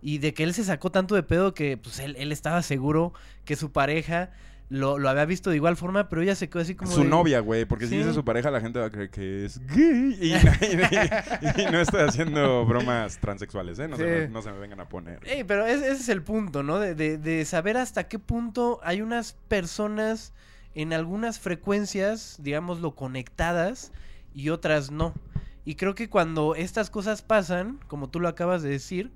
Y 0.04 0.18
de 0.18 0.34
que 0.34 0.42
él 0.42 0.52
se 0.52 0.64
sacó 0.64 0.90
tanto 0.90 1.14
de 1.14 1.22
pedo 1.22 1.54
que 1.54 1.76
pues 1.76 2.00
él, 2.00 2.16
él 2.18 2.32
estaba 2.32 2.62
seguro 2.62 3.12
que 3.44 3.54
su 3.54 3.70
pareja 3.70 4.30
lo, 4.68 4.98
lo 4.98 5.08
había 5.10 5.26
visto 5.26 5.50
de 5.50 5.56
igual 5.56 5.76
forma, 5.76 6.08
pero 6.08 6.22
ella 6.22 6.34
se 6.34 6.48
quedó 6.48 6.62
así 6.62 6.74
como... 6.74 6.90
Su 6.90 7.02
de- 7.02 7.08
novia, 7.08 7.38
güey, 7.40 7.66
porque 7.66 7.86
si 7.86 7.98
dice 7.98 8.12
su 8.14 8.24
pareja, 8.24 8.50
la 8.50 8.60
gente 8.60 8.80
va 8.80 8.86
a 8.86 8.90
creer 8.90 9.10
que 9.10 9.44
es 9.44 9.60
gay. 9.66 10.16
Y, 10.20 10.32
y- 10.34 11.62
y 11.62 11.70
no 11.70 11.78
estoy 11.80 12.00
haciendo 12.00 12.64
bromas 12.64 13.18
transexuales, 13.18 13.78
¿eh? 13.78 13.86
No, 13.86 13.96
se, 13.96 14.28
no 14.28 14.42
se 14.42 14.50
me 14.50 14.58
vengan 14.58 14.80
a 14.80 14.88
poner. 14.88 15.20
Ey, 15.24 15.44
pero 15.44 15.66
es- 15.66 15.82
ese 15.82 15.92
es 16.02 16.08
el 16.08 16.22
punto, 16.22 16.62
¿no? 16.64 16.80
De, 16.80 16.94
de- 16.96 17.18
de 17.18 17.44
saber 17.44 17.76
hasta 17.76 18.08
qué 18.08 18.18
punto 18.18 18.80
hay 18.82 19.02
unas 19.02 19.34
personas 19.48 20.32
en 20.74 20.92
algunas 20.94 21.38
frecuencias, 21.38 22.38
digámoslo, 22.40 22.96
conectadas 22.96 23.92
y 24.34 24.48
otras 24.48 24.90
no. 24.90 25.12
Y 25.64 25.76
creo 25.76 25.94
que 25.94 26.08
cuando 26.08 26.54
estas 26.54 26.90
cosas 26.90 27.22
pasan, 27.22 27.78
como 27.88 28.08
tú 28.08 28.20
lo 28.20 28.28
acabas 28.28 28.62
de 28.62 28.70
decir, 28.70 29.12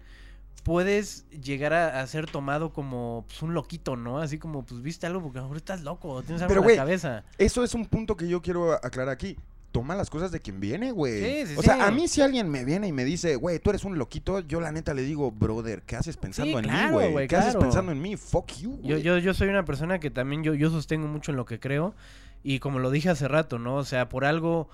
puedes 0.66 1.28
llegar 1.30 1.72
a, 1.72 2.00
a 2.00 2.06
ser 2.08 2.26
tomado 2.28 2.72
como 2.72 3.24
pues, 3.28 3.40
un 3.42 3.54
loquito, 3.54 3.94
¿no? 3.94 4.18
Así 4.18 4.38
como, 4.38 4.64
pues 4.64 4.82
viste 4.82 5.06
algo 5.06 5.22
porque 5.22 5.38
ahora 5.38 5.56
estás 5.56 5.82
loco, 5.82 6.22
tienes 6.22 6.42
algo 6.42 6.54
Pero, 6.54 6.68
en 6.68 6.76
la 6.76 6.82
cabeza. 6.82 7.24
eso 7.38 7.62
es 7.62 7.72
un 7.74 7.86
punto 7.86 8.16
que 8.16 8.26
yo 8.26 8.42
quiero 8.42 8.72
aclarar 8.72 9.10
aquí. 9.10 9.36
Toma 9.70 9.94
las 9.94 10.08
cosas 10.08 10.32
de 10.32 10.40
quien 10.40 10.58
viene, 10.58 10.90
güey. 10.90 11.44
Sí, 11.44 11.52
sí, 11.52 11.54
o 11.58 11.62
sea, 11.62 11.74
sí. 11.74 11.80
a 11.82 11.90
mí 11.90 12.08
si 12.08 12.22
alguien 12.22 12.48
me 12.48 12.64
viene 12.64 12.88
y 12.88 12.92
me 12.92 13.04
dice, 13.04 13.36
güey, 13.36 13.58
tú 13.58 13.70
eres 13.70 13.84
un 13.84 13.98
loquito, 13.98 14.40
yo 14.40 14.58
la 14.60 14.72
neta 14.72 14.94
le 14.94 15.02
digo, 15.02 15.30
brother, 15.30 15.82
¿qué 15.82 15.96
haces 15.96 16.16
pensando 16.16 16.58
en 16.58 16.64
claro, 16.64 16.98
mí, 16.98 17.12
güey? 17.12 17.28
¿Qué 17.28 17.36
haces 17.36 17.56
pensando 17.56 17.92
en 17.92 18.00
mí? 18.00 18.16
Fuck 18.16 18.52
you, 18.54 18.80
Yo, 18.82 18.96
yo, 18.96 19.18
yo 19.18 19.34
soy 19.34 19.48
una 19.48 19.64
persona 19.66 20.00
que 20.00 20.10
también 20.10 20.42
yo, 20.42 20.54
yo 20.54 20.70
sostengo 20.70 21.06
mucho 21.06 21.30
en 21.30 21.36
lo 21.36 21.44
que 21.44 21.60
creo. 21.60 21.94
Y 22.42 22.58
como 22.58 22.78
lo 22.78 22.90
dije 22.90 23.10
hace 23.10 23.28
rato, 23.28 23.58
¿no? 23.58 23.76
O 23.76 23.84
sea, 23.84 24.08
por 24.08 24.24
algo 24.24 24.68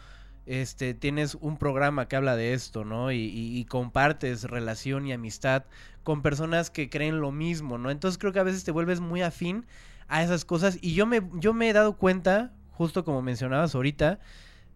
este, 0.46 0.94
tienes 0.94 1.36
un 1.36 1.56
programa 1.56 2.08
que 2.08 2.16
habla 2.16 2.36
de 2.36 2.52
esto, 2.52 2.84
¿no? 2.84 3.12
Y, 3.12 3.64
compartes 3.68 4.44
relación 4.44 5.06
y 5.06 5.12
amistad 5.12 5.64
con 6.02 6.22
personas 6.22 6.70
que 6.70 6.90
creen 6.90 7.20
lo 7.20 7.30
mismo, 7.30 7.78
¿no? 7.78 7.90
Entonces 7.90 8.18
creo 8.18 8.32
que 8.32 8.40
a 8.40 8.44
veces 8.44 8.64
te 8.64 8.72
vuelves 8.72 9.00
muy 9.00 9.22
afín 9.22 9.66
a 10.08 10.22
esas 10.22 10.44
cosas. 10.44 10.78
Y 10.80 10.94
yo 10.94 11.06
me, 11.06 11.22
yo 11.34 11.54
me 11.54 11.68
he 11.68 11.72
dado 11.72 11.96
cuenta, 11.96 12.52
justo 12.72 13.04
como 13.04 13.22
mencionabas 13.22 13.74
ahorita, 13.74 14.18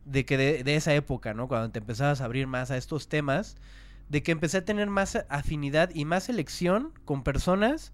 de 0.05 0.25
que 0.25 0.37
de, 0.37 0.77
esa 0.77 0.95
época, 0.95 1.35
¿no? 1.35 1.49
Cuando 1.49 1.71
te 1.71 1.81
empezabas 1.81 2.21
a 2.21 2.27
abrir 2.27 2.47
más 2.47 2.71
a 2.71 2.77
estos 2.77 3.09
temas, 3.09 3.57
de 4.09 4.23
que 4.23 4.31
empecé 4.31 4.59
a 4.59 4.65
tener 4.65 4.89
más 4.89 5.19
afinidad 5.29 5.91
y 5.93 6.05
más 6.05 6.29
elección 6.29 6.93
con 7.05 7.25
personas 7.25 7.93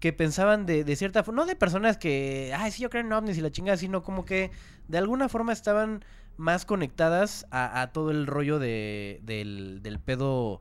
que 0.00 0.14
pensaban 0.14 0.64
de, 0.64 0.84
de 0.84 0.96
cierta 0.96 1.22
forma, 1.22 1.42
no 1.42 1.46
de 1.46 1.54
personas 1.54 1.98
que, 1.98 2.52
ay, 2.56 2.72
sí, 2.72 2.82
yo 2.82 2.88
creo 2.88 3.04
en 3.04 3.12
ovnis 3.12 3.36
y 3.36 3.42
la 3.42 3.52
chingada, 3.52 3.76
sino 3.76 4.02
como 4.02 4.24
que 4.24 4.50
de 4.88 4.98
alguna 4.98 5.28
forma 5.28 5.52
estaban 5.52 6.02
más 6.36 6.64
conectadas 6.64 7.46
a, 7.50 7.90
todo 7.92 8.10
el 8.10 8.26
rollo 8.26 8.58
de, 8.58 9.20
del, 9.22 9.80
del 9.82 9.98
pedo, 9.98 10.60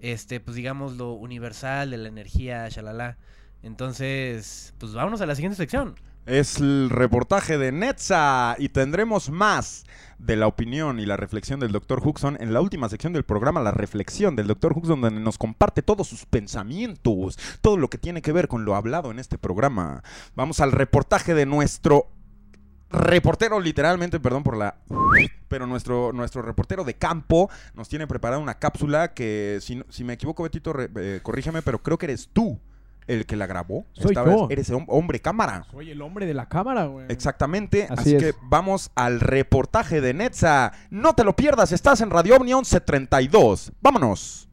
este, 0.00 0.40
pues 0.40 0.56
digamos, 0.56 0.96
lo 0.96 1.12
universal, 1.12 1.90
de 1.90 1.98
la 1.98 2.08
energía, 2.08 2.68
shalala. 2.68 3.16
Entonces, 3.62 4.74
pues 4.78 4.92
vámonos 4.92 5.20
a 5.20 5.26
la 5.26 5.34
siguiente 5.34 5.56
sección. 5.56 5.94
Es 6.26 6.58
el 6.58 6.88
reportaje 6.88 7.58
de 7.58 7.70
Netza 7.70 8.56
y 8.58 8.70
tendremos 8.70 9.28
más 9.28 9.84
de 10.18 10.36
la 10.36 10.46
opinión 10.46 10.98
y 10.98 11.04
la 11.04 11.18
reflexión 11.18 11.60
del 11.60 11.72
Dr. 11.72 12.00
Huxon 12.02 12.38
en 12.40 12.54
la 12.54 12.62
última 12.62 12.88
sección 12.88 13.12
del 13.12 13.24
programa, 13.24 13.60
la 13.60 13.72
reflexión 13.72 14.34
del 14.34 14.46
Dr. 14.46 14.72
Huxon, 14.72 15.02
donde 15.02 15.20
nos 15.20 15.36
comparte 15.36 15.82
todos 15.82 16.08
sus 16.08 16.24
pensamientos, 16.24 17.38
todo 17.60 17.76
lo 17.76 17.90
que 17.90 17.98
tiene 17.98 18.22
que 18.22 18.32
ver 18.32 18.48
con 18.48 18.64
lo 18.64 18.74
hablado 18.74 19.10
en 19.10 19.18
este 19.18 19.36
programa. 19.36 20.02
Vamos 20.34 20.60
al 20.60 20.72
reportaje 20.72 21.34
de 21.34 21.44
nuestro 21.44 22.08
reportero, 22.94 23.60
literalmente, 23.60 24.20
perdón 24.20 24.42
por 24.42 24.56
la... 24.56 24.76
Pero 25.48 25.66
nuestro, 25.66 26.12
nuestro 26.12 26.42
reportero 26.42 26.84
de 26.84 26.94
campo 26.94 27.48
nos 27.74 27.88
tiene 27.88 28.06
preparada 28.06 28.40
una 28.42 28.58
cápsula 28.58 29.14
que, 29.14 29.58
si, 29.60 29.82
si 29.88 30.02
me 30.04 30.14
equivoco, 30.14 30.42
Betito, 30.42 30.72
re- 30.72 30.90
eh, 30.96 31.20
corrígeme, 31.22 31.62
pero 31.62 31.82
creo 31.82 31.96
que 31.98 32.06
eres 32.06 32.28
tú 32.32 32.58
el 33.06 33.26
que 33.26 33.36
la 33.36 33.46
grabó. 33.46 33.84
Soy 33.92 34.12
Esta 34.12 34.24
yo. 34.24 34.48
vez 34.48 34.58
eres 34.58 34.72
hom- 34.72 34.86
hombre 34.88 35.20
cámara. 35.20 35.66
Soy 35.70 35.90
el 35.90 36.00
hombre 36.02 36.24
de 36.26 36.34
la 36.34 36.48
cámara, 36.48 36.86
güey. 36.86 37.06
Exactamente, 37.10 37.84
Así 37.90 38.00
así, 38.00 38.16
es. 38.16 38.22
que 38.22 38.34
vamos 38.42 38.90
al 38.94 39.20
reportaje 39.20 40.00
de 40.00 40.14
Netza. 40.14 40.72
No 40.90 41.14
te 41.14 41.22
lo 41.22 41.36
pierdas, 41.36 41.70
estás 41.72 42.00
en 42.00 42.10
Radio 42.10 42.36
Omni 42.36 42.52
1132. 42.54 43.72
Vámonos. 43.82 44.48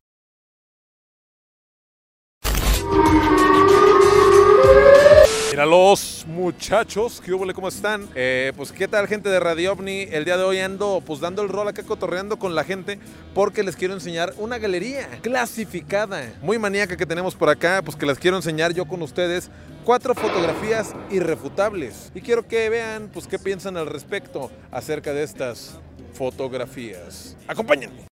Mira 5.51 5.65
los 5.65 6.25
muchachos, 6.29 7.19
¿qué 7.19 7.33
hubo, 7.33 7.45
¿Cómo 7.53 7.67
están? 7.67 8.07
Eh, 8.15 8.53
pues 8.55 8.71
qué 8.71 8.87
tal 8.87 9.05
gente 9.05 9.27
de 9.27 9.37
Radio 9.37 9.73
OVNI, 9.73 10.07
el 10.09 10.23
día 10.23 10.37
de 10.37 10.45
hoy 10.45 10.59
ando 10.59 11.03
pues 11.05 11.19
dando 11.19 11.41
el 11.41 11.49
rol 11.49 11.67
acá 11.67 11.83
cotorreando 11.83 12.39
con 12.39 12.55
la 12.55 12.63
gente 12.63 12.99
porque 13.33 13.61
les 13.61 13.75
quiero 13.75 13.93
enseñar 13.93 14.33
una 14.37 14.59
galería 14.59 15.09
clasificada, 15.21 16.31
muy 16.41 16.57
maníaca 16.57 16.95
que 16.95 17.05
tenemos 17.05 17.35
por 17.35 17.49
acá, 17.49 17.81
pues 17.83 17.97
que 17.97 18.05
les 18.05 18.17
quiero 18.17 18.37
enseñar 18.37 18.73
yo 18.73 18.85
con 18.85 19.01
ustedes 19.01 19.51
cuatro 19.83 20.15
fotografías 20.15 20.93
irrefutables 21.09 22.13
y 22.15 22.21
quiero 22.21 22.47
que 22.47 22.69
vean 22.69 23.09
pues 23.13 23.27
qué 23.27 23.37
piensan 23.37 23.75
al 23.75 23.87
respecto 23.87 24.49
acerca 24.71 25.11
de 25.11 25.23
estas 25.23 25.77
fotografías. 26.13 27.35
Acompáñenme. 27.45 28.07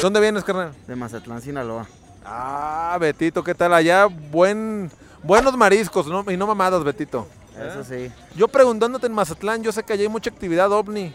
¿Dónde 0.00 0.20
vienes, 0.20 0.44
carnal? 0.44 0.72
De 0.86 0.94
Mazatlán, 0.94 1.42
Sinaloa. 1.42 1.86
Ah, 2.24 2.96
Betito, 3.00 3.42
¿qué 3.42 3.52
tal 3.52 3.74
allá? 3.74 4.06
Buen, 4.06 4.92
buenos 5.24 5.56
mariscos, 5.56 6.06
¿no? 6.06 6.24
Y 6.30 6.36
no 6.36 6.46
mamadas, 6.46 6.84
Betito. 6.84 7.26
Eso 7.58 7.82
sí. 7.82 8.12
Yo 8.36 8.46
preguntándote 8.46 9.08
en 9.08 9.12
Mazatlán, 9.12 9.64
yo 9.64 9.72
sé 9.72 9.82
que 9.82 9.94
allá 9.94 10.02
hay 10.02 10.08
mucha 10.08 10.30
actividad 10.30 10.70
ovni. 10.70 11.12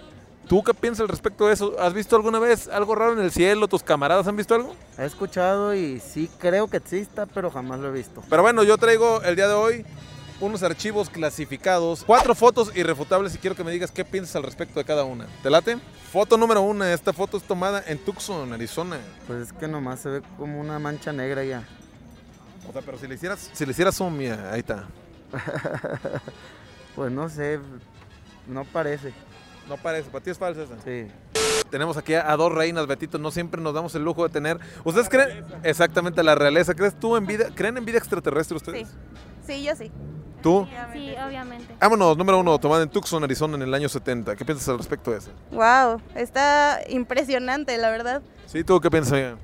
¿Tú 0.49 0.61
qué 0.61 0.73
piensas 0.73 1.03
al 1.03 1.07
respecto 1.07 1.47
de 1.47 1.53
eso? 1.53 1.75
¿Has 1.79 1.93
visto 1.93 2.17
alguna 2.17 2.39
vez 2.39 2.67
algo 2.67 2.93
raro 2.93 3.13
en 3.13 3.19
el 3.19 3.31
cielo? 3.31 3.69
¿Tus 3.69 3.83
camaradas 3.83 4.27
han 4.27 4.35
visto 4.35 4.53
algo? 4.53 4.75
He 4.97 5.05
escuchado 5.05 5.73
y 5.73 6.01
sí 6.01 6.29
creo 6.37 6.67
que 6.67 6.75
exista, 6.77 7.25
pero 7.25 7.49
jamás 7.49 7.79
lo 7.79 7.87
he 7.87 7.91
visto. 7.91 8.21
Pero 8.29 8.41
bueno, 8.41 8.63
yo 8.63 8.77
traigo 8.77 9.21
el 9.21 9.37
día 9.37 9.47
de 9.47 9.53
hoy 9.53 9.85
unos 10.39 10.63
archivos 10.63 11.09
clasificados, 11.09 12.03
cuatro 12.05 12.35
fotos 12.35 12.75
irrefutables 12.75 13.35
y 13.35 13.37
quiero 13.37 13.55
que 13.55 13.63
me 13.63 13.71
digas 13.71 13.91
qué 13.91 14.03
piensas 14.05 14.35
al 14.35 14.43
respecto 14.43 14.79
de 14.79 14.85
cada 14.85 15.03
una. 15.03 15.27
¿Te 15.41 15.49
late? 15.49 15.77
Foto 16.11 16.37
número 16.37 16.61
uno, 16.61 16.85
esta 16.85 17.13
foto 17.13 17.37
es 17.37 17.43
tomada 17.43 17.83
en 17.87 17.97
Tucson, 17.97 18.53
Arizona. 18.53 18.99
Pues 19.27 19.47
es 19.47 19.53
que 19.53 19.67
nomás 19.67 20.01
se 20.01 20.09
ve 20.09 20.21
como 20.37 20.59
una 20.59 20.79
mancha 20.79 21.11
negra 21.11 21.43
ya. 21.43 21.63
O 22.67 22.71
sea, 22.71 22.81
pero 22.81 22.97
si 22.97 23.07
le 23.07 23.15
hicieras, 23.15 23.49
si 23.53 23.65
le 23.65 23.71
hicieras 23.71 23.95
zoom, 23.95 24.17
mira, 24.17 24.51
ahí 24.51 24.59
está. 24.59 24.85
pues 26.95 27.11
no 27.11 27.29
sé, 27.29 27.59
no 28.47 28.65
parece. 28.65 29.13
No 29.67 29.77
parece, 29.77 30.09
para 30.09 30.23
ti 30.23 30.29
es 30.29 30.37
falsa 30.37 30.63
esa. 30.63 30.75
Sí. 30.83 31.07
Tenemos 31.69 31.97
aquí 31.97 32.13
a, 32.13 32.35
dos 32.35 32.51
reinas, 32.51 32.85
Betito. 32.85 33.17
No 33.17 33.31
siempre 33.31 33.59
nos 33.59 33.73
damos 33.73 33.95
el 33.95 34.03
lujo 34.03 34.23
de 34.23 34.29
tener. 34.29 34.59
¿Ustedes 34.83 35.09
creen 35.09 35.43
exactamente 35.63 36.21
la 36.21 36.35
realeza? 36.35 36.75
¿Crees 36.75 36.99
tú 36.99 37.17
en 37.17 37.25
vida? 37.25 37.47
¿Creen 37.55 37.77
en 37.77 37.85
vida 37.85 37.97
extraterrestre 37.97 38.57
ustedes? 38.57 38.89
Sí, 39.47 39.63
yo 39.63 39.75
sí. 39.75 39.91
¿Tú? 40.43 40.67
Sí, 40.91 41.15
obviamente. 41.25 41.73
Vámonos, 41.79 42.17
número 42.17 42.37
uno, 42.37 42.59
tomada 42.59 42.83
en 42.83 42.89
Tucson, 42.89 43.23
Arizona, 43.23 43.55
en 43.55 43.61
el 43.61 43.73
año 43.73 43.87
70. 43.87 44.35
¿Qué 44.35 44.43
piensas 44.43 44.67
al 44.67 44.77
respecto 44.77 45.11
de 45.11 45.19
eso? 45.19 45.31
Wow, 45.51 46.01
está 46.15 46.81
impresionante, 46.89 47.77
la 47.77 47.89
verdad. 47.89 48.21
Sí, 48.45 48.65
¿tú 48.65 48.81
qué 48.81 48.91
piensas? 48.91 49.13
amiga? 49.13 49.37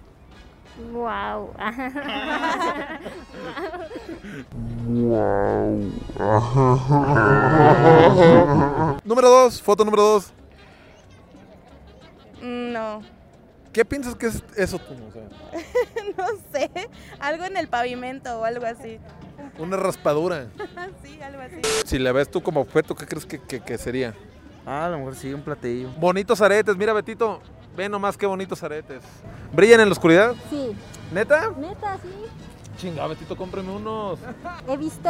Wow. 0.91 1.53
número 9.05 9.29
dos, 9.29 9.61
foto 9.61 9.85
número 9.85 10.03
dos. 10.03 10.33
no, 12.41 13.01
¿Qué 13.73 13.85
piensas 13.85 14.15
que 14.15 14.27
es 14.27 14.43
eso 14.55 14.79
tú? 14.79 14.93
O 14.93 15.11
sea, 15.11 15.23
no 16.17 16.25
sé. 16.51 16.69
Algo 17.19 17.43
en 17.45 17.55
el 17.57 17.67
pavimento 17.67 18.39
o 18.39 18.43
algo 18.45 18.65
así. 18.65 18.99
Una 19.57 19.77
raspadura. 19.77 20.47
sí, 21.03 21.21
algo 21.21 21.41
así. 21.41 21.61
Si 21.85 21.99
la 21.99 22.11
ves 22.11 22.29
tú 22.31 22.41
como 22.41 22.61
objeto, 22.61 22.95
¿qué 22.95 23.05
crees 23.05 23.25
que, 23.25 23.39
que- 23.39 23.61
que 23.61 23.77
sería? 23.77 24.13
Ah, 24.65 24.85
a 24.85 24.89
lo 24.89 24.97
mejor 24.99 25.15
sí, 25.15 25.33
un 25.33 25.41
platillo. 25.41 25.89
Bonitos 25.99 26.41
aretes, 26.41 26.75
mira 26.77 26.93
Betito. 26.93 27.41
Ve 27.77 27.87
nomás 27.87 28.17
qué 28.17 28.25
bonitos 28.25 28.61
aretes. 28.63 29.01
¿Brillan 29.53 29.79
en 29.81 29.87
la 29.87 29.93
oscuridad? 29.93 30.33
Sí. 30.49 30.75
¿Neta? 31.13 31.51
Neta, 31.57 31.97
sí. 32.01 32.09
Chinga, 32.77 33.05
Betito, 33.07 33.37
cómprame 33.37 33.71
unos. 33.71 34.19
He 34.67 34.75
visto 34.77 35.09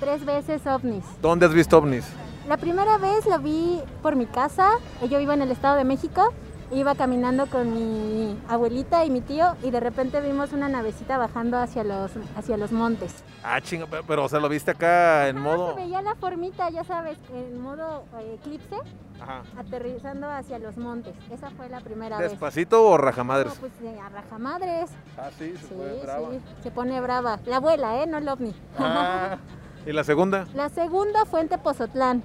tres 0.00 0.24
veces 0.24 0.66
ovnis. 0.66 1.04
¿Dónde 1.22 1.46
has 1.46 1.54
visto 1.54 1.78
ovnis? 1.78 2.04
La 2.48 2.56
primera 2.58 2.98
vez 2.98 3.24
lo 3.26 3.38
vi 3.38 3.80
por 4.02 4.16
mi 4.16 4.26
casa. 4.26 4.72
Yo 5.08 5.18
vivo 5.18 5.32
en 5.32 5.42
el 5.42 5.50
Estado 5.50 5.76
de 5.76 5.84
México. 5.84 6.32
Iba 6.74 6.96
caminando 6.96 7.46
con 7.46 7.72
mi 7.72 8.36
abuelita 8.48 9.04
y 9.04 9.10
mi 9.10 9.20
tío 9.20 9.54
y 9.62 9.70
de 9.70 9.78
repente 9.78 10.20
vimos 10.20 10.52
una 10.52 10.68
navecita 10.68 11.16
bajando 11.18 11.56
hacia 11.56 11.84
los, 11.84 12.10
hacia 12.36 12.56
los 12.56 12.72
montes. 12.72 13.22
Ah, 13.44 13.60
chinga, 13.60 13.86
pero, 13.88 14.02
pero, 14.04 14.24
o 14.24 14.28
sea, 14.28 14.40
lo 14.40 14.48
viste 14.48 14.72
acá 14.72 15.28
en 15.28 15.36
Se 15.36 15.40
modo. 15.42 15.76
veía 15.76 16.02
la 16.02 16.16
formita, 16.16 16.68
ya 16.70 16.82
sabes, 16.82 17.16
en 17.32 17.60
modo 17.62 18.02
eh, 18.18 18.38
eclipse, 18.40 18.74
Ajá. 19.20 19.42
aterrizando 19.56 20.28
hacia 20.28 20.58
los 20.58 20.76
montes. 20.76 21.14
Esa 21.30 21.50
fue 21.50 21.68
la 21.68 21.78
primera 21.80 22.18
vez. 22.18 22.32
¿Despacito 22.32 22.84
o 22.88 22.96
rajamadres? 22.98 23.54
No, 23.54 23.60
pues 23.60 23.72
eh, 23.84 23.96
a 24.00 24.08
rajamadres. 24.08 24.90
Ah, 25.16 25.30
sí, 25.38 25.54
se 25.56 25.68
Sí, 25.68 25.74
pone 25.74 26.02
brava. 26.02 26.30
sí, 26.30 26.40
se 26.64 26.70
pone 26.72 27.00
brava. 27.00 27.38
La 27.46 27.56
abuela, 27.58 28.02
¿eh? 28.02 28.06
No 28.08 28.18
el 28.18 28.28
ovni. 28.28 28.52
Ah, 28.80 29.36
¿Y 29.86 29.92
la 29.92 30.02
segunda? 30.02 30.46
La 30.54 30.70
segunda 30.70 31.24
fue 31.24 31.40
en 31.40 31.48
Tepozotlán. 31.48 32.24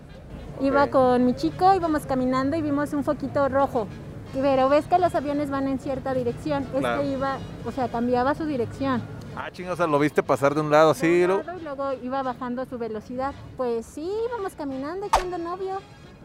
Iba 0.59 0.88
con 0.88 1.23
mi 1.23 1.35
chico, 1.35 1.71
íbamos 1.76 2.07
caminando 2.07 2.57
y 2.57 2.63
vimos 2.63 2.93
un 2.93 3.03
foquito 3.03 3.47
rojo. 3.47 3.88
Pero 4.34 4.69
ves 4.69 4.85
que 4.85 4.97
los 4.99 5.15
aviones 5.15 5.49
van 5.49 5.68
en 5.68 5.80
cierta 5.80 6.14
dirección. 6.14 6.64
Claro. 6.65 7.01
Este 7.01 7.14
iba, 7.14 7.38
o 7.65 7.72
sea, 7.72 7.88
cambiaba 7.89 8.35
su 8.35 8.45
dirección. 8.45 9.01
Ah, 9.35 9.49
chinga, 9.51 9.73
o 9.73 9.76
sea, 9.76 9.88
lo 9.88 9.99
viste 9.99 10.22
pasar 10.22 10.53
de 10.53 10.61
un 10.61 10.69
lado 10.69 10.91
así. 10.91 11.07
De 11.07 11.26
un 11.26 11.27
luego- 11.31 11.43
lado 11.43 11.60
Y 11.60 11.64
luego 11.64 11.93
iba 12.03 12.22
bajando 12.23 12.65
su 12.65 12.77
velocidad. 12.77 13.34
Pues 13.57 13.85
sí, 13.85 14.10
íbamos 14.30 14.53
caminando 14.56 15.06
echando 15.06 15.38
novio. 15.38 15.80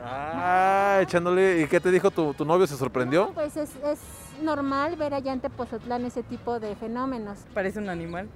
Ah, 0.04 0.98
echándole. 1.02 1.60
¿Y 1.62 1.66
qué 1.66 1.80
te 1.80 1.90
dijo 1.90 2.10
tu, 2.10 2.34
tu 2.34 2.44
novio? 2.44 2.66
¿Se 2.66 2.76
sorprendió? 2.76 3.30
Pues 3.32 3.56
es, 3.56 3.70
es 3.84 4.00
normal 4.42 4.96
ver 4.96 5.14
allá 5.14 5.32
en 5.32 5.40
Tepozotlán 5.40 6.04
ese 6.04 6.22
tipo 6.22 6.58
de 6.60 6.74
fenómenos. 6.76 7.38
Parece 7.54 7.78
un 7.78 7.88
animal. 7.88 8.28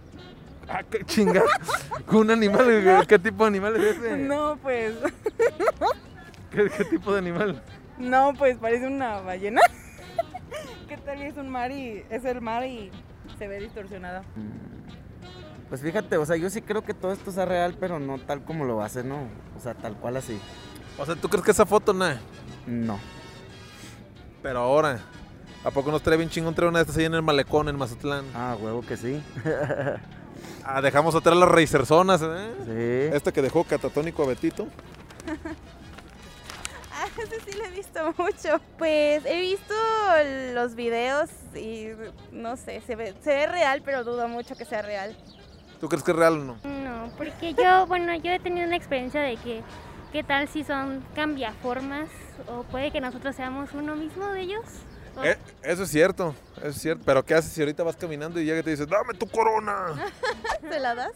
Ah, 0.68 0.82
qué 0.88 1.04
chinga. 1.04 1.42
¿Un 2.12 2.30
animal? 2.30 3.04
¿Qué 3.06 3.18
tipo 3.18 3.44
de 3.44 3.48
animal 3.48 3.76
es 3.76 3.96
ese? 3.96 4.16
No, 4.18 4.56
pues. 4.62 4.94
¿Qué, 6.50 6.70
qué 6.76 6.84
tipo 6.84 7.12
de 7.12 7.18
animal? 7.18 7.62
No, 7.98 8.32
pues 8.34 8.58
parece 8.58 8.86
una 8.86 9.20
ballena. 9.20 9.60
¿Qué 10.88 10.96
tal 10.96 11.22
es 11.22 11.36
un 11.36 11.48
mar 11.48 11.70
y 11.70 12.04
es 12.10 12.24
el 12.24 12.40
mar 12.40 12.64
y 12.64 12.90
se 13.38 13.48
ve 13.48 13.60
distorsionada? 13.60 14.22
Pues 15.68 15.82
fíjate, 15.82 16.16
o 16.16 16.24
sea, 16.24 16.36
yo 16.36 16.48
sí 16.48 16.62
creo 16.62 16.82
que 16.82 16.94
todo 16.94 17.12
esto 17.12 17.30
sea 17.30 17.44
real, 17.44 17.76
pero 17.78 17.98
no 17.98 18.18
tal 18.18 18.42
como 18.42 18.64
lo 18.64 18.82
hace, 18.82 19.04
¿no? 19.04 19.28
O 19.56 19.60
sea, 19.60 19.74
tal 19.74 19.96
cual 19.96 20.16
así. 20.16 20.38
O 20.96 21.04
sea, 21.04 21.14
¿tú 21.14 21.28
crees 21.28 21.44
que 21.44 21.50
esa 21.50 21.66
foto 21.66 21.92
nada? 21.92 22.20
No. 22.66 22.98
Pero 24.42 24.60
ahora, 24.60 25.00
¿a 25.64 25.70
poco 25.70 25.90
nos 25.90 26.02
trae 26.02 26.16
bien 26.16 26.30
chingón 26.30 26.54
traer 26.54 26.70
una 26.70 26.78
de 26.78 26.82
estas 26.84 26.96
ahí 26.96 27.04
en 27.04 27.14
el 27.14 27.22
malecón 27.22 27.68
en 27.68 27.76
Mazatlán? 27.76 28.24
Ah, 28.34 28.56
huevo 28.58 28.80
que 28.80 28.96
sí. 28.96 29.22
ah, 30.64 30.80
dejamos 30.80 31.14
atrás 31.14 31.36
las 31.36 31.48
racerzonas, 31.48 32.22
¿eh? 32.22 33.10
Sí. 33.10 33.16
Este 33.16 33.32
que 33.32 33.42
dejó 33.42 33.64
catatónico 33.64 34.22
a 34.22 34.26
Betito. 34.28 34.68
Mucho. 38.18 38.60
Pues 38.78 39.24
he 39.24 39.40
visto 39.40 39.74
los 40.54 40.74
videos 40.74 41.30
y 41.54 41.88
no 42.32 42.56
sé, 42.56 42.80
se 42.82 42.96
ve, 42.96 43.14
se 43.22 43.30
ve 43.30 43.46
real, 43.46 43.82
pero 43.84 44.04
dudo 44.04 44.28
mucho 44.28 44.56
que 44.56 44.64
sea 44.64 44.82
real. 44.82 45.16
¿Tú 45.80 45.88
crees 45.88 46.02
que 46.02 46.10
es 46.10 46.16
real 46.16 46.34
o 46.34 46.44
no? 46.44 46.58
No, 46.64 47.10
porque 47.16 47.54
yo, 47.54 47.86
bueno, 47.88 48.14
yo 48.16 48.32
he 48.32 48.38
tenido 48.38 48.66
una 48.66 48.76
experiencia 48.76 49.20
de 49.20 49.36
que, 49.36 49.62
¿qué 50.12 50.22
tal 50.22 50.48
si 50.48 50.64
son 50.64 51.04
cambiaformas? 51.14 52.08
O 52.48 52.62
puede 52.64 52.90
que 52.90 53.00
nosotros 53.00 53.36
seamos 53.36 53.72
uno 53.72 53.94
mismo 53.94 54.26
de 54.28 54.42
ellos. 54.42 54.64
Eh, 55.24 55.36
eso 55.62 55.82
es 55.82 55.90
cierto, 55.90 56.34
eso 56.58 56.68
es 56.68 56.80
cierto. 56.80 57.02
Pero 57.04 57.24
¿qué 57.24 57.34
haces 57.34 57.52
si 57.52 57.60
ahorita 57.60 57.82
vas 57.82 57.96
caminando 57.96 58.40
y 58.40 58.44
llega 58.44 58.60
y 58.60 58.62
te 58.62 58.70
dice, 58.70 58.86
dame 58.86 59.14
tu 59.14 59.28
corona? 59.28 59.94
¿Se 60.70 60.80
la 60.80 60.94
das? 60.94 61.12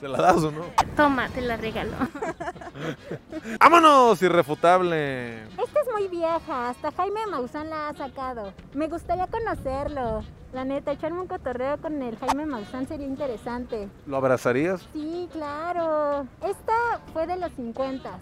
¿Se 0.00 0.08
la 0.08 0.18
das 0.18 0.36
o 0.38 0.50
no? 0.50 0.64
Toma, 0.96 1.28
te 1.28 1.40
la 1.40 1.56
regalo. 1.56 1.92
¡Vámonos! 3.60 4.20
Irrefutable. 4.22 5.42
Esta 5.44 5.80
es 5.80 5.92
muy 5.92 6.08
vieja, 6.08 6.70
hasta 6.70 6.90
Jaime 6.92 7.26
Maussan 7.26 7.70
la 7.70 7.88
ha 7.88 7.94
sacado. 7.94 8.52
Me 8.74 8.88
gustaría 8.88 9.26
conocerlo. 9.26 10.24
La 10.52 10.64
neta, 10.64 10.90
echarme 10.90 11.20
un 11.20 11.28
cotorreo 11.28 11.78
con 11.78 12.02
el 12.02 12.18
Jaime 12.18 12.44
Maussan 12.44 12.88
sería 12.88 13.06
interesante. 13.06 13.88
¿Lo 14.06 14.16
abrazarías? 14.16 14.80
Sí, 14.92 15.28
claro. 15.32 16.26
Esta 16.42 17.00
fue 17.12 17.28
de 17.28 17.36
los 17.36 17.52
50. 17.52 18.18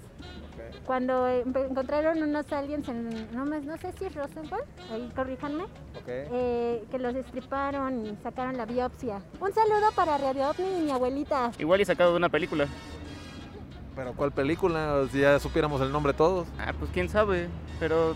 Cuando 0.93 1.28
encontraron 1.28 2.23
unos 2.23 2.51
aliens 2.51 2.89
en, 2.89 3.31
no, 3.36 3.44
me- 3.44 3.60
no 3.60 3.77
sé 3.77 3.93
si 3.98 4.06
es 4.06 4.15
Rosenwald, 4.15 4.65
ahí 4.90 5.06
corríjanme, 5.15 5.65
eh, 6.06 6.82
que 6.90 6.98
los 6.98 7.15
estriparon 7.15 8.06
y 8.06 8.16
sacaron 8.23 8.56
la 8.56 8.65
biopsia. 8.65 9.20
Un 9.39 9.52
saludo 9.52 9.93
para 9.94 10.16
Radio 10.16 10.48
OVNI 10.48 10.78
y 10.78 10.82
mi 10.86 10.90
abuelita. 10.90 11.52
Igual 11.59 11.82
y 11.82 11.85
sacado 11.85 12.12
de 12.12 12.16
una 12.16 12.31
película. 12.31 12.66
¿Pero 13.94 14.15
cuál 14.15 14.32
película? 14.32 15.05
Si 15.12 15.20
ya 15.20 15.39
supiéramos 15.39 15.82
el 15.82 15.93
nombre 15.93 16.15
todos. 16.15 16.48
Ah, 16.59 16.73
pues 16.78 16.90
quién 16.90 17.10
sabe. 17.10 17.48
Pero 17.78 18.15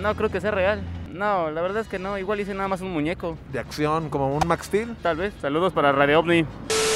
no 0.00 0.14
creo 0.14 0.30
que 0.30 0.40
sea 0.40 0.52
real. 0.52 0.80
No, 1.12 1.50
la 1.50 1.60
verdad 1.60 1.82
es 1.82 1.88
que 1.88 1.98
no. 1.98 2.16
Igual 2.16 2.40
hice 2.40 2.54
nada 2.54 2.68
más 2.68 2.80
un 2.80 2.92
muñeco. 2.94 3.36
¿De 3.52 3.58
acción, 3.58 4.08
como 4.08 4.34
un 4.34 4.46
Max 4.48 4.66
Steel? 4.68 4.96
Tal 5.02 5.18
vez. 5.18 5.34
Saludos 5.42 5.74
para 5.74 5.92
Radio 5.92 6.20
OVNI. 6.20 6.46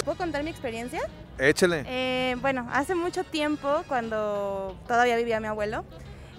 ¿Puedo 0.03 0.17
contar 0.17 0.43
mi 0.45 0.49
experiencia? 0.51 1.01
Échele. 1.41 1.85
Eh, 1.87 2.37
bueno, 2.41 2.69
hace 2.71 2.95
mucho 2.95 3.25
tiempo, 3.25 3.83
cuando 3.89 4.77
todavía 4.87 5.17
vivía 5.17 5.41
mi 5.41 5.49
abuelo, 5.49 5.85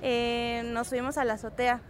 eh, 0.02 0.62
nos 0.66 0.88
subimos 0.88 1.18
a 1.18 1.26
la 1.26 1.34
azotea. 1.34 1.82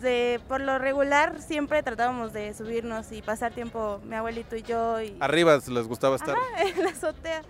De, 0.00 0.40
por 0.48 0.60
lo 0.60 0.78
regular 0.78 1.42
siempre 1.42 1.82
tratábamos 1.82 2.32
de 2.32 2.54
subirnos 2.54 3.10
y 3.10 3.22
pasar 3.22 3.52
tiempo 3.52 4.00
mi 4.04 4.14
abuelito 4.14 4.54
y 4.54 4.62
yo 4.62 5.02
y 5.02 5.16
Arriba 5.20 5.58
les 5.66 5.88
gustaba 5.88 6.16
estar. 6.16 6.36
Ajá, 6.36 6.62
en 6.76 6.84
la 6.84 6.90
azotea. 6.90 7.42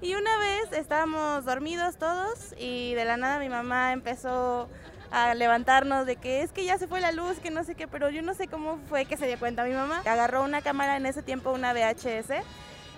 Y 0.00 0.14
una 0.14 0.38
vez 0.38 0.72
estábamos 0.72 1.44
dormidos 1.44 1.96
todos 1.96 2.54
y 2.56 2.94
de 2.94 3.04
la 3.04 3.16
nada 3.16 3.40
mi 3.40 3.48
mamá 3.48 3.92
empezó 3.92 4.68
a 5.10 5.34
levantarnos 5.34 6.06
de 6.06 6.16
que 6.16 6.42
es 6.42 6.52
que 6.52 6.64
ya 6.64 6.78
se 6.78 6.86
fue 6.86 7.00
la 7.00 7.12
luz, 7.12 7.38
que 7.40 7.50
no 7.50 7.64
sé 7.64 7.74
qué, 7.74 7.88
pero 7.88 8.08
yo 8.10 8.22
no 8.22 8.34
sé 8.34 8.46
cómo 8.46 8.78
fue 8.88 9.04
que 9.04 9.16
se 9.16 9.26
dio 9.26 9.38
cuenta 9.38 9.64
mi 9.64 9.72
mamá. 9.72 10.02
Agarró 10.04 10.44
una 10.44 10.62
cámara 10.62 10.96
en 10.96 11.06
ese 11.06 11.22
tiempo, 11.22 11.50
una 11.50 11.72
VHS, 11.72 12.44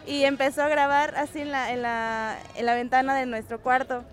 y 0.06 0.24
empezó 0.24 0.62
a 0.62 0.68
grabar 0.68 1.14
así 1.16 1.40
en 1.40 1.50
la, 1.52 1.70
en 1.72 1.82
la, 1.82 2.38
en 2.56 2.66
la 2.66 2.74
ventana 2.74 3.14
de 3.14 3.26
nuestro 3.26 3.60
cuarto. 3.60 4.04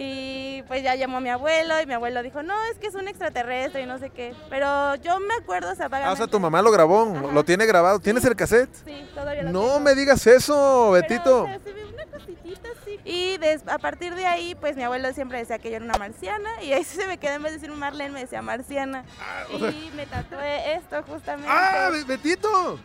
Y 0.00 0.62
pues 0.68 0.84
ya 0.84 0.94
llamó 0.94 1.16
a 1.16 1.20
mi 1.20 1.28
abuelo 1.28 1.80
y 1.80 1.86
mi 1.86 1.92
abuelo 1.94 2.22
dijo, 2.22 2.40
no, 2.44 2.54
es 2.70 2.78
que 2.78 2.86
es 2.86 2.94
un 2.94 3.08
extraterrestre 3.08 3.82
y 3.82 3.86
no 3.86 3.98
sé 3.98 4.10
qué. 4.10 4.32
Pero 4.48 4.94
yo 4.96 5.18
me 5.18 5.34
acuerdo, 5.34 5.72
o 5.72 5.74
sea, 5.74 5.88
Ah, 5.90 6.12
o 6.12 6.16
sea, 6.16 6.28
tu 6.28 6.38
mamá 6.38 6.62
lo 6.62 6.70
grabó, 6.70 7.04
lo 7.32 7.44
tiene 7.44 7.66
grabado. 7.66 7.98
¿Tienes 7.98 8.24
el 8.24 8.36
cassette? 8.36 8.72
Sí, 8.84 9.08
todavía 9.12 9.42
lo 9.42 9.50
No 9.50 9.62
tengo. 9.62 9.80
me 9.80 9.94
digas 9.96 10.24
eso, 10.28 10.92
Betito. 10.92 11.42
o 11.42 11.46
sea, 11.46 11.58
se 11.64 11.72
ve 11.72 11.84
una 11.84 12.04
cositita 12.16 12.68
así. 12.80 13.00
Y 13.04 13.38
des- 13.38 13.66
a 13.66 13.78
partir 13.78 14.14
de 14.14 14.24
ahí, 14.26 14.54
pues 14.54 14.76
mi 14.76 14.84
abuelo 14.84 15.12
siempre 15.14 15.38
decía 15.38 15.58
que 15.58 15.70
yo 15.70 15.76
era 15.76 15.84
una 15.84 15.98
marciana. 15.98 16.48
Y 16.62 16.72
ahí 16.74 16.84
se 16.84 17.04
me 17.08 17.18
quedó 17.18 17.32
en 17.32 17.42
vez 17.42 17.52
de 17.54 17.58
decir 17.58 17.74
Marlene, 17.74 18.10
me 18.10 18.20
decía 18.20 18.40
marciana. 18.40 19.04
o 19.52 19.58
sea- 19.58 19.70
y 19.70 19.90
me 19.96 20.06
tatué 20.06 20.74
esto 20.74 21.02
justamente. 21.08 21.50
¡Ah, 21.50 21.88
Be- 21.90 22.04
Betito! 22.04 22.78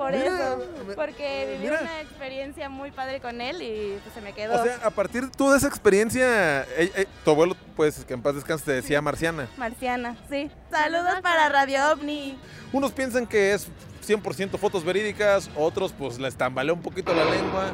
Por 0.00 0.12
mira, 0.12 0.24
eso. 0.26 0.64
me- 0.88 0.94
Porque 0.94 1.46
viví 1.50 1.64
mira. 1.64 1.80
una 1.82 2.00
experiencia 2.00 2.68
muy 2.70 2.90
padre 2.90 3.20
con 3.20 3.40
él 3.42 3.60
y 3.60 3.98
pues 4.02 4.14
se 4.14 4.22
me 4.22 4.32
quedó. 4.32 4.58
O 4.58 4.64
sea, 4.64 4.78
a 4.82 4.88
partir 4.90 5.30
tú 5.30 5.50
de 5.50 5.58
esa 5.58 5.68
experiencia, 5.68 6.62
eh, 6.62 6.90
eh, 6.96 7.06
tu 7.22 7.32
abuelo, 7.32 7.54
pues, 7.76 8.02
que 8.06 8.14
en 8.14 8.22
paz 8.22 8.34
descanse, 8.34 8.64
te 8.64 8.72
decía 8.72 9.02
marciana. 9.02 9.46
Marciana, 9.58 10.16
sí. 10.30 10.50
Saludos 10.70 11.20
para 11.22 11.50
Radio 11.50 11.92
OVNI. 11.92 12.38
Unos 12.72 12.92
piensan 12.92 13.26
que 13.26 13.52
es 13.52 13.68
100% 14.06 14.56
fotos 14.58 14.84
verídicas, 14.84 15.50
otros 15.54 15.92
pues 15.92 16.18
les 16.18 16.34
tambaleó 16.34 16.72
un 16.74 16.80
poquito 16.80 17.12
la 17.12 17.24
lengua, 17.26 17.72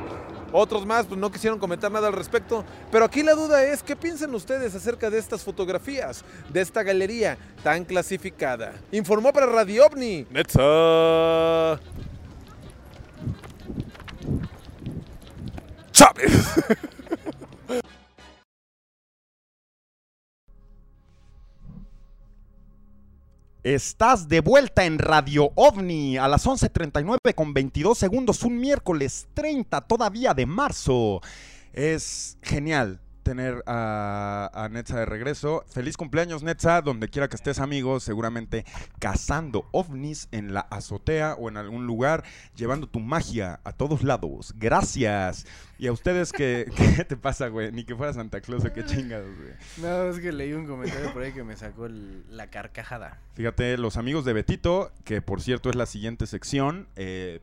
otros 0.53 0.85
más 0.85 1.07
pues 1.07 1.21
no 1.21 1.31
quisieron 1.31 1.59
comentar 1.61 1.93
nada 1.93 2.09
al 2.09 2.13
respecto. 2.13 2.65
Pero 2.91 3.05
aquí 3.05 3.23
la 3.23 3.35
duda 3.35 3.63
es, 3.63 3.83
¿qué 3.85 3.95
piensan 3.95 4.35
ustedes 4.35 4.75
acerca 4.75 5.11
de 5.11 5.19
estas 5.19 5.45
fotografías, 5.45 6.25
de 6.49 6.61
esta 6.61 6.83
galería 6.83 7.39
tan 7.63 7.85
clasificada? 7.85 8.73
Informó 8.91 9.33
para 9.33 9.47
Radio 9.47 9.87
OVNI. 9.87 10.27
Netza. 10.31 11.79
Chávez. 15.97 16.31
Estás 23.63 24.29
de 24.29 24.41
vuelta 24.41 24.85
en 24.85 24.99
Radio 24.99 25.53
OVNI 25.55 26.19
a 26.19 26.29
las 26.29 26.47
11.39 26.47 27.35
con 27.35 27.55
22 27.55 27.97
segundos, 27.97 28.43
un 28.43 28.61
miércoles 28.61 29.27
30 29.33 29.81
todavía 29.81 30.35
de 30.35 30.45
marzo. 30.45 31.23
Es 31.73 32.37
genial 32.43 33.01
tener 33.27 33.65
a, 33.67 34.49
a 34.55 34.69
Netza 34.69 35.01
de 35.01 35.05
regreso. 35.05 35.65
Feliz 35.69 35.97
cumpleaños, 35.97 36.45
Netza, 36.45 36.81
donde 36.81 37.09
quiera 37.09 37.29
que 37.29 37.35
estés, 37.35 37.59
amigos. 37.59 38.05
Seguramente 38.05 38.65
cazando 39.01 39.69
ovnis 39.73 40.29
en 40.31 40.55
la 40.55 40.61
azotea 40.61 41.35
o 41.35 41.49
en 41.49 41.57
algún 41.57 41.89
lugar, 41.89 42.23
llevando 42.55 42.87
tu 42.89 43.01
magia 43.01 43.59
a 43.65 43.73
todos 43.73 44.05
lados. 44.05 44.55
Gracias. 44.57 45.45
Y 45.77 45.89
a 45.89 45.93
ustedes, 45.93 46.31
que, 46.33 46.67
¿qué 46.97 47.05
te 47.05 47.17
pasa, 47.17 47.49
güey? 47.49 47.73
Ni 47.73 47.83
que 47.83 47.97
fuera 47.97 48.13
Santa 48.13 48.41
Claus 48.41 48.65
o 48.65 48.73
qué 48.73 48.85
chingados, 48.85 49.37
güey. 49.37 49.51
No, 49.79 50.09
es 50.09 50.21
que 50.21 50.31
leí 50.31 50.53
un 50.53 50.67
comentario 50.69 51.13
por 51.13 51.23
ahí 51.23 51.33
que 51.33 51.43
me 51.43 51.57
sacó 51.57 51.87
el- 51.87 52.25
la 52.31 52.49
carcajada. 52.49 53.19
Fíjate, 53.35 53.77
los 53.77 53.97
amigos 53.97 54.25
de 54.25 54.35
Betito, 54.35 54.93
que 55.05 55.21
por 55.21 55.43
cierto 55.43 55.69
es 55.69 55.75
la 55.75 55.87
siguiente 55.87 56.29
sección, 56.29 56.87
eh, 56.95 57.41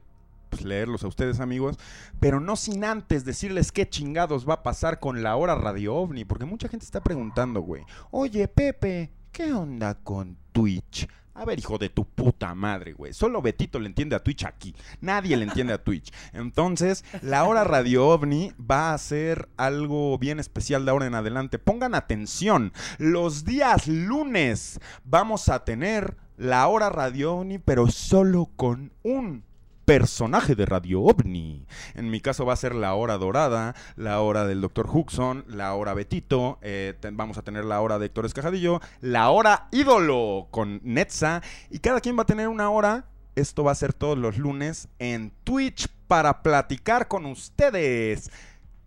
pues 0.53 0.65
leerlos 0.65 1.03
a 1.03 1.07
ustedes 1.07 1.39
amigos, 1.39 1.77
pero 2.19 2.39
no 2.39 2.55
sin 2.55 2.83
antes 2.83 3.25
decirles 3.25 3.71
qué 3.71 3.89
chingados 3.89 4.47
va 4.47 4.55
a 4.55 4.63
pasar 4.63 4.99
con 4.99 5.23
la 5.23 5.35
hora 5.35 5.55
Radio 5.55 5.95
OVNI, 5.95 6.25
porque 6.25 6.45
mucha 6.45 6.67
gente 6.67 6.85
está 6.85 7.01
preguntando, 7.01 7.61
güey, 7.61 7.83
oye 8.11 8.47
Pepe, 8.47 9.11
¿qué 9.31 9.51
onda 9.51 9.95
con 9.95 10.37
Twitch? 10.51 11.07
A 11.33 11.43
ver, 11.45 11.57
hijo 11.57 11.79
de 11.79 11.89
tu 11.89 12.05
puta 12.05 12.53
madre, 12.53 12.93
güey. 12.93 13.11
Solo 13.13 13.41
Betito 13.41 13.79
le 13.79 13.87
entiende 13.87 14.15
a 14.15 14.23
Twitch 14.23 14.45
aquí. 14.45 14.75
Nadie 15.01 15.35
le 15.35 15.45
entiende 15.45 15.73
a 15.73 15.83
Twitch. 15.83 16.13
Entonces, 16.31 17.03
la 17.23 17.45
hora 17.45 17.63
Radio 17.63 18.07
OVNI 18.09 18.53
va 18.59 18.93
a 18.93 18.97
ser 18.99 19.49
algo 19.57 20.19
bien 20.19 20.39
especial 20.39 20.85
de 20.85 20.91
ahora 20.91 21.07
en 21.07 21.15
adelante. 21.15 21.57
Pongan 21.57 21.95
atención. 21.95 22.71
Los 22.99 23.45
días 23.45 23.87
lunes 23.87 24.79
vamos 25.03 25.49
a 25.49 25.65
tener 25.65 26.17
la 26.37 26.67
hora 26.67 26.91
Radio 26.91 27.37
OVNI, 27.37 27.57
pero 27.57 27.87
solo 27.87 28.51
con 28.55 28.91
un 29.01 29.43
personaje 29.85 30.55
de 30.55 30.65
Radio 30.65 31.01
OVNI. 31.01 31.65
En 31.95 32.09
mi 32.09 32.21
caso 32.21 32.45
va 32.45 32.53
a 32.53 32.57
ser 32.57 32.75
la 32.75 32.93
hora 32.93 33.17
dorada, 33.17 33.75
la 33.95 34.21
hora 34.21 34.45
del 34.45 34.61
Dr. 34.61 34.87
Huxon, 34.91 35.45
la 35.47 35.73
hora 35.73 35.93
Betito, 35.93 36.59
eh, 36.61 36.93
vamos 37.13 37.37
a 37.37 37.41
tener 37.41 37.65
la 37.65 37.81
hora 37.81 37.99
de 37.99 38.07
Héctor 38.07 38.25
Escajadillo, 38.25 38.79
la 39.01 39.29
hora 39.29 39.67
ídolo 39.71 40.47
con 40.51 40.79
Netza, 40.83 41.41
y 41.69 41.79
cada 41.79 42.01
quien 42.01 42.17
va 42.17 42.23
a 42.23 42.27
tener 42.27 42.47
una 42.47 42.69
hora. 42.69 43.05
Esto 43.35 43.63
va 43.63 43.71
a 43.71 43.75
ser 43.75 43.93
todos 43.93 44.17
los 44.17 44.37
lunes 44.37 44.89
en 44.99 45.31
Twitch 45.43 45.87
para 46.07 46.43
platicar 46.43 47.07
con 47.07 47.25
ustedes. 47.25 48.29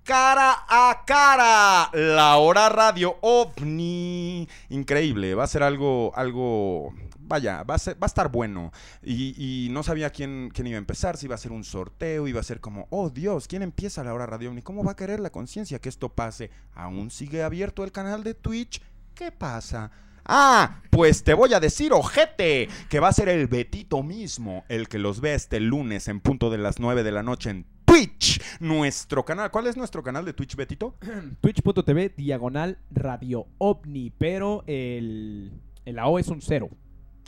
Cara 0.04 0.64
a 0.68 1.02
cara, 1.04 1.90
la 1.92 2.36
hora 2.36 2.68
radio 2.68 3.16
ovni. 3.22 4.48
Increíble, 4.68 5.34
va 5.34 5.42
a 5.42 5.48
ser 5.48 5.64
algo, 5.64 6.12
algo, 6.14 6.94
vaya, 7.26 7.62
va 7.62 7.74
a, 7.74 7.78
va 7.94 8.02
a 8.02 8.06
estar 8.06 8.30
bueno. 8.30 8.72
Y, 9.02 9.34
y 9.36 9.68
no 9.70 9.82
sabía 9.82 10.10
quién, 10.10 10.50
quién 10.52 10.66
iba 10.66 10.76
a 10.76 10.78
empezar, 10.78 11.16
si 11.16 11.26
iba 11.26 11.34
a 11.34 11.38
ser 11.38 11.52
un 11.52 11.64
sorteo, 11.64 12.28
iba 12.28 12.40
a 12.40 12.44
ser 12.44 12.60
como, 12.60 12.86
oh 12.90 13.10
Dios, 13.10 13.48
¿quién 13.48 13.62
empieza 13.62 14.04
la 14.04 14.14
hora 14.14 14.26
radio 14.26 14.50
ovni? 14.50 14.62
¿Cómo 14.62 14.84
va 14.84 14.92
a 14.92 14.96
querer 14.96 15.20
la 15.20 15.30
conciencia 15.30 15.78
que 15.78 15.88
esto 15.88 16.08
pase? 16.08 16.50
¿Aún 16.74 17.10
sigue 17.10 17.42
abierto 17.42 17.84
el 17.84 17.92
canal 17.92 18.24
de 18.24 18.34
Twitch? 18.34 18.80
¿Qué 19.14 19.32
pasa? 19.32 19.90
Ah, 20.28 20.82
pues 20.90 21.22
te 21.22 21.34
voy 21.34 21.54
a 21.54 21.60
decir, 21.60 21.92
ojete, 21.92 22.68
que 22.88 22.98
va 22.98 23.08
a 23.08 23.12
ser 23.12 23.28
el 23.28 23.46
Betito 23.46 24.02
mismo 24.02 24.64
el 24.68 24.88
que 24.88 24.98
los 24.98 25.20
ve 25.20 25.34
este 25.34 25.60
lunes 25.60 26.08
en 26.08 26.20
punto 26.20 26.50
de 26.50 26.58
las 26.58 26.80
9 26.80 27.04
de 27.04 27.12
la 27.12 27.22
noche 27.22 27.50
en 27.50 27.66
Twitch, 27.84 28.42
nuestro 28.58 29.24
canal. 29.24 29.52
¿Cuál 29.52 29.68
es 29.68 29.76
nuestro 29.76 30.02
canal 30.02 30.24
de 30.24 30.32
Twitch, 30.32 30.56
Betito? 30.56 30.96
Twitch.tv 31.40 32.14
diagonal 32.16 32.78
radio 32.90 33.46
ovni, 33.58 34.10
pero 34.18 34.64
el, 34.66 35.52
el 35.84 35.94
la 35.94 36.08
O 36.08 36.18
es 36.18 36.26
un 36.28 36.42
cero. 36.42 36.68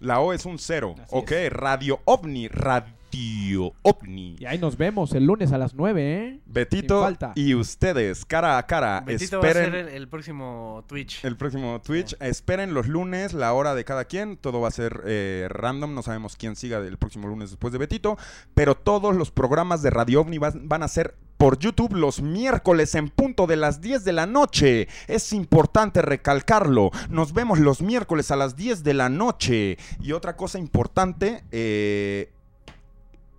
La 0.00 0.20
O 0.20 0.32
es 0.32 0.44
un 0.46 0.58
cero. 0.58 0.94
ok, 1.10 1.32
Radio 1.50 2.00
OVNI, 2.04 2.48
Radio 2.48 3.72
OVNI. 3.82 4.36
Y 4.38 4.44
ahí 4.46 4.58
nos 4.58 4.76
vemos 4.76 5.12
el 5.14 5.24
lunes 5.24 5.50
a 5.52 5.58
las 5.58 5.74
9, 5.74 6.14
¿eh? 6.14 6.40
Betito 6.46 7.08
y 7.34 7.54
ustedes, 7.54 8.24
cara 8.24 8.58
a 8.58 8.66
cara. 8.66 9.00
Betito 9.00 9.40
va 9.40 9.48
a 9.48 9.52
ser 9.52 9.74
el, 9.74 9.88
el 9.88 10.08
próximo 10.08 10.84
Twitch. 10.86 11.24
el 11.24 11.36
próximo 11.36 11.80
Twitch. 11.80 12.14
Esperen 12.20 12.74
los 12.74 12.86
lunes, 12.86 13.32
la 13.32 13.52
hora 13.54 13.74
de 13.74 13.84
cada 13.84 14.04
quien. 14.04 14.36
Todo 14.36 14.60
va 14.60 14.68
a 14.68 14.72
ser 14.72 15.02
eh, 15.06 15.46
random. 15.50 15.94
No 15.94 16.02
sabemos 16.02 16.36
quién 16.36 16.54
siga 16.54 16.78
el 16.78 16.98
próximo 16.98 17.26
lunes 17.28 17.50
después 17.50 17.72
de 17.72 17.78
Betito. 17.78 18.18
Pero 18.54 18.76
todos 18.76 19.16
los 19.16 19.30
programas 19.30 19.82
de 19.82 19.90
Radio 19.90 20.20
OVNI 20.20 20.38
van, 20.38 20.68
van 20.68 20.82
a 20.82 20.88
ser 20.88 21.16
por 21.39 21.59
YouTube 21.59 21.94
los 21.94 22.20
miércoles 22.20 22.94
en 22.94 23.09
punto 23.09 23.47
de 23.47 23.56
las 23.56 23.81
10 23.81 24.05
de 24.05 24.12
la 24.12 24.27
noche. 24.27 24.89
Es 25.06 25.32
importante 25.32 26.02
recalcarlo. 26.02 26.90
Nos 27.09 27.32
vemos 27.32 27.59
los 27.59 27.81
miércoles 27.81 28.31
a 28.31 28.36
las 28.36 28.56
10 28.56 28.82
de 28.85 28.93
la 28.94 29.09
noche. 29.09 29.78
Y 30.01 30.12
otra 30.12 30.36
cosa 30.36 30.59
importante, 30.59 31.44
eh, 31.52 32.31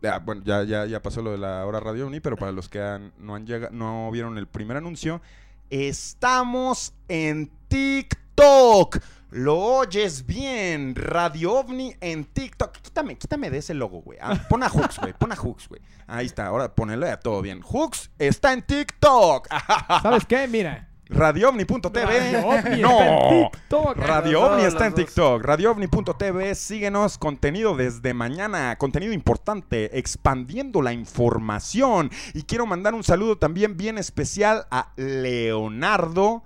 ya, 0.02 0.20
bueno, 0.20 0.42
ya, 0.46 0.64
ya, 0.64 0.86
ya 0.86 1.02
pasó 1.02 1.22
lo 1.22 1.32
de 1.32 1.38
la 1.38 1.66
hora 1.66 1.80
Radio 1.82 2.08
OVNI, 2.08 2.22
pero 2.22 2.38
para 2.38 2.54
los 2.54 2.70
que 2.70 2.80
no, 3.20 3.36
han 3.36 3.46
llega- 3.46 3.70
no 3.72 4.10
vieron 4.12 4.38
el 4.38 4.48
primer 4.48 4.78
anuncio, 4.78 5.22
estamos 5.70 6.94
en 7.10 7.52
TikTok. 7.68 8.98
Lo 9.32 9.58
oyes 9.58 10.26
bien, 10.26 10.96
Radio 10.96 11.54
OVNI 11.54 11.96
en 12.02 12.26
TikTok. 12.26 12.72
Quítame, 12.78 13.16
quítame 13.16 13.52
de 13.52 13.60
ese 13.60 13.76
logo, 13.76 14.02
güey. 14.02 14.18
Ah, 14.20 14.48
pon 14.50 14.64
a 14.64 14.70
Hooks, 14.70 15.00
güey. 15.00 15.14
Pon 15.14 15.32
a 15.32 15.36
Hooks, 15.36 15.70
güey. 15.70 15.82
Ahí 16.08 16.26
está, 16.26 16.48
ahora 16.48 16.74
ponele 16.74 17.10
a 17.12 17.20
todo 17.20 17.42
bien. 17.44 17.62
Hooks 17.62 18.10
está 18.18 18.54
en 18.54 18.64
TikTok. 18.64 19.48
¿Sabes 20.02 20.26
qué? 20.26 20.48
Mira. 20.48 20.90
RadioOvni.tv. 21.10 22.06
Radio 22.06 22.48
Ovni 22.48 22.82
no. 22.82 22.90
está 22.90 23.08
en 23.08 23.52
TikTok. 23.52 23.98
Radio 23.98 24.44
OVNI 24.44 24.64
está 24.64 24.86
en. 24.88 24.94
TikTok. 24.94 25.44
RadioOvni.tv. 25.44 26.56
Síguenos. 26.56 27.18
Contenido 27.18 27.76
desde 27.76 28.14
mañana. 28.14 28.78
Contenido 28.78 29.14
importante. 29.14 29.98
Expandiendo 29.98 30.82
la 30.82 30.94
información. 30.94 32.12
Y 32.34 32.44
quiero 32.44 32.66
mandar 32.66 32.94
un 32.94 33.04
saludo 33.04 33.38
también 33.38 33.76
bien 33.76 33.98
especial 33.98 34.68
a 34.70 34.92
Leonardo. 34.98 36.44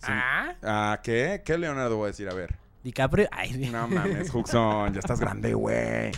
Se- 0.00 0.12
¿A 0.62 1.00
qué? 1.02 1.42
¿Qué 1.44 1.58
Leonardo 1.58 1.96
voy 1.96 2.04
a 2.04 2.08
decir? 2.08 2.28
A 2.28 2.34
ver. 2.34 2.56
DiCaprio. 2.84 3.28
Ay, 3.32 3.68
No 3.72 3.88
mames, 3.88 4.32
Huxon, 4.32 4.92
ya 4.92 5.00
estás 5.00 5.18
grande, 5.20 5.54
güey. 5.54 6.12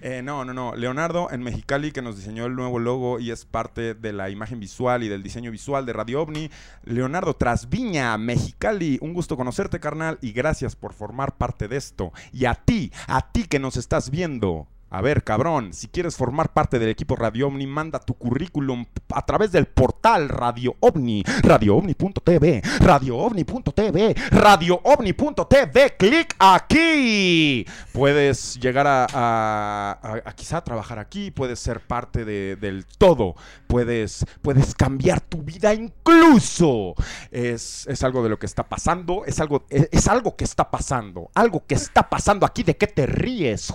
Eh, 0.00 0.22
no, 0.22 0.44
no, 0.46 0.54
no. 0.54 0.74
Leonardo 0.76 1.30
en 1.30 1.42
Mexicali, 1.42 1.92
que 1.92 2.00
nos 2.00 2.16
diseñó 2.16 2.46
el 2.46 2.54
nuevo 2.54 2.78
logo 2.78 3.20
y 3.20 3.30
es 3.30 3.44
parte 3.44 3.92
de 3.94 4.12
la 4.14 4.30
imagen 4.30 4.58
visual 4.58 5.02
y 5.02 5.08
del 5.08 5.22
diseño 5.22 5.50
visual 5.50 5.84
de 5.84 5.92
Radio 5.92 6.22
OVNI. 6.22 6.50
Leonardo 6.84 7.34
Trasviña, 7.36 8.16
Mexicali, 8.16 8.98
un 9.02 9.12
gusto 9.12 9.36
conocerte, 9.36 9.80
carnal, 9.80 10.18
y 10.22 10.32
gracias 10.32 10.74
por 10.74 10.94
formar 10.94 11.36
parte 11.36 11.68
de 11.68 11.76
esto. 11.76 12.12
Y 12.32 12.46
a 12.46 12.54
ti, 12.54 12.92
a 13.08 13.30
ti 13.30 13.44
que 13.44 13.58
nos 13.58 13.76
estás 13.76 14.08
viendo. 14.10 14.68
A 14.94 15.00
ver, 15.00 15.24
cabrón, 15.24 15.72
si 15.72 15.88
quieres 15.88 16.14
formar 16.14 16.52
parte 16.52 16.78
del 16.78 16.88
equipo 16.88 17.16
Radio 17.16 17.48
OVNI, 17.48 17.66
manda 17.66 17.98
tu 17.98 18.14
currículum 18.14 18.86
a 19.12 19.26
través 19.26 19.50
del 19.50 19.66
portal 19.66 20.28
Radio 20.28 20.76
OVNI, 20.78 21.24
radioovni.tv, 21.42 22.62
radioovni.tv, 22.78 24.14
radioovni.tv, 24.30 25.96
clic 25.98 26.36
aquí. 26.38 27.66
Puedes 27.92 28.54
llegar 28.60 28.86
a, 28.88 30.22
quizá 30.36 30.62
trabajar 30.62 31.00
aquí, 31.00 31.32
puedes 31.32 31.58
ser 31.58 31.80
parte 31.80 32.24
de- 32.24 32.54
del 32.54 32.86
todo, 32.86 33.34
puedes, 33.66 34.24
puedes 34.42 34.76
cambiar 34.76 35.20
tu 35.20 35.42
vida 35.42 35.74
incluso. 35.74 36.94
Es, 37.32 37.84
es 37.88 38.04
algo 38.04 38.22
de 38.22 38.28
lo 38.28 38.38
que 38.38 38.46
está 38.46 38.68
pasando, 38.68 39.24
es 39.26 39.40
algo, 39.40 39.64
es, 39.70 39.88
es 39.90 40.06
algo 40.06 40.36
que 40.36 40.44
está 40.44 40.70
pasando, 40.70 41.32
algo 41.34 41.64
que 41.66 41.74
está 41.74 42.08
pasando 42.08 42.46
aquí. 42.46 42.62
¿De 42.62 42.76
qué 42.76 42.86
te 42.86 43.06
ríes, 43.06 43.72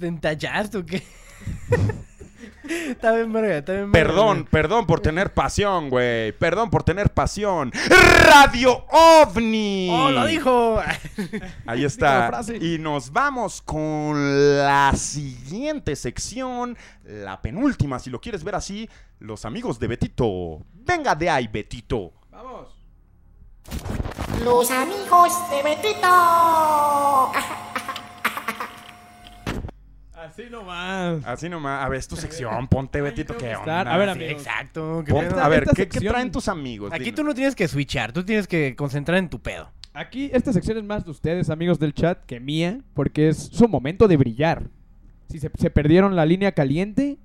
Entallaste 0.00 0.78
o 0.78 0.86
qué? 0.86 1.02
está 2.88 3.12
bien, 3.12 3.32
verga, 3.32 3.58
está 3.58 3.72
bien. 3.72 3.92
verga, 3.92 4.08
Perdón, 4.08 4.48
perdón 4.50 4.86
por 4.86 5.00
tener 5.00 5.32
pasión, 5.32 5.90
güey. 5.90 6.32
Perdón 6.32 6.70
por 6.70 6.82
tener 6.82 7.10
pasión. 7.10 7.72
Radio 8.24 8.84
OVNI. 8.90 9.88
¡Oh, 9.92 10.10
lo 10.10 10.26
dijo! 10.26 10.80
Ahí 11.66 11.84
está. 11.84 12.40
Y 12.60 12.78
nos 12.78 13.12
vamos 13.12 13.60
con 13.62 14.58
la 14.58 14.92
siguiente 14.96 15.96
sección, 15.96 16.76
la 17.04 17.40
penúltima, 17.40 17.98
si 17.98 18.10
lo 18.10 18.20
quieres 18.20 18.44
ver 18.44 18.54
así, 18.54 18.88
los 19.18 19.44
amigos 19.44 19.78
de 19.78 19.88
Betito. 19.88 20.60
Venga 20.72 21.14
de 21.14 21.30
ahí, 21.30 21.48
Betito. 21.48 22.12
Vamos. 22.30 22.68
Los 24.44 24.70
amigos 24.70 25.32
de 25.50 25.62
Betito. 25.62 27.32
Así 30.26 30.44
nomás. 30.50 31.24
Así 31.26 31.48
nomás. 31.48 31.84
A 31.84 31.88
ver, 31.88 31.98
es 31.98 32.08
tu 32.08 32.16
sección. 32.16 32.66
Ponte, 32.68 33.00
Betito, 33.00 33.36
¿qué 33.36 33.54
onda? 33.56 33.80
A 33.82 33.96
ver, 33.96 34.08
amigos. 34.08 34.32
Exacto. 34.42 35.02
¿qué 35.06 35.12
Ponte- 35.12 35.30
pedo? 35.30 35.40
a 35.42 35.48
ver, 35.48 35.62
esta 35.64 35.74
¿qué, 35.74 35.86
qué 35.88 35.92
sección- 35.98 36.12
traen 36.12 36.32
tus 36.32 36.48
amigos? 36.48 36.92
Aquí 36.92 37.04
Dime. 37.04 37.16
tú 37.16 37.24
no 37.24 37.34
tienes 37.34 37.54
que 37.54 37.68
switchar, 37.68 38.12
tú 38.12 38.24
tienes 38.24 38.46
que 38.46 38.74
concentrar 38.76 39.18
en 39.18 39.28
tu 39.28 39.40
pedo. 39.40 39.70
Aquí 39.92 40.30
esta 40.32 40.52
sección 40.52 40.78
es 40.78 40.84
más 40.84 41.04
de 41.04 41.10
ustedes, 41.10 41.50
amigos 41.50 41.78
del 41.78 41.94
chat, 41.94 42.24
que 42.26 42.40
mía, 42.40 42.80
porque 42.94 43.28
es 43.28 43.36
su 43.38 43.68
momento 43.68 44.08
de 44.08 44.16
brillar. 44.16 44.64
Si 45.28 45.38
se, 45.38 45.50
se 45.56 45.70
perdieron 45.70 46.16
la 46.16 46.26
línea 46.26 46.52
caliente, 46.52 47.18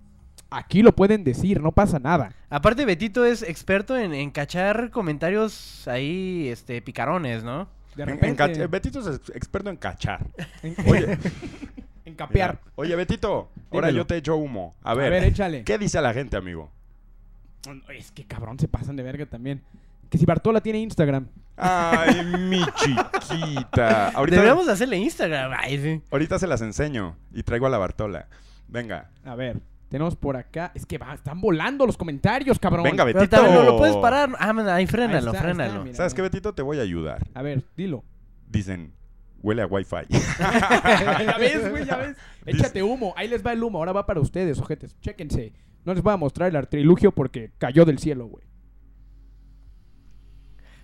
aquí 0.51 0.81
lo 0.83 0.95
pueden 0.95 1.23
decir, 1.23 1.61
no 1.61 1.71
pasa 1.71 1.99
nada. 1.99 2.33
Aparte, 2.49 2.85
Betito 2.85 3.25
es 3.25 3.41
experto 3.43 3.97
en, 3.97 4.13
en 4.13 4.29
cachar 4.31 4.91
comentarios 4.91 5.87
ahí, 5.87 6.47
este, 6.49 6.81
picarones, 6.81 7.43
¿no? 7.43 7.69
De 7.95 8.03
En- 8.03 8.09
en 8.09 8.15
repente, 8.15 8.43
cach- 8.43 8.69
Betito 8.69 8.99
es 8.99 9.15
ex- 9.17 9.29
experto 9.35 9.69
en 9.71 9.77
cachar. 9.77 10.27
en, 10.61 10.75
Oye, 10.87 11.17
en 12.09 12.15
capear. 12.15 12.59
mira, 12.61 12.71
oye, 12.75 12.95
Betito, 12.95 13.49
ahora 13.71 13.87
Dímelo. 13.87 13.97
yo 14.03 14.07
te 14.07 14.17
echo 14.17 14.35
humo. 14.35 14.75
A 14.83 14.91
A 14.91 14.93
ver, 14.95 15.11
ver, 15.11 15.23
échale. 15.23 15.63
¿qué 15.63 15.77
dice 15.77 16.01
la 16.01 16.13
gente, 16.13 16.35
amigo? 16.37 16.69
Es 17.95 18.11
que 18.11 18.25
cabrón, 18.25 18.57
se 18.59 18.67
pasan 18.67 18.95
de 18.95 19.03
verga 19.03 19.25
también. 19.25 19.61
Que 20.09 20.17
si 20.17 20.25
Bartola 20.25 20.61
tiene 20.61 20.79
Instagram. 20.79 21.27
Ay, 21.55 22.23
mi 22.39 22.61
chiquita. 22.75 24.09
Ahorita, 24.09 24.37
Deberíamos 24.37 24.67
hacerle 24.67 24.97
Instagram. 24.97 25.51
Ay, 25.57 25.77
sí. 25.79 26.01
ahorita 26.11 26.39
se 26.39 26.47
las 26.47 26.61
enseño 26.61 27.15
y 27.33 27.43
traigo 27.43 27.67
a 27.67 27.69
la 27.69 27.77
Bartola. 27.77 28.27
Venga. 28.67 29.09
A 29.25 29.35
ver, 29.35 29.59
tenemos 29.89 30.15
por 30.15 30.35
acá. 30.37 30.71
Es 30.73 30.85
que 30.85 30.97
va, 30.97 31.13
están 31.13 31.41
volando 31.41 31.85
los 31.85 31.97
comentarios, 31.97 32.57
cabrón. 32.59 32.83
Venga, 32.83 33.05
Pero 33.05 33.19
Betito. 33.19 33.37
también 33.41 33.55
lo, 33.65 33.71
lo 33.71 33.77
puedes 33.77 33.95
parar. 33.97 34.29
Ah, 34.39 34.53
man, 34.53 34.67
ahí 34.69 34.87
frénalo, 34.87 35.17
Ahí 35.31 35.35
está, 35.35 35.37
ahí 35.37 35.43
frénalo. 35.43 35.71
está, 35.73 35.83
mira. 35.83 35.95
¿Sabes 35.97 36.13
qué, 36.13 36.21
Betito? 36.21 36.53
Te 36.53 36.61
voy 36.61 36.79
a 36.79 36.81
ayudar. 36.81 37.27
A 37.35 37.41
ver, 37.43 37.63
dilo. 37.77 38.03
Dicen, 38.47 38.93
huele 39.41 39.61
a 39.61 39.67
Wi-Fi. 39.67 39.97
ya 40.39 41.35
ves, 41.39 41.69
güey, 41.69 41.85
ya 41.85 41.97
ves. 41.97 42.17
Échate 42.45 42.83
humo. 42.83 43.13
Ahí 43.17 43.27
les 43.27 43.45
va 43.45 43.53
el 43.53 43.63
humo. 43.63 43.77
Ahora 43.79 43.91
va 43.93 44.05
para 44.05 44.19
ustedes, 44.19 44.59
ojetes. 44.59 44.95
Chéquense. 45.01 45.53
No 45.85 45.93
les 45.93 46.03
voy 46.03 46.13
a 46.13 46.17
mostrar 46.17 46.49
el 46.49 46.55
artilugio 46.55 47.11
porque 47.11 47.51
cayó 47.57 47.85
del 47.85 47.99
cielo, 47.99 48.25
güey. 48.27 48.43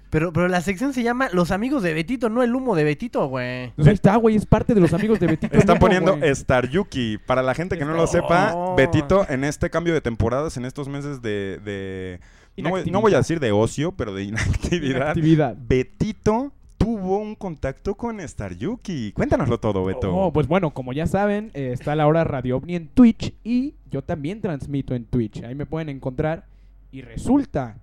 Pero, 0.10 0.32
pero 0.32 0.48
la 0.48 0.62
sección 0.62 0.94
se 0.94 1.04
llama 1.04 1.28
Los 1.34 1.52
amigos 1.52 1.84
de 1.84 1.94
Betito, 1.94 2.30
no 2.30 2.42
el 2.42 2.56
humo 2.56 2.76
de 2.76 2.86
Betito, 2.86 3.28
güey. 3.28 3.72
Pues 3.76 3.88
ahí 3.88 3.96
está, 3.96 4.16
güey. 4.16 4.36
Es 4.38 4.46
parte 4.46 4.74
de 4.74 4.80
los 4.80 4.94
amigos 4.94 5.20
de 5.20 5.28
Betito. 5.28 5.58
Están 5.58 5.78
poniendo 5.78 6.16
güey. 6.18 6.30
Star 6.32 6.70
Yuki. 6.70 7.18
Para 7.18 7.42
la 7.44 7.54
gente 7.54 7.78
que 7.78 7.84
no 7.84 7.94
lo 7.94 8.08
sepa, 8.08 8.54
Oh. 8.56 8.76
Betito, 8.76 9.26
en 9.30 9.44
este 9.44 9.70
cambio 9.70 9.94
de 9.94 10.00
temporadas, 10.02 10.56
en 10.58 10.64
estos 10.66 10.88
meses 10.88 11.22
de. 11.22 11.60
de- 11.66 12.20
no, 12.58 12.70
voy, 12.70 12.72
no 12.72 12.78
Inactividad. 12.80 13.02
voy 13.02 13.14
a 13.16 13.18
decir 13.18 13.40
de 13.42 13.52
ocio, 13.52 13.92
pero 13.92 14.14
de 14.14 14.24
inactividad. 14.24 15.02
Inactividad. 15.02 15.58
Betito 15.60 16.54
tuvo 16.86 17.18
un 17.18 17.34
contacto 17.36 17.96
con 17.96 18.20
Star 18.22 18.56
Yuki. 18.56 19.12
Cuéntanoslo 19.14 19.60
todo, 19.60 19.84
Beto. 19.86 20.16
Oh, 20.16 20.32
pues 20.32 20.48
bueno, 20.48 20.72
como 20.74 20.94
ya 20.94 21.08
saben, 21.08 21.50
eh, 21.56 21.72
está 21.74 21.96
la 21.96 22.06
hora 22.08 22.24
Radio 22.24 22.58
OVNI 22.58 22.76
en 22.76 22.88
Twitch 22.90 23.34
y 23.44 23.74
yo 23.90 24.04
también 24.04 24.40
transmito 24.40 24.94
en 24.94 25.06
Twitch. 25.06 25.44
Ahí 25.44 25.56
me 25.56 25.66
pueden 25.66 25.90
encontrar. 25.90 26.46
Y 26.92 27.02
resulta 27.02 27.78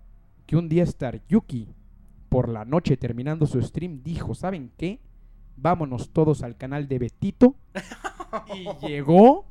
que 0.47 0.57
un 0.57 0.69
día 0.69 0.85
Star 0.85 1.21
Yuki, 1.29 1.69
por 2.29 2.49
la 2.49 2.65
noche 2.65 2.97
terminando 2.97 3.45
su 3.47 3.61
stream, 3.61 4.03
dijo, 4.05 4.35
¿saben 4.35 4.71
qué? 4.79 5.01
Vámonos 5.57 6.11
todos 6.11 6.43
al 6.45 6.57
canal 6.57 6.87
de 6.89 6.99
Betito. 7.01 7.57
y 8.55 8.69
llegó 8.87 9.47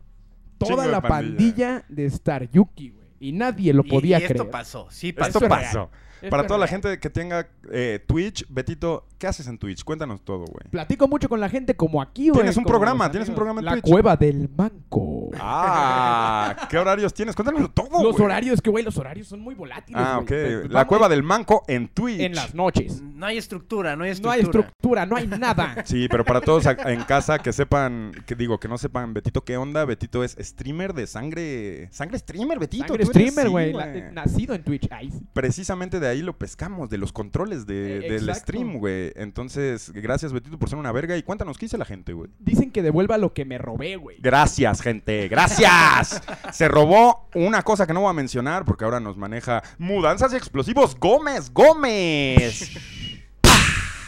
toda 0.58 0.88
la 0.88 1.02
pandilla. 1.02 1.38
pandilla 1.82 1.86
de 1.90 2.06
Star 2.06 2.50
Yuki, 2.50 2.90
güey. 2.92 3.08
Y 3.20 3.34
nadie 3.34 3.74
lo 3.74 3.84
Y- 3.86 3.90
podía 3.90 4.18
y 4.20 4.24
esto 4.24 4.34
creer. 4.36 4.50
pasó, 4.50 4.88
sí 4.90 5.10
Esto 5.10 5.40
pasó. 5.40 5.48
pasó. 5.50 5.90
Para 6.30 6.46
toda 6.48 6.60
la 6.60 6.68
gente 6.68 7.00
que 7.00 7.10
tenga 7.10 7.48
eh, 7.72 8.04
Twitch, 8.06 8.46
Betito, 8.50 9.08
¿qué 9.18 9.28
haces 9.28 9.48
en 9.48 9.58
Twitch? 9.58 9.84
Cuéntanos 9.84 10.24
todo, 10.24 10.40
güey. 10.46 10.70
Platico 10.70 11.08
mucho 11.08 11.28
con 11.30 11.40
la 11.40 11.50
gente 11.50 11.76
como 11.76 12.02
aquí, 12.02 12.30
güey. 12.30 12.42
Tienes 12.42 12.58
un 12.58 12.64
programa, 12.66 13.10
tienes 13.10 13.30
un 13.30 13.36
programa 13.36 13.60
en 13.62 13.66
La 13.66 13.72
Twitch. 13.74 13.86
cueva 13.90 14.16
del 14.16 14.50
manco. 14.56 15.30
Ah, 15.40 16.68
¿qué 16.70 16.78
horarios 16.78 17.14
tienes? 17.14 17.36
Cuéntanoslo 17.36 17.70
todo, 17.72 18.04
Los 18.04 18.20
horarios, 18.20 18.62
que 18.62 18.70
güey, 18.70 18.84
los 18.84 18.98
horarios 18.98 19.28
son 19.28 19.40
muy 19.40 19.56
volátiles. 19.56 20.02
Ah, 20.04 20.20
ok. 20.20 20.32
La 20.32 20.68
vamos, 20.70 20.86
cueva 20.86 21.10
del 21.10 21.24
manco 21.24 21.64
en 21.68 21.88
Twitch. 21.88 22.20
En 22.20 22.36
las 22.36 22.54
noches. 22.54 23.02
No 23.02 23.26
hay 23.26 23.38
estructura, 23.38 23.96
no 23.96 24.04
hay 24.04 24.10
No 24.10 24.14
estructura. 24.14 24.34
hay 24.36 24.42
estructura, 24.42 25.06
no 25.06 25.16
hay 25.16 25.28
nada. 25.28 25.76
Sí, 25.86 26.08
pero 26.10 26.24
para 26.24 26.42
todos 26.42 26.66
en 26.66 27.04
casa 27.04 27.40
que 27.40 27.52
sepan, 27.52 28.12
que 28.26 28.36
digo, 28.36 28.60
que 28.60 28.68
no 28.68 28.78
sepan, 28.78 29.14
Betito, 29.14 29.44
¿qué 29.44 29.58
onda? 29.58 29.84
Betito 29.86 30.24
es 30.24 30.36
streamer 30.40 30.94
de 30.94 31.08
sangre. 31.08 31.90
Sangre 31.92 32.18
streamer, 32.20 32.60
Betito. 32.60 32.88
Sangre 32.88 33.06
streamer, 33.06 33.50
güey. 33.50 33.74
la- 33.74 34.12
nacido 34.12 34.54
en 34.54 34.64
Twitch. 34.64 34.88
Ay. 34.92 35.12
Precisamente 35.34 36.00
de 36.00 36.08
ahí 36.12 36.22
lo 36.22 36.38
pescamos, 36.38 36.90
de 36.90 36.98
los 36.98 37.12
controles 37.12 37.66
de- 37.66 37.98
Eh, 37.98 38.00
del 38.02 38.30
exacto. 38.30 38.42
stream, 38.52 38.78
güey. 38.80 39.12
Entonces, 39.16 39.92
gracias, 39.92 40.34
Betito, 40.34 40.58
por 40.60 40.70
ser 40.70 40.78
una 40.80 40.92
verga. 40.92 41.18
Y 41.18 41.24
cuéntanos, 41.24 41.58
¿qué 41.58 41.66
dice 41.66 41.78
la 41.78 41.86
gente, 41.86 42.14
güey? 42.14 42.30
Dicen 42.40 42.72
que 42.72 42.82
devuelva 42.82 43.18
lo 43.18 43.34
que 43.34 43.46
me 43.46 43.58
robé, 43.58 43.96
güey. 43.96 44.18
Gracias, 44.22 44.82
gente, 44.82 45.28
gracias. 45.28 46.22
Se 46.54 46.68
robó 46.68 47.28
una 47.36 47.62
cosa 47.64 47.88
que 47.88 47.94
no 47.94 48.02
voy 48.02 48.10
a 48.10 48.14
mencionar 48.14 48.66
porque 48.66 48.86
ahora 48.86 49.00
nos 49.00 49.18
maneja 49.18 49.64
mudanzas 49.78 50.34
y 50.34 50.36
explosivos 50.36 50.96
Gómez 51.00 51.52
Gómez. 51.52 52.72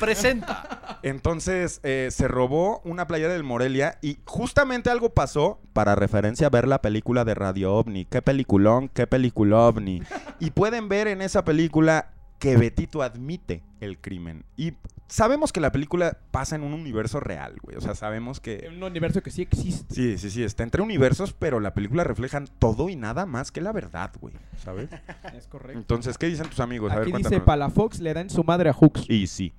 Presenta. 0.06 1.00
Entonces 1.04 1.80
eh, 1.84 2.10
se 2.12 2.28
robó 2.28 2.82
una 2.86 3.08
playera 3.08 3.34
del 3.34 3.44
Morelia 3.44 3.98
y 4.02 4.18
justamente 4.26 4.90
algo 4.90 5.14
pasó 5.14 5.60
para 5.74 5.96
referencia 5.96 6.48
a 6.48 6.50
ver 6.50 6.68
la 6.68 6.82
película 6.82 7.26
de 7.26 7.36
Radio 7.36 7.74
OVNI. 7.76 8.06
Qué 8.06 8.22
peliculón, 8.22 8.90
qué 8.90 9.08
película 9.08 9.58
OVNI. 9.68 10.02
Y 10.40 10.52
pueden 10.52 10.90
ver 10.90 11.08
en 11.08 11.22
esa 11.22 11.44
película 11.44 12.14
que 12.40 12.58
Betito 12.58 13.02
admite 13.02 13.64
el 13.80 14.00
crimen. 14.00 14.46
Y 14.58 14.74
sabemos 15.08 15.54
que 15.54 15.62
la 15.62 15.72
película 15.72 16.18
pasa 16.32 16.56
en 16.56 16.64
un 16.64 16.74
universo 16.74 17.20
real, 17.20 17.56
güey. 17.62 17.78
O 17.78 17.82
sea, 17.82 17.96
sabemos 17.96 18.40
que... 18.40 18.66
En 18.66 18.78
un 18.78 18.84
universo 18.84 19.22
que 19.24 19.32
sí 19.32 19.44
existe. 19.44 19.94
Sí, 19.94 20.18
sí, 20.18 20.30
sí, 20.30 20.44
está 20.44 20.64
entre 20.64 20.82
universos, 20.82 21.34
pero 21.34 21.60
la 21.60 21.74
película 21.74 22.04
refleja 22.04 22.44
todo 22.60 22.90
y 22.90 22.96
nada 22.96 23.26
más 23.26 23.52
que 23.52 23.62
la 23.62 23.72
verdad, 23.72 24.12
güey. 24.20 24.34
¿Sabes? 24.58 24.90
Es 25.38 25.48
correcto. 25.48 25.80
Entonces, 25.80 26.18
¿qué 26.18 26.26
dicen 26.26 26.48
tus 26.50 26.60
amigos? 26.60 26.92
A 26.92 26.96
ver, 26.96 27.04
Aquí 27.04 27.12
dice 27.12 27.30
cuéntanos. 27.30 27.46
Palafox 27.46 28.00
le 28.00 28.14
da 28.14 28.22
en 28.22 28.30
su 28.30 28.44
madre 28.44 28.70
a 28.70 28.74
Hooks. 28.74 29.10
Y 29.10 29.28
sí. 29.28 29.54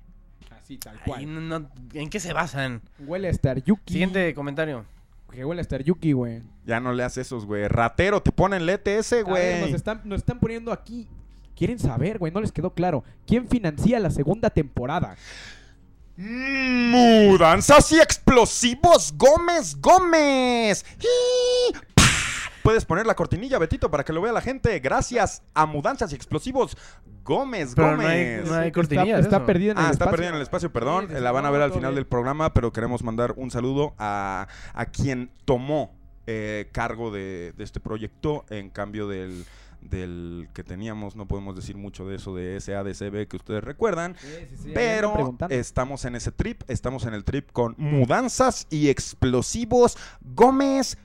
Así, 0.65 0.77
tal 0.79 0.95
Ay, 0.95 1.01
cual. 1.05 1.47
no- 1.47 1.59
no- 1.59 1.69
¿En 1.93 2.09
qué 2.09 2.19
se 2.19 2.33
basan? 2.33 2.81
Huele 2.97 3.27
a 3.27 3.31
Star 3.31 3.63
Yuki. 3.63 3.93
Siguiente 3.93 4.33
comentario. 4.33 4.83
Que 5.31 5.45
huele 5.45 5.61
a 5.61 5.63
Star 5.63 5.83
Yuki, 5.83 6.13
güey. 6.13 6.41
Ya 6.65 6.79
no 6.79 6.91
le 6.91 7.03
haces 7.03 7.27
esos, 7.27 7.45
güey. 7.45 7.67
Ratero, 7.67 8.23
te 8.23 8.31
ponen 8.31 8.63
el 8.63 8.69
ETS, 8.69 9.21
güey. 9.23 9.61
Nos 9.61 9.69
están, 9.73 10.01
nos 10.05 10.21
están 10.21 10.39
poniendo 10.39 10.71
aquí. 10.71 11.07
Quieren 11.55 11.77
saber, 11.77 12.17
güey, 12.17 12.33
no 12.33 12.41
les 12.41 12.51
quedó 12.51 12.71
claro. 12.71 13.03
¿Quién 13.27 13.47
financia 13.47 13.99
la 13.99 14.09
segunda 14.09 14.49
temporada? 14.49 15.15
Mudanzas 16.17 17.91
y 17.91 17.99
explosivos 17.99 19.13
Gómez 19.15 19.79
Gómez. 19.79 20.83
¡Y! 20.99 21.94
Puedes 22.65 22.83
poner 22.83 23.05
la 23.05 23.15
cortinilla, 23.15 23.59
Betito, 23.59 23.91
para 23.91 24.03
que 24.03 24.11
lo 24.11 24.21
vea 24.21 24.33
la 24.33 24.41
gente. 24.41 24.79
Gracias 24.79 25.43
a 25.53 25.65
Mudanzas 25.67 26.11
y 26.11 26.15
Explosivos 26.15 26.75
Gómez 27.23 27.73
Pero 27.75 27.91
no 27.91 27.97
Gómez. 27.97 28.09
hay- 28.09 28.49
no 28.49 28.55
hay 28.55 28.67
Está- 28.67 28.71
cortinillas, 28.71 29.19
Está, 29.19 29.37
eso. 29.37 29.45
perdida 29.45 29.71
en 29.73 29.77
el 29.77 29.83
Ah, 29.85 29.91
está 29.91 30.05
espacio. 30.05 30.11
perdida 30.11 30.29
en 30.29 30.35
el 30.35 30.41
espacio, 30.41 30.73
perdón. 30.73 31.07
Sí, 31.09 31.21
la 31.21 31.31
van 31.31 31.45
a 31.45 31.51
ver 31.51 31.61
al 31.61 31.69
final 31.71 31.91
bien. 31.91 31.95
del 31.95 32.07
programa, 32.07 32.53
pero 32.55 32.73
queremos 32.73 33.03
mandar 33.03 33.33
un 33.37 33.51
saludo 33.51 33.93
a, 33.99 34.47
a 34.73 34.85
quien 34.87 35.31
tomó 35.45 35.95
eh, 36.27 36.69
cargo 36.71 37.11
de, 37.11 37.53
de 37.55 37.63
este 37.63 37.79
proyecto 37.79 38.45
en 38.49 38.71
cambio 38.71 39.07
del, 39.07 39.45
del 39.81 40.49
que 40.55 40.63
teníamos. 40.63 41.15
No 41.15 41.27
podemos 41.27 41.55
decir 41.55 41.77
mucho 41.77 42.07
de 42.07 42.15
eso 42.15 42.33
de 42.35 42.59
SADCB 42.59 43.27
que 43.27 43.37
ustedes 43.37 43.63
recuerdan. 43.63 44.15
Sí, 44.19 44.27
sí, 44.49 44.55
sí, 44.63 44.73
ahí 44.75 44.95
andan 44.97 45.37
Pero 45.37 45.37
estamos 45.51 46.03
en 46.05 46.15
ese 46.15 46.31
trip, 46.31 46.63
estamos 46.67 47.05
en 47.05 47.13
el 47.13 47.23
trip 47.25 47.51
con 47.51 47.75
mudanzas 47.77 48.65
y 48.71 48.89
explosivos 48.89 49.97
Gómez. 50.21 50.97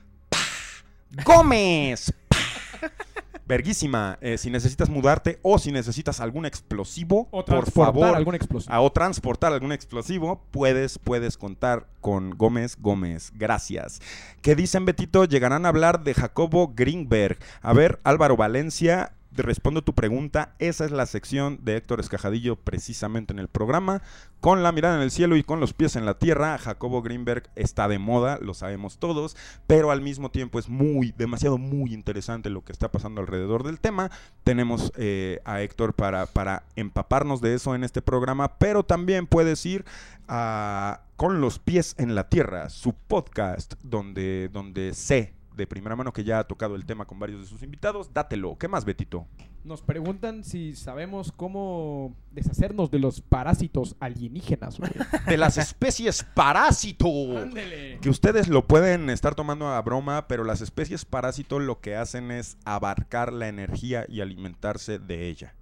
Gómez. 1.25 2.13
Verguísima. 3.47 4.17
Eh, 4.21 4.37
si 4.37 4.49
necesitas 4.49 4.89
mudarte 4.89 5.39
o 5.41 5.59
si 5.59 5.71
necesitas 5.73 6.21
algún 6.21 6.45
explosivo, 6.45 7.27
O 7.31 7.43
por 7.43 7.45
transportar 7.45 7.93
favor, 7.93 8.15
algún 8.15 8.35
explosivo. 8.35 8.73
a- 8.73 8.79
o 8.81 8.91
transportar 8.91 9.51
algún 9.51 9.73
explosivo, 9.73 10.41
puedes, 10.51 10.97
puedes 10.99 11.37
contar 11.37 11.87
con 11.99 12.29
Gómez 12.31 12.77
Gómez. 12.79 13.31
Gracias. 13.35 13.99
¿Qué 14.41 14.55
dicen, 14.55 14.85
Betito? 14.85 15.25
Llegarán 15.25 15.65
a 15.65 15.69
hablar 15.69 16.03
de 16.03 16.13
Jacobo 16.13 16.71
Greenberg. 16.73 17.39
A 17.61 17.73
ver, 17.73 17.99
Álvaro 18.05 18.37
Valencia, 18.37 19.13
respondo 19.35 19.83
tu 19.83 19.93
pregunta. 19.93 20.55
Esa 20.59 20.85
es 20.85 20.91
la 20.91 21.05
sección 21.05 21.59
de 21.63 21.77
Héctor 21.77 21.99
Escajadillo 21.99 22.55
precisamente 22.55 23.33
en 23.33 23.39
el 23.39 23.47
programa. 23.47 24.01
Con 24.39 24.63
la 24.63 24.71
mirada 24.71 24.95
en 24.95 25.03
el 25.03 25.11
cielo 25.11 25.35
y 25.37 25.43
con 25.43 25.59
los 25.59 25.73
pies 25.73 25.95
en 25.95 26.05
la 26.05 26.17
tierra, 26.17 26.57
Jacobo 26.57 27.01
Greenberg 27.01 27.49
está 27.55 27.87
de 27.87 27.99
moda, 27.99 28.39
lo 28.41 28.53
sabemos 28.53 28.97
todos, 28.97 29.37
pero 29.67 29.91
al 29.91 30.01
mismo 30.01 30.31
tiempo 30.31 30.57
es 30.57 30.67
muy, 30.67 31.13
demasiado 31.15 31.59
muy 31.59 31.93
interesante 31.93 32.49
lo 32.49 32.63
que 32.63 32.71
está 32.71 32.91
pasando 32.91 33.21
alrededor 33.21 33.63
del 33.63 33.79
tema. 33.79 34.09
Tenemos 34.43 34.91
eh, 34.97 35.41
a 35.45 35.61
Héctor 35.61 35.93
para, 35.93 36.25
para 36.25 36.63
empaparnos 36.75 37.39
de 37.41 37.53
eso 37.53 37.75
en 37.75 37.83
este 37.83 38.01
programa, 38.01 38.57
pero 38.57 38.83
también 38.83 39.27
puedes 39.27 39.65
ir 39.65 39.85
a 40.27 41.01
Con 41.17 41.39
los 41.39 41.59
pies 41.59 41.93
en 41.99 42.15
la 42.15 42.29
tierra, 42.29 42.69
su 42.69 42.93
podcast, 42.93 43.75
donde, 43.83 44.49
donde 44.51 44.93
sé 44.95 45.33
de 45.55 45.67
primera 45.67 45.95
mano 45.95 46.13
que 46.13 46.23
ya 46.23 46.39
ha 46.39 46.43
tocado 46.47 46.75
el 46.75 46.85
tema 46.85 47.05
con 47.05 47.19
varios 47.19 47.41
de 47.41 47.47
sus 47.47 47.63
invitados. 47.63 48.13
Dátelo. 48.13 48.57
¿Qué 48.57 48.67
más, 48.67 48.85
Betito? 48.85 49.27
Nos 49.63 49.81
preguntan 49.81 50.43
si 50.43 50.75
sabemos 50.75 51.31
cómo 51.31 52.15
deshacernos 52.31 52.89
de 52.89 52.99
los 52.99 53.21
parásitos 53.21 53.95
alienígenas, 53.99 54.79
güey. 54.79 54.91
de 55.27 55.37
las 55.37 55.57
especies 55.57 56.23
parásito. 56.23 57.07
Ándele. 57.37 57.99
Que 57.99 58.09
ustedes 58.09 58.47
lo 58.47 58.67
pueden 58.67 59.09
estar 59.09 59.35
tomando 59.35 59.67
a 59.67 59.81
broma, 59.81 60.27
pero 60.27 60.43
las 60.43 60.61
especies 60.61 61.05
parásito 61.05 61.59
lo 61.59 61.79
que 61.79 61.95
hacen 61.95 62.31
es 62.31 62.57
abarcar 62.65 63.31
la 63.31 63.47
energía 63.47 64.05
y 64.07 64.21
alimentarse 64.21 64.97
de 64.97 65.27
ella. 65.27 65.55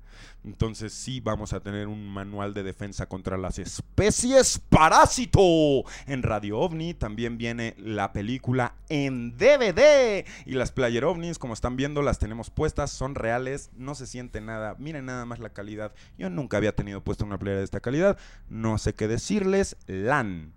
Entonces 0.43 0.93
sí 0.93 1.19
vamos 1.19 1.53
a 1.53 1.59
tener 1.59 1.87
un 1.87 2.07
manual 2.09 2.53
de 2.53 2.63
defensa 2.63 3.07
contra 3.07 3.37
las 3.37 3.59
especies 3.59 4.59
parásito. 4.69 5.83
En 6.07 6.23
Radio 6.23 6.59
OVNI 6.59 6.93
también 6.93 7.37
viene 7.37 7.75
la 7.77 8.13
película 8.13 8.75
en 8.89 9.37
DVD. 9.37 10.25
Y 10.45 10.53
las 10.53 10.71
Player 10.71 11.05
OVNIs, 11.05 11.39
como 11.39 11.53
están 11.53 11.75
viendo, 11.75 12.01
las 12.01 12.19
tenemos 12.19 12.49
puestas, 12.49 12.91
son 12.91 13.15
reales, 13.15 13.71
no 13.75 13.95
se 13.95 14.07
siente 14.07 14.41
nada. 14.41 14.75
Miren 14.79 15.05
nada 15.05 15.25
más 15.25 15.39
la 15.39 15.49
calidad. 15.49 15.93
Yo 16.17 16.29
nunca 16.29 16.57
había 16.57 16.75
tenido 16.75 17.03
puesta 17.03 17.25
una 17.25 17.37
playera 17.37 17.59
de 17.59 17.65
esta 17.65 17.79
calidad. 17.79 18.17
No 18.49 18.77
sé 18.77 18.93
qué 18.93 19.07
decirles. 19.07 19.77
LAN. 19.87 20.53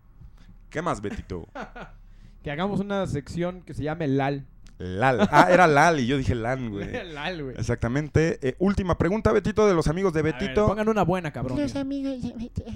¿Qué 0.70 0.82
más, 0.82 1.00
Betito? 1.00 1.48
Que 2.42 2.50
hagamos 2.50 2.80
una 2.80 3.06
sección 3.06 3.62
que 3.62 3.72
se 3.72 3.84
llame 3.84 4.08
LAL. 4.08 4.46
Lal. 4.84 5.28
Ah, 5.30 5.48
era 5.50 5.66
Lal 5.66 6.00
y 6.00 6.06
yo 6.06 6.18
dije 6.18 6.34
Lan, 6.34 6.70
güey. 6.70 6.90
Lal, 7.12 7.42
güey. 7.44 7.56
Exactamente. 7.56 8.38
Eh, 8.46 8.56
última 8.58 8.98
pregunta, 8.98 9.32
Betito, 9.32 9.66
de 9.66 9.74
los 9.74 9.86
amigos 9.86 10.12
de 10.12 10.20
A 10.20 10.22
ver, 10.24 10.34
Betito. 10.34 10.66
pongan 10.66 10.88
una 10.88 11.02
buena, 11.02 11.32
cabrón. 11.32 11.60
Los 11.60 11.76
amigos 11.76 12.22
de 12.22 12.32
Betito. 12.32 12.64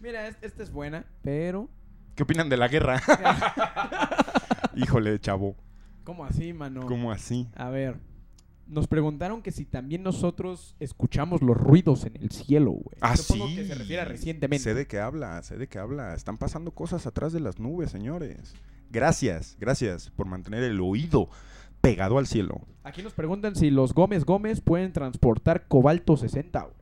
Mira, 0.00 0.28
es- 0.28 0.36
esta 0.42 0.62
es 0.62 0.70
buena, 0.70 1.04
pero... 1.22 1.68
¿Qué 2.14 2.22
opinan 2.22 2.48
de 2.48 2.56
la 2.56 2.68
guerra? 2.68 3.02
Híjole, 4.76 5.18
chavo. 5.18 5.56
¿Cómo 6.04 6.24
así, 6.24 6.52
mano? 6.52 6.86
¿Cómo 6.86 7.10
así? 7.10 7.48
A 7.56 7.70
ver, 7.70 7.96
nos 8.66 8.86
preguntaron 8.86 9.42
que 9.42 9.50
si 9.50 9.64
también 9.64 10.02
nosotros 10.02 10.76
escuchamos 10.78 11.42
los 11.42 11.56
ruidos 11.56 12.04
en 12.04 12.16
el 12.16 12.30
cielo, 12.30 12.72
güey. 12.72 12.96
Ah, 13.00 13.16
Supongo 13.16 13.48
sí. 13.48 13.56
que 13.56 13.64
se 13.66 13.74
refiere 13.74 14.02
a 14.02 14.04
recientemente. 14.04 14.62
Sé 14.62 14.74
de 14.74 14.86
qué 14.86 15.00
habla, 15.00 15.42
sé 15.42 15.56
de 15.56 15.66
qué 15.66 15.78
habla. 15.78 16.14
Están 16.14 16.36
pasando 16.36 16.70
cosas 16.72 17.06
atrás 17.06 17.32
de 17.32 17.40
las 17.40 17.58
nubes, 17.58 17.90
señores. 17.90 18.54
Gracias, 18.94 19.56
gracias 19.58 20.10
por 20.10 20.28
mantener 20.28 20.62
el 20.62 20.80
oído 20.80 21.28
pegado 21.80 22.16
al 22.16 22.28
cielo. 22.28 22.60
Aquí 22.84 23.02
nos 23.02 23.12
preguntan 23.12 23.56
si 23.56 23.68
los 23.70 23.92
Gómez 23.92 24.24
Gómez 24.24 24.60
pueden 24.60 24.92
transportar 24.92 25.66
cobalto 25.66 26.16
60, 26.16 26.60
güey. 26.60 26.74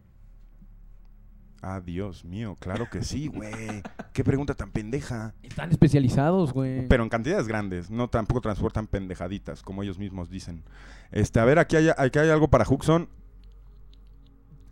Ah, 1.62 1.80
Dios 1.80 2.26
mío, 2.26 2.54
claro 2.60 2.90
que 2.90 3.02
sí, 3.02 3.28
güey. 3.28 3.82
Qué 4.12 4.24
pregunta 4.24 4.52
tan 4.52 4.72
pendeja. 4.72 5.32
Están 5.42 5.70
especializados, 5.70 6.52
güey. 6.52 6.86
Pero 6.86 7.02
en 7.02 7.08
cantidades 7.08 7.48
grandes, 7.48 7.90
no 7.90 8.10
tampoco 8.10 8.42
transportan 8.42 8.88
pendejaditas, 8.88 9.62
como 9.62 9.82
ellos 9.82 9.98
mismos 9.98 10.28
dicen. 10.28 10.64
Este, 11.12 11.40
a 11.40 11.46
ver, 11.46 11.58
aquí 11.58 11.76
hay, 11.76 11.88
aquí 11.96 12.18
hay 12.18 12.28
algo 12.28 12.48
para 12.48 12.68
Huxon. 12.68 13.08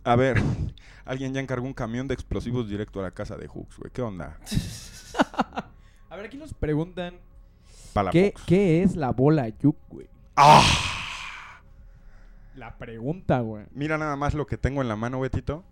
A 0.03 0.15
ver, 0.15 0.39
alguien 1.05 1.33
ya 1.33 1.41
encargó 1.41 1.65
un 1.65 1.73
camión 1.73 2.07
de 2.07 2.13
explosivos 2.13 2.69
directo 2.69 2.99
a 2.99 3.03
la 3.03 3.11
casa 3.11 3.35
de 3.35 3.49
Hux, 3.51 3.79
güey. 3.79 3.91
¿Qué 3.91 4.03
onda? 4.03 4.37
A 6.11 6.17
ver, 6.17 6.25
aquí 6.25 6.35
nos 6.35 6.53
preguntan 6.53 7.15
¿qué, 8.11 8.33
qué 8.45 8.83
es 8.83 8.95
la 8.95 9.11
bola 9.11 9.49
yuk, 9.49 9.75
güey. 9.89 10.07
¡Ah! 10.35 10.63
La 12.55 12.77
pregunta, 12.77 13.39
güey. 13.39 13.65
Mira 13.73 13.97
nada 13.97 14.15
más 14.15 14.33
lo 14.33 14.45
que 14.45 14.57
tengo 14.57 14.81
en 14.81 14.87
la 14.87 14.95
mano, 14.95 15.19
Betito. 15.19 15.63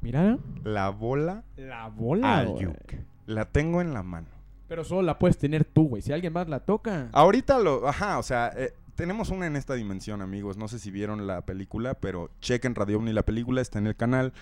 Mira. 0.00 0.38
La 0.64 0.90
bola 0.90 1.42
La 1.56 1.88
bola. 1.88 2.38
Ayuk. 2.38 2.94
La 3.26 3.44
tengo 3.46 3.80
en 3.80 3.92
la 3.92 4.02
mano. 4.02 4.28
Pero 4.68 4.84
solo 4.84 5.02
la 5.02 5.18
puedes 5.18 5.38
tener 5.38 5.64
tú, 5.64 5.88
güey. 5.88 6.02
Si 6.02 6.12
alguien 6.12 6.32
más 6.32 6.48
la 6.48 6.60
toca. 6.60 7.08
Ahorita 7.12 7.58
lo. 7.58 7.88
Ajá, 7.88 8.18
o 8.18 8.22
sea, 8.22 8.52
eh, 8.56 8.72
tenemos 8.94 9.30
una 9.30 9.46
en 9.46 9.56
esta 9.56 9.74
dimensión, 9.74 10.22
amigos. 10.22 10.56
No 10.56 10.68
sé 10.68 10.78
si 10.78 10.90
vieron 10.90 11.26
la 11.26 11.42
película, 11.42 11.94
pero 11.94 12.30
chequen 12.40 12.74
Radio 12.74 12.98
Omni 12.98 13.12
la 13.12 13.22
película, 13.22 13.60
está 13.60 13.78
en 13.78 13.86
el 13.86 13.96
canal. 13.96 14.32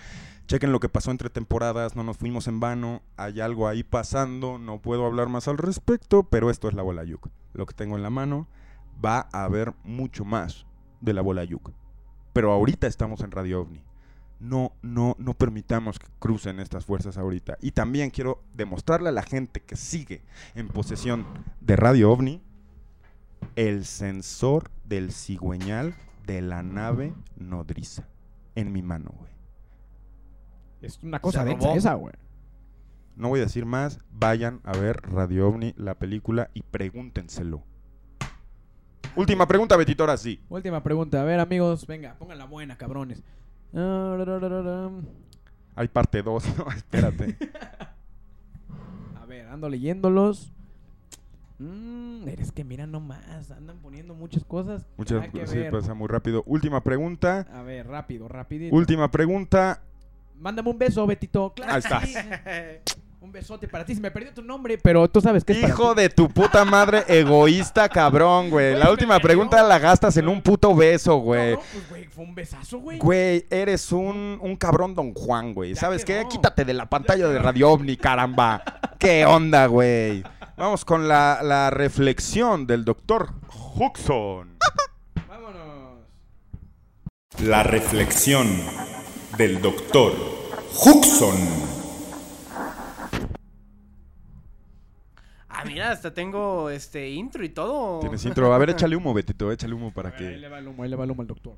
Chequen 0.47 0.71
lo 0.71 0.79
que 0.79 0.87
pasó 0.87 1.11
entre 1.11 1.29
temporadas, 1.29 1.97
no 1.97 2.03
nos 2.03 2.17
fuimos 2.17 2.47
en 2.47 2.61
vano. 2.61 3.01
Hay 3.17 3.41
algo 3.41 3.67
ahí 3.67 3.83
pasando, 3.83 4.57
no 4.57 4.81
puedo 4.81 5.05
hablar 5.05 5.27
más 5.27 5.49
al 5.49 5.57
respecto, 5.57 6.23
pero 6.23 6.49
esto 6.49 6.69
es 6.69 6.73
la 6.73 6.83
bola 6.83 7.03
Yuk. 7.03 7.27
Lo 7.53 7.65
que 7.65 7.73
tengo 7.73 7.97
en 7.97 8.03
la 8.03 8.09
mano, 8.09 8.47
va 9.03 9.27
a 9.33 9.43
haber 9.43 9.73
mucho 9.83 10.23
más 10.23 10.65
de 11.01 11.13
la 11.13 11.21
bola 11.21 11.43
Yuk. 11.43 11.73
Pero 12.31 12.53
ahorita 12.53 12.87
estamos 12.87 13.19
en 13.21 13.31
Radio 13.31 13.61
OVNI. 13.61 13.83
No, 14.39 14.71
no, 14.81 15.17
no 15.19 15.33
permitamos 15.33 15.99
que 15.99 16.07
crucen 16.19 16.61
estas 16.61 16.85
fuerzas 16.85 17.17
ahorita. 17.17 17.57
Y 17.59 17.71
también 17.71 18.09
quiero 18.09 18.41
demostrarle 18.53 19.09
a 19.09 19.13
la 19.13 19.23
gente 19.23 19.61
que 19.61 19.75
sigue 19.75 20.23
en 20.55 20.69
posesión 20.69 21.25
de 21.59 21.75
Radio 21.75 22.09
OVNI 22.11 22.41
el 23.57 23.83
sensor 23.83 24.71
del 24.85 25.11
cigüeñal 25.11 25.93
de 26.25 26.41
la 26.41 26.63
nave 26.63 27.13
nodriza 27.35 28.07
en 28.55 28.71
mi 28.71 28.81
mano, 28.81 29.11
güey. 29.17 29.36
Es 30.81 30.99
una 31.03 31.19
cosa 31.19 31.43
robó. 31.43 31.75
esa, 31.75 31.93
güey. 31.95 32.13
No 33.15 33.29
voy 33.29 33.39
a 33.39 33.43
decir 33.43 33.65
más, 33.65 33.99
vayan 34.11 34.61
a 34.63 34.77
ver 34.77 34.97
Radio 35.01 35.47
OVNI, 35.47 35.73
la 35.75 35.95
película, 35.95 36.51
y 36.53 36.61
pregúntenselo. 36.61 37.63
Última 39.15 39.47
pregunta, 39.47 39.75
Betito, 39.75 40.03
ahora 40.03 40.17
sí. 40.17 40.39
Última 40.49 40.83
pregunta. 40.83 41.19
A 41.21 41.23
ver, 41.23 41.39
amigos, 41.39 41.87
venga, 41.87 42.15
pongan 42.19 42.37
la 42.37 42.45
buena, 42.45 42.77
cabrones. 42.77 43.23
Ah. 43.73 44.91
Hay 45.75 45.87
parte 45.87 46.21
2, 46.21 46.57
no, 46.57 46.71
espérate. 46.75 47.35
A 49.15 49.25
ver, 49.25 49.47
ando 49.47 49.69
leyéndolos. 49.69 50.53
Mm, 51.59 52.27
eres 52.27 52.51
que 52.51 52.63
mira 52.63 52.85
nomás, 52.85 53.49
andan 53.49 53.79
poniendo 53.79 54.13
muchas 54.13 54.45
cosas. 54.45 54.85
Muchas, 54.95 55.27
que 55.29 55.47
sí, 55.47 55.59
pasa 55.71 55.95
muy 55.95 56.07
rápido. 56.07 56.43
Última 56.45 56.83
pregunta. 56.83 57.47
A 57.51 57.63
ver, 57.63 57.87
rápido, 57.87 58.27
rapidito. 58.27 58.75
Última 58.75 59.09
pregunta. 59.09 59.81
Mándame 60.39 60.69
un 60.69 60.77
beso, 60.77 61.05
Betito. 61.07 61.53
Claro 61.55 61.73
Ahí 61.73 61.81
que 61.81 61.87
estás. 61.87 62.09
sí. 62.85 62.93
un 63.21 63.31
besote 63.31 63.67
para 63.67 63.83
ti. 63.85 63.95
Se 63.95 64.01
me 64.01 64.11
perdió 64.11 64.33
tu 64.33 64.41
nombre, 64.41 64.77
pero 64.77 65.09
tú 65.09 65.19
sabes 65.19 65.43
que 65.43 65.53
es 65.53 65.59
para 65.59 65.73
Hijo 65.73 65.95
ti. 65.95 66.01
de 66.01 66.09
tu 66.09 66.29
puta 66.29 66.63
madre, 66.63 67.03
egoísta 67.07 67.89
cabrón, 67.89 68.49
güey. 68.49 68.75
La 68.75 68.89
última 68.91 69.19
pregunta 69.19 69.61
la 69.63 69.79
gastas 69.79 70.15
en 70.17 70.27
un 70.27 70.41
puto 70.41 70.73
beso, 70.75 71.17
güey. 71.17 71.53
No, 71.55 71.59
pues, 71.73 71.89
güey, 71.89 72.05
fue 72.05 72.23
un 72.23 72.35
besazo, 72.35 72.77
güey. 72.79 72.99
Güey, 72.99 73.45
eres 73.49 73.91
un, 73.91 74.37
un 74.41 74.55
cabrón 74.55 74.95
don 74.95 75.13
Juan, 75.13 75.53
güey. 75.53 75.75
¿Sabes 75.75 76.05
qué? 76.05 76.25
Quítate 76.29 76.63
de 76.63 76.73
la 76.73 76.87
pantalla 76.87 77.27
de 77.27 77.39
Radio 77.39 77.71
OVNI, 77.71 77.97
caramba. 77.97 78.63
¿Qué 78.99 79.25
onda, 79.25 79.65
güey? 79.65 80.23
Vamos 80.55 80.85
con 80.85 81.07
la, 81.07 81.39
la 81.43 81.69
reflexión 81.69 82.65
del 82.65 82.85
doctor 82.85 83.29
Huxon. 83.75 84.57
Vámonos. 85.27 85.97
La 87.43 87.61
reflexión 87.63 88.47
del 89.37 89.61
doctor 89.61 90.13
Huxon. 90.83 91.37
Ah, 95.47 95.63
mira, 95.65 95.91
hasta 95.91 96.13
tengo 96.13 96.69
este 96.69 97.09
intro 97.11 97.45
y 97.45 97.49
todo. 97.49 97.99
Tienes 97.99 98.25
intro. 98.25 98.51
A 98.53 98.57
ver, 98.57 98.69
échale 98.71 98.95
humo, 98.95 99.13
Betito. 99.13 99.51
Échale 99.51 99.73
humo 99.73 99.93
para 99.93 100.09
Ahí 100.09 100.15
que... 100.17 100.37
le 100.37 100.49
va 100.49 100.59
el 100.59 100.67
humo, 100.67 100.83
ahí 100.83 100.89
le 100.89 100.95
va 100.95 101.03
el 101.03 101.11
humo 101.11 101.21
al 101.21 101.27
doctor. 101.27 101.55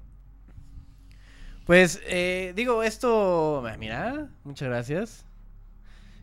Pues, 1.66 2.02
eh, 2.08 2.54
digo, 2.56 2.84
esto. 2.84 3.64
Mira, 3.78 4.28
muchas 4.44 4.68
gracias. 4.68 5.26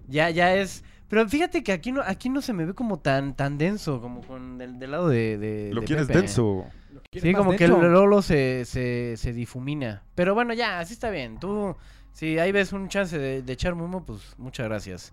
Ya, 0.08 0.30
ya 0.30 0.54
es. 0.54 0.84
Pero 1.08 1.28
fíjate 1.28 1.62
que 1.62 1.72
aquí 1.72 1.92
no, 1.92 2.02
aquí 2.04 2.28
no 2.28 2.42
se 2.42 2.52
me 2.52 2.64
ve 2.64 2.74
como 2.74 2.98
tan, 2.98 3.34
tan 3.36 3.58
denso, 3.58 4.00
como 4.00 4.22
con 4.22 4.58
del, 4.58 4.78
del 4.78 4.90
lado 4.90 5.08
de, 5.08 5.38
de- 5.38 5.70
Lo 5.72 5.80
de 5.82 5.86
quieres 5.86 6.06
Pepe. 6.06 6.18
denso. 6.20 6.64
Sí, 7.12 7.32
como 7.32 7.54
que 7.56 7.64
el 7.64 7.70
Lolo 7.70 8.20
se, 8.22 8.64
se, 8.64 9.14
se 9.16 9.32
difumina. 9.32 10.02
Pero 10.14 10.34
bueno, 10.34 10.52
ya, 10.54 10.80
así 10.80 10.92
está 10.94 11.10
bien. 11.10 11.38
Tú, 11.38 11.76
si 12.12 12.38
ahí 12.38 12.50
ves 12.52 12.72
un 12.72 12.88
chance 12.88 13.16
de, 13.18 13.42
de 13.42 13.52
echarme 13.52 13.82
humo, 13.84 14.04
pues 14.04 14.20
muchas 14.38 14.66
gracias. 14.66 15.12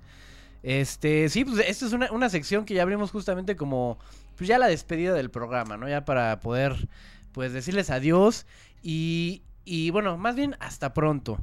Este, 0.63 1.29
sí, 1.29 1.45
pues 1.45 1.59
esta 1.67 1.85
es 1.85 1.93
una, 1.93 2.11
una 2.11 2.29
sección 2.29 2.65
que 2.65 2.73
ya 2.73 2.81
abrimos 2.83 3.11
justamente 3.11 3.55
como, 3.55 3.99
pues 4.37 4.47
ya 4.47 4.57
la 4.57 4.67
despedida 4.67 5.13
del 5.13 5.29
programa, 5.29 5.77
¿no? 5.77 5.87
Ya 5.89 6.05
para 6.05 6.39
poder, 6.39 6.87
pues 7.33 7.53
decirles 7.53 7.89
adiós 7.89 8.45
y, 8.81 9.43
y 9.65 9.89
bueno, 9.91 10.17
más 10.17 10.35
bien 10.35 10.55
hasta 10.59 10.93
pronto. 10.93 11.37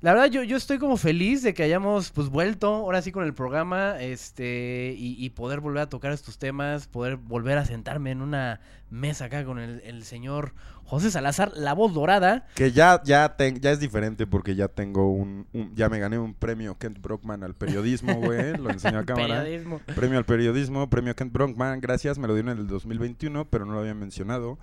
La 0.00 0.12
verdad, 0.14 0.26
yo, 0.30 0.44
yo 0.44 0.56
estoy 0.56 0.78
como 0.78 0.96
feliz 0.96 1.42
de 1.42 1.54
que 1.54 1.64
hayamos 1.64 2.12
pues 2.12 2.28
vuelto 2.28 2.68
ahora 2.72 3.02
sí 3.02 3.10
con 3.10 3.24
el 3.24 3.34
programa, 3.34 4.00
este, 4.00 4.94
y, 4.96 5.16
y 5.18 5.30
poder 5.30 5.58
volver 5.58 5.82
a 5.82 5.88
tocar 5.88 6.12
estos 6.12 6.38
temas, 6.38 6.86
poder 6.86 7.16
volver 7.16 7.58
a 7.58 7.64
sentarme 7.64 8.12
en 8.12 8.22
una 8.22 8.60
mesa 8.90 9.24
acá 9.24 9.44
con 9.44 9.58
el, 9.58 9.80
el 9.84 10.04
señor 10.04 10.52
José 10.84 11.10
Salazar, 11.10 11.50
la 11.56 11.72
voz 11.74 11.92
dorada. 11.94 12.46
Que 12.54 12.70
ya, 12.70 13.02
ya, 13.04 13.36
ten- 13.36 13.60
ya 13.60 13.72
es 13.72 13.80
diferente 13.80 14.26
porque 14.28 14.54
ya 14.54 14.68
tengo 14.68 15.10
un, 15.12 15.46
un- 15.52 15.74
Ya 15.74 15.88
me 15.88 15.98
gané 15.98 16.16
un 16.18 16.32
premio 16.32 16.78
Kent 16.78 17.00
Brockman 17.02 17.42
al 17.42 17.54
periodismo, 17.54 18.14
güey. 18.22 18.56
Lo 18.56 18.70
enseño 18.70 19.00
a 19.00 19.04
cámara. 19.04 19.42
Periodismo. 19.42 19.80
Premio 19.96 20.16
al 20.18 20.24
periodismo, 20.24 20.88
premio 20.88 21.14
Kent 21.16 21.32
Brockman. 21.32 21.80
Gracias, 21.80 22.18
me 22.18 22.28
lo 22.28 22.34
dieron 22.34 22.52
en 22.52 22.58
el 22.58 22.66
2021, 22.68 23.46
pero 23.50 23.66
no 23.66 23.72
lo 23.72 23.80
había 23.80 23.94
mencionado. 23.94 24.58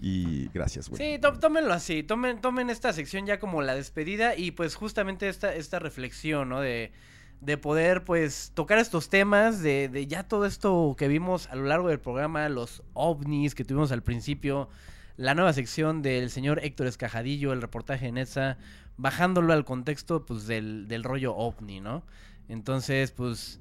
Y 0.00 0.48
gracias, 0.52 0.88
güey. 0.90 1.14
Sí, 1.14 1.18
tó- 1.18 1.38
tómenlo 1.38 1.72
así, 1.72 2.02
tomen, 2.02 2.40
tomen 2.40 2.68
esta 2.70 2.92
sección 2.92 3.26
ya 3.26 3.38
como 3.38 3.62
la 3.62 3.74
despedida 3.74 4.36
y 4.36 4.50
pues 4.50 4.74
justamente 4.74 5.28
esta, 5.28 5.54
esta 5.54 5.78
reflexión, 5.78 6.50
¿no? 6.50 6.60
De, 6.60 6.92
de 7.40 7.56
poder 7.56 8.04
pues 8.04 8.52
tocar 8.54 8.78
estos 8.78 9.08
temas, 9.08 9.62
de, 9.62 9.88
de 9.88 10.06
ya 10.06 10.22
todo 10.24 10.44
esto 10.46 10.94
que 10.98 11.08
vimos 11.08 11.48
a 11.48 11.56
lo 11.56 11.64
largo 11.64 11.88
del 11.88 11.98
programa, 12.00 12.48
los 12.48 12.82
ovnis 12.92 13.54
que 13.54 13.64
tuvimos 13.64 13.90
al 13.90 14.02
principio, 14.02 14.68
la 15.16 15.34
nueva 15.34 15.52
sección 15.54 16.02
del 16.02 16.28
señor 16.30 16.60
Héctor 16.62 16.86
Escajadillo, 16.88 17.52
el 17.54 17.62
reportaje 17.62 18.06
de 18.06 18.12
Netza, 18.12 18.58
bajándolo 18.98 19.52
al 19.54 19.64
contexto 19.64 20.26
pues 20.26 20.46
del, 20.46 20.88
del 20.88 21.04
rollo 21.04 21.34
ovni, 21.34 21.80
¿no? 21.80 22.02
Entonces, 22.48 23.12
pues... 23.12 23.60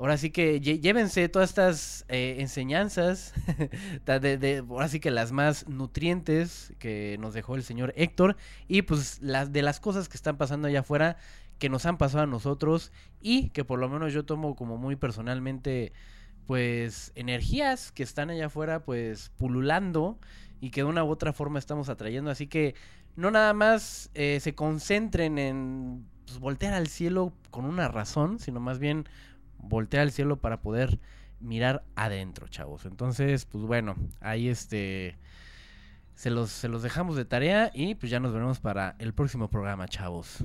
Ahora 0.00 0.16
sí 0.16 0.30
que 0.30 0.60
llévense 0.60 1.28
todas 1.28 1.50
estas 1.50 2.06
eh, 2.08 2.36
enseñanzas, 2.38 3.34
de- 4.06 4.64
ahora 4.66 4.88
sí 4.88 4.98
que 4.98 5.10
las 5.10 5.30
más 5.30 5.68
nutrientes 5.68 6.72
que 6.78 7.18
nos 7.20 7.34
dejó 7.34 7.54
el 7.54 7.62
señor 7.62 7.92
Héctor 7.96 8.36
y 8.66 8.80
pues 8.82 9.18
las 9.20 9.52
de 9.52 9.60
las 9.60 9.78
cosas 9.78 10.08
que 10.08 10.16
están 10.16 10.38
pasando 10.38 10.68
allá 10.68 10.80
afuera 10.80 11.18
que 11.58 11.68
nos 11.68 11.84
han 11.84 11.98
pasado 11.98 12.24
a 12.24 12.26
nosotros 12.26 12.92
y 13.20 13.50
que 13.50 13.62
por 13.64 13.78
lo 13.78 13.90
menos 13.90 14.14
yo 14.14 14.24
tomo 14.24 14.56
como 14.56 14.78
muy 14.78 14.96
personalmente 14.96 15.92
pues 16.46 17.12
energías 17.14 17.92
que 17.92 18.02
están 18.02 18.30
allá 18.30 18.46
afuera 18.46 18.84
pues 18.84 19.30
pululando 19.36 20.18
y 20.60 20.70
que 20.70 20.80
de 20.82 20.86
una 20.86 21.04
u 21.04 21.10
otra 21.10 21.32
forma 21.32 21.58
estamos 21.58 21.88
atrayendo. 21.88 22.30
Así 22.30 22.46
que 22.46 22.74
no 23.16 23.30
nada 23.30 23.52
más 23.54 24.10
eh, 24.14 24.38
se 24.40 24.54
concentren 24.54 25.38
en 25.38 26.06
pues, 26.26 26.38
voltear 26.38 26.74
al 26.74 26.88
cielo 26.88 27.32
con 27.50 27.64
una 27.64 27.88
razón 27.88 28.38
sino 28.38 28.60
más 28.60 28.78
bien 28.78 29.06
voltear 29.62 30.02
al 30.02 30.12
cielo 30.12 30.36
para 30.36 30.60
poder 30.60 30.98
mirar 31.40 31.84
adentro, 31.94 32.48
chavos. 32.48 32.84
Entonces, 32.84 33.46
pues 33.46 33.64
bueno, 33.64 33.96
ahí 34.20 34.48
este 34.48 35.16
se 36.14 36.28
los, 36.28 36.50
se 36.50 36.68
los 36.68 36.82
dejamos 36.82 37.16
de 37.16 37.24
tarea 37.24 37.70
y 37.72 37.94
pues 37.94 38.10
ya 38.10 38.20
nos 38.20 38.32
veremos 38.32 38.60
para 38.60 38.94
el 38.98 39.14
próximo 39.14 39.48
programa, 39.48 39.88
chavos. 39.88 40.44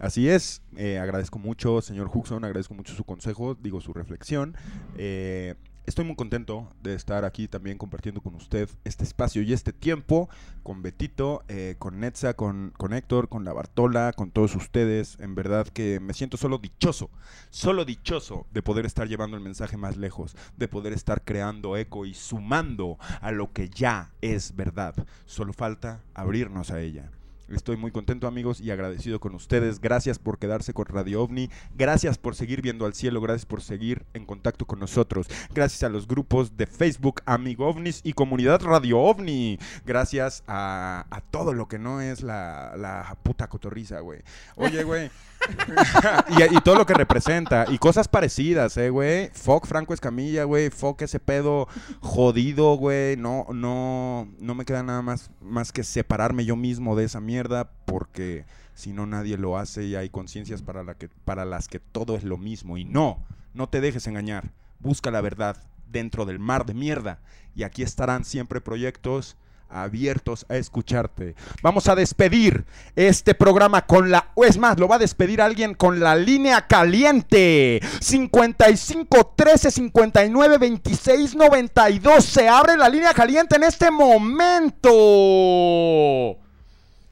Así 0.00 0.28
es, 0.28 0.62
eh, 0.76 0.98
agradezco 0.98 1.38
mucho, 1.38 1.80
señor 1.80 2.10
Huxon, 2.12 2.44
agradezco 2.44 2.74
mucho 2.74 2.94
su 2.94 3.04
consejo, 3.04 3.54
digo 3.54 3.80
su 3.80 3.92
reflexión. 3.92 4.54
Eh, 4.98 5.54
estoy 5.86 6.04
muy 6.04 6.16
contento 6.16 6.68
de 6.82 6.94
estar 6.94 7.24
aquí 7.24 7.48
también 7.48 7.78
compartiendo 7.78 8.20
con 8.20 8.34
usted 8.34 8.68
este 8.84 9.04
espacio 9.04 9.42
y 9.42 9.52
este 9.52 9.72
tiempo 9.72 10.28
con 10.62 10.82
Betito, 10.82 11.44
eh, 11.48 11.76
con 11.78 12.00
Netza, 12.00 12.34
con, 12.34 12.72
con 12.76 12.92
Héctor, 12.92 13.28
con 13.28 13.44
la 13.44 13.52
Bartola, 13.52 14.12
con 14.12 14.30
todos 14.30 14.54
ustedes. 14.56 15.16
En 15.20 15.34
verdad 15.34 15.68
que 15.68 16.00
me 16.00 16.12
siento 16.12 16.36
solo 16.36 16.58
dichoso, 16.58 17.10
solo 17.50 17.84
dichoso 17.84 18.46
de 18.52 18.62
poder 18.62 18.84
estar 18.84 19.08
llevando 19.08 19.36
el 19.36 19.42
mensaje 19.42 19.76
más 19.76 19.96
lejos, 19.96 20.36
de 20.56 20.68
poder 20.68 20.92
estar 20.92 21.22
creando 21.22 21.76
eco 21.76 22.04
y 22.04 22.14
sumando 22.14 22.98
a 23.20 23.30
lo 23.30 23.52
que 23.52 23.68
ya 23.68 24.12
es 24.20 24.56
verdad. 24.56 24.94
Solo 25.24 25.52
falta 25.52 26.02
abrirnos 26.14 26.70
a 26.70 26.80
ella. 26.80 27.10
Estoy 27.48 27.76
muy 27.76 27.92
contento 27.92 28.26
amigos 28.26 28.60
y 28.60 28.70
agradecido 28.70 29.20
con 29.20 29.34
ustedes. 29.34 29.80
Gracias 29.80 30.18
por 30.18 30.38
quedarse 30.38 30.74
con 30.74 30.86
Radio 30.86 31.22
OVNI. 31.22 31.48
Gracias 31.74 32.18
por 32.18 32.34
seguir 32.34 32.60
viendo 32.60 32.86
al 32.86 32.94
cielo. 32.94 33.20
Gracias 33.20 33.46
por 33.46 33.62
seguir 33.62 34.04
en 34.14 34.26
contacto 34.26 34.66
con 34.66 34.80
nosotros. 34.80 35.28
Gracias 35.54 35.82
a 35.84 35.88
los 35.88 36.08
grupos 36.08 36.56
de 36.56 36.66
Facebook 36.66 37.22
Amigo 37.24 37.68
OVNIs 37.68 38.00
y 38.02 38.14
Comunidad 38.14 38.62
Radio 38.62 38.98
OVNI. 38.98 39.58
Gracias 39.84 40.42
a, 40.48 41.04
todo 41.30 41.52
lo 41.52 41.68
que 41.68 41.78
no 41.78 42.00
es 42.00 42.22
la, 42.22 42.74
la 42.76 43.16
puta 43.22 43.48
cotorriza, 43.48 44.00
güey. 44.00 44.22
Oye, 44.56 44.82
güey. 44.82 45.10
y, 46.50 46.60
todo 46.60 46.76
lo 46.76 46.86
que 46.86 46.94
representa. 46.94 47.66
Y 47.68 47.78
cosas 47.78 48.08
parecidas, 48.08 48.76
eh, 48.76 48.90
güey. 48.90 49.30
Fuck 49.32 49.66
Franco 49.66 49.94
Escamilla, 49.94 50.44
güey. 50.44 50.70
Fuck 50.70 51.02
ese 51.02 51.20
pedo 51.20 51.68
jodido, 52.00 52.76
güey. 52.76 53.16
No, 53.16 53.46
no, 53.52 54.28
no 54.38 54.54
me 54.54 54.64
queda 54.64 54.82
nada 54.82 55.02
más, 55.02 55.30
más 55.40 55.72
que 55.72 55.84
separarme 55.84 56.44
yo 56.44 56.56
mismo 56.56 56.96
de 56.96 57.04
esa 57.04 57.20
mierda 57.20 57.70
porque 57.84 58.44
si 58.74 58.92
no 58.92 59.06
nadie 59.06 59.38
lo 59.38 59.56
hace 59.56 59.84
y 59.84 59.94
hay 59.94 60.10
conciencias 60.10 60.62
para, 60.62 60.82
la 60.82 60.96
para 61.24 61.44
las 61.44 61.68
que 61.68 61.80
todo 61.80 62.16
es 62.16 62.24
lo 62.24 62.36
mismo. 62.36 62.76
Y 62.76 62.84
no, 62.84 63.24
no 63.54 63.68
te 63.68 63.80
dejes 63.80 64.06
engañar. 64.06 64.52
Busca 64.78 65.10
la 65.10 65.20
verdad 65.20 65.56
dentro 65.86 66.26
del 66.26 66.38
mar 66.38 66.66
de 66.66 66.74
mierda. 66.74 67.20
Y 67.54 67.62
aquí 67.62 67.82
estarán 67.82 68.24
siempre 68.24 68.60
proyectos 68.60 69.36
abiertos 69.68 70.46
a 70.48 70.56
escucharte. 70.56 71.34
Vamos 71.62 71.88
a 71.88 71.94
despedir 71.94 72.64
este 72.94 73.34
programa 73.34 73.86
con 73.86 74.10
la, 74.10 74.32
o 74.34 74.44
es 74.44 74.58
más, 74.58 74.78
lo 74.78 74.88
va 74.88 74.96
a 74.96 75.00
despedir 75.00 75.40
alguien 75.40 75.74
con 75.74 76.00
la 76.00 76.16
línea 76.16 76.66
caliente. 76.66 77.80
55 78.00 79.34
13 79.36 79.70
59 79.70 80.58
26 80.58 81.36
92. 81.36 82.24
Se 82.24 82.48
abre 82.48 82.76
la 82.76 82.88
línea 82.88 83.12
caliente 83.14 83.56
en 83.56 83.64
este 83.64 83.90
momento. 83.90 84.90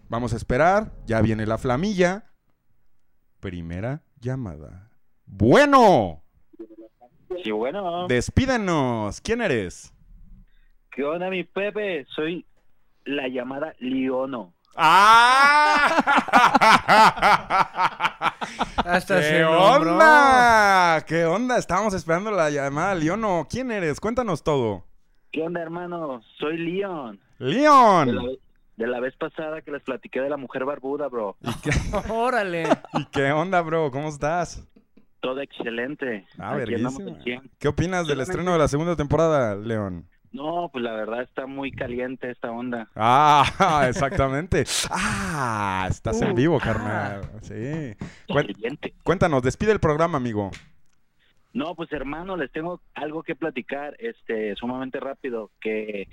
Vamos 0.08 0.32
a 0.32 0.36
esperar, 0.36 0.92
ya 1.06 1.20
viene 1.20 1.46
la 1.46 1.58
flamilla. 1.58 2.24
Primera 3.40 4.02
llamada. 4.20 4.90
Bueno. 5.26 6.22
Sí, 7.42 7.50
bueno. 7.50 8.06
Despídenos. 8.06 9.20
¿Quién 9.20 9.40
eres? 9.40 9.93
¿Qué 10.94 11.02
onda, 11.04 11.28
mi 11.28 11.42
Pepe? 11.44 12.06
Soy 12.14 12.46
la 13.04 13.26
llamada 13.28 13.74
Liono. 13.80 14.54
¡Ah! 14.76 16.04
Hasta 18.76 19.20
¿Qué 19.20 19.44
onda? 19.44 21.04
¿Qué 21.06 21.24
onda? 21.24 21.58
Estábamos 21.58 21.94
esperando 21.94 22.30
la 22.30 22.50
llamada. 22.50 22.94
Leono, 22.94 23.46
¿quién 23.50 23.70
eres? 23.72 23.98
Cuéntanos 24.00 24.44
todo. 24.44 24.84
¿Qué 25.32 25.42
onda, 25.42 25.60
hermano? 25.62 26.20
Soy 26.38 26.58
Leon. 26.58 27.18
Leon. 27.38 28.06
De 28.06 28.12
la, 28.12 28.22
de 28.76 28.86
la 28.86 29.00
vez 29.00 29.16
pasada 29.16 29.62
que 29.62 29.72
les 29.72 29.82
platiqué 29.82 30.20
de 30.20 30.28
la 30.28 30.36
mujer 30.36 30.64
barbuda, 30.64 31.08
bro. 31.08 31.36
Órale. 32.08 32.68
¿Y 32.94 33.04
qué 33.06 33.32
onda, 33.32 33.60
bro? 33.62 33.90
¿Cómo 33.90 34.08
estás? 34.08 34.64
Todo 35.20 35.40
excelente. 35.40 36.26
Ah, 36.38 36.54
Aquí 36.54 36.74
andamos 36.74 36.98
verguísima. 36.98 37.16
al 37.16 37.24
100. 37.24 37.50
¿Qué 37.58 37.68
opinas 37.68 38.06
del 38.06 38.20
estreno 38.20 38.52
de 38.52 38.58
la 38.58 38.68
segunda 38.68 38.94
temporada, 38.94 39.56
León? 39.56 40.08
No, 40.34 40.68
pues 40.72 40.82
la 40.82 40.92
verdad 40.94 41.22
está 41.22 41.46
muy 41.46 41.70
caliente 41.70 42.28
esta 42.28 42.50
onda. 42.50 42.90
Ah, 42.96 43.86
exactamente. 43.88 44.64
Ah, 44.90 45.86
estás 45.88 46.20
en 46.22 46.32
Uh, 46.32 46.34
vivo, 46.34 46.58
ah. 46.60 46.64
carnal. 46.64 47.20
Sí. 47.42 47.94
Caliente. 48.26 48.94
cuéntanos, 49.04 49.44
despide 49.44 49.70
el 49.70 49.78
programa, 49.78 50.16
amigo. 50.18 50.50
No, 51.52 51.76
pues 51.76 51.92
hermano, 51.92 52.36
les 52.36 52.50
tengo 52.50 52.80
algo 52.94 53.22
que 53.22 53.36
platicar, 53.36 53.94
este, 54.00 54.56
sumamente 54.56 54.98
rápido, 54.98 55.52
que, 55.60 56.08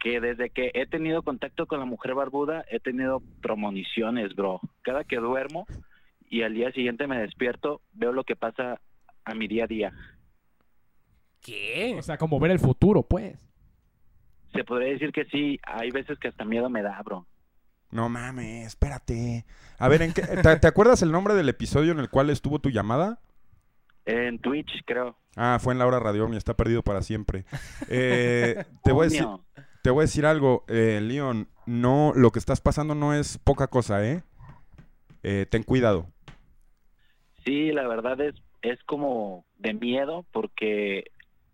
que 0.00 0.20
desde 0.20 0.50
que 0.50 0.72
he 0.74 0.86
tenido 0.86 1.22
contacto 1.22 1.66
con 1.66 1.78
la 1.78 1.86
mujer 1.86 2.14
barbuda, 2.14 2.64
he 2.68 2.80
tenido 2.80 3.22
premoniciones, 3.40 4.34
bro. 4.34 4.60
Cada 4.82 5.04
que 5.04 5.18
duermo 5.18 5.64
y 6.28 6.42
al 6.42 6.54
día 6.54 6.72
siguiente 6.72 7.06
me 7.06 7.20
despierto, 7.20 7.82
veo 7.92 8.12
lo 8.12 8.24
que 8.24 8.34
pasa 8.34 8.80
a 9.24 9.34
mi 9.36 9.46
día 9.46 9.64
a 9.64 9.68
día. 9.68 9.92
¿Qué? 11.40 11.96
O 11.98 12.02
sea, 12.02 12.18
como 12.18 12.38
ver 12.40 12.50
el 12.50 12.58
futuro, 12.58 13.02
pues. 13.02 13.38
Se 14.52 14.64
podría 14.64 14.92
decir 14.92 15.12
que 15.12 15.24
sí, 15.26 15.58
hay 15.62 15.90
veces 15.90 16.18
que 16.18 16.28
hasta 16.28 16.44
miedo 16.44 16.68
me 16.70 16.82
da, 16.82 17.00
bro. 17.02 17.26
No 17.90 18.08
mames, 18.08 18.66
espérate. 18.66 19.46
A 19.78 19.88
ver, 19.88 20.02
¿en 20.02 20.12
qué- 20.12 20.22
te, 20.22 20.56
te 20.56 20.66
acuerdas 20.66 21.02
el 21.02 21.12
nombre 21.12 21.34
del 21.34 21.48
episodio 21.48 21.92
en 21.92 21.98
el 22.00 22.10
cual 22.10 22.30
estuvo 22.30 22.58
tu 22.58 22.70
llamada? 22.70 23.20
En 24.04 24.38
Twitch, 24.38 24.70
creo. 24.86 25.16
Ah, 25.36 25.58
fue 25.60 25.72
en 25.74 25.78
Laura 25.78 26.00
Radio, 26.00 26.26
está 26.32 26.56
perdido 26.56 26.82
para 26.82 27.02
siempre. 27.02 27.44
Eh, 27.88 28.64
te, 28.82 28.92
voy 28.92 29.06
a 29.06 29.08
decir, 29.10 29.26
te 29.82 29.90
voy 29.90 30.00
a 30.02 30.06
decir 30.06 30.26
algo, 30.26 30.64
eh, 30.68 31.00
Leon, 31.02 31.48
no, 31.66 32.12
lo 32.16 32.30
que 32.32 32.38
estás 32.38 32.60
pasando 32.60 32.94
no 32.94 33.14
es 33.14 33.38
poca 33.38 33.68
cosa, 33.68 34.04
¿eh? 34.06 34.22
Eh, 35.22 35.46
ten 35.50 35.62
cuidado. 35.62 36.06
Sí, 37.44 37.70
la 37.72 37.86
verdad 37.86 38.20
es, 38.20 38.34
es 38.62 38.82
como 38.84 39.44
de 39.58 39.74
miedo 39.74 40.24
porque 40.32 41.04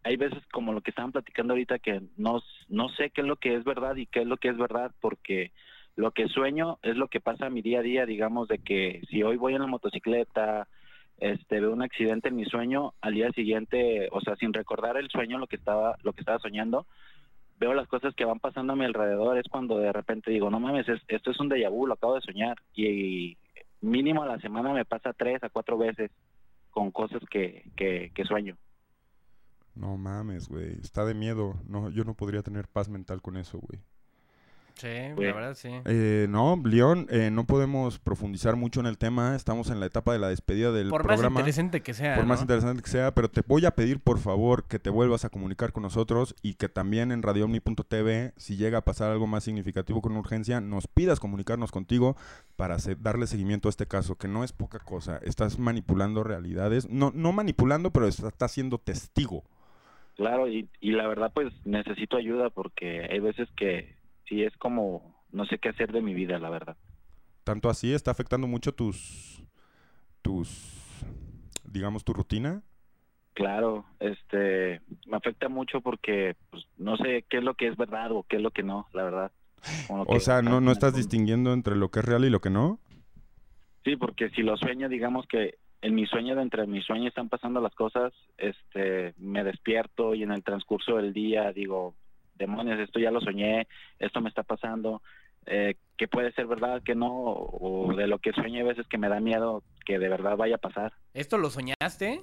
hay 0.04 0.16
veces 0.16 0.46
como 0.52 0.72
lo 0.72 0.82
que 0.82 0.90
estaban 0.90 1.12
platicando 1.12 1.54
ahorita 1.54 1.78
que 1.78 2.02
no, 2.16 2.42
no 2.68 2.88
sé 2.90 3.10
qué 3.10 3.22
es 3.22 3.26
lo 3.26 3.36
que 3.36 3.54
es 3.56 3.64
verdad 3.64 3.96
y 3.96 4.06
qué 4.06 4.20
es 4.20 4.26
lo 4.26 4.36
que 4.36 4.48
es 4.48 4.56
verdad 4.56 4.92
porque 5.00 5.52
lo 5.96 6.10
que 6.12 6.28
sueño 6.28 6.78
es 6.82 6.96
lo 6.96 7.08
que 7.08 7.20
pasa 7.20 7.50
mi 7.50 7.62
día 7.62 7.78
a 7.78 7.82
día, 7.82 8.04
digamos, 8.04 8.48
de 8.48 8.58
que 8.58 9.00
si 9.08 9.22
hoy 9.22 9.36
voy 9.36 9.54
en 9.54 9.62
la 9.62 9.66
motocicleta, 9.66 10.68
este, 11.18 11.60
veo 11.60 11.72
un 11.72 11.82
accidente 11.82 12.28
en 12.28 12.36
mi 12.36 12.44
sueño, 12.44 12.94
al 13.00 13.14
día 13.14 13.30
siguiente, 13.30 14.08
o 14.12 14.20
sea, 14.20 14.36
sin 14.36 14.52
recordar 14.52 14.96
el 14.96 15.08
sueño, 15.08 15.38
lo 15.38 15.46
que 15.46 15.56
estaba, 15.56 15.96
lo 16.02 16.12
que 16.12 16.20
estaba 16.20 16.38
soñando, 16.40 16.86
veo 17.58 17.72
las 17.74 17.86
cosas 17.88 18.14
que 18.14 18.24
van 18.24 18.40
pasando 18.40 18.72
a 18.72 18.76
mi 18.76 18.84
alrededor, 18.84 19.38
es 19.38 19.48
cuando 19.48 19.78
de 19.78 19.92
repente 19.92 20.32
digo, 20.32 20.50
no 20.50 20.60
mames, 20.60 20.88
es- 20.88 21.02
esto 21.08 21.30
es 21.30 21.40
un 21.40 21.48
déjà 21.48 21.70
vu, 21.70 21.86
lo 21.86 21.94
acabo 21.94 22.16
de 22.16 22.20
soñar, 22.22 22.56
y, 22.74 23.38
mínimo 23.80 24.22
a 24.22 24.26
la 24.26 24.38
semana 24.40 24.72
me 24.72 24.84
pasa 24.84 25.12
tres 25.12 25.42
a 25.44 25.50
cuatro 25.50 25.78
veces 25.78 26.10
con 26.70 26.90
cosas 26.90 27.22
que, 27.30 27.70
que 27.76 28.24
sueño. 28.24 28.56
No 29.74 29.96
mames, 29.96 30.48
güey, 30.48 30.78
está 30.82 31.04
de 31.04 31.14
miedo. 31.14 31.56
No, 31.66 31.90
yo 31.90 32.04
no 32.04 32.14
podría 32.14 32.42
tener 32.42 32.68
paz 32.68 32.88
mental 32.88 33.20
con 33.22 33.36
eso, 33.36 33.58
güey. 33.58 33.80
Sí, 34.76 34.88
la 34.88 35.32
verdad 35.32 35.54
sí. 35.54 35.68
Eh, 35.84 36.26
no, 36.28 36.60
León, 36.64 37.06
eh, 37.08 37.30
no 37.30 37.44
podemos 37.46 38.00
profundizar 38.00 38.56
mucho 38.56 38.80
en 38.80 38.86
el 38.86 38.98
tema. 38.98 39.36
Estamos 39.36 39.70
en 39.70 39.78
la 39.78 39.86
etapa 39.86 40.12
de 40.12 40.18
la 40.18 40.28
despedida 40.30 40.72
del 40.72 40.88
Por 40.90 41.02
más 41.04 41.14
programa. 41.14 41.38
interesante 41.38 41.80
que 41.80 41.94
sea, 41.94 42.16
Por 42.16 42.26
más 42.26 42.40
interesante 42.40 42.82
que 42.82 42.90
sea, 42.90 43.14
pero 43.14 43.30
te 43.30 43.42
voy 43.46 43.66
a 43.66 43.70
pedir, 43.76 44.00
por 44.00 44.18
favor, 44.18 44.64
que 44.64 44.80
te 44.80 44.90
vuelvas 44.90 45.24
a 45.24 45.28
comunicar 45.28 45.70
con 45.72 45.84
nosotros 45.84 46.34
y 46.42 46.54
que 46.54 46.68
también 46.68 47.12
en 47.12 47.22
radioomni.tv, 47.22 48.32
si 48.36 48.56
llega 48.56 48.78
a 48.78 48.84
pasar 48.84 49.12
algo 49.12 49.28
más 49.28 49.44
significativo 49.44 50.02
con 50.02 50.16
urgencia, 50.16 50.60
nos 50.60 50.88
pidas 50.88 51.20
comunicarnos 51.20 51.70
contigo 51.70 52.16
para 52.56 52.80
se- 52.80 52.96
darle 52.96 53.28
seguimiento 53.28 53.68
a 53.68 53.70
este 53.70 53.86
caso, 53.86 54.16
que 54.16 54.26
no 54.26 54.42
es 54.42 54.52
poca 54.52 54.80
cosa. 54.80 55.18
Estás 55.22 55.56
manipulando 55.60 56.24
realidades. 56.24 56.88
No, 56.90 57.12
no 57.14 57.30
manipulando, 57.30 57.92
pero 57.92 58.08
está- 58.08 58.26
estás 58.26 58.50
siendo 58.50 58.78
testigo. 58.78 59.44
Claro, 60.16 60.48
y, 60.48 60.68
y 60.80 60.92
la 60.92 61.06
verdad 61.08 61.32
pues 61.34 61.52
necesito 61.64 62.16
ayuda 62.16 62.50
porque 62.50 63.08
hay 63.10 63.18
veces 63.18 63.48
que 63.56 63.96
sí 64.28 64.42
es 64.42 64.56
como 64.56 65.14
no 65.34 65.44
sé 65.46 65.58
qué 65.58 65.68
hacer 65.68 65.92
de 65.92 66.00
mi 66.00 66.14
vida, 66.14 66.38
la 66.38 66.48
verdad. 66.48 66.76
Tanto 67.42 67.68
así 67.68 67.92
está 67.92 68.10
afectando 68.10 68.46
mucho 68.46 68.72
tus, 68.72 69.42
tus, 70.22 71.04
digamos, 71.64 72.04
tu 72.04 72.14
rutina. 72.14 72.62
Claro, 73.34 73.84
este, 73.98 74.80
me 75.06 75.16
afecta 75.16 75.48
mucho 75.48 75.80
porque 75.80 76.36
pues, 76.50 76.64
no 76.78 76.96
sé 76.96 77.26
qué 77.28 77.38
es 77.38 77.42
lo 77.44 77.54
que 77.54 77.66
es 77.66 77.76
verdad 77.76 78.12
o 78.12 78.22
qué 78.22 78.36
es 78.36 78.42
lo 78.42 78.52
que 78.52 78.62
no, 78.62 78.86
la 78.94 79.02
verdad. 79.02 79.32
O 79.88 80.20
sea, 80.20 80.40
no, 80.40 80.60
no 80.60 80.70
estás 80.70 80.94
distinguiendo 80.94 81.52
entre 81.52 81.74
lo 81.74 81.90
que 81.90 81.98
es 81.98 82.04
real 82.04 82.24
y 82.24 82.30
lo 82.30 82.40
que 82.40 82.50
no. 82.50 82.78
Sí, 83.82 83.96
porque 83.96 84.30
si 84.30 84.42
lo 84.42 84.56
sueño, 84.56 84.88
digamos 84.88 85.26
que 85.26 85.58
en 85.84 85.94
mi 85.94 86.06
sueño, 86.06 86.34
de 86.34 86.40
entre 86.40 86.66
mis 86.66 86.82
sueños 86.86 87.08
están 87.08 87.28
pasando 87.28 87.60
las 87.60 87.74
cosas, 87.74 88.14
este, 88.38 89.12
me 89.18 89.44
despierto 89.44 90.14
y 90.14 90.22
en 90.22 90.32
el 90.32 90.42
transcurso 90.42 90.96
del 90.96 91.12
día 91.12 91.52
digo, 91.52 91.94
demonios, 92.36 92.80
esto 92.80 92.98
ya 92.98 93.10
lo 93.10 93.20
soñé, 93.20 93.68
esto 93.98 94.22
me 94.22 94.30
está 94.30 94.44
pasando, 94.44 95.02
eh, 95.44 95.74
que 95.98 96.08
puede 96.08 96.32
ser 96.32 96.46
verdad, 96.46 96.82
que 96.82 96.94
no, 96.94 97.12
o 97.12 97.94
de 97.94 98.06
lo 98.06 98.18
que 98.18 98.32
sueño 98.32 98.60
hay 98.60 98.66
veces 98.66 98.86
que 98.88 98.96
me 98.96 99.10
da 99.10 99.20
miedo 99.20 99.62
que 99.84 99.98
de 99.98 100.08
verdad 100.08 100.38
vaya 100.38 100.54
a 100.54 100.58
pasar. 100.58 100.94
¿Esto 101.12 101.36
lo 101.36 101.50
soñaste? 101.50 102.22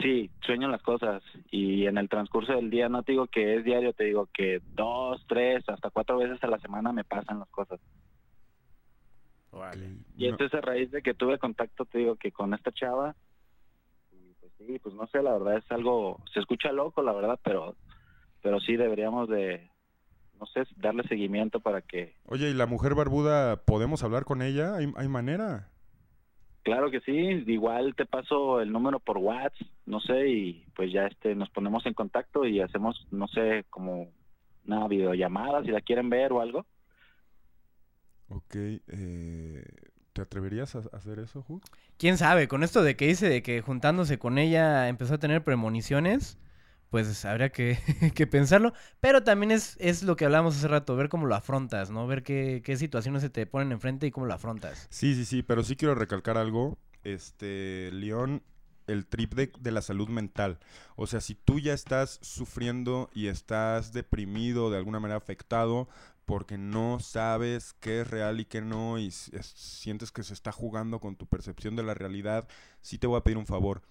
Sí, 0.00 0.28
sueño 0.44 0.66
las 0.66 0.82
cosas 0.82 1.22
y 1.52 1.86
en 1.86 1.96
el 1.96 2.08
transcurso 2.08 2.54
del 2.54 2.70
día 2.70 2.88
no 2.88 3.04
te 3.04 3.12
digo 3.12 3.28
que 3.28 3.54
es 3.54 3.64
diario, 3.64 3.92
te 3.92 4.02
digo 4.02 4.28
que 4.34 4.60
dos, 4.74 5.24
tres, 5.28 5.62
hasta 5.68 5.90
cuatro 5.90 6.18
veces 6.18 6.42
a 6.42 6.48
la 6.48 6.58
semana 6.58 6.92
me 6.92 7.04
pasan 7.04 7.38
las 7.38 7.48
cosas. 7.50 7.78
Y 10.16 10.28
esto 10.28 10.44
es 10.44 10.54
a 10.54 10.60
raíz 10.60 10.90
de 10.90 11.02
que 11.02 11.14
tuve 11.14 11.38
contacto, 11.38 11.84
te 11.84 11.98
digo 11.98 12.16
que 12.16 12.32
con 12.32 12.54
esta 12.54 12.72
chava. 12.72 13.14
Y 14.12 14.34
pues 14.40 14.52
sí, 14.58 14.78
pues 14.78 14.94
no 14.94 15.06
sé, 15.06 15.22
la 15.22 15.32
verdad 15.32 15.56
es 15.58 15.70
algo, 15.70 16.20
se 16.32 16.40
escucha 16.40 16.72
loco, 16.72 17.02
la 17.02 17.12
verdad, 17.12 17.38
pero, 17.42 17.74
pero 18.42 18.60
sí 18.60 18.76
deberíamos 18.76 19.28
de, 19.28 19.70
no 20.38 20.46
sé, 20.46 20.64
darle 20.76 21.02
seguimiento 21.04 21.60
para 21.60 21.80
que 21.82 22.14
Oye, 22.26 22.50
¿y 22.50 22.54
la 22.54 22.66
mujer 22.66 22.94
barbuda, 22.94 23.56
podemos 23.64 24.02
hablar 24.02 24.24
con 24.24 24.42
ella? 24.42 24.76
¿Hay, 24.76 24.92
hay 24.96 25.08
manera? 25.08 25.70
Claro 26.62 26.90
que 26.90 27.00
sí, 27.00 27.12
igual 27.12 27.94
te 27.94 28.06
paso 28.06 28.60
el 28.60 28.72
número 28.72 28.98
por 28.98 29.18
WhatsApp, 29.18 29.68
no 29.86 30.00
sé, 30.00 30.28
y 30.28 30.64
pues 30.74 30.92
ya 30.92 31.06
este 31.06 31.34
nos 31.36 31.48
ponemos 31.50 31.86
en 31.86 31.94
contacto 31.94 32.44
y 32.44 32.60
hacemos, 32.60 33.06
no 33.12 33.28
sé, 33.28 33.64
como 33.70 34.08
una 34.66 34.88
videollamada 34.88 35.62
si 35.62 35.70
la 35.70 35.80
quieren 35.80 36.10
ver 36.10 36.32
o 36.32 36.40
algo. 36.40 36.66
Ok, 38.36 38.54
eh, 38.54 39.64
¿te 40.12 40.20
atreverías 40.20 40.76
a 40.76 40.80
hacer 40.92 41.20
eso, 41.20 41.42
Hug? 41.48 41.62
¿Quién 41.96 42.18
sabe? 42.18 42.48
Con 42.48 42.62
esto 42.62 42.82
de 42.82 42.94
que 42.94 43.06
dice 43.06 43.28
de 43.30 43.42
que 43.42 43.62
juntándose 43.62 44.18
con 44.18 44.36
ella 44.36 44.88
empezó 44.88 45.14
a 45.14 45.18
tener 45.18 45.42
premoniciones, 45.42 46.38
pues 46.90 47.24
habría 47.24 47.48
que, 47.50 47.78
que 48.14 48.26
pensarlo. 48.26 48.74
Pero 49.00 49.22
también 49.24 49.52
es, 49.52 49.76
es 49.80 50.02
lo 50.02 50.16
que 50.16 50.26
hablábamos 50.26 50.56
hace 50.56 50.68
rato, 50.68 50.96
ver 50.96 51.08
cómo 51.08 51.26
lo 51.26 51.34
afrontas, 51.34 51.90
¿no? 51.90 52.06
Ver 52.06 52.22
qué, 52.22 52.60
qué 52.62 52.76
situaciones 52.76 53.22
se 53.22 53.30
te 53.30 53.46
ponen 53.46 53.72
enfrente 53.72 54.06
y 54.06 54.10
cómo 54.10 54.26
lo 54.26 54.34
afrontas. 54.34 54.90
Sí, 54.90 55.14
sí, 55.14 55.24
sí, 55.24 55.42
pero 55.42 55.62
sí 55.64 55.76
quiero 55.76 55.94
recalcar 55.94 56.36
algo. 56.36 56.78
Este, 57.04 57.90
León, 57.92 58.42
el 58.86 59.06
trip 59.06 59.34
de, 59.34 59.50
de 59.58 59.70
la 59.70 59.80
salud 59.80 60.08
mental. 60.08 60.58
O 60.96 61.06
sea, 61.06 61.20
si 61.20 61.34
tú 61.34 61.58
ya 61.58 61.72
estás 61.72 62.18
sufriendo 62.22 63.10
y 63.14 63.28
estás 63.28 63.92
deprimido, 63.92 64.70
de 64.70 64.76
alguna 64.76 65.00
manera 65.00 65.16
afectado, 65.16 65.88
porque 66.26 66.58
no 66.58 66.98
sabes 67.00 67.72
qué 67.80 68.02
es 68.02 68.08
real 68.10 68.40
y 68.40 68.44
qué 68.44 68.60
no, 68.60 68.98
y 68.98 69.06
es- 69.06 69.30
sientes 69.54 70.12
que 70.12 70.22
se 70.22 70.34
está 70.34 70.52
jugando 70.52 71.00
con 71.00 71.16
tu 71.16 71.26
percepción 71.26 71.76
de 71.76 71.82
la 71.84 71.94
realidad, 71.94 72.46
sí 72.82 72.98
te 72.98 73.06
voy 73.06 73.16
a 73.18 73.22
pedir 73.24 73.38
un 73.38 73.46
favor. 73.46 73.82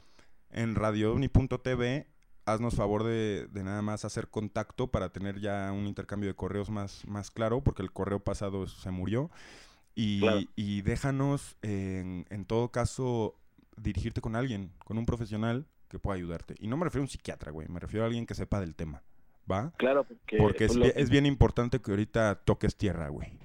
En 0.52 0.76
radioovni.tv, 0.76 2.08
haznos 2.46 2.76
favor 2.76 3.04
de, 3.04 3.48
de 3.52 3.64
nada 3.64 3.82
más 3.82 4.06
hacer 4.06 4.30
contacto 4.30 4.92
para 4.92 5.12
tener 5.12 5.40
ya 5.40 5.72
un 5.72 5.88
intercambio 5.88 6.30
de 6.30 6.36
correos 6.36 6.70
más, 6.70 7.06
más 7.08 7.32
claro, 7.32 7.64
porque 7.64 7.82
el 7.82 7.92
correo 7.92 8.20
pasado 8.24 8.68
se 8.68 8.92
murió. 8.92 9.32
Y, 9.96 10.20
Claro. 10.20 10.42
y 10.58 10.82
déjanos, 10.82 11.56
en, 11.62 12.26
en 12.30 12.46
todo 12.46 12.70
caso, 12.70 13.40
dirigirte 13.78 14.20
con 14.22 14.36
alguien, 14.36 14.74
con 14.84 14.98
un 14.98 15.06
profesional 15.06 15.68
que 15.88 16.00
pueda 16.00 16.18
ayudarte. 16.18 16.56
Y 16.60 16.68
no 16.68 16.76
me 16.76 16.84
refiero 16.84 17.02
a 17.04 17.06
un 17.06 17.10
psiquiatra, 17.10 17.52
güey, 17.52 17.68
me 17.70 17.80
refiero 17.80 18.04
a 18.04 18.08
alguien 18.08 18.26
que 18.26 18.36
sepa 18.36 18.60
del 18.60 18.76
tema, 18.76 19.04
¿va? 19.50 19.72
Claro, 19.78 20.04
porque, 20.04 20.38
Porque 20.38 20.66
es, 20.66 20.76
lo- 20.76 20.86
bi- 20.86 20.92
es 20.96 21.10
bien 21.10 21.26
importante 21.26 21.80
que 21.80 21.92
ahorita 21.92 22.36
toques 22.46 22.76
tierra, 22.78 23.10
güey. 23.10 23.38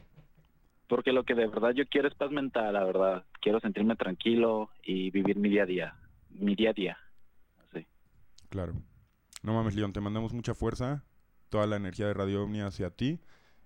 porque 0.89 1.12
lo 1.12 1.24
que 1.24 1.35
de 1.35 1.47
verdad 1.47 1.70
yo 1.70 1.85
quiero 1.89 2.09
es 2.09 2.14
paz 2.14 2.31
mental, 2.31 2.72
la 2.74 2.85
verdad. 2.85 3.24
Quiero 3.40 3.60
sentirme 3.60 3.94
tranquilo 3.97 4.70
y 4.82 5.10
vivir 5.10 5.36
mi 5.36 5.48
día 5.48 5.62
a 5.62 5.66
día, 5.66 5.94
mi 6.31 6.55
día 6.56 6.70
a 6.70 6.72
día. 6.72 6.98
Claro. 8.48 8.74
No 9.43 9.55
mames, 9.55 9.74
León, 9.77 9.93
te 9.93 10.01
mandamos 10.01 10.32
mucha 10.32 10.55
fuerza, 10.55 11.05
toda 11.48 11.66
la 11.66 11.77
energía 11.77 12.06
de 12.06 12.14
Radio 12.14 12.43
Omni 12.43 12.60
hacia 12.60 12.90
ti. 12.90 13.20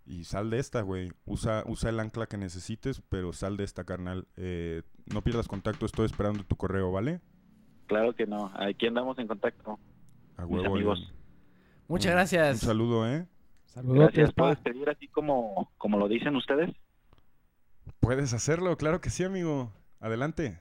Y 0.06 0.24
sal 0.24 0.50
de 0.50 0.58
esta, 0.58 0.82
güey. 0.82 1.10
Usa, 1.24 1.64
usa 1.66 1.88
el 1.88 1.98
ancla 1.98 2.26
que 2.26 2.36
necesites, 2.36 3.00
pero 3.08 3.32
sal 3.32 3.56
de 3.56 3.64
esta, 3.64 3.84
carnal. 3.84 4.26
Eh, 4.36 4.82
no 5.06 5.22
pierdas 5.22 5.48
contacto, 5.48 5.86
estoy 5.86 6.04
esperando 6.04 6.44
tu 6.44 6.56
correo, 6.56 6.92
¿vale? 6.92 7.22
Claro 7.86 8.14
que 8.14 8.26
no. 8.26 8.52
Aquí 8.54 8.86
andamos 8.86 9.18
en 9.18 9.26
contacto. 9.26 9.78
A 10.36 10.42
Mis 10.44 10.50
huevo, 10.60 10.74
amigos. 10.74 11.14
Muchas 11.94 12.10
Un- 12.10 12.16
gracias. 12.16 12.62
Un 12.62 12.68
saludo, 12.68 13.08
¿eh? 13.08 13.26
Gracias. 13.76 14.32
¿Puedo 14.32 14.50
despedir 14.50 14.88
así 14.90 15.08
como, 15.08 15.70
como 15.78 15.96
lo 15.98 16.08
dicen 16.08 16.34
ustedes? 16.36 16.70
Puedes 18.00 18.32
hacerlo, 18.32 18.76
claro 18.76 19.00
que 19.00 19.10
sí, 19.10 19.24
amigo. 19.24 19.72
Adelante. 20.00 20.60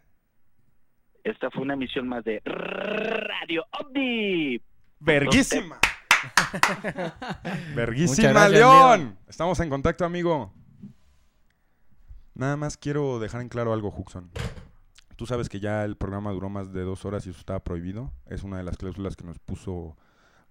Esta 1.23 1.49
fue 1.51 1.63
una 1.63 1.73
emisión 1.73 2.07
más 2.07 2.23
de 2.23 2.39
Radio 2.45 3.65
OVNI. 3.79 4.61
Verguísima. 4.99 5.79
Verguísima. 7.75 8.47
León. 8.49 9.17
Estamos 9.27 9.59
en 9.59 9.69
contacto, 9.69 10.05
amigo. 10.05 10.53
Nada 12.35 12.57
más 12.57 12.77
quiero 12.77 13.19
dejar 13.19 13.41
en 13.41 13.49
claro 13.49 13.73
algo, 13.73 13.89
Huxon. 13.95 14.29
Tú 15.15 15.25
sabes 15.25 15.49
que 15.49 15.59
ya 15.59 15.83
el 15.85 15.95
programa 15.97 16.31
duró 16.31 16.49
más 16.49 16.73
de 16.73 16.81
dos 16.83 17.05
horas 17.05 17.25
y 17.25 17.29
eso 17.29 17.39
estaba 17.39 17.63
prohibido. 17.63 18.11
Es 18.25 18.43
una 18.43 18.57
de 18.57 18.63
las 18.63 18.77
cláusulas 18.77 19.15
que 19.15 19.23
nos 19.23 19.39
puso 19.39 19.95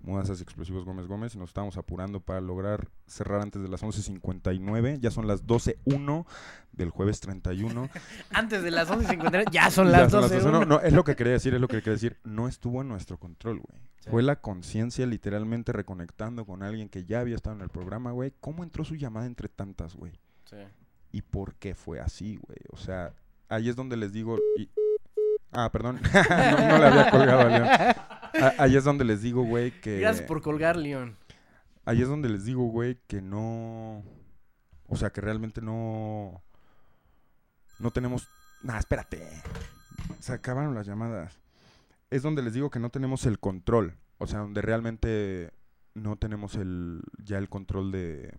Mudanzas 0.02 0.40
Explosivos 0.40 0.84
Gómez 0.84 1.06
Gómez 1.06 1.34
y 1.34 1.38
nos 1.38 1.50
estábamos 1.50 1.76
apurando 1.76 2.20
para 2.20 2.40
lograr 2.40 2.88
cerrar 3.06 3.40
antes 3.40 3.62
de 3.62 3.68
las 3.68 3.82
11.59. 3.82 4.98
Ya 5.00 5.10
son 5.10 5.26
las 5.28 5.46
12.01 5.46 6.26
del 6.72 6.90
jueves 6.90 7.20
31. 7.20 7.88
Antes 8.30 8.62
de 8.62 8.70
las 8.70 8.88
11.53, 8.90 9.50
ya 9.52 9.70
son 9.70 9.92
las 9.92 10.10
son 10.10 10.22
12. 10.22 10.42
No, 10.50 10.64
no, 10.64 10.80
es 10.80 10.92
lo 10.92 11.04
que 11.04 11.14
quería 11.14 11.34
decir, 11.34 11.54
es 11.54 11.60
lo 11.60 11.68
que 11.68 11.78
quería 11.78 11.92
decir. 11.92 12.18
No 12.24 12.48
estuvo 12.48 12.80
en 12.82 12.88
nuestro 12.88 13.18
control, 13.18 13.60
güey. 13.60 13.80
Sí. 14.00 14.10
Fue 14.10 14.22
la 14.22 14.36
conciencia 14.36 15.06
literalmente 15.06 15.72
reconectando 15.72 16.44
con 16.44 16.62
alguien 16.64 16.88
que 16.88 17.04
ya 17.04 17.20
había 17.20 17.36
estado 17.36 17.54
en 17.56 17.62
el 17.62 17.68
programa, 17.68 18.10
güey. 18.10 18.32
¿Cómo 18.40 18.64
entró 18.64 18.84
su 18.84 18.96
llamada 18.96 19.26
entre 19.26 19.48
tantas, 19.48 19.94
güey? 19.94 20.12
Sí. 20.50 20.56
¿Y 21.12 21.22
por 21.22 21.54
qué 21.54 21.74
fue 21.76 22.00
así, 22.00 22.36
güey? 22.36 22.58
O 22.72 22.76
sea, 22.76 23.12
ahí 23.48 23.68
es 23.68 23.76
donde 23.76 23.96
les 23.96 24.12
digo... 24.12 24.38
y- 24.58 24.68
Ah, 25.52 25.70
perdón. 25.70 26.00
no, 26.30 26.68
no 26.68 26.78
le 26.78 26.86
había 26.86 27.10
colgado 27.10 27.40
a 27.40 27.44
León. 27.44 27.68
Ah, 28.40 28.54
Ahí 28.58 28.76
es 28.76 28.84
donde 28.84 29.04
les 29.04 29.22
digo, 29.22 29.44
güey, 29.44 29.70
que... 29.80 30.00
Gracias 30.00 30.26
por 30.26 30.42
colgar, 30.42 30.76
León. 30.76 31.16
Ahí 31.84 32.02
es 32.02 32.08
donde 32.08 32.28
les 32.28 32.44
digo, 32.44 32.64
güey, 32.64 32.98
que 33.06 33.20
no... 33.20 34.02
O 34.86 34.96
sea, 34.96 35.10
que 35.10 35.20
realmente 35.20 35.60
no... 35.60 36.42
No 37.78 37.90
tenemos... 37.90 38.28
Nah, 38.62 38.78
espérate. 38.78 39.26
Se 40.20 40.32
acabaron 40.32 40.74
las 40.74 40.86
llamadas. 40.86 41.40
Es 42.10 42.22
donde 42.22 42.42
les 42.42 42.54
digo 42.54 42.70
que 42.70 42.78
no 42.78 42.90
tenemos 42.90 43.26
el 43.26 43.38
control. 43.38 43.96
O 44.18 44.26
sea, 44.26 44.40
donde 44.40 44.62
realmente 44.62 45.50
no 45.94 46.16
tenemos 46.16 46.54
el 46.54 47.02
ya 47.18 47.38
el 47.38 47.48
control 47.48 47.90
de... 47.92 48.34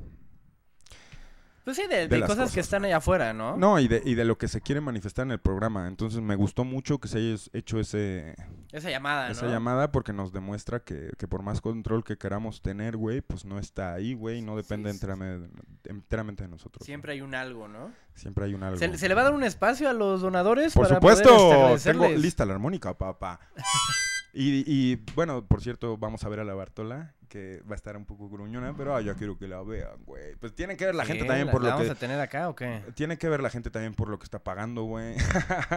Pues 1.63 1.77
sí, 1.77 1.83
de, 1.87 1.95
de 1.95 2.07
de 2.09 2.17
las 2.17 2.27
cosas, 2.27 2.51
que 2.51 2.55
cosas, 2.59 2.65
están 2.65 2.83
allá 2.83 2.97
afuera, 2.97 3.33
¿no? 3.33 3.55
No, 3.55 3.79
y 3.79 3.87
de, 3.87 4.01
y 4.03 4.15
de 4.15 4.25
lo 4.25 4.37
que 4.37 4.49
se 4.49 4.59
quiere 4.59 4.81
manifestar 4.81 5.25
en 5.25 5.31
el 5.31 5.39
programa. 5.39 5.87
Entonces 5.87 6.19
me 6.19 6.35
gustó 6.35 6.65
mucho 6.65 6.99
que 6.99 7.07
se 7.07 7.19
haya 7.19 7.35
hecho 7.53 7.79
ese... 7.79 8.35
Esa 8.73 8.89
llamada, 8.89 9.31
Esa 9.31 9.45
¿no? 9.45 9.51
llamada 9.51 9.91
porque 9.91 10.11
nos 10.11 10.33
demuestra 10.33 10.81
que, 10.81 11.11
que 11.17 11.27
por 11.27 11.41
más 11.41 11.61
control 11.61 12.03
que 12.03 12.17
queramos 12.17 12.61
tener, 12.61 12.97
güey, 12.97 13.21
pues 13.21 13.45
no 13.45 13.59
está 13.59 13.93
ahí, 13.93 14.13
güey, 14.13 14.41
no 14.41 14.57
depende 14.57 14.89
enteramente, 14.89 15.49
enteramente 15.85 16.43
de 16.43 16.49
nosotros. 16.49 16.85
Siempre 16.85 17.13
hay 17.13 17.21
un 17.21 17.33
algo, 17.33 17.67
¿no? 17.67 17.93
Siempre 18.15 18.45
hay 18.45 18.53
un 18.53 18.63
algo. 18.63 18.77
¿Se, 18.77 18.97
se 18.97 19.07
le 19.07 19.15
va 19.15 19.21
a 19.21 19.25
dar 19.25 19.33
un 19.33 19.43
espacio 19.43 19.89
a 19.89 19.93
los 19.93 20.21
donadores? 20.21 20.73
Por 20.73 20.87
para 20.87 20.99
poder, 20.99 21.17
este, 21.17 21.29
supuesto, 21.29 21.49
tengo 21.49 21.63
agradecerles? 21.63 22.21
lista 22.21 22.45
la 22.45 22.53
armónica, 22.53 22.97
papá. 22.97 23.39
y, 24.33 24.63
y, 24.65 24.95
bueno, 25.15 25.45
por 25.45 25.61
cierto, 25.61 25.97
vamos 25.97 26.23
a 26.23 26.29
ver 26.29 26.39
a 26.39 26.43
la 26.43 26.53
Bartola, 26.55 27.13
que 27.29 27.61
va 27.69 27.73
a 27.73 27.75
estar 27.75 27.95
un 27.97 28.05
poco 28.05 28.29
gruñona, 28.29 28.75
pero 28.75 28.95
ah, 28.95 29.01
yo 29.01 29.15
quiero 29.15 29.37
que 29.37 29.47
la 29.47 29.61
vean, 29.63 30.03
güey. 30.05 30.35
Pues 30.35 30.53
tiene 30.55 30.75
que 30.75 30.85
ver 30.85 30.95
la 30.95 31.03
Sí, 31.05 31.11
gente 31.11 31.25
también 31.25 31.47
¿la- 31.47 31.51
por 31.51 31.61
la 31.61 31.69
lo 31.69 31.73
vamos 31.75 31.87
que... 31.87 31.91
a 31.91 31.95
tener 31.99 32.19
acá 32.19 32.49
o 32.49 32.55
qué? 32.55 32.81
Tiene 32.95 33.17
que 33.17 33.29
ver 33.29 33.41
la 33.41 33.49
gente 33.49 33.69
también 33.69 33.93
por 33.93 34.09
lo 34.09 34.17
que 34.19 34.25
está 34.25 34.39
pagando, 34.43 34.83
güey. 34.83 35.15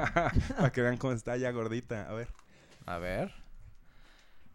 Para 0.56 0.72
que 0.72 0.80
vean 0.82 0.96
cómo 0.96 1.12
está 1.12 1.36
ya 1.36 1.50
gordita. 1.50 2.08
A 2.08 2.12
ver. 2.14 2.28
A 2.86 2.98
ver. 2.98 3.32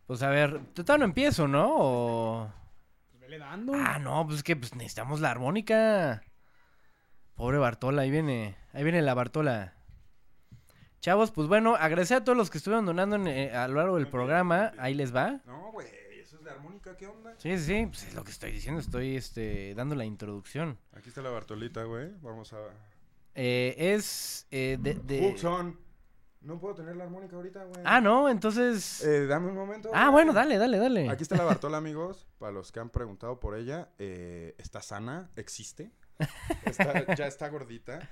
Pues 0.08 0.22
a 0.24 0.30
ver, 0.30 0.60
todavía 0.74 0.98
no 1.00 1.06
empiezo, 1.06 1.48
¿no? 1.48 1.70
O... 1.78 2.54
Vele 3.20 3.38
dando. 3.38 3.74
Ah, 3.76 3.98
no, 4.00 4.26
pues 4.26 4.38
es 4.38 4.44
que 4.44 4.56
pues, 4.56 4.76
necesitamos 4.76 5.22
la 5.22 5.32
armónica. 5.32 6.22
Pobre 7.36 7.58
Bartola, 7.58 8.02
ahí 8.04 8.12
viene, 8.12 8.56
ahí 8.74 8.84
viene 8.84 9.02
la 9.02 9.14
Bartola. 9.14 9.74
Chavos, 11.02 11.32
pues 11.32 11.48
bueno, 11.48 11.76
agradecer 11.76 12.18
a 12.18 12.24
todos 12.24 12.38
los 12.38 12.52
que 12.52 12.60
estuvieron 12.60 12.86
donando 12.86 13.16
en, 13.16 13.28
eh, 13.28 13.56
a 13.56 13.68
lo 13.68 13.76
largo 13.76 13.96
del 13.96 14.08
programa. 14.08 14.72
Ahí 14.78 14.94
les 14.94 15.14
va. 15.16 15.42
No, 15.48 15.72
güey, 15.72 15.88
eso 16.20 16.38
es 16.38 16.44
de 16.44 16.52
armónica, 16.52 16.96
¿qué 16.96 17.08
onda? 17.08 17.34
Sí, 17.40 17.58
sí, 17.58 17.88
pues 17.88 18.04
es 18.04 18.14
lo 18.14 18.24
que 18.24 18.30
estoy 18.30 18.52
diciendo, 18.52 18.80
estoy 18.80 19.16
este, 19.16 19.74
dando 19.74 19.96
la 19.96 20.06
introducción. 20.06 20.78
Aquí 20.94 21.10
está 21.10 21.24
la 21.24 21.32
Bartolita, 21.32 21.84
güey. 21.86 22.12
Vamos 22.22 22.54
a... 22.54 22.58
Eh, 23.34 23.74
es 23.96 24.46
eh, 24.52 24.78
de... 24.80 24.94
de- 24.94 25.36
no 26.42 26.60
puedo 26.60 26.74
tener 26.76 26.96
la 26.96 27.04
armónica 27.04 27.36
ahorita, 27.36 27.64
güey. 27.66 27.82
Ah, 27.86 28.02
no, 28.02 28.28
entonces... 28.30 29.04
Eh, 29.04 29.26
dame 29.28 29.48
un 29.50 29.56
momento. 29.56 29.90
Ah, 29.94 30.06
güey. 30.06 30.12
bueno, 30.14 30.34
dale, 30.34 30.58
dale, 30.58 30.78
dale. 30.80 31.10
Aquí 31.10 31.22
está 31.24 31.36
la 31.36 31.44
Bartola, 31.46 31.78
amigos. 31.78 32.28
Para 32.40 32.52
los 32.52 32.72
que 32.72 32.80
han 32.80 32.90
preguntado 32.90 33.40
por 33.40 33.56
ella, 33.56 33.90
eh, 34.00 34.56
está 34.60 34.82
sana, 34.82 35.30
existe. 35.36 35.92
Está- 36.66 37.16
ya 37.16 37.26
está 37.28 37.48
gordita. 37.50 38.08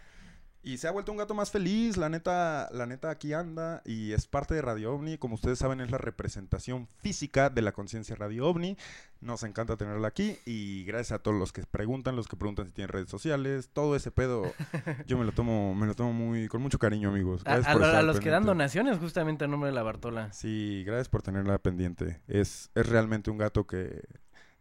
Y 0.61 0.77
se 0.77 0.89
ha 0.89 0.91
vuelto 0.91 1.13
un 1.13 1.17
gato 1.17 1.33
más 1.33 1.51
feliz, 1.51 1.95
la 1.95 2.09
neta, 2.09 2.69
la 2.73 2.85
neta 2.85 3.09
aquí 3.09 3.31
anda 3.31 3.81
y 3.85 4.11
es 4.11 4.27
parte 4.27 4.55
de 4.55 4.61
Radio 4.61 4.93
OVNI. 4.93 5.17
Como 5.17 5.35
ustedes 5.35 5.57
saben, 5.57 5.79
es 5.79 5.89
la 5.89 5.97
representación 5.97 6.89
física 6.97 7.49
de 7.49 7.61
la 7.61 7.71
conciencia 7.71 8.15
Radio 8.17 8.45
OVNI. 8.47 8.77
Nos 9.21 9.43
encanta 9.43 9.77
tenerla 9.77 10.09
aquí 10.09 10.37
y 10.45 10.83
gracias 10.83 11.19
a 11.19 11.23
todos 11.23 11.37
los 11.37 11.53
que 11.53 11.63
preguntan, 11.63 12.17
los 12.17 12.27
que 12.27 12.35
preguntan 12.35 12.67
si 12.67 12.73
tienen 12.73 12.89
redes 12.89 13.09
sociales, 13.09 13.69
todo 13.71 13.95
ese 13.95 14.11
pedo, 14.11 14.51
yo 15.07 15.17
me 15.17 15.23
lo 15.23 15.31
tomo, 15.31 15.73
me 15.75 15.87
lo 15.87 15.95
tomo 15.95 16.11
muy, 16.11 16.49
con 16.49 16.61
mucho 16.61 16.77
cariño, 16.77 17.09
amigos. 17.09 17.41
A, 17.45 17.55
Gracias 17.55 17.67
a 17.67 17.73
por 17.73 17.83
a 17.83 17.87
estar 17.87 18.03
los 18.03 18.19
que 18.19 18.29
dan 18.29 18.45
donaciones 18.45 18.97
justamente 18.97 19.45
a 19.45 19.47
nombre 19.47 19.69
de 19.69 19.75
la 19.75 19.83
Bartola. 19.83 20.33
Sí, 20.33 20.83
gracias 20.85 21.07
por 21.07 21.21
tenerla 21.21 21.57
pendiente. 21.59 22.21
Es, 22.27 22.69
es 22.75 22.87
realmente 22.87 23.31
un 23.31 23.37
gato 23.37 23.65
que, 23.65 24.03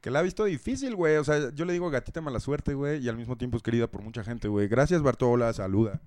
que 0.00 0.10
la 0.10 0.20
ha 0.20 0.22
visto 0.22 0.44
difícil, 0.44 0.94
güey. 0.94 1.16
O 1.16 1.24
sea, 1.24 1.50
yo 1.54 1.64
le 1.64 1.72
digo 1.72 1.90
gatita 1.90 2.20
mala 2.20 2.40
suerte, 2.40 2.74
güey, 2.74 3.04
y 3.04 3.08
al 3.08 3.16
mismo 3.16 3.36
tiempo 3.36 3.56
es 3.56 3.62
querida 3.62 3.86
por 3.88 4.02
mucha 4.02 4.22
gente, 4.24 4.48
güey. 4.48 4.68
Gracias, 4.68 5.02
Bartola, 5.02 5.52
saluda. 5.52 6.00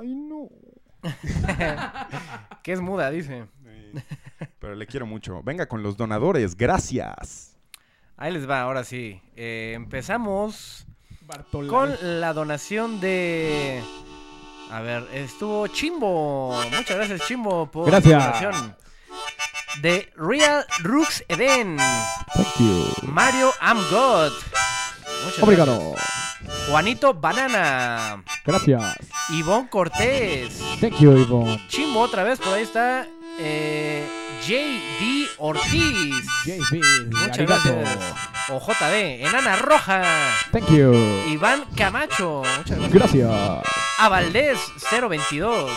Ay, 0.00 0.14
no. 0.14 0.48
que 2.62 2.72
es 2.72 2.80
muda, 2.80 3.10
dice. 3.10 3.46
Pero 4.58 4.74
le 4.74 4.86
quiero 4.86 5.06
mucho. 5.06 5.42
Venga 5.42 5.66
con 5.66 5.82
los 5.82 5.96
donadores, 5.96 6.56
gracias. 6.56 7.56
Ahí 8.16 8.32
les 8.32 8.48
va, 8.48 8.62
ahora 8.62 8.84
sí. 8.84 9.20
Eh, 9.36 9.72
empezamos 9.74 10.86
Bartolai. 11.22 11.68
con 11.68 12.20
la 12.20 12.32
donación 12.32 13.00
de... 13.00 13.82
A 14.70 14.82
ver, 14.82 15.06
estuvo 15.14 15.66
Chimbo. 15.68 16.52
Muchas 16.76 16.96
gracias, 16.96 17.22
Chimbo, 17.26 17.70
por 17.70 17.86
Gracias. 17.86 18.12
la 18.42 18.50
donación. 18.50 18.76
De 19.80 20.10
Real 20.16 20.64
Rooks 20.82 21.22
Eden. 21.28 21.76
Thank 22.34 22.56
you. 22.58 22.86
Mario 23.02 23.52
I'm 23.60 23.78
God. 23.90 24.32
Muchas 25.24 25.42
Obrigado. 25.42 25.92
gracias. 25.92 26.68
Juanito 26.68 27.14
Banana. 27.14 28.22
Gracias. 28.44 28.96
Ivonne 29.30 29.68
Cortés. 29.68 30.60
Thank 30.80 30.98
you, 31.00 31.16
Ivonne. 31.16 31.62
Chimbo 31.68 32.00
otra 32.00 32.24
vez, 32.24 32.38
por 32.38 32.54
ahí 32.54 32.62
está. 32.62 33.06
Eh, 33.38 34.04
JD 34.46 35.28
Ortiz. 35.38 36.26
JB, 36.44 37.06
Muchas 37.10 37.38
arigato. 37.38 37.74
gracias. 37.76 38.14
O 38.48 38.60
JD. 38.60 39.24
Enana 39.26 39.56
Roja. 39.56 40.02
Thank 40.52 40.68
you. 40.70 40.92
Iván 41.28 41.64
Camacho. 41.76 42.42
Muchas 42.56 42.78
gracias. 42.78 42.92
Gracias. 42.92 43.64
A 43.98 44.08
Valdés 44.08 44.58
022. 44.90 45.70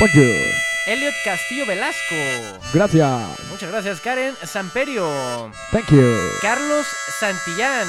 Bonjour. 0.00 0.71
Elliot 0.86 1.14
Castillo 1.24 1.64
Velasco. 1.66 2.60
Gracias. 2.72 3.40
Muchas 3.50 3.70
gracias. 3.70 4.00
Karen 4.00 4.34
Samperio. 4.42 5.52
Thank 5.70 5.90
you. 5.90 6.18
Carlos 6.40 6.86
Santillán. 7.20 7.86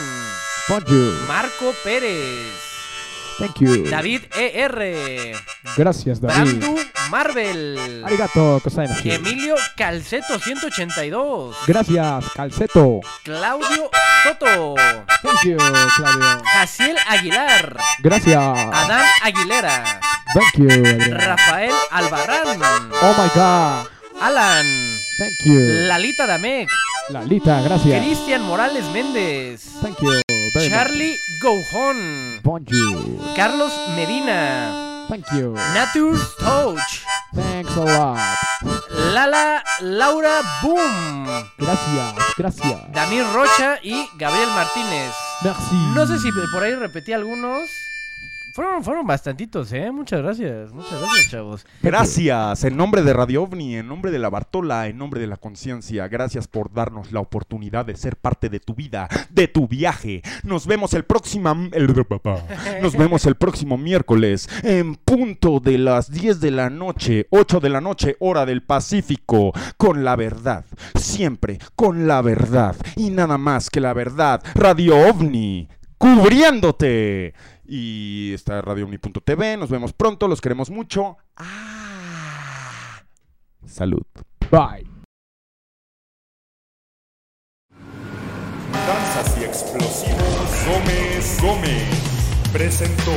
Bonjour. 0.68 1.14
Marco 1.28 1.74
Pérez. 1.84 2.74
Thank 3.40 3.60
you. 3.61 3.90
David 3.90 4.26
ER. 4.36 5.36
Gracias, 5.76 6.22
David. 6.22 6.60
Brandu 6.60 6.80
Marvel. 7.10 8.03
Arigato. 8.06 8.61
Emilio 9.03 9.56
Calceto 9.76 10.38
182. 10.38 11.56
Gracias, 11.65 12.26
Calceto. 12.36 12.99
Claudio 13.24 13.90
Soto. 14.24 14.76
Thank 15.24 15.44
you, 15.45 15.57
Claudio. 15.57 16.44
Jaciel 16.45 16.98
Aguilar. 17.07 17.78
Gracias. 18.03 18.38
Adán 18.38 19.06
Aguilera. 19.24 19.99
Thank 20.34 20.57
you, 20.57 20.68
Adrián. 20.68 21.11
Rafael 21.11 21.73
Albarrán. 21.91 22.60
Oh 23.01 23.14
my 23.18 23.30
God. 23.35 23.88
Alan. 24.19 24.65
Thank 25.19 25.45
you. 25.45 25.60
Lalita 25.88 26.26
Damek. 26.26 26.69
Lalita, 27.10 27.61
gracias. 27.61 28.01
Cristian 28.01 28.41
Morales 28.43 28.85
Méndez. 28.93 29.61
Thank 29.81 29.99
you 29.99 30.22
very 30.55 30.69
Charlie 30.69 31.18
much. 31.43 32.41
Bonjour. 32.43 33.35
Carlos 33.35 33.73
Medina. 33.95 35.05
Thank 35.10 35.26
you. 35.34 35.53
Natur's 35.73 36.35
Touch. 36.39 37.03
Thanks 37.35 37.76
a 37.76 37.84
lot. 37.84 38.19
Lala 39.14 39.61
Laura 39.81 40.41
Boom. 40.61 41.26
Gracias, 41.57 42.15
gracias. 42.38 42.91
Damir 42.93 43.26
Rocha 43.34 43.77
y 43.84 44.07
Gabriel 44.18 44.49
Martínez. 44.55 45.11
Merci. 45.43 45.76
No 45.93 46.07
sé 46.07 46.18
si 46.19 46.31
por 46.51 46.64
ahí 46.64 46.73
repetí 46.76 47.11
algunos. 47.11 47.69
Fueron, 48.55 48.84
fueron 48.84 49.07
bastantitos, 49.07 49.73
¿eh? 49.73 49.91
Muchas 49.91 50.21
gracias. 50.21 50.71
Muchas 50.71 50.99
gracias, 51.01 51.31
chavos. 51.31 51.65
Gracias, 51.81 52.63
en 52.63 52.77
nombre 52.77 53.01
de 53.01 53.11
Radio 53.11 53.41
OVNI, 53.43 53.77
en 53.77 53.88
nombre 53.88 54.11
de 54.11 54.19
la 54.19 54.30
Bartola, 54.30 54.88
en 54.88 54.97
nombre 54.99 55.19
de 55.19 55.25
la 55.25 55.38
conciencia, 55.38 56.07
gracias 56.07 56.47
por 56.47 56.71
darnos 56.71 57.11
la 57.11 57.19
oportunidad 57.19 57.84
de 57.85 57.95
ser 57.95 58.15
parte 58.15 58.49
de 58.49 58.59
tu 58.59 58.75
vida, 58.75 59.09
de 59.31 59.47
tu 59.47 59.67
viaje. 59.67 60.21
Nos 60.43 60.67
vemos 60.67 60.93
el 60.93 61.03
próximo 61.03 61.51
el- 61.71 61.93
Nos 62.81 62.95
vemos 62.95 63.25
el 63.25 63.35
próximo 63.35 63.77
miércoles 63.77 64.47
en 64.61 64.95
punto 64.97 65.59
de 65.59 65.80
las 65.80 66.11
10 66.11 66.39
de 66.39 66.51
la 66.51 66.69
noche, 66.69 67.25
8 67.31 67.59
de 67.59 67.69
la 67.69 67.81
noche, 67.81 68.17
hora 68.19 68.45
del 68.45 68.61
Pacífico, 68.61 69.51
con 69.77 70.03
la 70.03 70.15
verdad, 70.15 70.65
siempre 70.93 71.57
con 71.75 72.05
la 72.07 72.21
verdad 72.21 72.75
y 72.95 73.09
nada 73.09 73.39
más 73.39 73.71
que 73.71 73.80
la 73.80 73.93
verdad. 73.93 74.43
Radio 74.53 74.95
OVNI 75.09 75.69
cubriéndote. 75.97 77.34
Y 77.75 78.33
está 78.35 78.61
radioomni.tv. 78.61 79.57
Nos 79.57 79.71
vemos 79.71 79.93
pronto. 79.93 80.27
Los 80.27 80.41
queremos 80.41 80.69
mucho. 80.69 81.17
Ah. 81.35 83.01
Salud. 83.65 84.05
Bye. 84.51 84.85
Danzas 88.71 89.37
y 89.39 89.43
explosivos 89.45 90.65
Gómez 90.67 91.41
Gómez 91.41 92.49
presentó 92.51 93.11